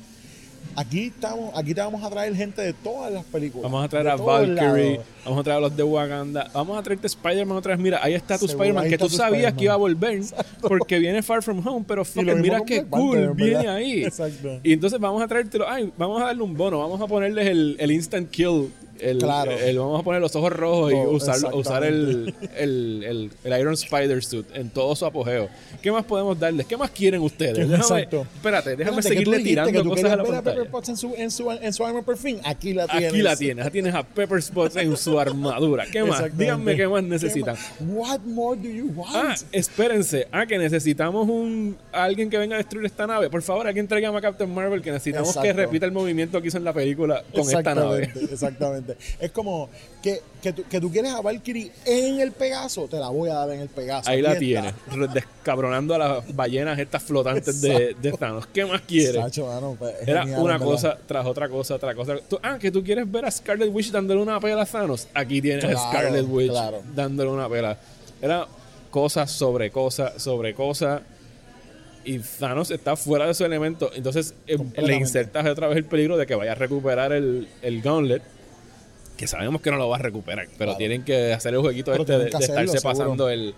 Aquí 0.76 1.06
estamos, 1.06 1.50
aquí 1.56 1.74
te 1.74 1.80
vamos 1.80 2.04
a 2.04 2.08
traer 2.08 2.34
gente 2.36 2.62
de 2.62 2.72
todas 2.72 3.12
las 3.12 3.24
películas. 3.24 3.64
Vamos 3.64 3.84
a 3.84 3.88
traer 3.88 4.08
a 4.08 4.16
Valkyrie, 4.16 4.92
lados. 4.92 5.06
vamos 5.24 5.40
a 5.40 5.42
traer 5.42 5.58
a 5.58 5.60
los 5.60 5.76
de 5.76 5.82
Wakanda, 5.82 6.50
vamos 6.54 6.78
a 6.78 6.82
traerte 6.84 7.06
Spider-Man 7.08 7.56
otra 7.56 7.74
vez. 7.74 7.82
Mira, 7.82 7.98
ahí 8.00 8.14
está 8.14 8.38
tu 8.38 8.46
Spider-Man 8.46 8.88
que 8.88 8.96
tú 8.96 9.08
sabías 9.08 9.52
que 9.54 9.64
iba 9.64 9.74
a 9.74 9.76
volver 9.76 10.20
porque 10.68 11.00
viene 11.00 11.20
Far 11.22 11.42
From 11.42 11.66
Home, 11.66 11.84
pero 11.86 12.04
mismo 12.04 12.34
mira 12.36 12.60
qué 12.64 12.82
Panther, 12.82 12.90
cool 12.90 13.18
en 13.18 13.34
viene 13.34 13.54
verdad. 13.56 13.74
ahí. 13.74 14.04
Exacto. 14.04 14.60
Y 14.62 14.72
entonces 14.72 15.00
vamos 15.00 15.20
a 15.20 15.26
traértelo, 15.26 15.68
ay, 15.68 15.92
vamos 15.98 16.22
a 16.22 16.26
darle 16.26 16.42
un 16.42 16.54
bono, 16.56 16.78
vamos 16.78 17.00
a 17.00 17.06
ponerles 17.08 17.48
el, 17.48 17.76
el 17.80 17.90
instant 17.90 18.30
kill. 18.30 18.70
El, 19.00 19.18
Claro. 19.18 19.52
el- 19.52 19.78
vamos 19.78 20.00
a 20.00 20.02
poner 20.02 20.20
los 20.20 20.34
ojos 20.36 20.52
rojos 20.52 20.92
y 20.92 20.94
Oh, 20.96 21.10
usar, 21.10 21.36
usar 21.54 21.84
el, 21.84 22.34
el, 22.56 23.30
Iron 23.58 23.74
Spider 23.74 24.22
Suit 24.24 24.46
en 24.54 24.70
todo 24.70 24.94
su 24.96 25.06
apogeo. 25.06 25.48
¿Qué 25.82 25.92
más 25.92 26.04
podemos 26.04 26.38
darles? 26.38 26.66
¿Qué 26.66 26.76
más 26.76 26.90
quieren 26.90 27.20
ustedes? 27.22 27.56
Déjame, 27.68 27.76
Exacto. 27.76 28.26
espérate, 28.34 28.70
déjame 28.76 28.98
Espérate, 28.98 29.08
seguirle 29.08 29.38
tirando 29.44 29.82
que 29.82 29.88
cosas 29.88 30.12
a 30.12 30.16
la 30.16 30.22
ver 30.22 30.34
a 30.34 30.42
Pepper. 30.42 30.70
Potts 30.70 30.88
en 30.90 30.96
su, 30.96 31.14
en, 31.16 31.30
su, 31.30 31.50
en 31.50 31.72
su 31.72 31.84
armor 31.84 32.04
per 32.04 32.16
fin. 32.16 32.40
Aquí 32.44 32.74
la 32.74 32.86
tienes. 32.86 33.12
Aquí 33.12 33.22
la 33.22 33.36
tienes, 33.36 33.64
ya 33.64 33.70
tienes 33.70 33.94
a 33.94 34.02
Pepper 34.02 34.42
Spots 34.42 34.76
en 34.76 34.96
su 34.96 35.18
armadura. 35.18 35.86
¿Qué 35.90 36.02
más? 36.04 36.36
Díganme 36.36 36.76
qué 36.76 36.86
más 36.88 37.02
necesitan. 37.02 37.56
¿Qué 37.56 37.84
más? 37.84 37.90
What 37.90 38.20
more 38.20 38.60
do 38.60 38.68
you 38.68 38.92
want? 38.94 39.14
Ah, 39.14 39.34
espérense. 39.52 40.26
Ah, 40.32 40.46
que 40.46 40.58
necesitamos 40.58 41.28
un 41.28 41.76
alguien 41.92 42.28
que 42.30 42.38
venga 42.38 42.56
a 42.56 42.58
destruir 42.58 42.86
esta 42.86 43.06
nave. 43.06 43.30
Por 43.30 43.42
favor, 43.42 43.66
alguien 43.66 43.86
tráigame 43.86 44.18
a 44.18 44.20
Captain 44.20 44.52
Marvel 44.52 44.82
que 44.82 44.90
necesitamos 44.90 45.36
que 45.36 45.52
repita 45.52 45.86
el 45.86 45.92
movimiento 45.92 46.40
que 46.42 46.48
hizo 46.48 46.58
en 46.58 46.64
la 46.64 46.72
película 46.72 47.22
con 47.32 47.42
esta 47.42 47.74
nave. 47.74 48.10
Exactamente, 48.30 48.87
exactamente. 48.92 49.24
Es 49.24 49.30
como 49.32 49.68
que, 50.02 50.20
que, 50.42 50.52
tú, 50.52 50.64
que 50.64 50.80
tú 50.80 50.90
quieres 50.90 51.12
a 51.12 51.20
Valkyrie 51.20 51.70
en 51.84 52.20
el 52.20 52.32
Pegaso, 52.32 52.86
te 52.88 52.98
la 52.98 53.08
voy 53.08 53.30
a 53.30 53.34
dar 53.34 53.50
en 53.50 53.60
el 53.60 53.68
Pegaso. 53.68 54.10
Ahí 54.10 54.22
la 54.22 54.38
tienes, 54.38 54.74
descabronando 55.12 55.94
a 55.94 55.98
las 55.98 56.36
ballenas 56.36 56.78
estas 56.78 57.02
flotantes 57.02 57.60
de, 57.60 57.94
de 58.00 58.12
Thanos. 58.12 58.46
¿Qué 58.46 58.64
más 58.64 58.82
quieres? 58.82 59.16
Sacho, 59.22 59.46
mano, 59.46 59.76
pues, 59.78 59.94
es 60.00 60.08
Era 60.08 60.22
genial, 60.22 60.42
una 60.42 60.58
cosa 60.58 60.98
tras 61.06 61.26
otra 61.26 61.48
cosa, 61.48 61.74
otra 61.74 61.94
cosa. 61.94 62.16
Ah, 62.42 62.58
que 62.58 62.70
tú 62.70 62.82
quieres 62.82 63.10
ver 63.10 63.24
a 63.24 63.30
Scarlet 63.30 63.70
Witch 63.72 63.90
dándole 63.90 64.20
una 64.20 64.40
pela 64.40 64.62
a 64.62 64.66
Thanos. 64.66 65.08
Aquí 65.14 65.40
tienes 65.40 65.64
Claro, 65.64 65.78
a 65.78 65.90
Scarlet 65.90 66.26
Witch 66.28 66.50
claro. 66.50 66.82
dándole 66.94 67.30
una 67.30 67.48
pela. 67.48 67.78
Era 68.20 68.46
cosa 68.90 69.26
sobre 69.26 69.70
cosa 69.70 70.18
sobre 70.18 70.54
cosa. 70.54 71.02
Y 72.04 72.20
Thanos 72.20 72.70
está 72.70 72.96
fuera 72.96 73.26
de 73.26 73.34
su 73.34 73.44
elemento. 73.44 73.90
Entonces 73.94 74.32
eh, 74.46 74.56
le 74.78 74.94
insertas 74.94 75.46
otra 75.46 75.68
vez 75.68 75.76
el 75.76 75.84
peligro 75.84 76.16
de 76.16 76.26
que 76.26 76.34
vaya 76.34 76.52
a 76.52 76.54
recuperar 76.54 77.12
el, 77.12 77.48
el 77.60 77.82
Gauntlet. 77.82 78.22
Que 79.18 79.26
sabemos 79.26 79.60
que 79.60 79.70
no 79.70 79.76
lo 79.76 79.88
va 79.90 79.96
a 79.96 79.98
recuperar. 79.98 80.46
Pero 80.46 80.56
Claro. 80.70 80.76
tienen 80.78 81.04
que 81.04 81.34
hacer 81.34 81.52
el 81.52 81.60
jueguito 81.60 81.90
Pero 81.92 82.04
este 82.04 82.12
de, 82.14 82.18
de 82.18 82.24
hacerlo, 82.28 82.42
estarse 82.62 82.78
seguro. 82.78 82.98
pasando 82.98 83.28
el, 83.28 83.54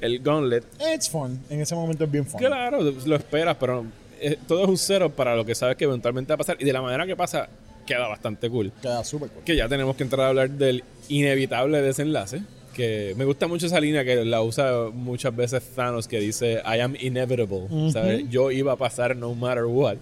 el 0.00 0.18
Gauntlet. 0.20 0.64
It's 0.94 1.08
fun. 1.08 1.38
En 1.50 1.60
ese 1.60 1.74
momento 1.76 2.02
es 2.04 2.10
bien 2.10 2.26
fun. 2.26 2.40
Claro, 2.40 2.80
lo 2.82 3.16
esperas, 3.16 3.56
pero 3.60 3.84
eh, 4.20 4.36
todo 4.48 4.62
es 4.64 4.68
un 4.68 4.78
cero 4.78 5.10
para 5.10 5.36
lo 5.36 5.44
que 5.44 5.54
sabes 5.54 5.76
que 5.76 5.84
eventualmente 5.84 6.30
va 6.32 6.34
a 6.34 6.38
pasar. 6.38 6.56
Y 6.58 6.64
de 6.64 6.72
la 6.72 6.82
manera 6.82 7.06
que 7.06 7.14
pasa, 7.14 7.48
queda 7.86 8.08
bastante 8.08 8.48
cool. 8.50 8.72
Queda 8.82 9.04
súper 9.04 9.28
cool. 9.28 9.44
Que 9.44 9.54
ya 9.54 9.68
tenemos 9.68 9.94
que 9.96 10.02
entrar 10.02 10.24
a 10.26 10.28
hablar 10.30 10.50
del 10.50 10.82
inevitable 11.08 11.80
desenlace. 11.82 12.40
Que 12.74 13.12
me 13.18 13.26
gusta 13.26 13.46
mucho 13.48 13.66
esa 13.66 13.78
línea 13.80 14.02
que 14.02 14.24
la 14.24 14.40
usa 14.40 14.88
muchas 14.94 15.36
veces 15.36 15.62
Thanos, 15.76 16.08
que 16.08 16.18
dice, 16.20 16.62
I 16.64 16.80
am 16.80 16.96
inevitable. 16.98 17.66
¿sabes? 17.92 18.24
Yo 18.30 18.50
iba 18.50 18.72
a 18.72 18.76
pasar 18.76 19.14
no 19.14 19.34
matter 19.34 19.64
what. 19.66 19.96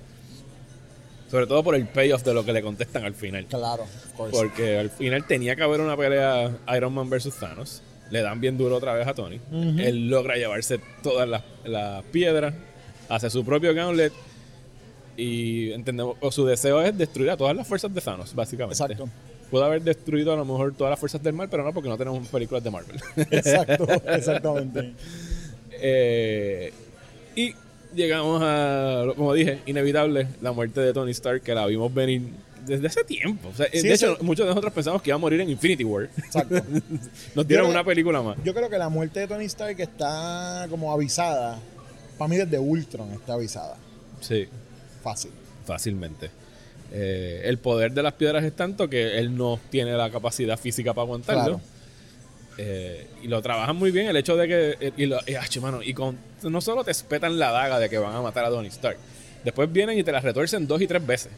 Sobre 1.31 1.47
todo 1.47 1.63
por 1.63 1.75
el 1.75 1.87
payoff 1.87 2.25
de 2.25 2.35
lo 2.35 2.45
que 2.45 2.53
le 2.53 2.61
contestan 2.61 3.05
al 3.05 3.15
final. 3.15 3.47
Claro, 3.47 3.85
of 3.85 4.13
course. 4.17 4.37
Porque 4.37 4.79
al 4.79 4.91
final 4.91 5.25
tenía 5.27 5.55
que 5.55 5.63
haber 5.63 5.81
una 5.81 5.97
pelea 5.97 6.51
Iron 6.77 6.93
Man 6.93 7.09
versus 7.09 7.35
Thanos. 7.37 7.83
Le 8.11 8.23
dan 8.23 8.41
bien 8.41 8.59
duro 8.59 8.77
otra 8.77 8.95
vez 8.95 9.07
a 9.07 9.15
Tony. 9.15 9.41
Él 9.53 10.09
logra 10.09 10.37
llevarse 10.37 10.81
todas 11.03 11.29
las, 11.29 11.43
las 11.65 12.03
piedras, 12.07 12.53
hace 13.09 13.31
su 13.31 13.45
propio 13.45 13.73
gauntlet 13.73 14.13
y 15.17 15.73
entendemos, 15.73 16.17
o 16.21 16.33
su 16.33 16.47
deseo 16.47 16.83
es 16.83 16.97
destruir 16.97 17.31
a 17.31 17.37
todas 17.37 17.55
las 17.55 17.69
fuerzas 17.69 17.93
de 17.95 18.01
Thanos, 18.01 18.35
básicamente. 18.35 18.83
Exacto. 18.83 19.09
Pudo 19.51 19.65
haber 19.65 19.83
destruido 19.83 20.33
a 20.33 20.37
lo 20.37 20.45
mejor 20.45 20.75
todas 20.75 20.91
las 20.91 20.99
fuerzas 20.99 21.23
del 21.23 21.35
mal, 21.35 21.49
pero 21.49 21.63
no 21.63 21.73
porque 21.73 21.89
no 21.89 21.99
tenemos 21.99 22.27
películas 22.29 22.65
de 22.65 22.71
Marvel. 22.71 23.01
Exacto, 23.17 23.87
exactamente. 24.07 24.95
Eh, 25.73 26.73
y 27.37 27.55
llegamos 27.95 28.41
a, 28.45 29.05
como 29.17 29.35
dije, 29.35 29.61
inevitable, 29.67 30.29
la 30.41 30.53
muerte 30.53 30.81
de 30.81 30.93
Tony 30.93 31.11
Stark, 31.13 31.43
que 31.43 31.55
la 31.55 31.67
vimos 31.67 31.93
venir 31.93 32.23
desde 32.67 32.87
hace 32.87 33.05
tiempo. 33.05 33.49
O 33.49 33.55
sea, 33.55 33.67
Sí, 33.73 33.81
de 33.83 33.95
hecho, 33.95 34.17
muchos 34.21 34.45
de 34.45 34.51
nosotros 34.51 34.73
pensamos 34.73 35.03
que 35.03 35.11
iba 35.11 35.15
a 35.17 35.19
morir 35.19 35.41
en 35.41 35.51
Infinity 35.51 35.85
War. 35.85 36.09
Exacto. 36.17 36.55
Nos 37.35 37.47
dieron 37.49 37.67
Yo- 37.67 37.73
una 37.73 37.85
película 37.85 38.23
más. 38.23 38.37
Yo 38.45 38.55
creo 38.55 38.69
que 38.69 38.79
la 38.79 38.89
muerte 38.89 39.21
de 39.21 39.27
Tony 39.29 39.45
Stark 39.47 39.81
está 39.81 40.67
como 40.71 40.93
avisada. 40.93 41.59
Para 42.19 42.29
mí 42.29 42.37
desde 42.37 42.59
Ultron 42.59 43.11
está 43.13 43.35
avisada. 43.35 43.77
Sí, 44.21 44.47
Fácil. 45.03 45.31
fácilmente. 45.65 46.31
Eh, 46.93 47.43
el 47.45 47.59
poder 47.59 47.93
de 47.93 48.03
las 48.03 48.13
piedras 48.15 48.45
es 48.45 48.55
tanto 48.55 48.91
que 48.91 49.19
él 49.19 49.37
no 49.37 49.59
tiene 49.71 49.93
la 49.93 50.11
capacidad 50.11 50.59
física 50.59 50.93
para 50.93 51.05
aguantarlo. 51.05 51.43
Claro. 51.45 51.61
Eh, 52.63 53.07
y 53.23 53.29
lo 53.29 53.41
trabajan 53.41 53.75
muy 53.77 53.91
bien 53.91 54.07
el 54.09 54.17
hecho 54.17 54.37
de 54.37 54.47
que 54.47 54.77
eh, 54.89 54.93
y, 54.99 55.07
lo, 55.07 55.19
y, 55.27 55.61
mano, 55.61 55.83
y 55.83 55.95
con, 55.95 56.19
no 56.43 56.61
solo 56.61 56.85
te 56.85 56.91
espetan 56.91 57.39
la 57.39 57.51
daga 57.53 57.79
de 57.79 57.89
que 57.89 57.97
van 57.97 58.15
a 58.15 58.21
matar 58.21 58.45
a 58.45 58.51
Tony 58.51 58.69
Stark 58.69 58.99
después 59.45 59.73
vienen 59.73 59.99
y 59.99 60.03
te 60.05 60.13
la 60.13 60.21
retuercen 60.21 60.67
dos 60.67 60.83
y 60.83 60.87
tres 60.87 61.07
veces 61.07 61.33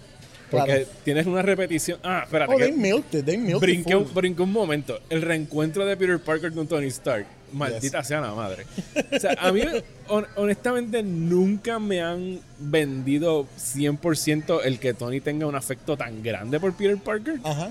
porque 0.50 0.66
Claro. 0.84 0.86
tienes 1.04 1.26
una 1.26 1.40
repetición 1.42 2.00
ah 2.02 2.22
espérate 2.24 2.52
Oh, 2.52 2.58
que 2.58 2.64
they 2.64 2.72
milked 2.72 3.14
it, 3.20 3.24
they 3.24 3.36
milked 3.38 3.68
it 3.68 3.84
brinqué, 3.84 3.94
un, 3.94 4.40
un 4.40 4.52
momento 4.52 4.98
el 5.10 5.22
reencuentro 5.22 5.86
de 5.86 5.96
Peter 5.96 6.18
Parker 6.18 6.52
con 6.52 6.66
Tony 6.66 6.88
Stark 6.88 7.24
maldita 7.52 8.02
sea 8.02 8.20
la 8.20 8.34
madre 8.34 8.66
o 9.14 9.20
sea 9.20 9.36
a 9.38 9.52
mí 9.52 9.62
hon- 10.08 10.26
honestamente 10.36 11.02
nunca 11.04 11.78
me 11.78 12.02
han 12.02 12.40
vendido 12.58 13.46
100% 13.58 14.60
el 14.64 14.78
que 14.78 14.94
Tony 14.94 15.20
tenga 15.20 15.46
un 15.46 15.54
afecto 15.54 15.96
tan 15.96 16.22
grande 16.22 16.58
por 16.58 16.74
Peter 16.76 16.96
Parker 16.98 17.36
Ajá. 17.44 17.70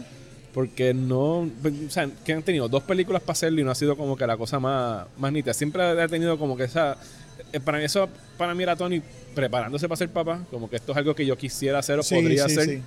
Porque 0.54 0.94
no. 0.94 1.40
O 1.42 1.50
sea, 1.90 2.10
que 2.26 2.34
han 2.34 2.44
tenido 2.44 2.68
dos 2.68 2.84
películas 2.84 3.22
para 3.22 3.34
hacerlo 3.34 3.62
y 3.62 3.64
no 3.64 3.72
ha 3.72 3.76
sido 3.76 3.96
como 3.96 4.16
que 4.18 4.28
la 4.28 4.38
cosa 4.38 4.60
más, 4.60 5.08
más 5.18 5.32
nítida. 5.32 5.54
Siempre 5.54 5.84
ha 5.84 6.08
tenido 6.08 6.38
como 6.38 6.58
que 6.58 6.66
esa. 6.66 6.98
eh, 7.54 7.60
Para 7.60 7.78
mí, 7.78 7.86
eso, 7.86 8.10
para 8.38 8.54
mí 8.54 8.64
era 8.64 8.76
Tony 8.76 9.02
preparándose 9.36 9.88
para 9.88 9.98
ser 9.98 10.10
papá. 10.10 10.42
Como 10.52 10.70
que 10.70 10.76
esto 10.78 10.92
es 10.92 10.98
algo 10.98 11.16
que 11.16 11.26
yo 11.26 11.38
quisiera 11.38 11.80
hacer 11.80 12.00
o 12.00 12.04
Sí, 12.04 12.16
podría 12.16 12.48
sí, 12.48 12.54
hacer. 12.58 12.70
sí. 12.78 12.82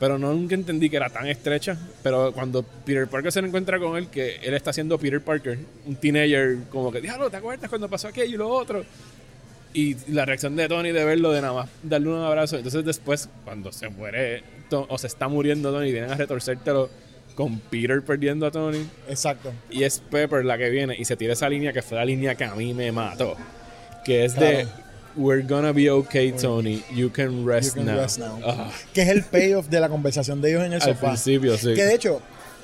Pero 0.00 0.16
no 0.16 0.32
nunca 0.32 0.54
entendí 0.54 0.88
que 0.88 0.96
era 0.96 1.10
tan 1.10 1.26
estrecha. 1.26 1.76
Pero 2.04 2.32
cuando 2.32 2.62
Peter 2.62 3.08
Parker 3.08 3.32
se 3.32 3.40
encuentra 3.40 3.80
con 3.80 3.96
él, 3.96 4.06
que 4.08 4.36
él 4.36 4.54
está 4.54 4.72
siendo 4.72 4.96
Peter 4.96 5.20
Parker, 5.20 5.58
un 5.86 5.96
teenager, 5.96 6.58
como 6.70 6.92
que, 6.92 7.00
diablo, 7.00 7.28
¿te 7.30 7.36
acuerdas 7.38 7.68
cuando 7.68 7.88
pasó 7.88 8.06
aquello 8.06 8.34
y 8.34 8.38
lo 8.38 8.48
otro? 8.48 8.84
Y 9.74 9.96
la 10.12 10.24
reacción 10.24 10.54
de 10.54 10.68
Tony 10.68 10.92
de 10.92 11.04
verlo, 11.04 11.32
de 11.32 11.40
nada 11.42 11.52
más 11.52 11.68
darle 11.82 12.08
un 12.10 12.20
abrazo. 12.22 12.56
Entonces, 12.56 12.84
después, 12.84 13.28
cuando 13.44 13.72
se 13.72 13.88
muere 13.88 14.44
o 14.70 14.96
se 14.98 15.08
está 15.08 15.26
muriendo 15.26 15.72
Tony, 15.72 15.90
vienen 15.90 16.10
a 16.12 16.14
retorcértelo 16.14 16.88
con 17.38 17.60
Peter 17.60 18.02
perdiendo 18.02 18.46
a 18.46 18.50
Tony. 18.50 18.84
Exacto. 19.08 19.52
Y 19.70 19.84
es 19.84 20.00
Pepper 20.00 20.44
la 20.44 20.58
que 20.58 20.68
viene 20.70 20.96
y 20.98 21.04
se 21.04 21.16
tira 21.16 21.34
esa 21.34 21.48
línea 21.48 21.72
que 21.72 21.82
fue 21.82 21.96
la 21.96 22.04
línea 22.04 22.34
que 22.34 22.42
a 22.44 22.52
mí 22.56 22.74
me 22.74 22.90
mató. 22.90 23.36
Que 24.04 24.24
es 24.24 24.34
Claro. 24.34 24.56
de 24.58 24.66
We're 25.16 25.42
gonna 25.46 25.72
be 25.72 25.88
okay, 25.88 26.32
Tony. 26.32 26.82
You 26.94 27.10
can 27.10 27.46
rest 27.46 27.76
You 27.76 27.84
can 27.84 27.94
now. 27.94 28.02
rest 28.02 28.18
now. 28.18 28.40
Ah, 28.44 28.70
Que 28.92 29.02
es 29.02 29.08
el 29.08 29.22
payoff 29.22 29.68
de 29.68 29.78
la 29.80 29.88
conversación 29.88 30.40
de 30.40 30.50
ellos 30.50 30.64
en 30.64 30.72
el 30.72 30.82
al 30.82 30.88
sofá. 30.94 31.06
principio, 31.08 31.56
sí. 31.56 31.74
Que 31.74 31.84
de 31.84 31.94
hecho, 31.94 32.20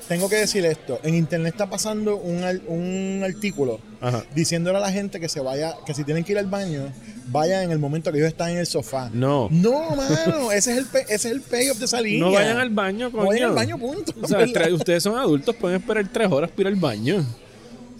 tengo 0.07 0.29
que 0.29 0.35
decir 0.37 0.65
esto. 0.65 0.99
En 1.03 1.15
internet 1.15 1.53
está 1.53 1.69
pasando 1.69 2.17
un, 2.17 2.43
un 2.67 3.21
artículo 3.23 3.79
Ajá. 4.01 4.23
diciéndole 4.35 4.77
a 4.77 4.81
la 4.81 4.91
gente 4.91 5.19
que 5.19 5.29
se 5.29 5.39
vaya, 5.39 5.75
que 5.85 5.93
si 5.93 6.03
tienen 6.03 6.23
que 6.23 6.33
ir 6.33 6.37
al 6.37 6.45
baño, 6.47 6.91
vayan 7.27 7.63
en 7.63 7.71
el 7.71 7.79
momento 7.79 8.11
que 8.11 8.17
ellos 8.19 8.27
están 8.29 8.49
en 8.51 8.57
el 8.59 8.65
sofá. 8.67 9.09
No. 9.13 9.47
No, 9.51 9.95
mano, 9.95 10.51
ese 10.53 10.71
es 10.73 10.77
el, 10.77 10.85
pe- 10.85 11.01
ese 11.09 11.15
es 11.15 11.25
el 11.25 11.41
payoff 11.41 11.77
de 11.79 11.85
esa 11.85 12.01
línea. 12.01 12.19
No 12.19 12.31
vayan 12.31 12.57
al 12.57 12.69
baño, 12.69 13.11
coño. 13.11 13.23
No 13.23 13.29
vayan 13.29 13.49
al 13.49 13.55
baño, 13.55 13.77
punto. 13.79 14.13
O 14.21 14.27
sea, 14.27 14.45
ustedes 14.73 15.03
son 15.03 15.17
adultos, 15.17 15.55
pueden 15.55 15.79
esperar 15.81 16.07
tres 16.11 16.31
horas 16.31 16.49
para 16.51 16.61
ir 16.61 16.67
al 16.67 16.75
baño. 16.79 17.25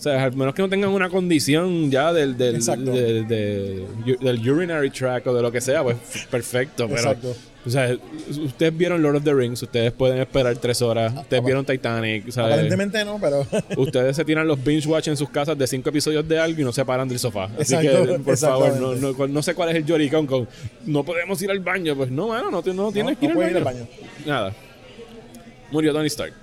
O 0.06 0.08
sea, 0.08 0.24
al 0.24 0.36
menos 0.36 0.54
que 0.54 0.62
no 0.62 0.70
tengan 0.70 0.92
una 0.92 1.10
condición 1.10 1.90
ya 1.90 2.14
del, 2.14 2.38
del, 2.38 2.60
del 3.28 4.52
urinary 4.52 4.92
tract 4.92 5.26
o 5.26 5.34
de 5.34 5.42
lo 5.42 5.52
que 5.52 5.60
sea, 5.60 5.82
pues 5.82 5.98
perfecto. 6.30 6.88
Pero, 6.88 7.00
Exacto. 7.02 7.36
o 7.66 7.70
sea, 7.72 7.98
ustedes 8.46 8.78
vieron 8.78 9.02
Lord 9.02 9.16
of 9.16 9.24
the 9.24 9.34
Rings, 9.34 9.64
ustedes 9.64 9.92
pueden 9.94 10.20
esperar 10.20 10.56
tres 10.58 10.80
horas. 10.84 11.12
Ustedes 11.12 11.40
apa- 11.40 11.46
vieron 11.48 11.66
Titanic, 11.66 12.30
sea, 12.30 12.46
Aparentemente 12.46 13.04
no, 13.04 13.18
pero 13.20 13.48
Ustedes 13.78 14.16
se 14.16 14.24
tiran 14.24 14.48
los 14.48 14.64
binge 14.64 14.88
watch 14.88 15.08
en 15.08 15.18
sus 15.18 15.28
casas 15.32 15.58
de 15.58 15.66
cinco 15.66 15.90
episodios 15.90 16.28
de 16.28 16.38
algo 16.38 16.62
y 16.62 16.64
no 16.64 16.72
se 16.72 16.86
paran 16.86 17.08
del 17.10 17.18
sofá. 17.18 17.46
Así 17.60 17.74
Exacto, 17.74 18.06
que, 18.06 18.20
por 18.20 18.38
favor, 18.38 18.80
no, 18.80 18.94
no, 18.94 19.28
no 19.28 19.42
sé 19.42 19.56
cuál 19.56 19.70
es 19.70 19.76
el 19.78 19.86
lloricón 19.86 20.28
con 20.28 20.48
no 20.86 21.04
podemos 21.04 21.42
ir 21.42 21.50
al 21.50 21.62
baño. 21.62 21.96
Pues 21.96 22.12
no, 22.12 22.28
mano, 22.28 22.52
no, 22.52 22.62
no 22.62 22.92
tienes 22.92 23.14
no, 23.16 23.20
que 23.20 23.26
ir, 23.26 23.32
al, 23.32 23.38
baño. 23.38 23.50
ir 23.50 23.58
al 23.58 23.64
baño. 23.64 23.88
Nada. 24.24 24.54
Murió 25.72 25.94
Tony 25.94 26.06
Stark. 26.08 26.34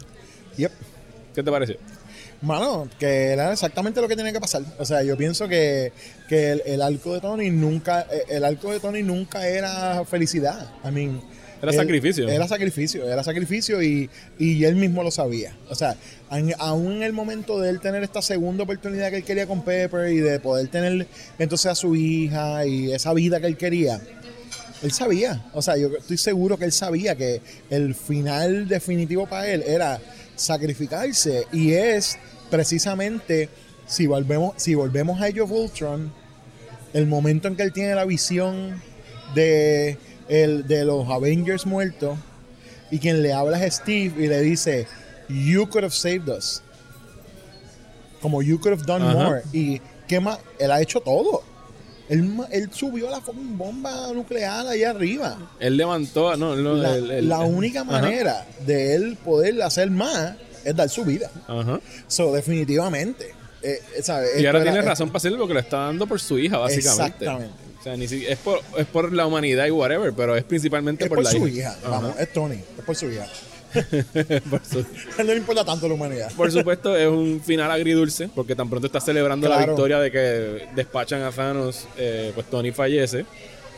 Yep. 0.57 0.73
¿Qué 1.33 1.43
te 1.45 1.51
parece? 1.51 1.79
Mano, 2.43 2.89
que 2.99 3.07
era 3.29 3.53
exactamente 3.53 4.01
lo 4.01 4.09
que 4.09 4.17
tenía 4.17 4.33
que 4.33 4.41
pasar. 4.41 4.63
O 4.79 4.85
sea, 4.85 5.03
yo 5.05 5.17
pienso 5.17 5.47
que, 5.49 5.93
que 6.29 6.51
el, 6.53 6.63
el 6.67 6.83
arco 6.83 7.15
de 7.15 7.21
Tony 7.21 7.51
nunca, 7.51 8.07
eh, 8.11 8.25
el 8.31 8.45
arco 8.45 8.73
de 8.73 8.81
Tony 8.81 9.03
nunca 9.03 9.47
era 9.47 10.05
felicidad. 10.05 10.69
I 10.85 10.91
mean, 10.91 11.23
Era 11.63 11.71
él- 11.71 11.77
sacrificio. 11.79 12.29
Era 12.29 12.49
sacrificio, 12.49 13.09
era 13.09 13.23
sacrificio 13.23 13.81
y, 13.81 14.11
y 14.41 14.65
él 14.65 14.75
mismo 14.75 15.05
lo 15.05 15.13
sabía. 15.13 15.57
O 15.71 15.77
sea, 15.77 15.95
aún 16.59 16.95
en 16.97 17.03
el 17.05 17.13
momento 17.13 17.61
de 17.61 17.71
él 17.71 17.79
tener 17.81 18.03
esta 18.03 18.21
segunda 18.23 18.65
oportunidad 18.65 19.11
que 19.11 19.19
él 19.19 19.25
quería 19.25 19.47
con 19.47 19.63
Pepper 19.63 20.11
y 20.13 20.17
de 20.19 20.41
poder 20.41 20.67
tener 20.67 21.07
entonces 21.39 21.67
a 21.71 21.75
su 21.77 21.95
hija 21.95 22.67
y 22.67 22.93
esa 22.93 23.13
vida 23.15 23.39
que 23.41 23.47
él 23.47 23.57
quería, 23.57 24.01
Él 24.83 24.91
sabía, 24.91 25.45
o 25.55 25.63
sea, 25.63 25.77
yo 25.77 25.91
estoy 25.97 26.19
seguro 26.19 26.59
que 26.59 26.65
él 26.65 26.73
sabía 26.73 27.15
que 27.15 27.41
el 27.71 27.95
final 27.95 28.67
definitivo 28.67 29.29
para 29.29 29.47
él 29.47 29.63
era 29.65 30.01
sacrificarse 30.37 31.47
y 31.53 31.73
es 31.73 32.19
precisamente 32.51 33.49
si 33.87 34.07
volvemos 34.07 34.55
si 34.57 34.75
volvemos 34.75 35.21
a 35.21 35.25
Age 35.27 35.41
of 35.41 35.51
Ultron, 35.51 36.13
el 36.93 37.07
momento 37.07 37.49
en 37.49 37.57
que 37.57 37.63
él 37.63 37.73
tiene 37.73 37.95
la 37.95 38.05
visión 38.05 38.81
de 39.35 39.99
el, 40.29 40.67
de 40.67 40.85
los 40.85 41.09
Avengers 41.09 41.67
muertos 41.67 42.19
y 42.91 42.99
quien 42.99 43.23
le 43.23 43.33
habla 43.33 43.65
es 43.65 43.77
Steve 43.77 44.25
y 44.25 44.29
le 44.29 44.41
dice 44.41 44.87
you 45.29 45.67
could 45.67 45.85
have 45.85 45.95
saved 45.95 46.29
us. 46.29 46.63
Como 48.21 48.43
you 48.43 48.59
could 48.59 48.73
have 48.73 48.87
done 48.87 49.03
Ajá. 49.03 49.15
more 49.15 49.43
y 49.53 49.81
qué 50.07 50.21
más, 50.21 50.39
él 50.59 50.71
ha 50.71 50.81
hecho 50.81 51.01
todo. 51.01 51.43
Él, 52.09 52.69
subió 52.73 53.09
la 53.11 53.21
bomba 53.25 54.13
nuclear 54.13 54.67
allá 54.67 54.91
arriba. 54.91 55.39
Él 55.61 55.77
levantó. 55.77 56.37
No, 56.37 56.55
no, 56.57 56.75
La, 56.75 56.95
el- 56.97 57.11
el- 57.11 57.29
la 57.29 57.41
única 57.41 57.83
Ajá. 57.83 57.91
manera 57.93 58.47
de 58.67 58.95
él 58.95 59.17
poder 59.25 59.63
hacer 59.63 59.91
más 59.91 60.35
es 60.65 60.75
dar 60.77 60.89
su 60.89 61.05
vida. 61.05 61.31
Ajá. 61.47 61.81
So, 62.09 62.33
definitivamente. 62.35 63.35
eh, 63.63 63.81
¿sabes? 64.03 64.41
Y 64.41 64.47
ahora 64.47 64.61
era- 64.61 64.73
tiene 64.73 64.87
razón 64.87 65.09
para 65.11 65.19
hacerlo 65.19 65.39
porque 65.39 65.55
lo 65.55 65.61
está 65.61 65.79
dando 65.87 66.07
por 66.07 66.21
su 66.21 66.37
hija, 66.39 66.59
básicamente. 66.59 67.25
Exactamente. 67.25 67.55
O 67.79 67.83
sea, 67.85 67.97
ni 67.97 68.09
si- 68.09 68.27
es, 68.27 68.39
por, 68.39 68.61
es 68.77 68.87
por 68.87 69.13
la 69.13 69.25
humanidad 69.27 69.67
y 69.67 69.71
whatever, 69.71 70.13
pero 70.13 70.37
es 70.37 70.43
principalmente 70.45 71.05
Es 71.05 71.09
por, 71.09 71.19
por 71.19 71.25
la 71.25 71.31
su 71.31 71.47
hija. 71.49 71.77
Vamos, 71.89 72.15
es 72.19 72.33
Tony. 72.33 72.57
Es 72.57 72.85
por 72.85 72.95
su 72.97 73.11
hija. 73.11 73.27
No 75.19 75.25
le 75.25 75.37
importa 75.37 75.65
tanto 75.65 75.89
la 75.89 75.95
humanidad. 75.95 76.33
Por 76.37 76.51
supuesto, 76.51 76.97
es 76.97 77.09
un 77.09 77.41
final 77.41 77.71
agridulce, 77.71 78.29
porque 78.35 78.55
tan 78.55 78.69
pronto 78.69 78.87
está 78.87 79.01
celebrando 79.01 79.49
la 79.49 79.65
victoria 79.65 79.99
de 79.99 80.11
que 80.11 80.69
despachan 80.75 81.23
a 81.23 81.31
Thanos, 81.31 81.87
eh, 81.97 82.33
pues 82.35 82.47
Tony 82.51 82.73
fallece. 82.73 83.25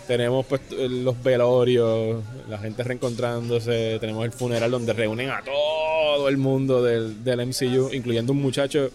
Tenemos 0.07 0.45
pues 0.45 0.61
los 0.71 1.23
velorios, 1.23 2.23
la 2.49 2.59
gente 2.59 2.83
reencontrándose, 2.83 3.99
tenemos 4.01 4.25
el 4.27 4.33
funeral 4.33 4.71
donde 4.71 4.93
reúnen 4.93 5.31
a 5.31 5.43
todo 5.43 6.29
el 6.29 6.37
mundo 6.37 6.83
del, 6.83 7.25
del 7.25 7.47
MCU, 7.47 7.91
incluyendo 7.93 8.33
un 8.33 8.43
muchacho, 8.43 8.91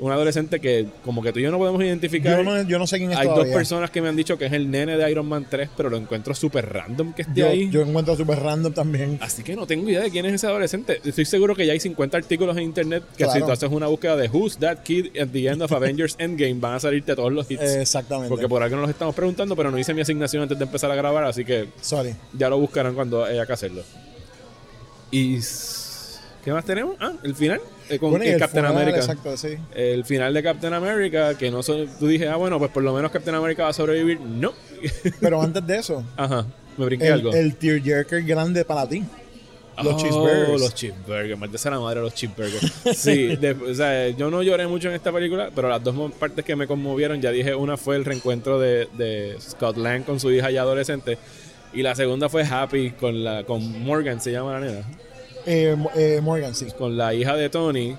un 0.00 0.12
adolescente 0.12 0.60
que 0.60 0.86
como 1.04 1.22
que 1.22 1.32
tú 1.32 1.40
y 1.40 1.42
yo 1.42 1.50
no 1.50 1.58
podemos 1.58 1.82
identificar. 1.82 2.36
Yo 2.38 2.42
no, 2.44 2.62
yo 2.62 2.78
no 2.78 2.86
sé 2.86 2.98
quién 2.98 3.10
es 3.10 3.18
Hay 3.18 3.26
dos 3.26 3.46
personas 3.48 3.90
que 3.90 4.00
me 4.00 4.08
han 4.08 4.16
dicho 4.16 4.38
que 4.38 4.46
es 4.46 4.52
el 4.52 4.70
nene 4.70 4.96
de 4.96 5.10
Iron 5.10 5.26
Man 5.26 5.46
3, 5.48 5.70
pero 5.76 5.90
lo 5.90 5.96
encuentro 5.96 6.34
súper 6.34 6.72
random 6.72 7.12
que 7.12 7.22
esté 7.22 7.40
Yo, 7.40 7.48
ahí. 7.48 7.70
yo 7.70 7.82
encuentro 7.82 8.16
súper 8.16 8.38
random 8.40 8.72
también. 8.72 9.18
Así 9.20 9.42
que 9.42 9.56
no 9.56 9.66
tengo 9.66 9.88
idea 9.88 10.02
de 10.02 10.10
quién 10.10 10.26
es 10.26 10.34
ese 10.34 10.46
adolescente. 10.46 11.00
Estoy 11.04 11.24
seguro 11.24 11.54
que 11.54 11.66
ya 11.66 11.72
hay 11.72 11.80
50 11.80 12.16
artículos 12.16 12.56
en 12.56 12.64
internet 12.64 13.02
que 13.16 13.26
si 13.28 13.40
tú 13.40 13.50
haces 13.50 13.70
una 13.70 13.86
búsqueda 13.86 14.16
de 14.16 14.28
Who's 14.28 14.58
That 14.58 14.82
Kid 14.82 15.18
at 15.18 15.28
the 15.28 15.46
End 15.48 15.62
of 15.62 15.72
Avengers 15.72 16.14
Endgame 16.18 16.54
van 16.54 16.74
a 16.74 16.80
salirte 16.80 17.16
todos 17.16 17.32
los 17.32 17.50
hits. 17.50 17.62
Exactamente. 17.62 18.28
Porque 18.28 18.48
por 18.48 18.62
algo 18.62 18.76
nos 18.76 18.82
los 18.82 18.90
estamos 18.90 19.14
preguntando, 19.14 19.56
pero 19.56 19.70
no 19.70 19.78
hice 19.78 19.94
mi 19.94 20.02
asignación 20.02 20.42
antes 20.42 20.58
de 20.58 20.64
empezar 20.64 20.90
a 20.90 20.94
grabar, 20.94 21.24
así 21.24 21.44
que 21.44 21.68
Sorry. 21.80 22.14
ya 22.32 22.48
lo 22.48 22.58
buscarán 22.58 22.94
cuando 22.94 23.24
haya 23.24 23.46
que 23.46 23.52
hacerlo. 23.52 23.82
Y... 25.10 25.38
¿Qué 26.44 26.52
más 26.52 26.64
tenemos? 26.64 26.96
Ah, 27.00 27.12
el 27.22 27.34
final. 27.34 27.60
Eh, 27.88 27.98
con 27.98 28.10
Bueno, 28.10 28.24
el 28.24 28.38
Captain 28.38 28.64
funeral, 28.64 28.76
America. 28.82 28.98
Exacto, 28.98 29.36
sí. 29.36 29.56
El 29.74 30.04
final 30.04 30.34
de 30.34 30.42
Captain 30.42 30.72
America, 30.74 31.36
que 31.36 31.50
no 31.50 31.62
son, 31.62 31.86
tú 31.98 32.06
dije, 32.06 32.28
ah, 32.28 32.36
bueno, 32.36 32.58
pues 32.58 32.70
por 32.70 32.82
lo 32.82 32.92
menos 32.92 33.10
Captain 33.10 33.34
America 33.36 33.64
va 33.64 33.70
a 33.70 33.72
sobrevivir. 33.72 34.20
No. 34.20 34.52
Pero 35.20 35.40
antes 35.42 35.66
de 35.66 35.76
eso, 35.78 36.04
Ajá, 36.16 36.46
me 36.76 36.84
brinqué 36.84 37.06
el, 37.06 37.12
algo. 37.14 37.32
el 37.32 37.56
tearjerker 37.56 38.22
grande 38.22 38.64
para 38.64 38.88
ti. 38.88 39.02
Los 39.82 39.94
Oh, 39.94 39.98
cheeseburgers. 39.98 40.60
Los 40.60 40.74
cheeseburgers, 40.74 41.38
maldita 41.38 41.70
la 41.70 41.78
madre 41.78 42.00
los 42.00 42.12
cheeseburgers. 42.12 42.72
Sí, 42.96 43.36
de- 43.40 43.52
o 43.52 43.74
sea, 43.74 44.08
yo 44.08 44.28
no 44.28 44.42
lloré 44.42 44.66
mucho 44.66 44.88
en 44.88 44.94
esta 44.96 45.12
película, 45.12 45.50
pero 45.54 45.68
las 45.68 45.82
dos 45.84 45.94
partes 46.14 46.44
que 46.44 46.56
me 46.56 46.66
conmovieron, 46.66 47.20
ya 47.22 47.30
dije, 47.30 47.54
una 47.54 47.76
fue 47.76 47.94
el 47.94 48.04
reencuentro 48.04 48.58
de, 48.58 48.88
de 48.98 49.36
Scott 49.40 49.76
Lang 49.76 50.02
con 50.02 50.18
su 50.18 50.32
hija 50.32 50.50
ya 50.50 50.62
adolescente. 50.62 51.16
Y 51.72 51.82
la 51.82 51.94
segunda 51.94 52.28
fue 52.28 52.42
Happy 52.44 52.90
con 52.90 53.22
la 53.22 53.44
con 53.44 53.84
Morgan, 53.84 54.20
se 54.20 54.32
llama 54.32 54.54
la 54.58 54.66
nena. 54.66 54.80
Eh, 55.46 55.76
eh, 55.96 56.20
Morgan, 56.22 56.54
sí. 56.54 56.66
Con 56.76 56.96
la 56.96 57.14
hija 57.14 57.36
de 57.36 57.48
Tony, 57.48 57.96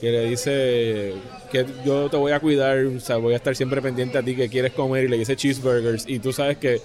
que 0.00 0.10
le 0.10 0.24
dice 0.26 1.14
que 1.50 1.66
yo 1.84 2.08
te 2.08 2.16
voy 2.16 2.32
a 2.32 2.40
cuidar, 2.40 2.78
o 2.84 3.00
sea, 3.00 3.16
voy 3.16 3.34
a 3.34 3.36
estar 3.36 3.54
siempre 3.56 3.80
pendiente 3.82 4.18
a 4.18 4.22
ti, 4.22 4.34
que 4.36 4.48
quieres 4.48 4.72
comer, 4.72 5.04
y 5.04 5.08
le 5.08 5.18
dice 5.18 5.36
cheeseburgers. 5.36 6.04
Y 6.06 6.18
tú 6.18 6.32
sabes 6.32 6.58
que 6.58 6.80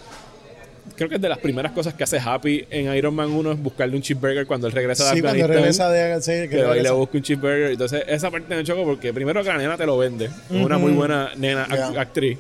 creo 0.96 1.10
que 1.10 1.16
es 1.16 1.22
de 1.22 1.30
las 1.30 1.40
primeras 1.40 1.72
cosas 1.72 1.94
que 1.94 2.04
hace 2.04 2.20
Happy 2.24 2.66
en 2.70 2.94
Iron 2.96 3.14
Man 3.16 3.32
1 3.32 3.54
es 3.54 3.60
buscarle 3.62 3.96
un 3.96 4.02
cheeseburger 4.02 4.46
cuando 4.46 4.68
él 4.68 4.74
regresa 4.74 5.10
de 5.10 5.16
Sí, 5.16 5.22
cuando 5.22 5.44
Afganistán. 5.44 5.92
regresa 5.92 6.18
de... 6.18 6.22
Sí, 6.22 6.50
que 6.50 6.64
que 6.64 6.84
le 6.84 6.92
busca 6.92 7.18
un 7.18 7.24
cheeseburger. 7.24 7.72
Entonces, 7.72 8.04
esa 8.08 8.32
parte 8.32 8.56
me 8.56 8.64
chocó 8.64 8.84
porque 8.84 9.14
primero 9.14 9.42
que 9.44 9.50
la 9.50 9.58
nena 9.58 9.78
te 9.78 9.86
lo 9.86 9.98
vende. 9.98 10.26
Es 10.26 10.32
una 10.52 10.78
muy 10.78 10.92
buena 10.92 11.32
nena 11.38 11.68
actriz. 11.98 12.38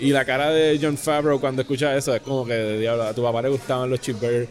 Y 0.00 0.10
la 0.10 0.24
cara 0.24 0.50
de 0.50 0.78
John 0.82 0.98
Favreau 0.98 1.40
cuando 1.40 1.62
escucha 1.62 1.96
eso 1.96 2.14
es 2.14 2.20
como 2.20 2.44
que, 2.44 2.78
diablo, 2.78 3.04
a 3.04 3.14
tu 3.14 3.22
papá 3.22 3.42
le 3.42 3.48
gustaban 3.48 3.88
los 3.88 4.00
cheeseburgers. 4.00 4.48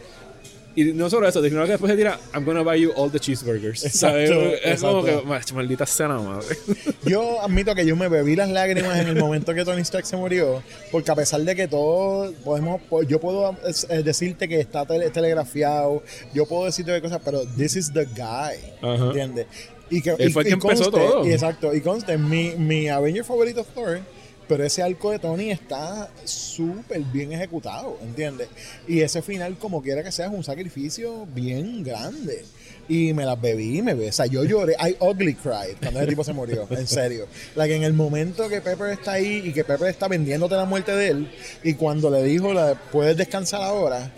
Y 0.76 0.84
no 0.92 1.08
solo 1.08 1.28
eso, 1.28 1.40
sino 1.42 1.62
que 1.64 1.70
después 1.72 1.90
se 1.92 1.96
tira, 1.96 2.18
I'm 2.34 2.44
gonna 2.44 2.62
buy 2.62 2.80
you 2.80 2.90
all 2.96 3.08
the 3.10 3.20
cheeseburgers. 3.20 3.84
Exacto, 3.84 4.26
¿Sabes? 4.26 4.60
Es 4.64 4.80
como 4.80 5.04
que, 5.04 5.10
exacto. 5.10 5.28
"Mach, 5.28 5.52
maldita 5.52 5.86
sea 5.86 6.08
la 6.08 6.18
madre. 6.18 6.56
Yo 7.06 7.40
admito 7.42 7.74
que 7.74 7.84
yo 7.86 7.94
me 7.96 8.08
bebí 8.08 8.34
las 8.34 8.48
lágrimas 8.48 8.98
en 8.98 9.08
el 9.08 9.16
momento 9.16 9.54
que 9.54 9.64
Tony 9.64 9.82
Stark 9.82 10.04
se 10.06 10.16
murió, 10.16 10.62
porque 10.90 11.10
a 11.10 11.14
pesar 11.14 11.40
de 11.42 11.54
que 11.54 11.68
todo 11.68 12.32
podemos, 12.44 12.80
po- 12.82 13.02
yo 13.02 13.20
puedo 13.20 13.54
eh, 13.90 14.02
decirte 14.02 14.48
que 14.48 14.58
está 14.58 14.84
tele- 14.86 15.10
telegrafiado, 15.10 16.02
yo 16.32 16.46
puedo 16.46 16.64
decirte 16.64 16.92
de 16.92 17.02
cosas, 17.02 17.20
pero 17.24 17.42
this 17.56 17.76
is 17.76 17.92
the 17.92 18.04
guy, 18.06 18.56
Ajá. 18.82 19.04
¿entiendes? 19.06 19.46
Y 19.90 20.00
que 20.00 20.14
Él 20.18 20.32
fue 20.32 20.42
el 20.42 20.48
que 20.48 20.54
empezó 20.54 20.90
todo. 20.90 21.26
y 21.26 21.32
exacto, 21.32 21.74
y 21.74 21.82
conste, 21.82 22.16
mi, 22.16 22.54
mi 22.56 22.88
Avenger 22.88 23.22
favorito 23.24 23.64
Thor, 23.74 24.00
pero 24.48 24.64
ese 24.64 24.82
arco 24.82 25.10
de 25.10 25.18
Tony 25.18 25.50
está 25.50 26.10
súper 26.24 27.00
bien 27.02 27.32
ejecutado, 27.32 27.98
¿entiendes? 28.02 28.48
Y 28.86 29.00
ese 29.00 29.22
final, 29.22 29.56
como 29.58 29.82
quiera 29.82 30.02
que 30.02 30.12
sea, 30.12 30.26
es 30.26 30.32
un 30.32 30.44
sacrificio 30.44 31.26
bien 31.34 31.82
grande. 31.82 32.44
Y 32.86 33.14
me 33.14 33.24
las 33.24 33.40
bebí, 33.40 33.80
me 33.80 33.94
bebí. 33.94 34.08
O 34.08 34.12
sea, 34.12 34.26
yo 34.26 34.44
lloré. 34.44 34.74
I 34.74 34.96
ugly 35.00 35.34
cried 35.34 35.76
cuando 35.80 36.00
ese 36.00 36.08
tipo 36.08 36.24
se 36.24 36.32
murió. 36.32 36.66
En 36.74 36.86
serio. 36.86 37.26
La 37.54 37.66
que 37.66 37.76
en 37.76 37.82
el 37.82 37.94
momento 37.94 38.48
que 38.48 38.60
Pepper 38.60 38.90
está 38.90 39.12
ahí 39.12 39.42
y 39.46 39.52
que 39.52 39.64
Pepper 39.64 39.88
está 39.88 40.08
vendiéndote 40.08 40.54
la 40.54 40.66
muerte 40.66 40.92
de 40.92 41.08
él, 41.08 41.30
y 41.62 41.74
cuando 41.74 42.10
le 42.10 42.22
dijo, 42.22 42.52
la, 42.52 42.74
puedes 42.92 43.16
descansar 43.16 43.62
ahora, 43.62 44.12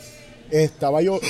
estaba 0.51 1.03
yo. 1.03 1.21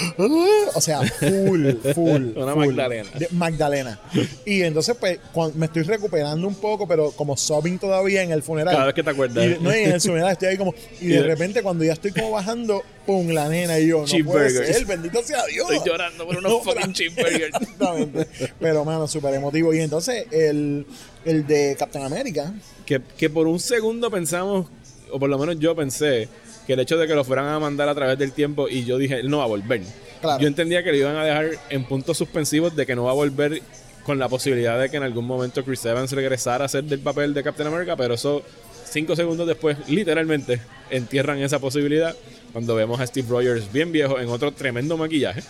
O 0.75 0.81
sea, 0.81 1.03
full, 1.03 1.71
full. 1.95 2.37
Una 2.37 2.53
full. 2.55 2.67
Magdalena. 2.75 3.11
De- 3.19 3.29
Magdalena. 3.33 4.01
Y 4.45 4.63
entonces, 4.63 4.97
pues, 4.99 5.19
cuan- 5.33 5.53
me 5.57 5.67
estoy 5.67 5.83
recuperando 5.83 6.47
un 6.47 6.55
poco, 6.57 6.87
pero 6.89 7.11
como 7.13 7.37
sobbing 7.37 7.79
todavía 7.79 8.23
en 8.23 8.31
el 8.33 8.43
funeral. 8.43 8.75
Cada 8.75 8.87
vez 8.87 8.95
que 8.95 9.03
te 9.03 9.11
acuerdas. 9.11 9.45
Y, 9.45 9.63
no, 9.63 9.75
y 9.75 9.81
en 9.85 9.93
el 9.93 10.01
funeral 10.01 10.33
estoy 10.33 10.49
ahí 10.49 10.57
como. 10.57 10.75
Y 11.01 11.09
de 11.09 11.23
repente, 11.23 11.63
cuando 11.63 11.85
ya 11.85 11.93
estoy 11.95 12.13
como 12.13 12.31
bajando, 12.33 12.83
pum, 13.07 13.29
la 13.29 13.49
nena 13.49 13.79
y 13.79 13.89
yo. 13.89 14.05
No 14.07 14.25
puede 14.25 14.51
ser, 14.51 14.85
bendito 14.85 15.23
sea 15.23 15.45
Dios. 15.47 15.71
Estoy 15.71 15.89
llorando 15.91 16.27
por 16.27 16.37
unos 16.37 16.51
No, 16.53 16.61
fucking 16.61 16.93
cheeseburgers. 16.93 17.55
Exactamente. 17.55 18.27
Pero, 18.61 18.85
mano, 18.85 19.07
súper 19.09 19.35
emotivo. 19.35 19.73
Y 19.75 19.81
entonces, 19.81 20.27
el, 20.31 20.87
el 21.25 21.47
de 21.47 21.77
Captain 21.79 22.05
America. 22.05 22.53
que, 22.85 23.01
que 23.17 23.31
por 23.31 23.47
un 23.47 23.59
segundo 23.61 24.11
pensamos, 24.11 24.67
o 25.11 25.19
por 25.19 25.29
lo 25.31 25.39
menos 25.39 25.59
yo 25.59 25.75
pensé, 25.77 26.29
que 26.67 26.73
el 26.73 26.81
hecho 26.81 26.97
de 26.97 27.07
que 27.07 27.15
lo 27.15 27.25
fueran 27.25 27.47
a 27.47 27.59
mandar 27.59 27.89
a 27.89 27.95
través 27.95 28.19
del 28.19 28.33
tiempo 28.33 28.69
y 28.69 28.85
yo 28.85 28.99
dije, 28.99 29.21
él 29.21 29.31
no 29.31 29.39
va 29.39 29.45
a 29.45 29.49
volver. 29.49 29.83
Claro. 30.21 30.41
Yo 30.41 30.49
entendía 30.49 30.83
que 30.83 30.91
lo 30.91 30.97
iban 30.97 31.17
a 31.17 31.25
dejar 31.25 31.51
en 31.71 31.85
puntos 31.85 32.19
suspensivos 32.19 32.75
de 32.75 32.87
que 32.87 32.97
no 32.97 33.05
va 33.05 33.13
a 33.13 33.15
volver 33.15 33.63
con 34.05 34.19
la 34.19 34.29
posibilidad 34.29 34.81
de 34.81 34.89
que 34.89 34.97
en 34.97 35.03
algún 35.03 35.27
momento 35.27 35.65
Chris 35.65 35.85
Evans 35.85 36.13
regresara 36.13 36.65
a 36.65 36.67
hacer 36.67 36.85
del 36.85 37.01
papel 37.01 37.35
de 37.35 37.43
Captain 37.43 37.69
America, 37.69 37.97
pero 37.97 38.15
eso 38.15 38.43
cinco 38.89 39.17
segundos 39.17 39.47
después, 39.47 39.77
literalmente, 39.89 40.61
entierran 40.91 41.39
esa 41.39 41.59
posibilidad 41.59 42.15
cuando 42.53 42.75
vemos 42.75 43.01
a 43.01 43.07
Steve 43.07 43.27
Rogers 43.29 43.71
bien 43.73 43.93
viejo 43.93 44.19
en 44.19 44.29
otro 44.29 44.53
tremendo 44.53 44.97
maquillaje. 44.97 45.43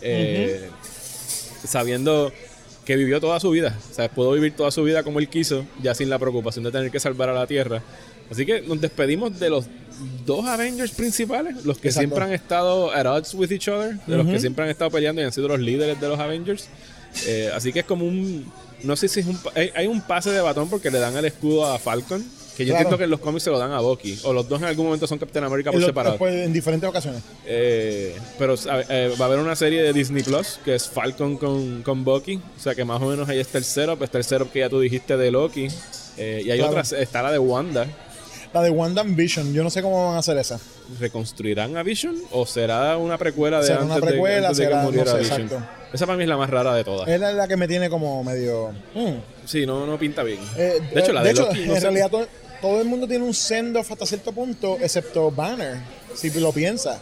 Eh, 0.00 0.68
sabiendo 1.64 2.32
que 2.84 2.96
vivió 2.96 3.20
toda 3.20 3.38
su 3.40 3.50
vida. 3.50 3.78
O 3.90 3.94
sea, 3.94 4.08
pudo 4.08 4.32
vivir 4.32 4.54
toda 4.54 4.70
su 4.70 4.82
vida 4.82 5.02
como 5.02 5.20
él 5.20 5.28
quiso, 5.28 5.64
ya 5.80 5.94
sin 5.94 6.10
la 6.10 6.18
preocupación 6.18 6.64
de 6.64 6.72
tener 6.72 6.90
que 6.90 7.00
salvar 7.00 7.28
a 7.28 7.32
la 7.32 7.46
Tierra. 7.46 7.82
Así 8.30 8.46
que 8.46 8.62
nos 8.62 8.80
despedimos 8.80 9.38
de 9.38 9.50
los 9.50 9.66
dos 10.26 10.46
Avengers 10.46 10.92
principales, 10.92 11.64
los 11.64 11.78
que 11.78 11.88
Exacto. 11.88 12.08
siempre 12.08 12.24
han 12.24 12.32
estado 12.32 12.90
at 12.92 13.06
odds 13.06 13.34
with 13.34 13.50
each 13.52 13.68
other, 13.68 13.96
de 14.06 14.16
los 14.16 14.26
que 14.26 14.40
siempre 14.40 14.64
han 14.64 14.70
estado 14.70 14.90
peleando 14.90 15.20
y 15.20 15.24
han 15.24 15.32
sido 15.32 15.48
los 15.48 15.60
líderes 15.60 16.00
de 16.00 16.08
los 16.08 16.18
Avengers. 16.18 16.68
Eh, 17.26 17.50
así 17.54 17.72
que 17.72 17.80
es 17.80 17.84
como 17.86 18.04
un... 18.06 18.50
No 18.84 18.96
sé 18.96 19.06
si 19.06 19.20
es 19.20 19.26
un... 19.26 19.38
Hay, 19.54 19.70
hay 19.76 19.86
un 19.86 20.00
pase 20.00 20.30
de 20.30 20.40
batón 20.40 20.68
porque 20.68 20.90
le 20.90 20.98
dan 20.98 21.16
el 21.16 21.24
escudo 21.26 21.66
a 21.66 21.78
Falcon, 21.78 22.24
que 22.56 22.64
yo 22.64 22.70
Claro. 22.72 22.78
entiendo 22.80 22.98
que 22.98 23.04
en 23.04 23.10
los 23.10 23.20
cómics 23.20 23.44
se 23.44 23.50
lo 23.50 23.58
dan 23.58 23.70
a 23.70 23.78
Bucky. 23.80 24.18
O 24.24 24.32
los 24.32 24.48
dos 24.48 24.60
en 24.60 24.66
algún 24.68 24.86
momento 24.86 25.06
son 25.06 25.18
Captain 25.18 25.44
America 25.44 25.70
por 25.70 25.76
en 25.76 25.80
lo- 25.82 25.86
separado. 25.86 26.14
después, 26.14 26.34
en 26.34 26.52
diferentes 26.52 26.88
ocasiones. 26.88 27.22
Eh, 27.46 28.16
pero 28.38 28.54
eh, 28.88 29.14
va 29.20 29.26
a 29.26 29.28
haber 29.28 29.38
una 29.38 29.54
serie 29.54 29.82
de 29.82 29.92
Disney 29.92 30.22
Plus 30.24 30.58
que 30.64 30.74
es 30.74 30.88
Falcon 30.88 31.36
con, 31.36 31.82
con 31.82 32.02
Bucky. 32.02 32.36
O 32.36 32.60
sea 32.60 32.74
que 32.74 32.84
más 32.84 33.00
o 33.00 33.06
menos 33.06 33.28
ahí 33.28 33.38
está 33.38 33.58
el 33.58 33.64
setup. 33.64 34.02
Está 34.02 34.18
el 34.18 34.24
setup 34.24 34.50
que 34.50 34.58
ya 34.60 34.68
tú 34.68 34.80
dijiste 34.80 35.16
de 35.16 35.30
Loki. 35.30 35.68
Y 36.18 36.20
hay 36.20 36.44
Claro. 36.58 36.70
otras, 36.70 36.92
está 36.92 37.22
la 37.22 37.30
de 37.30 37.38
Wanda. 37.38 37.86
La 38.52 38.60
de 38.62 38.70
Wanda 38.70 39.02
Vision. 39.02 39.52
Yo 39.54 39.62
no 39.62 39.70
sé 39.70 39.80
cómo 39.82 40.06
van 40.08 40.16
a 40.16 40.18
hacer 40.18 40.36
esa. 40.36 40.58
¿Reconstruirán 41.00 41.76
a 41.76 41.82
Vision? 41.82 42.16
¿O 42.32 42.44
será 42.46 42.96
una 42.98 43.16
precuela 43.18 43.60
de 43.60 43.66
Será 43.66 43.80
antes, 43.80 43.96
una 43.96 44.06
precuela, 44.06 44.40
de, 44.40 44.46
antes 44.46 44.58
de 44.58 44.64
será- 44.64 44.78
que 44.80 44.84
muriera 44.84 45.04
no 45.04 45.10
sé, 45.16 45.18
Vision? 45.22 45.40
exacto. 45.42 45.66
Esa 45.92 46.06
para 46.06 46.16
mí 46.16 46.22
es 46.24 46.28
la 46.28 46.36
más 46.36 46.50
rara 46.50 46.74
de 46.74 46.84
todas. 46.84 47.08
Esa 47.08 47.30
es 47.30 47.36
la 47.36 47.48
que 47.48 47.56
me 47.56 47.66
tiene 47.68 47.88
como 47.90 48.22
medio. 48.24 48.70
mm. 48.94 49.14
Sí, 49.46 49.66
no, 49.66 49.86
no 49.86 49.98
pinta 49.98 50.22
bien. 50.22 50.38
Eh, 50.56 50.80
de 50.94 51.00
hecho, 51.00 51.12
la 51.12 51.22
de, 51.22 51.34
Loki, 51.34 51.60
no 51.66 51.74
en 51.74 51.80
sé- 51.80 51.80
realidad 51.80 52.10
to- 52.10 52.26
todo 52.60 52.80
el 52.80 52.86
mundo 52.86 53.08
tiene 53.08 53.24
un 53.24 53.34
send-off 53.34 53.90
hasta 53.90 54.06
cierto 54.06 54.32
punto, 54.32 54.78
excepto 54.80 55.30
Banner. 55.30 55.78
si 56.14 56.30
lo 56.38 56.52
piensas. 56.52 56.98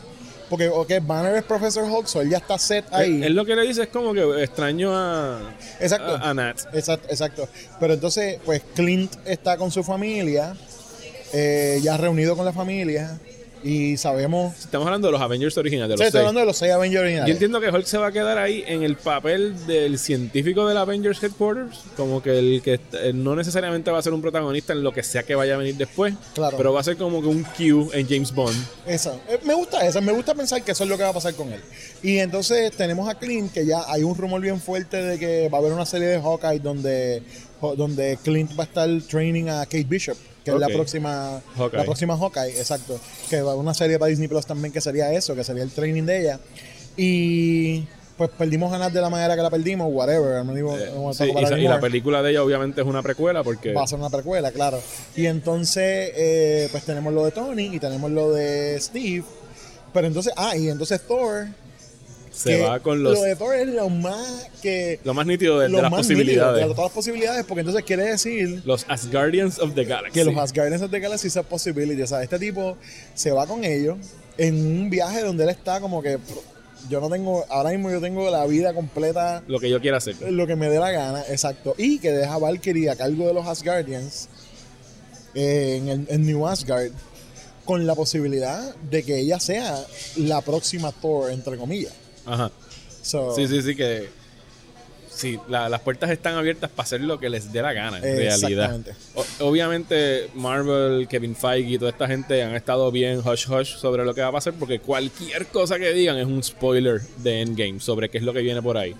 Porque, 0.49 0.69
ok, 0.69 0.91
Banner 1.03 1.37
es 1.37 1.45
Professor 1.45 1.85
Hulk, 1.85 2.07
so 2.09 2.21
él 2.23 2.31
ya 2.31 2.39
está 2.39 2.59
set 2.59 2.85
ahí. 2.91 3.17
Él, 3.19 3.25
él 3.25 3.35
lo 3.35 3.45
que 3.45 3.55
le 3.55 3.63
dice 3.63 3.83
es 3.83 3.89
como 3.89 4.13
que 4.13 4.43
extraño 4.43 4.91
a, 4.97 5.53
Exacto. 5.79 6.17
a, 6.17 6.31
a 6.31 6.35
Nat. 6.35 6.59
Exacto, 6.73 7.07
exacto. 7.09 7.49
Pero 7.79 7.95
entonces, 7.95 8.39
pues 8.45 8.63
Clint 8.75 9.13
está 9.27 9.57
con 9.57 9.71
su 9.71 9.85
familia, 9.85 10.57
eh, 11.33 11.81
ya 11.83 11.97
reunido 11.97 12.37
con 12.37 12.45
la 12.45 12.53
familia, 12.53 13.19
y 13.63 13.99
sabemos. 13.99 14.59
Estamos 14.59 14.87
hablando 14.87 15.09
de 15.09 15.13
los 15.13 15.21
Avengers 15.21 15.55
originales, 15.59 15.91
de 15.91 15.97
los 15.99 16.07
estoy 16.07 16.21
hablando 16.21 16.41
de 16.41 16.47
los 16.47 16.57
seis 16.57 16.73
Avengers 16.73 16.95
Yo 16.95 17.03
originales. 17.03 17.33
entiendo 17.35 17.61
que 17.61 17.69
Hulk 17.69 17.85
se 17.85 17.99
va 17.99 18.07
a 18.07 18.13
quedar 18.13 18.39
ahí 18.39 18.65
en 18.67 18.83
el 18.83 18.97
papel 18.97 19.67
del 19.67 19.99
científico 19.99 20.67
del 20.67 20.79
Avengers 20.79 21.23
Headquarters, 21.23 21.81
como 21.95 22.23
que 22.23 22.39
el 22.39 22.63
que 22.65 22.81
eh, 22.95 23.13
no 23.15 23.37
necesariamente 23.37 23.91
va 23.91 23.99
a 23.99 24.03
ser 24.03 24.15
un 24.15 24.23
protagonista 24.23 24.73
en 24.73 24.83
lo 24.83 24.93
que 24.95 25.03
sea 25.03 25.25
que 25.25 25.35
vaya 25.35 25.57
a 25.57 25.59
venir 25.59 25.77
después, 25.77 26.15
Claro. 26.33 26.57
pero 26.57 26.73
va 26.73 26.81
a 26.81 26.85
ser 26.85 26.97
como 26.97 27.21
que 27.21 27.29
un 27.29 27.43
Q 27.43 27.91
en 27.93 28.09
James 28.09 28.33
Bond. 28.35 28.57
Esa. 28.87 29.13
Eh, 29.29 29.39
me 29.45 29.53
gusta 29.53 29.87
esa, 29.87 30.01
me 30.01 30.13
gusta 30.13 30.35
pensar 30.35 30.63
que 30.63 30.73
eso 30.73 30.85
es 30.85 30.89
lo 30.89 30.97
que 30.97 31.03
va 31.03 31.11
a 31.11 31.13
pasar 31.13 31.35
con 31.35 31.53
él. 31.53 31.61
Y 32.03 32.17
entonces 32.17 32.73
tenemos 32.73 33.11
a 33.11 33.19
Clint, 33.19 33.53
que 33.53 33.67
ya 33.67 33.83
hay 33.89 34.03
un 34.05 34.17
rumor 34.17 34.41
bien 34.41 34.59
fuerte 34.59 34.97
de 35.03 35.19
que 35.19 35.51
va 35.51 35.59
a 35.59 35.61
haber 35.61 35.75
una 35.75 35.85
serie 35.85 36.09
de 36.09 36.19
Hawkeye 36.19 36.61
donde, 36.61 37.23
donde 37.77 38.19
Clint 38.25 38.59
va 38.59 38.65
a 38.65 38.67
estar 38.67 38.89
training 39.07 39.49
a 39.51 39.67
Kate 39.67 39.85
Bishop, 39.87 40.17
que 40.45 40.51
es 40.53 40.57
la 40.59 40.69
próxima 40.69 41.41
Hawkeye. 41.57 41.79
la 41.79 41.85
próxima 41.85 42.17
Hawkeye, 42.17 42.59
exacto. 42.59 42.99
Que 43.29 43.43
va 43.43 43.55
una 43.55 43.75
serie 43.75 43.99
para 43.99 44.09
Disney 44.11 44.29
Plus 44.29 44.47
también 44.47 44.73
que 44.73 44.81
sería 44.81 45.13
eso, 45.13 45.35
que 45.35 45.45
sería 45.45 45.63
el 45.63 45.71
training 45.71 46.05
de 46.05 46.21
ella. 46.21 46.41
Y 46.97 47.87
pues 48.17 48.29
perdimos 48.37 48.71
ganas 48.71 48.93
de 48.93 49.01
la 49.01 49.09
manera 49.09 49.35
que 49.35 49.43
la 49.43 49.49
perdimos, 49.51 49.89
whatever. 49.91 50.45
no 50.45 50.53
digo- 50.55 50.77
Eh, 50.77 50.91
no 50.95 51.13
sí, 51.15 51.25
y, 51.25 51.55
y 51.65 51.69
la 51.69 51.81
película 51.81 52.23
de 52.23 52.31
ella 52.33 52.43
obviamente 52.43 52.83
es 52.83 52.87
una 52.87 53.03
precuela 53.03 53.43
porque 53.43 53.73
Va 53.73 53.85
a 53.85 53.87
ser 53.87 53.99
una 53.99 54.11
precuela, 54.11 54.51
claro. 54.53 54.81
Y 55.17 55.27
entonces, 55.27 56.13
eh, 56.17 56.69
pues 56.71 56.85
tenemos 56.85 57.13
lo 57.15 57.25
de 57.25 57.31
Tony 57.31 57.75
y 57.75 57.79
tenemos 57.79 58.11
lo 58.11 58.33
de 58.33 58.79
Steve. 58.81 59.25
Pero 59.93 60.07
entonces, 60.07 60.33
ah, 60.37 60.57
y 60.57 60.69
entonces 60.69 61.01
Thor. 61.07 61.47
Se 62.41 62.57
que 62.57 62.63
va 62.63 62.81
con 62.81 63.03
los 63.03 63.15
Lo 63.15 63.23
de 63.23 63.37
Thor 63.37 63.55
es 63.55 63.69
lo 63.69 63.89
más 63.89 64.49
que. 64.63 64.99
lo 65.05 65.15
más 65.15 65.27
nítido 65.27 65.59
de, 65.59 65.69
de 65.69 65.73
las 65.83 65.91
más 65.91 66.01
posibilidades. 66.01 66.53
nítido 66.55 66.69
de 66.69 66.75
todas 66.75 66.91
las 66.91 66.95
posibilidades, 66.95 67.45
porque 67.45 67.61
entonces 67.61 67.85
quiere 67.85 68.05
decir 68.05 68.63
Los 68.65 68.85
Asgardians 68.89 69.59
of 69.59 69.75
the 69.75 69.85
Galaxy. 69.85 70.13
que 70.19 70.25
los 70.25 70.37
Asgardians 70.37 70.83
of 70.83 70.91
the 70.91 71.01
Galaxy 71.01 71.29
es 71.29 71.39
possibility. 71.49 72.01
O 72.03 72.07
sea, 72.07 72.23
este 72.23 72.39
tipo 72.39 72.77
se 73.15 73.31
va 73.31 73.47
con 73.47 73.65
ellos 73.65 73.99
en 74.39 74.55
un 74.55 74.91
viaje 74.91 75.23
donde 75.23 75.45
él 75.45 75.51
está 75.51 75.81
como 75.81 76.03
que. 76.03 76.19
Yo 76.89 76.99
no 77.01 77.11
tengo. 77.11 77.45
Ahora 77.51 77.71
mismo 77.71 77.91
yo 77.91 78.01
tengo 78.01 78.31
la 78.31 78.47
vida 78.47 78.73
completa 78.73 79.43
Lo 79.47 79.59
que 79.61 79.69
yo 79.69 79.81
quiera 79.83 79.99
hacer. 79.99 80.17
lo 80.33 80.47
que 80.47 80.57
me 80.57 80.71
dé 80.71 80.79
la 80.79 80.91
gana, 80.91 81.23
exacto. 81.29 81.75
Y 81.77 81.99
que 81.99 82.11
deja 82.11 82.35
a 82.35 82.39
Valkyrie 82.39 82.89
a 82.89 82.97
cargo 82.97 83.27
de 83.27 83.35
los 83.35 83.47
Asgardians 83.47 84.29
eh, 85.35 85.77
en, 85.79 85.89
el, 85.91 86.07
en 86.09 86.25
New 86.27 86.47
Asgard 86.47 86.91
con 87.67 87.87
la 87.87 87.95
posibilidad 87.95 88.75
de 88.77 89.03
que 89.03 89.19
ella 89.19 89.39
sea 89.39 89.79
la 90.17 90.41
próxima 90.41 90.91
Thor, 90.91 91.31
entre 91.31 91.57
comillas. 91.59 91.93
Ajá. 92.27 92.51
So, 93.03 93.35
Sí, 93.35 93.47
sí, 93.49 93.63
sí, 93.63 93.75
que. 93.75 94.09
Sí, 95.13 95.39
la- 95.49 95.69
las 95.69 95.81
puertas 95.81 96.09
están 96.11 96.37
abiertas 96.37 96.71
para 96.71 96.85
hacer 96.85 97.01
lo 97.03 97.19
que 97.19 97.29
les 97.29 97.53
dé 97.53 97.61
la 97.61 97.73
gana, 97.75 97.99
en 97.99 98.03
realidad. 98.17 98.81
O- 99.15 99.27
obviamente, 99.49 100.31
Marvel, 100.35 101.09
Kevin 101.09 101.37
Feige 101.37 101.73
y 101.73 101.79
toda 101.79 101.91
esta 101.91 102.07
gente 102.07 102.43
han 102.43 102.55
estado 102.55 102.91
bien 102.91 103.19
hush 103.19 103.47
hush 103.51 103.77
sobre 103.77 104.05
lo 104.05 104.15
que 104.15 104.23
va 104.23 104.29
a 104.29 104.33
pasar, 104.33 104.55
porque 104.55 104.79
cualquier 104.81 105.47
cosa 105.49 105.79
que 105.79 105.93
digan 105.93 106.17
es 106.17 106.27
un 106.27 106.43
spoiler 106.43 107.03
de 107.19 107.43
Endgame 107.43 107.81
sobre 107.81 108.09
qué 108.09 108.19
es 108.19 108.25
lo 108.25 108.33
que 108.33 108.41
viene 108.41 108.63
por 108.63 108.79
ahí. 108.79 108.95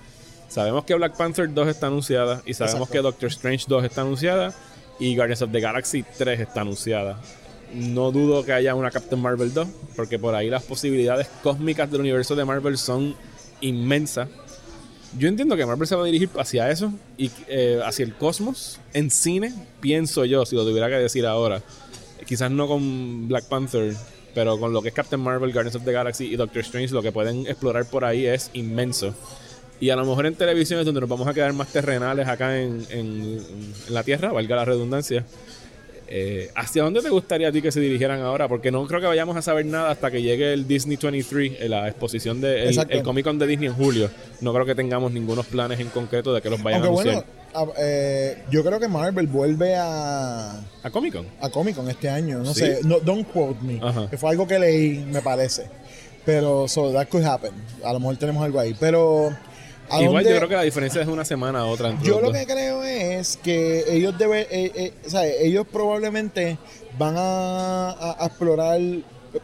Sabemos 0.49 0.85
que 0.85 0.95
Black 0.95 1.17
Panther 1.17 1.55
2 1.55 1.69
está 1.69 1.87
anunciada, 1.87 2.43
y 2.45 2.53
sabemos 2.55 2.89
Exacto. 2.89 2.93
que 2.93 2.99
Doctor 3.03 3.29
Strange 3.31 3.65
2 3.69 3.85
está 3.85 4.01
anunciada, 4.03 4.53
y 4.99 5.15
Guardians 5.17 5.41
of 5.43 5.53
the 5.53 5.61
Galaxy 5.61 6.05
3 6.19 6.41
está 6.41 6.63
anunciada. 6.63 7.19
No 7.75 8.11
dudo 8.11 8.45
que 8.45 8.53
haya 8.53 8.75
una 8.75 8.91
Captain 8.91 9.21
Marvel 9.21 9.53
2, 9.55 9.69
porque 9.97 10.19
por 10.19 10.35
ahí 10.35 10.51
las 10.51 10.63
posibilidades 10.65 11.29
cósmicas 11.43 11.91
del 11.91 12.01
universo 12.01 12.35
de 12.35 12.45
Marvel 12.45 12.77
son 12.79 13.15
inmensas. 13.61 14.29
Yo 15.19 15.29
entiendo 15.29 15.57
que 15.57 15.67
Marvel 15.67 15.87
se 15.89 15.97
va 15.97 16.03
a 16.03 16.07
dirigir 16.07 16.29
hacia 16.39 16.71
eso 16.71 16.93
y 17.19 17.31
eh, 17.49 17.81
hacia 17.85 18.05
el 18.05 18.15
cosmos 18.15 18.79
en 18.93 19.11
cine, 19.11 19.53
pienso 19.81 20.25
yo, 20.25 20.47
si 20.47 20.55
lo 20.57 20.65
tuviera 20.65 20.89
que 20.89 20.95
decir 20.95 21.27
ahora. 21.27 21.63
Quizás 22.27 22.51
no 22.51 22.69
con 22.69 23.27
Black 23.29 23.45
Panther, 23.47 23.95
pero 24.35 24.59
con 24.61 24.73
lo 24.73 24.83
que 24.83 24.89
es 24.89 24.95
Captain 24.95 25.21
Marvel, 25.21 25.53
Guardians 25.53 25.75
of 25.77 25.85
the 25.85 25.93
Galaxy 25.93 26.27
y 26.27 26.37
Doctor 26.37 26.61
Strange, 26.63 26.93
lo 26.95 27.03
que 27.03 27.11
pueden 27.11 27.47
explorar 27.47 27.87
por 27.87 28.05
ahí 28.05 28.27
es 28.27 28.51
inmenso. 28.53 29.15
Y 29.81 29.91
a 29.91 29.97
lo 29.97 30.05
mejor 30.05 30.27
en 30.27 30.35
televisión 30.37 30.79
es 30.79 30.87
donde 30.87 31.01
nos 31.01 31.09
vamos 31.11 31.27
a 31.27 31.35
quedar 31.35 31.53
más 31.55 31.69
terrenales 31.69 32.29
acá 32.29 32.61
en, 32.61 32.85
en- 32.91 33.43
en 33.89 33.95
la 33.95 34.05
Tierra, 34.05 34.31
valga 34.33 34.55
la 34.57 34.65
redundancia. 34.65 35.25
Eh, 36.13 36.51
¿Hacia 36.57 36.83
dónde 36.83 37.01
te 37.03 37.09
gustaría 37.09 37.49
a 37.49 37.53
ti 37.53 37.63
que 37.63 37.71
se 37.71 37.79
dirigieran 37.79 38.21
ahora? 38.21 38.49
Porque 38.49 38.73
no 38.73 38.85
creo 38.87 39.01
que 39.01 39.07
vayamos 39.07 39.37
a 39.37 39.43
saber 39.43 39.65
nada 39.67 39.91
hasta 39.93 40.11
que 40.11 40.21
llegue 40.21 40.53
el 40.53 40.67
Disney 40.67 40.99
23, 41.01 41.53
eh, 41.61 41.69
la 41.69 41.87
exposición 41.89 42.41
de 42.41 42.69
el, 42.69 42.79
el 42.89 43.03
Comic 43.05 43.25
Con 43.25 43.39
de 43.39 43.47
Disney 43.47 43.69
en 43.69 43.75
julio. 43.75 44.11
No 44.41 44.53
creo 44.53 44.67
que 44.67 44.75
tengamos 44.75 45.13
ningunos 45.13 45.47
planes 45.47 45.79
en 45.79 45.89
concreto 45.91 46.35
de 46.35 46.43
que 46.43 46.51
los 46.51 46.61
vayan 46.63 46.83
Aunque 46.85 46.99
a 46.99 47.13
anunciar. 47.13 47.25
bueno, 47.53 47.73
a- 47.73 47.81
eh, 47.81 48.43
yo 48.51 48.65
creo 48.65 48.81
que 48.81 48.89
Marvel 48.89 49.27
vuelve 49.29 49.77
a, 49.77 50.61
¿A 50.83 50.91
Comic 50.91 51.15
Con? 51.15 51.27
a 51.41 51.49
Comic 51.49 51.77
Con 51.77 51.89
este 51.89 52.09
año. 52.11 52.39
No 52.41 52.55
¿Sí? 52.55 52.61
sé, 52.61 52.81
no, 52.85 52.99
don't 53.01 53.29
quote 53.33 53.63
me. 53.63 53.79
Ajá. 53.81 54.11
Que 54.11 54.19
fue 54.19 54.31
algo 54.31 54.47
que 54.49 54.59
leí, 54.59 55.05
me 55.11 55.23
parece. 55.23 55.67
Pero, 56.25 56.67
so 56.69 56.93
that 56.93 57.09
could 57.09 57.25
happen. 57.25 57.53
A 57.85 57.93
lo 57.93 58.01
mejor 58.01 58.17
tenemos 58.17 58.45
algo 58.45 58.59
ahí. 58.61 58.75
Pero, 58.79 59.31
¿a 59.91 60.01
Igual 60.03 60.23
dónde- 60.25 60.31
yo 60.31 60.37
creo 60.37 60.49
que 60.49 60.55
la 60.57 60.63
diferencia 60.63 61.03
es 61.03 61.09
una 61.09 61.25
semana 61.25 61.61
a 61.61 61.65
otra. 61.67 61.91
entre 61.91 62.07
Yo 62.07 62.21
lo 62.21 62.33
que 62.33 62.47
creo 62.47 62.83
es 62.85 63.37
que 63.43 63.85
ellos 63.95 64.17
deben, 64.19 64.47
eh, 64.51 64.93
eh, 65.13 65.37
ellos 65.43 65.67
probablemente 65.71 66.59
van 66.99 67.15
a, 67.17 67.91
a- 67.91 68.17
a 68.23 68.27
explorar 68.27 68.81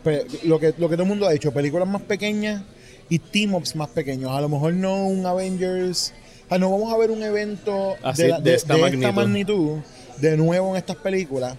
pe- 0.03 0.27
lo 0.45 0.59
que, 0.59 0.75
lo 0.79 0.89
que 0.89 0.95
todo 0.97 1.03
el 1.05 1.09
mundo 1.09 1.27
ha 1.27 1.33
dicho, 1.33 1.53
películas 1.53 1.89
más 1.89 2.03
pequeñas 2.03 2.63
y 3.09 3.19
team-ups 3.19 3.77
más 3.77 3.89
pequeños. 3.89 4.31
A 4.33 4.41
lo 4.41 4.49
mejor 4.49 4.73
no 4.75 5.07
un 5.07 5.25
Avengers, 5.27 6.13
o 6.47 6.49
sea, 6.49 6.59
no 6.59 6.71
vamos 6.71 6.93
a 6.93 6.97
ver 6.97 7.11
un 7.11 7.23
evento 7.23 7.95
Así, 8.03 8.23
de, 8.23 8.29
la- 8.29 8.39
de 8.41 8.51
de- 8.51 8.57
esta 8.57 8.75
de 8.75 8.81
magnitud. 8.83 9.13
magnitud 9.15 9.79
de 10.21 10.37
nuevo 10.37 10.71
en 10.71 10.77
estas 10.77 10.97
películas. 10.97 11.57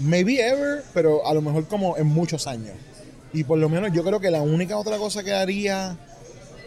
Maybe 0.00 0.40
ever, 0.40 0.82
pero 0.94 1.26
a 1.26 1.34
lo 1.34 1.42
mejor 1.42 1.66
como 1.66 1.96
en 1.96 2.06
muchos 2.06 2.46
años. 2.46 2.74
Y 3.32 3.44
por 3.44 3.58
lo 3.58 3.68
menos 3.68 3.92
yo 3.92 4.02
creo 4.04 4.20
que 4.20 4.30
la 4.30 4.40
única 4.42 4.78
otra 4.78 4.96
cosa 4.96 5.22
que 5.24 5.32
haría 5.34 5.98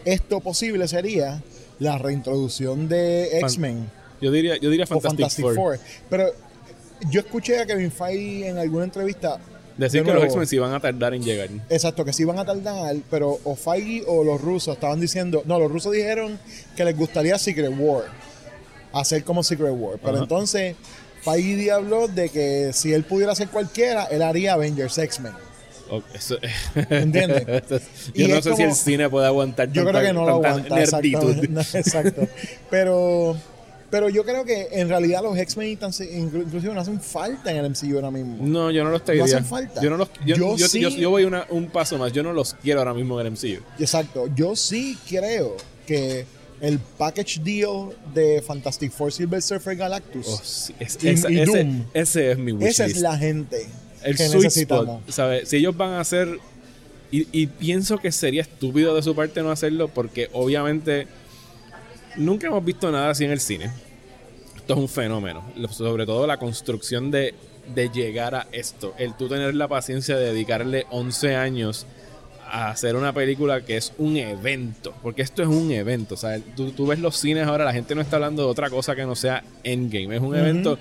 esto 0.06 0.40
posible 0.40 0.88
sería 0.88 1.42
la 1.80 1.98
reintroducción 1.98 2.88
de 2.88 3.40
X-Men 3.40 3.90
Yo 4.22 4.32
diría, 4.32 4.58
yo 4.58 4.70
diría 4.70 4.86
Fantastic, 4.86 5.20
Fantastic 5.20 5.46
Four. 5.46 5.56
Four. 5.56 5.80
Pero 6.10 6.32
yo 7.10 7.22
escuché 7.22 7.60
a 7.60 7.66
Kevin 7.66 7.92
Feige 7.92 8.48
en 8.48 8.58
alguna 8.58 8.84
entrevista. 8.84 9.40
Decir 9.78 10.04
de 10.04 10.08
que 10.08 10.14
los 10.14 10.24
X-Men 10.26 10.48
sí 10.48 10.60
van 10.60 10.74
a 10.74 10.80
tardar 10.80 11.14
en 11.14 11.24
llegar. 11.24 11.50
Exacto, 11.70 12.06
que 12.06 12.14
sí 12.14 12.24
iban 12.24 12.38
a 12.38 12.46
tardar, 12.46 12.96
pero 13.10 13.40
o 13.44 13.56
Feige 13.56 14.04
o 14.08 14.24
los 14.24 14.40
rusos 14.40 14.76
estaban 14.76 15.00
diciendo. 15.00 15.42
No, 15.46 15.60
los 15.60 15.72
rusos 15.72 15.92
dijeron 15.92 16.40
que 16.76 16.86
les 16.86 16.96
gustaría 16.96 17.38
Secret 17.38 17.72
War. 17.78 18.04
Hacer 18.94 19.24
como 19.24 19.44
Secret 19.44 19.74
War. 19.76 19.98
Pero 19.98 20.16
Ajá. 20.16 20.24
entonces 20.24 20.76
Feige 21.24 21.72
habló 21.72 22.08
de 22.08 22.30
que 22.30 22.72
si 22.74 22.94
él 22.94 23.04
pudiera 23.04 23.32
hacer 23.32 23.48
cualquiera, 23.50 24.06
él 24.06 24.22
haría 24.22 24.54
Avengers 24.54 24.98
X-Men. 24.98 25.34
O- 25.92 26.02
eso- 26.14 26.38
¿Entiendes? 26.90 27.46
yo 28.16 28.26
Y 28.26 28.28
no 28.28 28.36
sé 28.42 28.44
si 28.44 28.50
como- 28.56 28.66
el 28.70 28.74
cine 28.76 29.10
puede 29.10 29.28
aguantar 29.28 29.68
Yo 29.72 29.84
tanta- 29.84 30.00
creo 30.00 30.10
que 30.10 30.14
no 30.14 30.26
lo 30.26 30.32
aguanta. 30.36 30.76
nerditud. 30.76 31.30
exactamente. 31.44 31.48
No, 31.52 31.62
exacto. 31.62 32.28
Pero, 32.70 33.38
pero 33.90 34.08
yo 34.10 34.24
creo 34.24 34.46
que 34.46 34.70
en 34.72 34.88
realidad 34.88 35.22
los 35.22 35.38
X-Men 35.38 35.68
inclusive 35.72 36.74
no 36.74 36.80
hacen 36.80 37.02
falta 37.02 37.52
en 37.52 37.58
el 37.58 37.66
MCU 37.72 37.96
ahora 37.96 38.10
mismo. 38.12 38.38
No, 38.40 38.72
yo 38.72 38.84
no 38.86 38.90
los 38.90 39.04
te 39.04 39.16
No 39.16 39.26
hacen 39.26 39.46
falta. 39.46 39.82
Yo, 39.82 39.90
no 39.90 39.98
los, 39.98 40.10
yo, 40.26 40.36
Yo 40.38 40.56
yo- 40.56 40.68
sí- 40.70 40.80
yo- 40.80 41.10
voy 41.10 41.26
una- 41.26 41.46
un 41.50 41.68
paso 41.68 41.98
más. 41.98 42.14
Yo 42.14 42.24
no 42.24 42.32
los 42.32 42.54
quiero 42.54 42.80
ahora 42.80 42.94
mismo 42.94 43.20
en 43.20 43.28
el 43.28 43.34
MCU. 43.34 43.62
Exacto. 43.80 44.28
Yo 44.34 44.56
sí 44.56 44.98
creo 45.10 45.58
que 45.86 46.26
el 46.62 46.80
package 46.80 47.42
deal 47.44 47.90
de 48.14 48.42
Fantastic 48.46 48.92
Four 48.94 49.12
Silver 49.12 49.42
Surfer 49.42 49.76
Galactus, 49.76 50.26
Oh, 50.28 50.40
sí, 50.44 50.74
es- 50.80 50.98
Y- 51.04 51.10
esa- 51.10 51.30
y 51.32 51.40
ese, 51.42 51.68
ese 51.94 52.32
es 52.32 52.38
mi 52.38 52.52
wishlist. 52.54 52.80
esa 52.80 52.86
es 52.86 52.98
la 53.02 53.18
gente 53.18 53.68
el 54.04 54.16
que 54.16 54.28
sweet 54.28 54.44
necesitamos. 54.44 55.00
spot, 55.02 55.12
¿sabes? 55.12 55.50
Si 55.50 55.58
ellos 55.58 55.76
van 55.76 55.92
a 55.92 56.00
hacer 56.00 56.40
y, 57.12 57.28
y 57.32 57.48
pienso 57.48 57.98
que 57.98 58.12
sería 58.12 58.42
estúpido 58.42 58.96
de 58.96 59.04
su 59.04 59.16
parte 59.16 59.42
no 59.42 59.52
hacerlo 59.52 59.90
porque 59.90 60.30
obviamente 60.34 61.08
nunca 62.16 62.48
hemos 62.48 62.64
visto 62.64 62.92
nada 62.92 63.10
así 63.10 63.26
en 63.26 63.32
el 63.32 63.40
cine. 63.40 63.72
Esto 64.56 64.74
es 64.74 64.80
un 64.80 64.90
fenómeno, 64.90 65.44
sobre 65.72 66.06
todo 66.06 66.28
la 66.28 66.38
construcción 66.38 67.12
de, 67.12 67.34
de 67.74 67.90
llegar 67.90 68.36
a 68.36 68.48
esto, 68.52 68.94
el 68.98 69.16
tú 69.16 69.28
tener 69.28 69.56
la 69.56 69.68
paciencia 69.68 70.18
de 70.18 70.28
dedicarle 70.28 70.86
11 70.92 71.36
años 71.36 71.86
a 72.48 72.70
hacer 72.70 72.96
una 72.96 73.14
película 73.14 73.62
que 73.62 73.78
es 73.78 73.94
un 73.98 74.18
evento, 74.18 74.94
porque 75.02 75.22
esto 75.22 75.42
es 75.42 75.48
un 75.48 75.72
evento, 75.72 76.16
o 76.16 76.18
sea, 76.18 76.40
tú, 76.56 76.72
tú 76.72 76.86
ves 76.86 77.00
los 77.00 77.18
cines 77.18 77.48
ahora, 77.48 77.66
la 77.66 77.74
gente 77.74 77.96
no 77.96 78.02
está 78.02 78.18
hablando 78.18 78.44
de 78.44 78.50
otra 78.50 78.70
cosa 78.70 78.96
que 78.96 79.06
no 79.06 79.16
sea 79.16 79.44
Endgame, 79.64 80.18
es 80.18 80.22
un 80.22 80.36
evento 80.36 80.78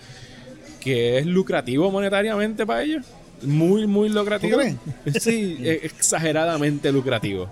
que 0.80 1.18
es 1.18 1.26
lucrativo 1.26 1.90
monetariamente 1.90 2.66
para 2.66 2.82
ellos. 2.82 3.04
Muy, 3.42 3.86
muy 3.86 4.08
lucrativo. 4.08 4.58
¿Tú 4.60 5.10
Sí, 5.20 5.58
e- 5.60 5.80
exageradamente 5.84 6.90
lucrativo. 6.92 7.48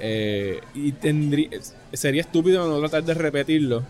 Eh, 0.00 0.60
y 0.74 0.92
tendría, 0.92 1.50
sería 1.92 2.20
estúpido 2.20 2.66
no 2.68 2.78
tratar 2.80 3.04
de 3.04 3.14
repetirlo. 3.14 3.82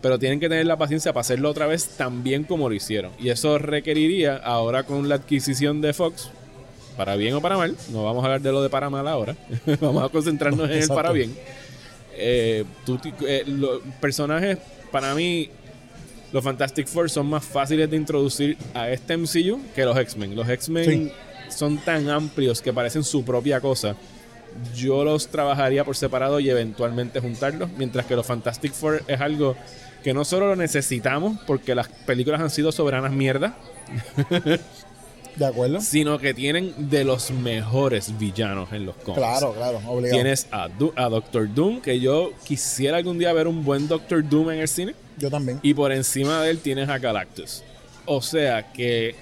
Pero 0.00 0.18
tienen 0.18 0.38
que 0.38 0.48
tener 0.48 0.66
la 0.66 0.76
paciencia 0.76 1.12
para 1.12 1.22
hacerlo 1.22 1.48
otra 1.50 1.66
vez 1.66 1.88
tan 1.96 2.22
bien 2.22 2.44
como 2.44 2.68
lo 2.68 2.74
hicieron. 2.74 3.12
Y 3.18 3.30
eso 3.30 3.58
requeriría, 3.58 4.36
ahora 4.36 4.82
con 4.82 5.08
la 5.08 5.14
adquisición 5.14 5.80
de 5.80 5.94
Fox, 5.94 6.30
para 6.96 7.16
bien 7.16 7.34
o 7.34 7.40
para 7.40 7.56
mal. 7.56 7.76
No 7.90 8.04
vamos 8.04 8.22
a 8.22 8.26
hablar 8.26 8.42
de 8.42 8.52
lo 8.52 8.62
de 8.62 8.68
para 8.68 8.90
mal 8.90 9.08
ahora. 9.08 9.34
vamos 9.80 10.04
a 10.04 10.08
concentrarnos 10.10 10.68
en 10.70 10.82
el 10.82 10.88
para 10.88 11.10
bien. 11.12 11.34
Eh, 12.16 12.64
tú 12.84 12.98
eh, 13.26 13.44
los 13.46 13.80
personajes, 14.00 14.58
para 14.92 15.14
mí, 15.14 15.50
los 16.34 16.44
Fantastic 16.44 16.86
Four 16.88 17.08
son 17.08 17.26
más 17.28 17.44
fáciles 17.44 17.88
de 17.90 17.96
introducir 17.96 18.58
a 18.74 18.90
este 18.90 19.16
MCU 19.16 19.60
que 19.74 19.84
los 19.84 19.96
X-Men. 19.96 20.34
Los 20.36 20.48
X-Men 20.48 20.84
Sí. 20.84 21.12
son 21.56 21.78
tan 21.78 22.10
amplios 22.10 22.60
que 22.60 22.72
parecen 22.72 23.04
su 23.04 23.24
propia 23.24 23.60
cosa. 23.60 23.94
Yo 24.76 25.04
los 25.04 25.28
trabajaría 25.28 25.84
por 25.84 25.96
separado 25.96 26.38
y 26.40 26.50
eventualmente 26.50 27.20
juntarlos, 27.20 27.70
mientras 27.78 28.04
que 28.06 28.16
los 28.16 28.26
Fantastic 28.26 28.72
Four 28.72 29.02
es 29.08 29.20
algo 29.20 29.56
que 30.02 30.12
no 30.12 30.24
solo 30.24 30.48
lo 30.48 30.56
necesitamos 30.56 31.38
porque 31.46 31.74
las 31.74 31.88
películas 31.88 32.40
han 32.40 32.50
sido 32.50 32.70
soberanas 32.72 33.12
mierda, 33.12 33.54
¿De 35.36 35.46
acuerdo? 35.46 35.80
sino 35.80 36.18
que 36.18 36.32
tienen 36.34 36.90
de 36.90 37.04
los 37.04 37.30
mejores 37.32 38.16
villanos 38.18 38.72
en 38.72 38.86
los 38.86 38.94
cómics. 38.96 39.18
Claro, 39.18 39.52
claro, 39.54 39.78
obligado. 39.88 40.14
Tienes 40.20 40.46
a, 40.52 40.68
Du- 40.68 40.92
a 40.94 41.08
Doctor 41.08 41.52
Doom, 41.52 41.80
que 41.80 41.98
yo 41.98 42.32
quisiera 42.44 42.98
algún 42.98 43.18
día 43.18 43.32
ver 43.32 43.48
un 43.48 43.64
buen 43.64 43.88
Doctor 43.88 44.28
Doom 44.28 44.50
en 44.52 44.58
el 44.60 44.68
cine. 44.68 44.94
Yo 45.18 45.30
también. 45.30 45.60
Y 45.62 45.74
por 45.74 45.92
encima 45.92 46.42
de 46.42 46.50
él 46.50 46.58
tienes 46.58 46.88
a 46.88 46.98
Galactus. 46.98 47.62
O 48.06 48.20
sea 48.20 48.72
que 48.72 49.14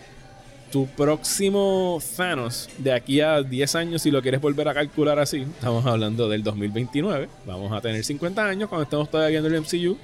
tu 0.70 0.86
próximo 0.86 2.00
Thanos 2.16 2.68
de 2.78 2.92
aquí 2.92 3.20
a 3.20 3.42
10 3.42 3.74
años, 3.74 4.02
si 4.02 4.10
lo 4.10 4.22
quieres 4.22 4.40
volver 4.40 4.68
a 4.68 4.74
calcular 4.74 5.18
así, 5.18 5.42
estamos 5.42 5.84
hablando 5.86 6.28
del 6.28 6.42
2029. 6.42 7.28
Vamos 7.46 7.72
a 7.72 7.80
tener 7.80 8.02
50 8.02 8.44
años 8.44 8.68
cuando 8.68 8.84
estemos 8.84 9.10
todavía 9.10 9.40
viendo 9.40 9.54
el 9.56 9.62
MCU. 9.62 9.98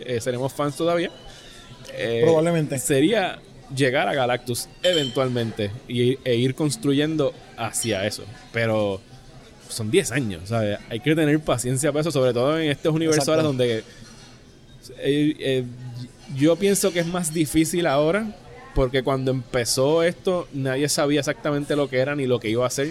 eh, 0.00 0.20
seremos 0.20 0.52
fans 0.52 0.76
todavía. 0.76 1.10
Eh, 1.94 2.22
Probablemente. 2.24 2.78
Sería 2.78 3.38
llegar 3.74 4.08
a 4.08 4.14
Galactus 4.14 4.68
eventualmente 4.82 5.70
y, 5.88 6.18
e 6.24 6.36
ir 6.36 6.54
construyendo 6.54 7.34
hacia 7.56 8.06
eso. 8.06 8.24
Pero 8.52 9.00
son 9.68 9.90
10 9.90 10.12
años, 10.12 10.48
¿sabes? 10.48 10.78
Hay 10.88 11.00
que 11.00 11.14
tener 11.14 11.38
paciencia 11.40 11.92
para 11.92 12.00
eso, 12.02 12.10
sobre 12.10 12.32
todo 12.32 12.58
en 12.58 12.70
estos 12.70 12.94
universos 12.94 13.28
ahora 13.28 13.42
donde 13.42 13.84
eh, 14.98 15.34
eh, 15.38 15.64
yo 16.36 16.56
pienso 16.56 16.92
que 16.92 17.00
es 17.00 17.06
más 17.06 17.32
difícil 17.32 17.86
ahora 17.86 18.26
porque 18.74 19.02
cuando 19.02 19.30
empezó 19.30 20.02
esto 20.02 20.48
nadie 20.52 20.88
sabía 20.88 21.20
exactamente 21.20 21.76
lo 21.76 21.88
que 21.88 21.98
era 21.98 22.14
ni 22.16 22.26
lo 22.26 22.38
que 22.40 22.48
iba 22.50 22.64
a 22.64 22.66
hacer 22.66 22.90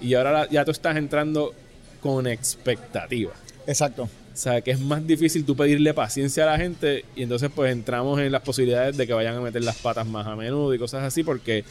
y 0.00 0.14
ahora 0.14 0.32
la- 0.32 0.48
ya 0.50 0.64
tú 0.64 0.70
estás 0.70 0.96
entrando 0.96 1.52
con 2.00 2.26
expectativa. 2.26 3.32
Exacto. 3.66 4.04
O 4.04 4.38
sea, 4.38 4.60
que 4.60 4.70
es 4.70 4.78
más 4.80 5.04
difícil 5.06 5.44
tú 5.46 5.56
pedirle 5.56 5.94
paciencia 5.94 6.44
a 6.44 6.52
la 6.52 6.58
gente 6.58 7.04
y 7.16 7.22
entonces 7.22 7.50
pues 7.54 7.72
entramos 7.72 8.20
en 8.20 8.30
las 8.30 8.42
posibilidades 8.42 8.96
de 8.96 9.06
que 9.06 9.12
vayan 9.14 9.34
a 9.34 9.40
meter 9.40 9.64
las 9.64 9.76
patas 9.76 10.06
más 10.06 10.26
a 10.26 10.36
menudo 10.36 10.74
y 10.74 10.78
cosas 10.78 11.02
así 11.04 11.22
porque 11.24 11.64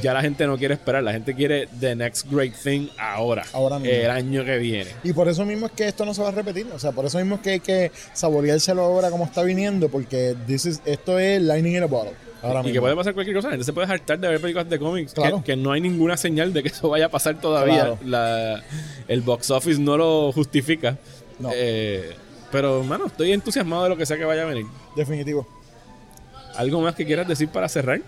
ya 0.00 0.14
la 0.14 0.22
gente 0.22 0.46
no 0.46 0.56
quiere 0.56 0.74
esperar, 0.74 1.02
la 1.02 1.12
gente 1.12 1.34
quiere 1.34 1.68
the 1.80 1.94
next 1.94 2.26
great 2.30 2.54
thing 2.54 2.88
ahora, 2.98 3.44
Ahora 3.52 3.78
mismo. 3.78 3.94
el 3.94 4.10
año 4.10 4.44
que 4.44 4.56
viene. 4.58 4.90
Y 5.04 5.12
por 5.12 5.28
eso 5.28 5.44
mismo 5.44 5.66
es 5.66 5.72
que 5.72 5.88
esto 5.88 6.04
no 6.04 6.14
se 6.14 6.22
va 6.22 6.28
a 6.28 6.32
repetir. 6.32 6.66
O 6.74 6.78
sea, 6.78 6.92
por 6.92 7.04
eso 7.04 7.18
mismo 7.18 7.34
es 7.36 7.40
que 7.42 7.50
hay 7.50 7.60
que 7.60 7.92
saboreárselo 8.12 8.82
ahora 8.82 9.10
como 9.10 9.24
está 9.24 9.42
viniendo, 9.42 9.88
porque 9.88 10.34
this 10.46 10.66
is- 10.66 10.80
esto 10.84 11.18
es 11.18 11.42
lightning 11.42 11.76
in 11.76 11.82
a 11.82 11.86
bottle. 11.86 12.12
Ahora 12.42 12.62
y 12.68 12.72
que 12.72 12.80
puede 12.80 12.96
pasar 12.96 13.14
cualquier 13.14 13.36
cosa. 13.36 13.48
La 13.48 13.52
gente 13.52 13.64
se 13.66 13.72
puede 13.72 13.86
hartar 13.92 14.18
de 14.18 14.26
ver 14.28 14.40
películas 14.40 14.68
de 14.68 14.78
cómics. 14.78 15.12
Claro. 15.14 15.38
Que, 15.38 15.52
que 15.52 15.56
no 15.56 15.70
hay 15.72 15.80
ninguna 15.80 16.16
señal 16.16 16.52
de 16.52 16.62
que 16.62 16.70
eso 16.70 16.88
vaya 16.88 17.06
a 17.06 17.08
pasar 17.08 17.40
todavía. 17.40 17.80
Claro. 17.82 17.98
La- 18.04 18.62
el 19.06 19.20
box 19.20 19.50
office 19.52 19.80
no 19.80 19.96
lo 19.96 20.32
justifica. 20.32 20.96
No. 21.38 21.50
Eh, 21.54 22.14
pero, 22.50 22.82
mano, 22.82 23.06
estoy 23.06 23.30
entusiasmado 23.32 23.84
de 23.84 23.88
lo 23.90 23.96
que 23.96 24.06
sea 24.06 24.16
que 24.16 24.24
vaya 24.24 24.42
a 24.42 24.46
venir. 24.46 24.66
Definitivo. 24.96 25.46
¿Algo 26.56 26.80
más 26.80 26.94
que 26.94 27.06
quieras 27.06 27.26
decir 27.28 27.48
para 27.48 27.68
cerrar? 27.68 28.00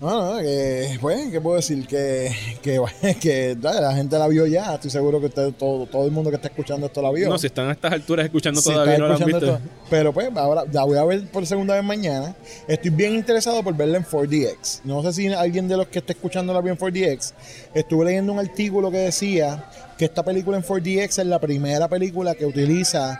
No, 0.00 0.34
no, 0.34 0.40
que, 0.40 0.98
pues, 1.00 1.30
¿qué 1.30 1.40
puedo 1.40 1.56
decir? 1.56 1.86
Que, 1.86 2.30
que, 2.62 2.80
que 3.20 3.56
ya, 3.58 3.80
la 3.80 3.94
gente 3.94 4.18
la 4.18 4.28
vio 4.28 4.46
ya. 4.46 4.74
Estoy 4.74 4.90
seguro 4.90 5.20
que 5.20 5.26
usted, 5.26 5.52
todo, 5.52 5.86
todo 5.86 6.04
el 6.04 6.10
mundo 6.10 6.28
que 6.30 6.36
está 6.36 6.48
escuchando 6.48 6.86
esto 6.86 7.00
la 7.00 7.10
vio. 7.10 7.28
No, 7.28 7.38
si 7.38 7.46
están 7.46 7.68
a 7.68 7.72
estas 7.72 7.92
alturas 7.92 8.26
escuchando 8.26 8.60
Si 8.60 8.70
todavía 8.70 8.98
no 8.98 9.08
lo 9.08 9.14
han 9.14 9.24
visto. 9.24 9.54
esto. 9.54 9.60
Pero 9.88 10.12
pues, 10.12 10.28
ahora 10.36 10.64
la 10.70 10.84
voy 10.84 10.98
a 10.98 11.04
ver 11.04 11.26
por 11.30 11.46
segunda 11.46 11.74
vez 11.74 11.84
mañana. 11.84 12.36
Estoy 12.68 12.90
bien 12.90 13.14
interesado 13.14 13.62
por 13.62 13.74
verla 13.74 13.96
en 13.96 14.04
4DX. 14.04 14.80
No 14.84 15.02
sé 15.02 15.12
si 15.14 15.32
alguien 15.32 15.66
de 15.66 15.78
los 15.78 15.86
que 15.86 16.00
está 16.00 16.12
escuchando 16.12 16.52
la 16.52 16.60
vio 16.60 16.72
en 16.72 16.78
4DX. 16.78 17.32
Estuve 17.72 18.04
leyendo 18.04 18.32
un 18.34 18.38
artículo 18.38 18.90
que 18.90 18.98
decía 18.98 19.64
que 19.96 20.04
esta 20.04 20.22
película 20.22 20.58
en 20.58 20.62
4DX 20.62 21.20
es 21.20 21.26
la 21.26 21.40
primera 21.40 21.88
película 21.88 22.34
que 22.34 22.44
utiliza 22.44 23.18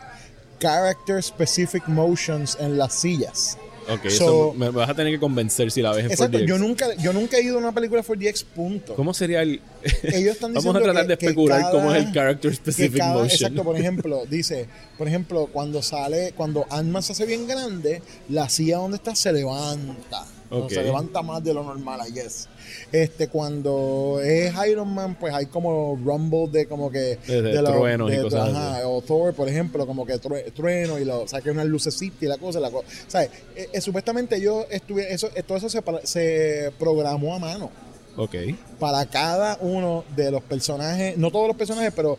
character 0.59 1.23
specific 1.23 1.87
motions 1.87 2.57
en 2.61 2.77
las 2.77 2.95
sillas. 2.95 3.57
Ok, 3.89 4.09
So- 4.09 4.09
eso 4.51 4.55
me 4.55 4.71
vas 4.71 4.89
a 4.91 4.95
tener 4.95 5.13
que 5.13 5.21
convencer 5.21 5.71
si 5.71 5.81
la 5.83 5.93
ves 5.93 6.07
en 6.07 6.11
Exacto, 6.11 6.39
4DX. 6.39 6.47
yo 6.47 6.59
nunca, 6.59 6.95
yo 6.97 7.13
nunca 7.13 7.37
he 7.39 7.43
ido 7.43 7.57
a 7.57 7.59
una 7.59 7.73
película 7.73 8.03
4DX, 8.03 8.45
punto. 8.45 8.95
¿Cómo 8.95 9.15
sería 9.15 9.43
el...? 9.43 9.61
Ellos 10.03 10.35
están 10.35 10.53
Vamos 10.55 10.65
diciendo 10.65 10.79
a 10.79 10.83
tratar 10.83 11.03
que- 11.03 11.09
de 11.09 11.15
especular 11.15 11.61
cada- 11.61 11.73
cómo 11.73 11.95
es 11.95 12.05
el 12.05 12.13
character 12.13 12.55
specific 12.55 12.99
cada- 12.99 13.13
motion. 13.15 13.31
Exacto, 13.31 13.65
por 13.65 13.77
ejemplo, 13.81 14.23
dice, 14.29 14.67
por 14.99 15.07
ejemplo, 15.09 15.49
cuando 15.53 15.83
sale, 15.83 16.33
cuando 16.37 16.67
Ant-Man 16.71 17.03
se 17.03 17.13
hace 17.13 17.27
bien 17.27 17.47
grande, 17.47 18.03
la 18.29 18.49
silla 18.49 18.79
donde 18.79 18.97
está 18.97 19.15
se 19.15 19.33
levanta. 19.33 20.25
O 20.51 20.59
Ok. 20.61 20.71
se 20.71 20.83
levanta 20.83 21.23
más 21.23 21.43
de 21.43 21.53
lo 21.53 21.65
normal, 21.65 22.01
I 22.09 22.13
guess. 22.13 22.49
Este, 22.93 23.29
cuando 23.29 24.21
es 24.23 24.53
Iron 24.69 24.95
Man, 24.95 25.17
pues 25.19 25.35
hay 25.35 25.47
como 25.47 25.99
rumble 26.05 26.49
de 26.51 26.67
como 26.67 26.91
que... 26.91 27.19
De- 27.27 27.43
de 27.43 27.63
truenos 27.63 28.13
y 28.13 28.17
cosas 28.23 28.51
ajá, 28.51 28.75
así. 28.77 28.83
O 28.87 29.03
Thor, 29.03 29.35
por 29.35 29.49
ejemplo, 29.49 29.87
como 29.87 30.07
que 30.07 30.19
true- 30.19 30.51
trueno 30.53 30.99
y 30.99 31.05
lo, 31.05 31.23
o 31.23 31.29
sea, 31.29 31.41
que 31.41 31.51
una 31.51 31.65
lucecita 31.65 32.25
y 32.25 32.29
la 32.29 32.39
cosa, 32.39 32.61
la 32.61 32.71
cosa. 32.71 32.87
Sea, 33.09 33.23
eh, 33.25 33.31
eh, 33.73 33.81
supuestamente 33.81 34.41
yo 34.41 34.67
estuve, 34.71 35.13
eso, 35.13 35.29
eh, 35.35 35.43
todo 35.43 35.59
eso 35.59 35.69
se, 35.69 35.83
se 36.05 36.73
programó 36.79 37.35
a 37.35 37.39
mano 37.39 37.71
Ok. 38.17 38.35
para 38.79 39.05
cada 39.07 39.59
uno 39.61 40.05
de 40.15 40.31
los 40.31 40.43
personajes, 40.43 41.17
no 41.19 41.31
todos 41.31 41.49
los 41.49 41.57
personajes, 41.57 41.93
pero 41.95 42.19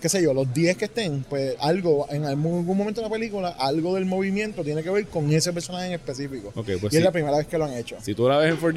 qué 0.00 0.08
sé 0.08 0.22
yo, 0.22 0.32
los 0.32 0.52
10 0.52 0.76
que 0.76 0.84
estén, 0.86 1.24
pues 1.28 1.54
algo, 1.60 2.06
en 2.10 2.24
algún, 2.24 2.64
momento 2.64 3.00
de 3.00 3.06
la 3.06 3.12
película, 3.12 3.48
algo 3.58 3.94
del 3.94 4.04
movimiento 4.04 4.62
tiene 4.62 4.82
que 4.82 4.90
ver 4.90 5.06
con 5.06 5.30
ese 5.32 5.52
personaje 5.52 5.86
en 5.86 5.92
específico. 5.92 6.52
Ok, 6.54 6.66
pues 6.80 6.84
y 6.84 6.90
sí. 6.90 6.96
es 6.98 7.02
la 7.04 7.12
primera 7.12 7.36
vez 7.36 7.46
que 7.46 7.58
lo 7.58 7.64
han 7.64 7.72
hecho. 7.72 7.96
Si 8.00 8.14
tú 8.14 8.28
la 8.28 8.38
ves 8.38 8.52
en 8.52 8.60
4DX, 8.60 8.72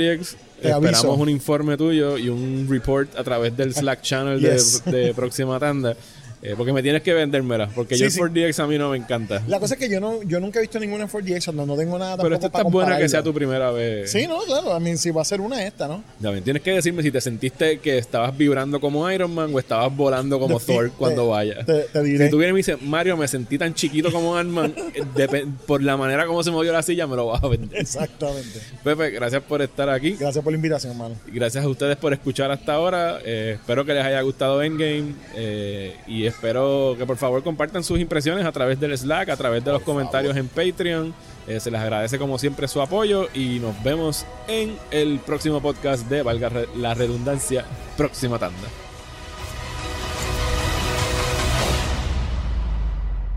Te 0.62 0.68
esperamos 0.68 0.86
aviso. 0.86 1.14
un 1.14 1.30
informe 1.30 1.78
tuyo 1.78 2.18
y 2.18 2.30
un 2.30 2.68
report 2.70 3.16
a 3.18 3.24
través 3.24 3.56
del 3.56 3.74
Slack 3.74 4.02
channel 4.02 4.42
de, 4.42 5.14
próxima 5.16 5.60
tanda. 5.60 5.96
Eh, 6.44 6.56
porque 6.58 6.74
me 6.74 6.82
tienes 6.82 7.02
que 7.04 7.14
vendérmela. 7.14 7.68
Porque 7.70 7.94
Sí, 7.96 8.02
yo 8.02 8.06
el 8.08 8.12
sí. 8.12 8.20
4DX 8.20 8.64
a 8.64 8.68
mí 8.68 8.78
no 8.78 8.90
me 8.90 8.98
encanta. 8.98 9.44
La 9.48 9.60
cosa 9.60 9.76
es 9.76 9.80
que 9.80 9.90
yo 9.90 10.00
no, 10.00 10.24
yo 10.24 10.40
nunca 10.40 10.60
he 10.60 10.62
visto 10.64 10.80
ninguna 10.80 11.04
en 11.04 11.10
4DX, 11.10 11.54
no, 11.54 11.66
no 11.68 11.76
tengo 11.76 12.00
nada 12.00 12.18
Pero 12.18 12.34
esta 12.36 12.48
está 12.48 12.64
buena 12.64 12.98
que 12.98 13.08
sea 13.10 13.22
tu 13.22 13.34
primera 13.34 13.70
vez. 13.72 14.12
Sí, 14.12 14.26
no, 14.28 14.40
claro, 14.42 14.74
a 14.74 14.80
mí 14.80 14.98
si 14.98 15.12
va 15.12 15.22
a 15.22 15.26
ser 15.26 15.40
una 15.42 15.64
esta, 15.66 15.88
¿no? 15.88 16.04
Ven, 16.20 16.44
tienes 16.44 16.62
que 16.64 16.72
decirme 16.72 17.04
si 17.04 17.12
te 17.12 17.22
sentiste 17.22 17.80
que 17.80 17.98
estabas 17.98 18.36
vibrando 18.36 18.80
como 18.82 19.10
Iron 19.12 19.34
Man 19.36 19.52
o 19.54 19.60
estabas 19.60 19.96
volando 19.96 20.40
como 20.40 20.60
Te- 20.60 20.66
Thor 20.74 20.90
te- 20.90 20.96
cuando 20.98 21.28
vaya. 21.28 21.64
Te, 21.66 21.82
te 21.84 22.02
diré. 22.04 22.26
Si 22.26 22.32
tú 22.32 22.38
vienes 22.38 22.52
y 22.52 22.54
me 22.54 22.58
dices, 22.58 22.82
Mario, 22.82 23.18
me 23.18 23.28
sentí 23.28 23.58
tan 23.58 23.74
chiquito 23.76 24.12
como 24.12 24.36
Ant-Man, 24.36 24.74
eh, 24.96 25.04
depe- 25.16 25.46
por 25.68 25.84
la 25.84 25.96
manera 25.98 26.26
como 26.26 26.42
se 26.44 26.50
movió 26.52 26.72
la 26.74 26.82
silla, 26.82 27.06
me 27.08 27.16
lo 27.16 27.28
vas 27.28 27.44
a 27.44 27.48
vender. 27.50 27.80
Exactamente. 27.80 28.60
Pepe, 28.84 29.12
gracias 29.12 29.44
por 29.44 29.62
estar 29.62 29.90
aquí. 29.90 30.16
Gracias 30.20 30.44
por 30.44 30.52
la 30.52 30.58
invitación, 30.58 30.94
hermano. 30.94 31.16
Gracias 31.28 31.64
a 31.64 31.68
ustedes 31.68 31.98
por 31.98 32.14
escuchar 32.14 32.50
hasta 32.52 32.74
ahora. 32.74 33.20
Eh, 33.24 33.58
espero 33.60 33.86
que 33.86 33.94
les 33.94 34.04
haya 34.04 34.22
gustado 34.22 34.62
Endgame. 34.64 35.14
eh, 35.36 35.96
y 36.08 36.31
espero 36.32 36.96
que 36.98 37.06
por 37.06 37.18
favor 37.18 37.44
compartan 37.44 37.84
sus 37.84 38.00
impresiones 38.00 38.46
a 38.46 38.52
través 38.52 38.80
del 38.80 38.98
Slack, 38.98 39.30
a 39.30 39.38
través 39.38 39.64
de 39.64 39.72
los 39.72 39.84
comentarios 39.84 40.36
en 40.36 40.48
Patreon. 40.48 41.14
Eh, 41.48 41.60
se 41.60 41.72
les 41.72 41.80
agradece 41.80 42.18
como 42.18 42.38
siempre 42.38 42.68
su 42.68 42.82
apoyo. 42.82 43.28
Y 43.34 43.60
nos 43.60 43.82
vemos 43.84 44.26
en 44.48 44.78
el 44.92 45.20
próximo 45.20 45.62
podcast 45.62 46.08
de 46.08 46.24
Valga 46.24 46.52
la 46.76 46.94
Redundancia, 46.94 47.66
próxima 47.98 48.40
tanda. 48.40 48.68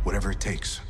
Whatever 0.04 0.32
it 0.32 0.38
takes. 0.38 0.80